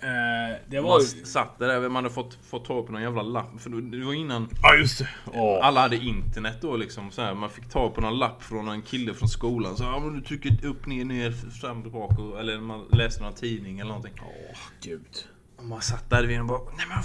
Eh, 0.00 0.56
det 0.66 0.80
var 0.80 0.90
Man 0.90 1.00
ju... 1.00 1.24
satt 1.24 1.58
där, 1.58 1.88
man 1.88 2.04
hade 2.04 2.14
fått, 2.14 2.38
fått 2.42 2.64
tag 2.64 2.86
på 2.86 2.92
någon 2.92 3.02
jävla 3.02 3.22
lapp. 3.22 3.60
För 3.60 3.70
det 3.70 4.04
var 4.04 4.14
innan 4.14 4.48
Ja, 4.62 4.74
just 4.74 4.98
det. 4.98 5.08
Åh. 5.32 5.66
Alla 5.66 5.80
hade 5.80 5.96
internet 5.96 6.56
då 6.60 6.76
liksom 6.76 7.10
så 7.10 7.22
här. 7.22 7.34
Man 7.34 7.50
fick 7.50 7.68
ta 7.68 7.90
på 7.90 8.00
någon 8.00 8.18
lapp 8.18 8.42
från 8.42 8.68
en 8.68 8.82
kille 8.82 9.14
från 9.14 9.28
skolan. 9.28 9.76
Så 9.76 9.84
ja, 9.84 9.98
men 9.98 10.14
du 10.14 10.20
trycker 10.20 10.66
upp, 10.66 10.86
ner, 10.86 11.04
ner, 11.04 11.30
fram, 11.60 11.82
tillbaka. 11.82 12.40
Eller 12.40 12.60
man 12.60 12.84
läste 12.92 13.22
någon 13.22 13.34
tidning 13.34 13.78
eller 13.78 13.88
någonting. 13.88 14.14
Åh, 14.22 14.58
gud. 14.82 15.26
Och 15.56 15.64
man 15.64 15.82
satt 15.82 16.10
där 16.10 16.24
vid 16.24 16.40
och 16.40 16.46
bara 16.46 16.60
Nej 16.76 16.86
men 16.88 17.02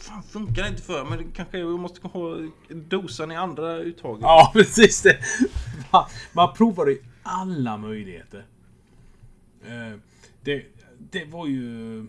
fan 0.00 0.22
funkar 0.22 0.62
det 0.62 0.68
inte 0.68 0.82
för 0.82 1.04
Men 1.04 1.18
det 1.18 1.24
kanske 1.34 1.58
jag 1.58 1.78
måste 1.78 2.08
ha 2.08 2.36
dosan 2.68 3.32
i 3.32 3.36
andra 3.36 3.76
uttaget. 3.76 4.22
Ja, 4.22 4.50
precis 4.54 5.02
det. 5.02 5.18
Man, 5.90 6.04
man 6.32 6.54
provade 6.54 6.90
ju 6.90 7.02
alla 7.22 7.76
möjligheter. 7.76 8.46
Eh, 9.64 9.98
det, 10.44 10.64
det 10.98 11.24
var 11.24 11.46
ju... 11.46 12.06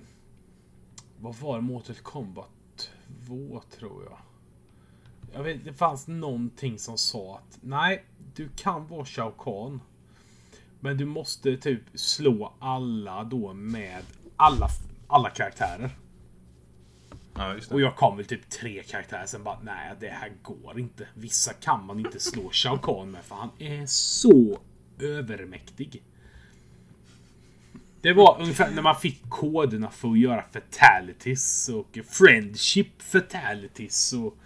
Vad 1.22 1.36
var 1.36 1.56
det? 1.56 1.62
Mortal 1.62 1.96
Kombat 1.96 2.92
2 3.28 3.62
tror 3.80 4.04
jag. 4.04 4.18
Jag 5.34 5.44
vet, 5.44 5.66
det 5.66 5.74
fanns 5.74 6.08
någonting 6.08 6.80
som 6.80 6.98
sa 6.98 7.38
att 7.38 7.60
nej, 7.62 8.06
du 8.36 8.50
kan 8.56 8.88
vara 8.88 9.06
Shao 9.06 9.32
Kahn. 9.32 9.82
Men 10.80 10.98
du 10.98 11.06
måste 11.06 11.58
typ 11.58 11.82
slå 11.94 12.54
alla 12.60 13.24
då 13.24 13.54
med 13.54 14.04
alla, 14.36 14.68
alla 15.08 15.30
karaktärer. 15.30 15.90
Ja. 17.34 17.56
Och 17.72 17.82
jag 17.82 17.96
kom 17.96 18.18
väl 18.18 18.26
typ 18.26 18.50
tre 18.50 18.84
karaktärer 18.84 19.26
sen 19.26 19.44
bara 19.44 19.60
nej 19.64 19.96
det 20.00 20.10
här 20.10 20.32
går 20.42 20.80
inte. 20.80 21.08
Vissa 21.14 21.54
kan 21.54 21.86
man 21.86 22.00
inte 22.00 22.20
slå 22.20 22.50
Shao 22.52 22.78
Kahn 22.78 23.12
med 23.12 23.24
för 23.24 23.36
han 23.36 23.50
är 23.60 23.86
så 23.86 24.60
övermäktig. 25.00 26.04
Det 28.02 28.14
var 28.14 28.42
ungefär 28.42 28.72
när 28.72 28.82
man 28.82 28.96
fick 28.96 29.30
koderna 29.30 29.90
för 29.90 30.12
att 30.12 30.20
göra 30.20 30.44
fatalities 30.52 31.70
och 31.70 31.98
friendship 32.10 33.02
fatalities 33.02 34.14
och 34.14 34.38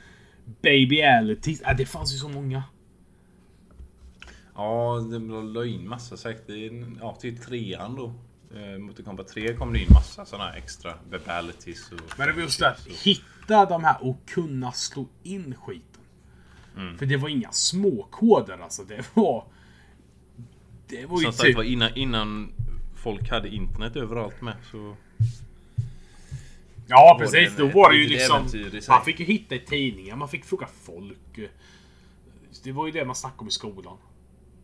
babyalities. 0.62 1.62
Ja, 1.64 1.74
det 1.74 1.86
fanns 1.86 2.14
ju 2.14 2.18
så 2.18 2.30
många. 2.30 2.64
Ja, 4.56 5.00
det 5.12 5.20
la 5.44 5.66
in 5.66 5.88
massa 5.88 6.18
säkert. 6.18 6.72
Ja, 7.02 7.16
till 7.16 7.38
trean 7.38 7.96
då. 7.96 8.14
Eh, 8.56 8.80
Mortal 8.80 9.06
Kombat 9.06 9.28
3 9.28 9.56
kom 9.56 9.74
det 9.74 9.80
in 9.80 9.88
massa 9.94 10.26
sådana 10.26 10.50
här 10.50 10.58
extra 10.58 10.94
babalities 11.12 11.92
och... 11.92 12.00
Men 12.18 12.28
det 12.28 12.34
var 12.34 12.42
just 12.42 12.60
det 12.60 12.70
att 12.70 12.88
hitta 12.88 13.66
de 13.66 13.84
här 13.84 14.04
och 14.04 14.18
kunna 14.26 14.72
slå 14.72 15.08
in 15.24 15.56
skiten. 15.56 16.02
För 16.98 17.06
det 17.06 17.18
var 17.18 17.30
inga 17.30 17.52
små 17.52 18.08
koder 18.12 18.58
alltså. 18.64 18.84
Det 18.84 19.06
var... 19.14 19.46
Det 20.88 21.06
var 21.06 21.20
ju 21.20 21.24
Som 21.24 21.34
sagt 21.34 21.46
typ... 21.46 21.56
var 21.56 21.64
innan, 21.64 21.96
innan 21.96 22.52
folk 23.06 23.30
hade 23.30 23.50
internet 23.50 23.96
överallt 23.96 24.42
med 24.42 24.56
så... 24.72 24.96
Ja 26.88 27.18
precis, 27.20 27.58
då 27.58 27.68
var 27.68 27.92
det 27.92 27.98
ju 27.98 28.08
liksom... 28.08 28.48
Man 28.90 29.06
fick 29.06 29.20
ju 29.20 29.26
hitta 29.26 29.56
i 29.56 29.60
tidningar, 29.60 30.16
man 30.16 30.30
fick 30.30 30.46
fråga 30.46 30.68
folk. 30.68 31.40
Det 32.64 32.72
var 32.72 32.86
ju 32.86 32.92
det 32.92 33.06
man 33.06 33.16
snackade 33.16 33.42
om 33.42 33.48
i 33.48 33.52
skolan. 33.52 33.98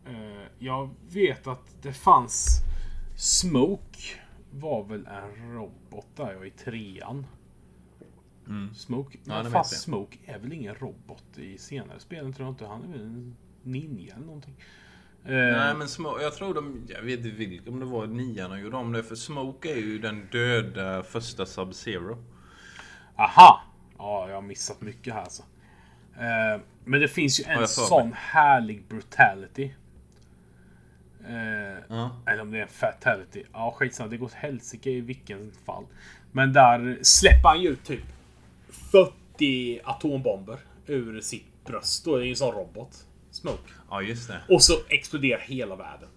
Eh, 0.07 0.47
Jag 0.59 0.89
vet 1.09 1.47
att 1.47 1.75
det 1.81 1.93
fanns... 1.93 2.57
Smoke 3.17 3.99
var 4.51 4.83
väl 4.83 5.05
en 5.05 5.53
robot 5.53 6.07
där 6.15 6.33
jag 6.33 6.47
i 6.47 6.51
trean. 6.51 7.25
Smoke? 8.75 9.17
Mm. 9.17 9.27
Ja, 9.27 9.33
men 9.35 9.45
det 9.45 9.51
fast. 9.51 9.81
Smoke 9.81 10.17
är 10.25 10.39
väl 10.39 10.53
ingen 10.53 10.75
robot 10.75 11.37
i 11.37 11.57
senare 11.57 11.99
spelen 11.99 12.33
tror 12.33 12.47
jag 12.47 12.53
inte. 12.53 12.65
Han 12.65 12.83
är 12.83 12.87
väl 12.87 13.01
en 13.01 13.35
ninja 13.63 14.15
eller 14.15 14.25
någonting. 14.25 14.55
Eh, 15.25 15.31
Nej 15.33 15.75
men 15.75 15.87
Smoke, 15.87 16.23
jag 16.23 16.33
tror 16.35 16.53
de, 16.53 16.87
jag 16.89 17.01
vet 17.01 17.25
inte 17.25 17.69
om 17.69 17.79
det 17.79 17.85
var 17.85 18.07
nian 18.07 18.51
och 18.51 18.59
gjorde 18.59 18.77
om 18.77 18.91
det. 18.91 19.03
För 19.03 19.15
Smoke 19.15 19.71
är 19.71 19.75
ju 19.77 19.99
den 19.99 20.27
döda 20.31 21.03
första 21.03 21.43
Sub-Zero. 21.45 22.17
Aha! 23.15 23.61
Ja, 23.97 24.27
jag 24.29 24.35
har 24.35 24.41
missat 24.41 24.81
mycket 24.81 25.13
här 25.13 25.21
alltså. 25.21 25.43
Eh, 26.15 26.61
men 26.85 27.01
det 27.01 27.07
finns 27.07 27.39
ju 27.39 27.43
en 27.43 27.53
för 27.53 27.59
mig. 27.59 27.67
sån 27.67 28.13
härlig 28.15 28.83
brutality. 28.87 29.71
Eh, 31.27 31.83
Ja. 31.89 32.11
Eller 32.27 32.41
om 32.41 32.51
det 32.51 32.57
är 32.57 32.61
en 32.61 32.67
fatality. 32.67 33.43
Ja, 33.53 33.71
skitsamma. 33.77 34.09
Det 34.09 34.17
går 34.17 34.25
åt 34.25 34.33
helsike 34.33 34.89
i 34.89 35.01
vilken 35.01 35.51
fall. 35.65 35.85
Men 36.31 36.53
där 36.53 36.99
släpper 37.01 37.49
han 37.49 37.61
ju 37.61 37.75
typ 37.75 38.03
40 38.69 39.79
atombomber 39.83 40.59
ur 40.85 41.21
sitt 41.21 41.65
bröst. 41.65 42.05
Då 42.05 42.15
är 42.15 42.19
det 42.19 42.25
ju 42.25 42.29
en 42.31 42.35
sån 42.35 42.55
robot. 42.55 43.05
Smoke. 43.31 43.71
Ja 43.91 44.01
just 44.01 44.27
det. 44.27 44.41
Och 44.49 44.63
så 44.63 44.73
exploderar 44.89 45.39
hela 45.39 45.75
världen. 45.75 46.09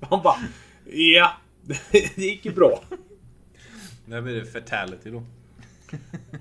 Han 0.00 0.22
bara... 0.22 0.36
Ja, 0.84 1.32
det 1.94 2.18
gick 2.18 2.44
ju 2.44 2.52
bra. 2.52 2.82
Där 4.06 4.20
blir 4.20 4.34
det 4.34 4.46
fatality 4.46 5.10
då. 5.10 5.22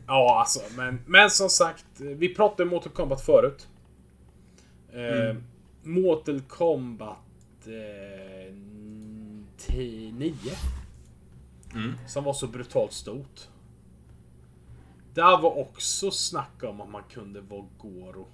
Ja, 0.08 0.40
alltså. 0.40 0.60
Men, 0.76 1.00
men 1.06 1.30
som 1.30 1.50
sagt, 1.50 1.86
vi 1.98 2.36
pratade 2.36 2.64
om 2.64 2.70
Mortal 2.70 2.92
Kombat 2.92 3.26
förut. 3.26 3.68
Eh, 4.94 5.36
Mortal 5.84 6.42
Kombat 6.42 7.18
eh, 7.66 8.54
9. 10.14 10.34
Som 12.08 12.24
var 12.24 12.34
så 12.34 12.48
brutalt 12.48 12.94
stort. 12.94 13.48
Där 15.14 15.42
var 15.42 15.58
också 15.58 16.12
snack 16.12 16.64
om 16.64 16.82
att 16.82 16.90
man 16.90 17.04
kunde 17.10 17.42
vara 17.42 17.66
Goro. 17.78 18.28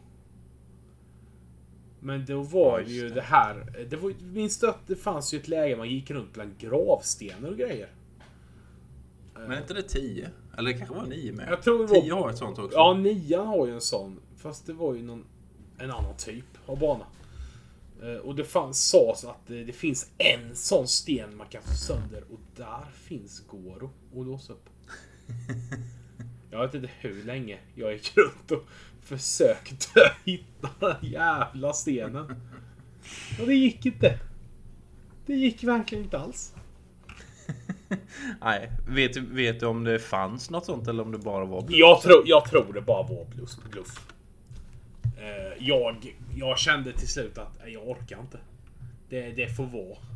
Men 2.08 2.26
då 2.26 2.42
var 2.42 2.78
det 2.80 2.84
just 2.84 2.96
ju 2.96 3.10
det. 3.10 3.16
det 3.16 3.22
här. 3.22 3.86
Det 3.90 3.96
var, 3.96 4.14
minns 4.22 4.60
du 4.60 4.70
att 4.70 4.88
det 4.88 4.96
fanns 4.96 5.34
ju 5.34 5.38
ett 5.40 5.48
läge 5.48 5.76
man 5.76 5.90
gick 5.90 6.12
runt 6.12 6.34
bland 6.34 6.58
gravstenar 6.58 7.50
och 7.50 7.58
grejer? 7.58 7.90
Men 9.34 9.52
är 9.52 9.58
inte 9.62 9.74
det 9.74 9.84
10? 9.84 10.30
Eller 10.58 10.72
det 10.72 10.78
kanske 10.78 10.96
var 10.96 11.06
9 11.06 11.34
med? 11.34 11.48
Jag 11.52 11.62
tror 11.62 11.80
det 11.80 11.86
var- 11.86 12.02
10 12.02 12.14
har 12.14 12.30
ett 12.30 12.38
sånt 12.38 12.60
också. 12.60 12.78
Ja, 12.78 12.94
nian 12.94 13.48
har 13.48 13.68
ju 13.68 13.74
en 13.74 13.82
sån. 13.82 14.20
Fast 14.38 14.66
det 14.66 14.74
var 14.74 14.94
ju 14.96 15.02
någon, 15.04 15.26
en 15.78 15.92
annan 15.92 16.18
typ 16.18 16.46
av 16.66 16.80
bana. 16.80 17.06
Eh, 18.04 18.16
Och 18.22 18.36
det 18.36 18.44
fanns, 18.44 18.90
sades 18.90 19.26
att 19.26 19.50
eh, 19.50 19.58
det 19.58 19.74
finns 19.74 20.12
en 20.18 20.56
sån 20.56 20.88
sten 20.88 21.38
man 21.38 21.48
kan 21.48 21.62
få 21.62 21.74
sönder 21.76 22.24
och 22.34 22.40
där 22.56 22.86
finns 22.94 23.40
Goro 23.48 23.90
att 24.20 24.26
låsa 24.26 24.54
upp. 24.54 24.70
Jag 26.52 26.60
vet 26.66 26.74
inte 26.74 26.90
hur 27.00 27.24
länge 27.24 27.60
jag 27.76 27.94
gick 27.94 28.18
runt 28.18 28.52
och 28.52 28.64
försökte 29.08 30.12
hitta 30.26 30.70
den 30.80 30.96
jävla 31.12 31.74
stenen. 31.74 32.26
Och 33.42 33.48
det 33.48 33.54
gick 33.56 33.86
inte. 33.86 34.20
Det 35.26 35.34
gick 35.34 35.64
verkligen 35.64 36.04
inte 36.04 36.20
alls. 36.20 36.54
Nej, 38.42 38.72
vet, 38.88 39.14
du- 39.14 39.26
vet 39.36 39.60
du 39.60 39.66
om 39.66 39.84
det 39.84 40.00
fanns 40.00 40.50
något 40.50 40.66
sånt 40.66 40.88
eller 40.88 41.04
om 41.04 41.12
det 41.12 41.18
bara 41.18 41.46
var 41.46 41.62
bluff? 41.62 41.80
Jag 41.80 42.02
tror, 42.02 42.24
jag 42.26 42.46
tror 42.46 42.74
det 42.74 42.82
bara 42.82 43.04
var 43.04 43.26
bluff. 43.26 43.52
bluff. 43.72 44.08
Eh, 45.18 45.54
jag, 45.68 46.16
jag 46.36 46.60
kände 46.60 46.92
till 46.94 47.08
slut 47.08 47.38
att 47.38 47.52
nej, 47.64 47.74
jag 47.74 47.88
orkar 47.90 48.20
inte. 48.20 48.38
Det, 49.10 49.32
det 49.32 49.56
får 49.56 49.66
vara. 49.66 49.98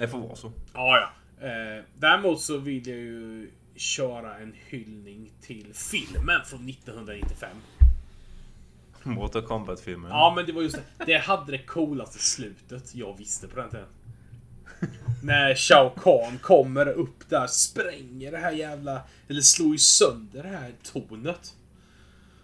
Det 0.00 0.08
får 0.08 0.18
vara 0.18 0.36
så. 0.36 0.52
Ja, 0.74 0.98
ja. 1.00 1.10
Eh, 1.46 1.84
däremot 1.98 2.40
så 2.40 2.58
vill 2.58 2.88
jag 2.88 2.96
ju 2.96 3.50
köra 3.76 4.38
en 4.38 4.54
hyllning 4.68 5.32
till 5.40 5.74
filmen 5.74 6.40
från 6.44 6.68
1995. 6.68 7.56
Mortal 9.02 9.42
Kombat-filmen. 9.42 10.10
Ja, 10.10 10.32
men 10.36 10.46
det 10.46 10.52
var 10.52 10.62
just 10.62 10.76
det. 10.98 11.04
Det 11.04 11.18
hade 11.18 11.52
det 11.52 11.58
coolaste 11.58 12.18
slutet 12.18 12.94
jag 12.94 13.18
visste 13.18 13.48
på 13.48 13.56
den 13.60 13.70
tiden. 13.70 13.86
När 15.22 15.54
Shao 15.54 15.90
Kahn 15.90 16.38
kommer 16.38 16.88
upp 16.88 17.28
där, 17.30 17.46
spränger 17.46 18.32
det 18.32 18.38
här 18.38 18.52
jävla... 18.52 19.02
Eller 19.28 19.40
slår 19.40 19.72
ju 19.72 19.78
sönder 19.78 20.42
det 20.42 20.48
här 20.48 20.72
tornet. 20.82 21.54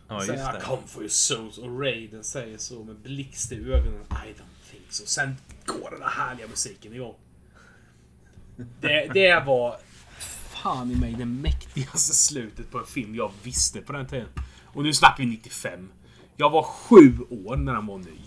ja 0.09 0.21
Säger 0.21 0.33
just 0.33 0.45
han 0.45 0.55
det. 0.55 0.61
come 0.61 0.83
for 0.87 1.03
your 1.03 1.11
souls 1.11 1.59
och 1.59 1.81
Raiden 1.81 2.25
säger 2.25 2.59
så 2.59 2.85
med 2.85 2.97
blixt 2.97 3.53
i 3.53 3.57
ögonen. 3.57 4.03
I 4.11 4.33
don't 4.33 4.71
think 4.71 4.85
so. 4.89 5.07
Sen 5.07 5.37
går 5.67 5.91
den 5.91 6.01
där 6.01 6.07
härliga 6.07 6.47
musiken 6.49 6.93
igång. 6.95 7.15
Det, 8.81 9.11
det 9.15 9.45
var 9.47 9.77
fan 10.63 10.91
i 10.91 10.95
mig 10.95 11.13
det 11.19 11.25
mäktigaste 11.25 12.15
slutet 12.15 12.71
på 12.71 12.79
en 12.79 12.87
film 12.87 13.15
jag 13.15 13.33
visste 13.43 13.81
på 13.81 13.93
den 13.93 14.07
tiden. 14.07 14.29
Och 14.65 14.83
nu 14.83 14.93
snackar 14.93 15.25
vi 15.25 15.27
95. 15.31 15.89
Jag 16.37 16.51
var 16.51 16.63
sju 16.63 17.19
år 17.31 17.57
när 17.57 17.73
den 17.73 17.87
var 17.87 17.99
ny. 17.99 18.19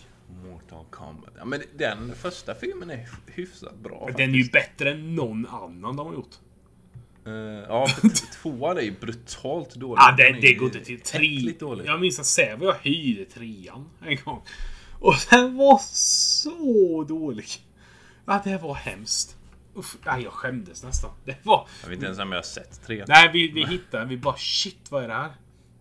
Mortal 0.50 0.86
Kombat. 0.90 1.34
Ja, 1.38 1.46
men 1.46 1.64
den 1.78 2.16
första 2.16 2.56
filmen 2.56 2.90
är 2.90 3.10
hyfsat 3.28 3.80
bra. 3.84 4.10
Den 4.18 4.30
är 4.30 4.36
ju 4.38 4.50
bättre 4.50 4.92
än 4.92 5.16
någon 5.16 5.46
annan 5.46 5.96
de 5.96 6.08
har 6.08 6.14
gjort. 6.14 6.36
Eh, 7.26 7.34
ja, 7.68 7.88
tvåan 8.42 8.78
är 8.78 8.82
ju 8.82 9.00
brutalt 9.00 9.76
dålig. 9.76 10.00
Ja, 10.00 10.14
det, 10.18 10.38
det 10.42 10.54
går 10.54 10.66
inte 10.68 10.80
till. 10.80 10.96
äckligt 10.96 11.60
Tre, 11.60 11.68
dålig. 11.68 11.86
jag 11.86 12.02
minns 12.02 12.20
att 12.20 12.26
Säve 12.26 12.66
jag 12.66 12.76
hyrde 12.82 13.26
trean 13.26 13.90
en 14.06 14.18
gång. 14.26 14.42
Och 15.00 15.16
den 15.30 15.56
var 15.58 15.82
så 15.94 17.04
dålig. 17.04 17.48
Ja, 18.26 18.42
det 18.44 18.58
var 18.58 18.74
hemskt. 18.74 19.38
Uff, 19.74 19.98
nej, 20.06 20.24
jag 20.24 20.34
skämdes 20.34 20.84
nästan. 20.84 21.12
Det 21.26 21.46
var... 21.46 21.68
Jag 21.82 21.90
vet 21.90 21.96
inte 21.96 22.06
ens 22.06 22.20
om 22.20 22.32
jag 22.32 22.38
har 22.38 22.44
sett 22.44 22.82
tre. 22.86 23.06
Nej, 23.08 23.30
vi, 23.34 23.52
vi 23.52 23.66
hittade 23.66 24.06
Vi 24.06 24.18
bara 24.18 24.38
shit, 24.38 24.92
vad 24.92 25.04
är 25.04 25.08
det 25.08 25.14
här? 25.14 25.32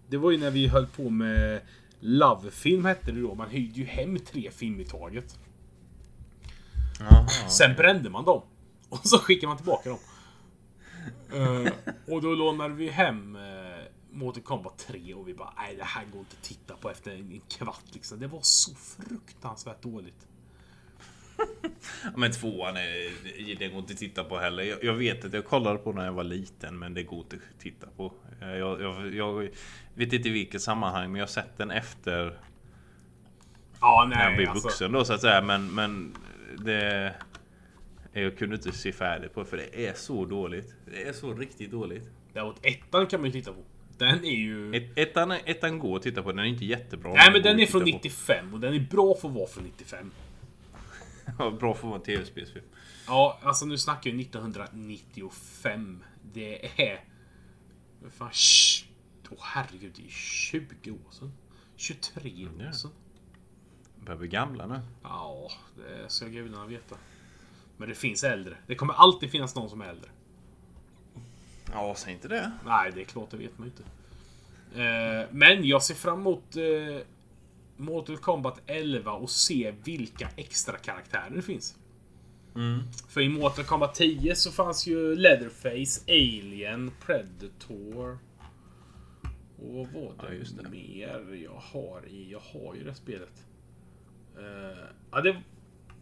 Det 0.09 0.17
var 0.17 0.31
ju 0.31 0.39
när 0.39 0.51
vi 0.51 0.67
höll 0.67 0.87
på 0.87 1.11
med 1.11 1.61
Love-film 2.01 2.85
hette 2.85 3.13
det 3.13 3.21
då. 3.21 3.35
Man 3.35 3.51
hyrde 3.51 3.81
ju 3.81 3.85
hem 3.85 4.19
tre 4.19 4.51
film 4.51 4.81
i 4.81 4.85
taget. 4.85 5.39
Jaha, 7.01 7.29
Sen 7.49 7.77
brände 7.77 8.11
man 8.11 8.25
dem. 8.25 8.43
Och 8.89 9.07
så 9.07 9.19
skickade 9.19 9.47
man 9.47 9.57
tillbaka 9.57 9.89
dem. 9.89 9.99
Eh, 11.33 11.73
och 12.07 12.23
då 12.23 12.35
lånade 12.35 12.75
vi 12.75 12.89
hem 12.89 13.37
uh, 13.37 13.43
Mortal 14.11 14.43
Kombat 14.43 14.79
3 14.79 15.15
och 15.15 15.29
vi 15.29 15.35
bara 15.35 15.53
nej 15.57 15.77
det 15.77 15.85
här 15.85 16.05
går 16.13 16.19
inte 16.19 16.37
att 16.41 16.45
titta 16.45 16.75
på 16.75 16.91
efter 16.91 17.11
en, 17.11 17.33
en 17.33 17.41
kvart 17.49 17.85
liksom. 17.93 18.21
Det 18.21 18.27
var 18.27 18.41
så 18.43 18.75
fruktansvärt 18.75 19.83
dåligt. 19.83 20.27
Ja, 22.05 22.11
Men 22.17 22.33
tvåan 22.33 22.77
är, 22.77 23.59
det 23.59 23.69
går 23.69 23.79
inte 23.79 23.93
att 23.93 23.99
titta 23.99 24.25
på 24.25 24.39
heller. 24.39 24.63
Jag, 24.63 24.85
jag 24.85 24.95
vet 24.95 25.25
att 25.25 25.33
jag 25.33 25.45
kollade 25.45 25.79
på 25.79 25.93
när 25.93 26.05
jag 26.05 26.13
var 26.13 26.25
liten 26.25 26.79
men 26.79 26.95
det 26.95 27.03
går 27.03 27.19
inte 27.19 27.37
att 27.37 27.61
titta 27.61 27.87
på. 27.97 28.13
Eh, 28.43 28.49
Jag, 28.49 28.81
jag, 28.83 29.15
jag 29.15 29.49
vet 29.95 30.13
inte 30.13 30.29
i 30.29 30.33
vilket 30.33 30.63
sammanhang 30.63 31.13
men 31.13 31.19
jag 31.19 31.27
har 31.27 31.31
sett 31.31 31.57
den 31.59 31.71
efter 31.71 32.39
Ja 33.81 34.07
när 34.11 34.23
jag 34.23 34.27
nej 34.29 34.37
blev 34.37 34.49
alltså. 34.51 34.69
vuxen 34.69 34.93
då 34.93 35.05
så 35.05 35.13
att 35.13 35.21
säga. 35.21 35.43
Men, 35.43 35.75
men 35.75 36.15
det... 36.65 37.15
Jag 38.13 38.39
kunde 38.39 38.57
inte 38.57 38.73
se 38.73 38.93
färdigt 38.93 39.35
på 39.35 39.41
det 39.41 39.47
för 39.47 39.57
det 39.57 39.87
är 39.87 39.95
så 39.95 40.25
dåligt. 40.25 40.75
Det 40.93 41.03
är 41.09 41.13
så 41.13 41.35
riktigt 41.35 41.71
dåligt. 41.71 42.05
Däremot 42.33 42.67
ettan 42.67 43.07
kan 43.07 43.21
man 43.21 43.31
ju 43.31 43.33
titta 43.41 43.53
på. 43.53 43.59
Den 43.99 44.25
är 44.25 44.31
ju... 44.37 44.75
Ett, 44.75 44.99
ettan, 44.99 45.31
ettan 45.33 45.79
går 45.79 45.97
att 45.97 46.03
titta 46.03 46.23
på, 46.23 46.31
den 46.33 46.39
är 46.39 46.45
inte 46.45 46.65
jättebra. 46.65 47.13
nej 47.13 47.33
men 47.33 47.43
går 47.43 47.49
den 47.51 47.61
är 47.61 47.67
från 47.67 47.85
titta 47.85 47.99
på. 47.99 48.03
95 48.03 48.55
och 48.55 48.61
den 48.61 48.75
är 48.75 48.81
bra 48.91 49.15
för 49.15 49.29
att 49.29 49.35
vara 49.35 49.47
från 49.47 49.65
95. 49.65 50.11
Bra 51.37 51.59
för 51.59 51.69
att 51.71 51.85
vara 51.85 51.97
en 51.97 52.03
tv-spelsfilm. 52.03 52.65
Ja, 53.07 53.39
alltså 53.43 53.65
nu 53.67 53.79
snackar 53.79 54.11
vi 54.11 54.23
1995. 54.23 56.05
Det 56.33 56.67
är... 56.83 57.05
Fan, 58.11 58.31
sh- 58.31 58.85
Åh 59.31 59.39
herregud, 59.41 59.93
det 59.97 60.05
är 60.07 60.11
20 60.11 60.91
år 60.91 61.11
sedan. 61.11 61.33
23 61.77 62.47
år 62.47 62.51
Ja. 62.59 62.73
sedan. 62.73 62.91
Börjar 64.05 64.19
bli 64.19 64.29
gamla 64.29 64.67
nu. 64.67 64.81
Ja, 65.03 65.51
det 65.77 66.09
ska 66.09 66.27
gudarna 66.27 66.67
veta. 66.67 66.97
Men 67.77 67.89
det 67.89 67.95
finns 67.95 68.25
äldre. 68.25 68.57
Det 68.67 68.75
kommer 68.75 68.95
alltid 68.95 69.31
finnas 69.31 69.55
någon 69.55 69.71
som 69.71 69.81
är 69.81 69.89
äldre. 69.89 70.11
Ja, 71.73 71.95
säg 71.97 72.13
inte 72.13 72.29
det. 72.29 72.53
Nej, 72.67 72.93
det 72.95 73.01
är 73.01 73.05
klart, 73.05 73.31
det 73.31 73.37
vet 73.37 73.59
man 73.59 73.69
ju 73.69 73.73
inte. 73.73 73.83
Eh, 74.83 75.29
men 75.31 75.65
jag 75.65 75.83
ser 75.83 75.95
fram 75.95 76.21
emot 76.21 76.57
eh, 76.57 76.63
Mortal 77.81 78.17
Kombat 78.19 78.61
11 78.67 79.13
och 79.13 79.31
se 79.31 79.75
vilka 79.85 80.29
extra 80.37 80.77
karaktärer 80.77 81.31
det 81.35 81.43
finns. 81.43 81.77
För 83.09 83.21
i 83.21 83.29
Mortal 83.29 83.65
Kombat 83.65 83.95
10 83.95 84.35
så 84.35 84.53
fanns 84.53 84.87
ju 84.87 85.15
Leatherface, 85.17 86.01
Alien, 86.09 86.91
Predator. 87.07 88.19
Och 89.59 89.75
vad 89.75 89.87
var 89.87 90.15
det, 90.19 90.27
Ja, 90.29 90.33
just 90.33 90.57
det. 90.57 90.69
mer 90.69 91.35
jag 91.45 91.63
har 91.73 92.07
i... 92.09 92.31
Jag 92.31 92.41
har 92.41 92.75
ju 92.75 92.85
det 92.85 92.95
spelet. 92.95 93.47
Eh, 94.39 94.85
ja, 95.11 95.21
det 95.21 95.43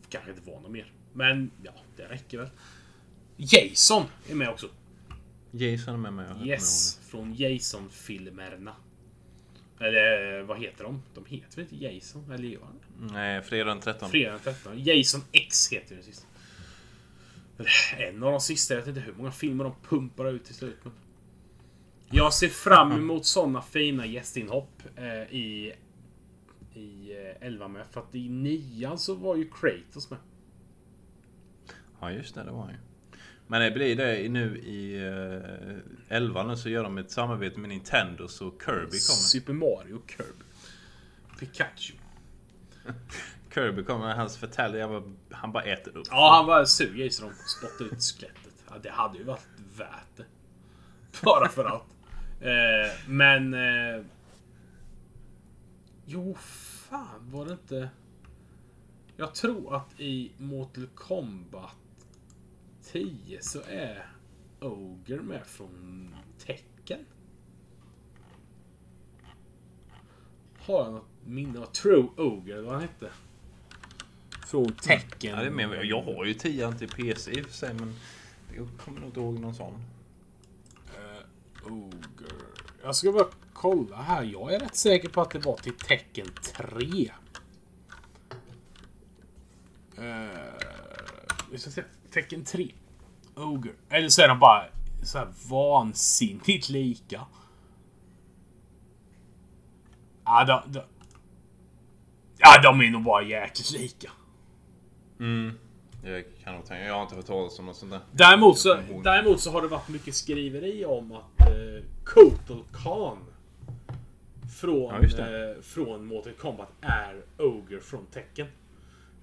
kanske 0.08 0.30
inte 0.30 0.50
var 0.50 0.60
något 0.60 0.70
mer. 0.70 0.92
Men 1.12 1.50
ja, 1.62 1.72
det 1.96 2.02
räcker 2.04 2.38
väl. 2.38 2.50
Jason 3.36 4.04
är 4.28 4.34
med 4.34 4.48
också. 4.48 4.68
Jason 5.50 5.94
är 5.94 5.98
med 5.98 6.12
mig. 6.12 6.48
Yes, 6.48 7.00
från 7.02 7.34
Jason-filmerna. 7.34 8.76
Eller 9.80 10.42
vad 10.42 10.58
heter 10.58 10.84
de? 10.84 11.02
De 11.14 11.24
heter 11.24 11.56
väl 11.56 11.64
inte 11.72 11.84
Jason? 11.84 12.32
Eller 12.32 12.48
gör 12.48 12.60
de. 12.60 13.06
Nej, 13.12 13.42
fredag 13.42 13.64
den 13.64 13.80
13. 13.80 14.10
Fredag 14.10 14.30
den 14.30 14.40
13. 14.40 14.72
Jason 14.82 15.20
X 15.32 15.72
heter 15.72 15.94
den 15.94 16.04
sista. 16.04 16.26
En 17.98 18.22
av 18.22 18.30
de 18.30 18.40
sista. 18.40 18.74
Jag 18.74 18.80
vet 18.80 18.88
inte 18.88 19.00
hur 19.00 19.12
många 19.12 19.32
filmer 19.32 19.64
de 19.64 19.74
pumpar 19.88 20.28
ut 20.28 20.44
till 20.44 20.54
slut. 20.54 20.78
Men... 20.82 20.92
Jag 22.10 22.34
ser 22.34 22.48
fram 22.48 22.92
emot 22.92 23.26
sådana 23.26 23.62
fina 23.62 24.06
gästinhopp 24.06 24.82
eh, 24.96 25.22
i 25.22 25.74
i 26.78 27.12
eh, 27.40 27.46
11 27.46 27.68
med. 27.68 27.86
För 27.90 28.00
att 28.00 28.14
i 28.14 28.28
nian 28.28 28.98
så 28.98 29.14
var 29.14 29.36
ju 29.36 29.50
Kratos 29.50 30.10
med. 30.10 30.18
Ja, 32.00 32.12
just 32.12 32.34
det. 32.34 32.44
Det 32.44 32.50
var 32.50 32.60
han 32.60 32.70
ju. 32.70 32.78
Men 33.50 33.60
det 33.60 33.70
blir 33.70 33.96
det 33.96 34.28
nu 34.28 34.58
i 34.58 35.08
uh, 35.08 35.78
11 36.08 36.42
nu 36.42 36.56
så 36.56 36.68
gör 36.68 36.82
de 36.82 36.98
ett 36.98 37.10
samarbete 37.10 37.60
med 37.60 37.68
Nintendo 37.68 38.28
så 38.28 38.50
Kirby 38.50 38.80
kommer. 38.80 38.98
Super 39.00 39.52
Mario 39.52 40.02
Kirby. 40.06 40.44
Pikachu. 41.38 41.94
Kirby 43.54 43.84
kommer, 43.84 44.14
hans 44.14 44.36
förtäljare, 44.36 44.82
han 44.82 44.90
bara, 44.90 45.36
han 45.36 45.52
bara 45.52 45.62
äter 45.62 45.96
upp. 45.96 46.06
Ja, 46.10 46.34
han 46.36 46.46
var 46.46 46.64
suger 46.64 47.04
i 47.04 47.10
så 47.10 47.22
de 47.22 47.32
spottade 47.34 47.90
ut 47.90 48.02
skelettet. 48.02 48.64
Ja, 48.70 48.74
det 48.82 48.90
hade 48.90 49.18
ju 49.18 49.24
varit 49.24 49.48
värt 49.76 50.16
det. 50.16 50.24
Bara 51.24 51.48
för 51.48 51.64
att. 51.64 51.86
Eh, 52.40 53.08
men... 53.08 53.54
Eh, 53.54 54.04
jo, 56.04 56.34
fan 56.88 57.30
var 57.30 57.46
det 57.46 57.52
inte... 57.52 57.88
Jag 59.16 59.34
tror 59.34 59.76
att 59.76 60.00
i 60.00 60.32
Mortal 60.38 60.86
Kombat 60.94 61.76
10 62.92 63.38
så 63.42 63.60
är 63.68 64.06
Ogre 64.60 65.22
med 65.22 65.46
från 65.46 66.14
Tekken. 66.38 67.04
Har 70.58 70.84
jag 70.84 70.92
något 70.92 71.08
minne 71.24 71.60
av 71.60 71.66
True 71.66 72.08
Ogre, 72.16 72.52
eller 72.52 72.62
vad 72.62 72.72
han 72.72 72.82
hette? 72.82 73.10
Från 74.46 74.72
Tekken. 74.72 75.30
Ja, 75.30 75.40
det 75.40 75.46
är 75.46 75.50
med. 75.50 75.84
Jag 75.84 76.02
har 76.02 76.24
ju 76.24 76.34
10 76.34 76.72
till 76.72 76.88
PC 76.88 77.30
i 77.30 77.42
och 77.42 77.46
för 77.46 77.52
sig 77.52 77.74
men 77.74 77.94
jag 78.56 78.68
kommer 78.84 79.00
nog 79.00 79.08
inte 79.08 79.20
ihåg 79.20 79.38
någon 79.38 79.54
sån. 79.54 79.84
Eh, 80.86 81.72
Ogre. 81.72 82.32
Jag 82.82 82.96
ska 82.96 83.12
bara 83.12 83.28
kolla 83.52 83.96
här. 83.96 84.22
Jag 84.22 84.54
är 84.54 84.60
rätt 84.60 84.76
säker 84.76 85.08
på 85.08 85.20
att 85.20 85.30
det 85.30 85.38
var 85.38 85.56
till 85.56 85.74
tecken 85.74 86.26
3. 86.42 87.12
Uh, 89.98 90.28
vi 91.50 91.58
ska 91.58 91.70
se. 91.70 91.82
Tecken 92.18 92.44
3. 92.44 92.68
Ogre. 93.34 93.70
Eller 93.90 94.08
så 94.08 94.22
är 94.22 94.28
de 94.28 94.38
bara 94.38 94.64
så 95.02 95.18
här 95.18 95.28
vansinnigt 95.50 96.68
lika. 96.68 97.26
Ja, 100.24 100.44
då, 100.44 100.62
då. 100.66 100.84
Ja, 102.38 102.60
de 102.62 102.80
är 102.80 102.90
nog 102.90 103.02
bara 103.02 103.22
jäkligt 103.22 103.70
lika. 103.70 104.10
Mm. 105.20 105.58
Jag 106.04 106.24
kan 106.44 106.54
nog 106.54 106.64
tänka. 106.64 106.84
Jag 106.84 106.94
har 106.94 107.02
inte 107.02 107.14
hört 107.14 107.26
talas 107.26 107.58
om 107.58 107.66
något 107.66 107.76
sånt 107.76 107.90
där. 107.90 108.00
Däremot 108.12 108.58
så, 108.58 108.78
däremot 109.04 109.40
så 109.40 109.50
har 109.50 109.62
det 109.62 109.68
varit 109.68 109.88
mycket 109.88 110.14
skriveri 110.14 110.84
om 110.84 111.12
att 111.12 111.40
eh, 111.40 111.84
Kotal 112.04 112.64
Khan 112.72 113.18
från, 114.60 115.08
Ja, 115.16 115.18
eh, 115.18 115.62
från 115.62 116.06
Mortal 116.06 116.32
Kombat 116.32 116.72
är 116.80 117.22
Ogre 117.38 117.80
från 117.80 118.06
Tekken. 118.06 118.46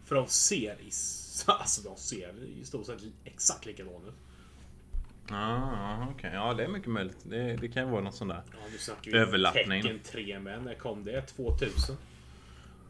För 0.05 0.15
de 0.15 0.27
ser 0.27 0.81
i, 0.81 0.91
alltså 1.47 1.81
de 1.81 1.97
ser 1.97 2.43
i 2.61 2.65
stort 2.65 2.85
sett 2.85 3.01
exakt 3.23 3.65
likadana 3.65 4.07
ut. 4.07 4.13
Ah, 5.31 6.07
okej. 6.11 6.31
Ja, 6.33 6.53
det 6.53 6.63
är 6.63 6.67
mycket 6.67 6.89
möjligt. 6.89 7.17
Det, 7.23 7.55
det 7.55 7.67
kan 7.67 7.83
ju 7.85 7.89
vara 7.91 8.01
något 8.01 8.15
sånt 8.15 8.31
där. 8.31 8.43
Ja, 8.51 8.57
nu 8.71 8.77
snackar 8.77 9.11
vi 9.11 9.17
Överlappning. 9.17 9.81
Tekken 9.81 9.99
3 10.03 10.39
med. 10.39 10.63
När 10.63 10.73
kom 10.75 11.03
det? 11.03 11.21
2000? 11.21 11.97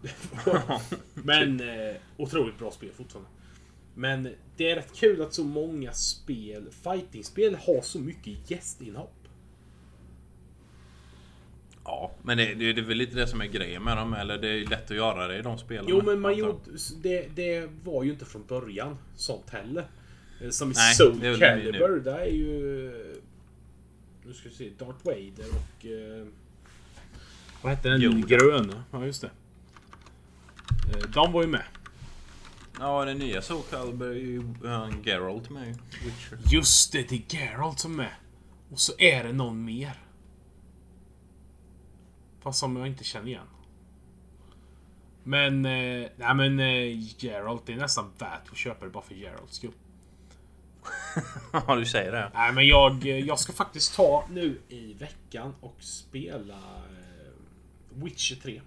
Det 0.02 0.12
var- 0.46 0.82
Men 1.14 1.60
eh, 1.90 1.96
otroligt 2.18 2.58
bra 2.58 2.72
spel 2.72 2.90
fortfarande. 2.92 3.30
Men 3.96 4.36
det 4.58 4.72
är 4.72 4.76
rätt 4.76 4.94
kul 4.96 5.22
att 5.22 5.34
så 5.34 5.44
många 5.44 5.92
spel, 5.94 6.70
fightingspel, 6.72 7.56
har 7.56 7.82
så 7.82 8.00
mycket 8.00 8.52
gästinhopp. 8.52 9.25
Ja, 11.86 12.12
men 12.24 12.38
det, 12.38 12.46
det, 12.54 12.74
det 12.74 12.82
är 12.82 12.86
väl 12.86 12.98
lite 12.98 13.16
det 13.16 13.28
som 13.28 13.42
är 13.42 13.46
grejen 13.46 13.84
med 13.84 13.98
dem. 13.98 14.14
Eller 14.14 14.38
det 14.38 14.48
är 14.50 14.66
lätt 14.68 14.92
att 14.92 14.98
göra 14.98 15.28
det 15.28 15.38
i 15.38 15.42
de 15.42 15.58
spelen. 15.58 15.86
Jo 15.88 16.02
men 16.06 16.20
man 16.20 16.38
gjorde, 16.38 16.60
det, 17.02 17.28
det 17.36 17.70
var 17.84 18.04
ju 18.04 18.12
inte 18.12 18.26
från 18.26 18.46
början 18.46 18.98
sånt 19.16 19.50
heller. 19.50 19.86
Eh, 20.42 20.50
Som 20.50 20.72
i 20.72 20.74
Nej, 20.76 20.96
Soul 20.96 21.20
det. 21.20 21.40
Calibur, 21.40 22.00
där 22.00 22.18
är 22.18 22.26
ju... 22.26 22.92
Nu 24.26 24.34
ska 24.34 24.50
vi 24.50 24.56
se, 24.56 24.70
Darth 24.78 25.06
Vader 25.06 25.46
och... 25.50 25.86
Eh, 25.86 26.28
vad 27.62 27.72
hette 27.74 27.90
den? 27.90 28.02
Yoda. 28.02 28.28
Grön. 28.28 28.76
Ja 28.92 29.06
just 29.06 29.22
det. 29.22 29.30
Eh, 30.94 31.10
De 31.14 31.32
var 31.32 31.42
ju 31.42 31.48
med. 31.48 31.64
Ja, 32.80 33.06
den 33.06 33.18
nya 33.18 33.42
Soul 33.42 33.64
Calibur 33.70 34.12
är 34.12 34.16
ju 34.16 34.44
han 34.64 35.04
Geralt 35.04 35.50
med 35.50 35.68
Witcher. 36.06 36.38
Just 36.52 36.92
det, 36.92 37.10
det 37.10 37.16
är 37.16 37.36
Geralt 37.36 37.80
som 37.80 37.92
är 37.92 37.98
med. 37.98 38.12
Och 38.72 38.80
så 38.80 38.94
är 38.98 39.24
det 39.24 39.34
någon 39.34 39.66
mer. 39.66 40.00
Fast 42.46 42.60
som 42.60 42.76
jag 42.76 42.88
inte 42.88 43.04
känner 43.04 43.28
igen. 43.28 43.48
Men, 45.24 45.66
eh, 45.66 46.10
nej 46.16 46.36
men 46.36 46.60
eh, 46.60 47.24
Geralt, 47.24 47.66
det 47.66 47.74
är 47.74 47.78
nästan 47.78 48.12
värt 48.18 48.50
att 48.52 48.58
köpa 48.58 48.86
det 48.86 48.92
bara 48.92 49.04
för 49.04 49.16
Geralts 49.16 49.56
skull. 49.56 49.72
Ja, 51.68 51.76
du 51.76 51.86
säger 51.86 52.12
det. 52.12 52.32
Nej 52.34 52.54
men 52.54 52.68
jag, 52.68 53.08
eh, 53.08 53.20
jag 53.20 53.40
ska 53.40 53.54
faktiskt 53.54 53.96
ta 53.96 54.28
nu 54.32 54.60
i 54.70 54.94
veckan 54.94 55.56
och 55.62 55.76
spela 55.80 56.54
eh, 56.54 58.04
Witcher 58.04 58.36
3. 58.36 58.62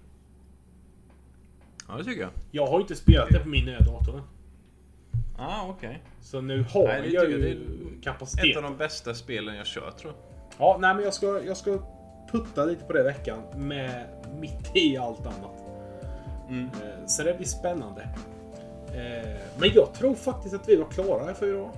Ja, 1.87 1.97
det 1.97 2.03
tycker 2.03 2.21
jag. 2.21 2.31
Jag 2.51 2.67
har 2.67 2.79
inte 2.79 2.95
spelat 2.95 3.29
det 3.29 3.39
på 3.39 3.49
min 3.49 3.65
nya 3.65 3.79
dator 3.79 4.17
än. 4.17 4.23
Ah, 5.37 5.67
okej. 5.67 6.03
Så 6.21 6.41
nu 6.41 6.63
har 6.63 6.87
Nej, 6.87 7.01
det 7.01 7.07
jag 7.07 7.25
tycker 7.25 7.39
jag 7.39 7.49
ju 7.49 7.55
det 7.55 7.99
är 7.99 8.01
kapacitet. 8.03 8.45
Ett 8.45 8.57
av 8.57 8.63
de 8.63 8.77
bästa 8.77 9.13
spelen 9.13 9.55
jag 9.55 9.65
kört 9.65 9.97
tror 9.97 10.13
jag. 10.13 10.21
Ja, 10.57 10.77
nej 10.81 10.95
men 10.95 11.03
jag 11.03 11.13
ska, 11.13 11.43
jag 11.43 11.57
ska 11.57 11.79
putta 12.31 12.65
lite 12.65 12.83
på 12.85 12.93
det 12.93 13.03
veckan 13.03 13.41
med 13.55 14.05
mitt 14.39 14.75
i 14.75 14.97
allt 14.97 15.19
annat. 15.25 15.63
Mm. 16.49 16.65
Eh, 16.65 17.05
Så 17.05 17.23
det 17.23 17.33
blir 17.37 17.47
spännande. 17.47 18.01
Eh, 18.87 19.37
Men 19.59 19.69
jag 19.73 19.93
tror 19.93 20.15
faktiskt 20.15 20.55
att 20.55 20.69
vi 20.69 20.75
var 20.75 20.85
klara 20.85 21.33
för 21.33 21.47
idag. 21.47 21.71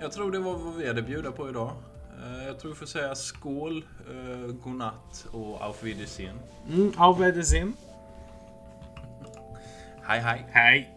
Jag 0.00 0.12
tror 0.12 0.32
det 0.32 0.38
var 0.38 0.52
vad 0.58 0.74
vi 0.74 0.86
hade 0.88 1.02
bjuda 1.02 1.32
på 1.32 1.48
idag. 1.48 1.70
Eh, 2.24 2.46
Jag 2.46 2.58
tror 2.58 2.70
vi 2.70 2.76
får 2.76 2.86
säga 2.86 3.14
skål, 3.14 3.84
godnatt 4.62 5.26
och 5.32 5.62
auf 5.62 5.82
Wiedersehen. 5.84 6.36
Mm, 6.70 6.92
auf 6.96 7.20
Wiedersehen. 7.20 7.74
Hej 10.02 10.20
hej! 10.20 10.46
Hej! 10.50 10.93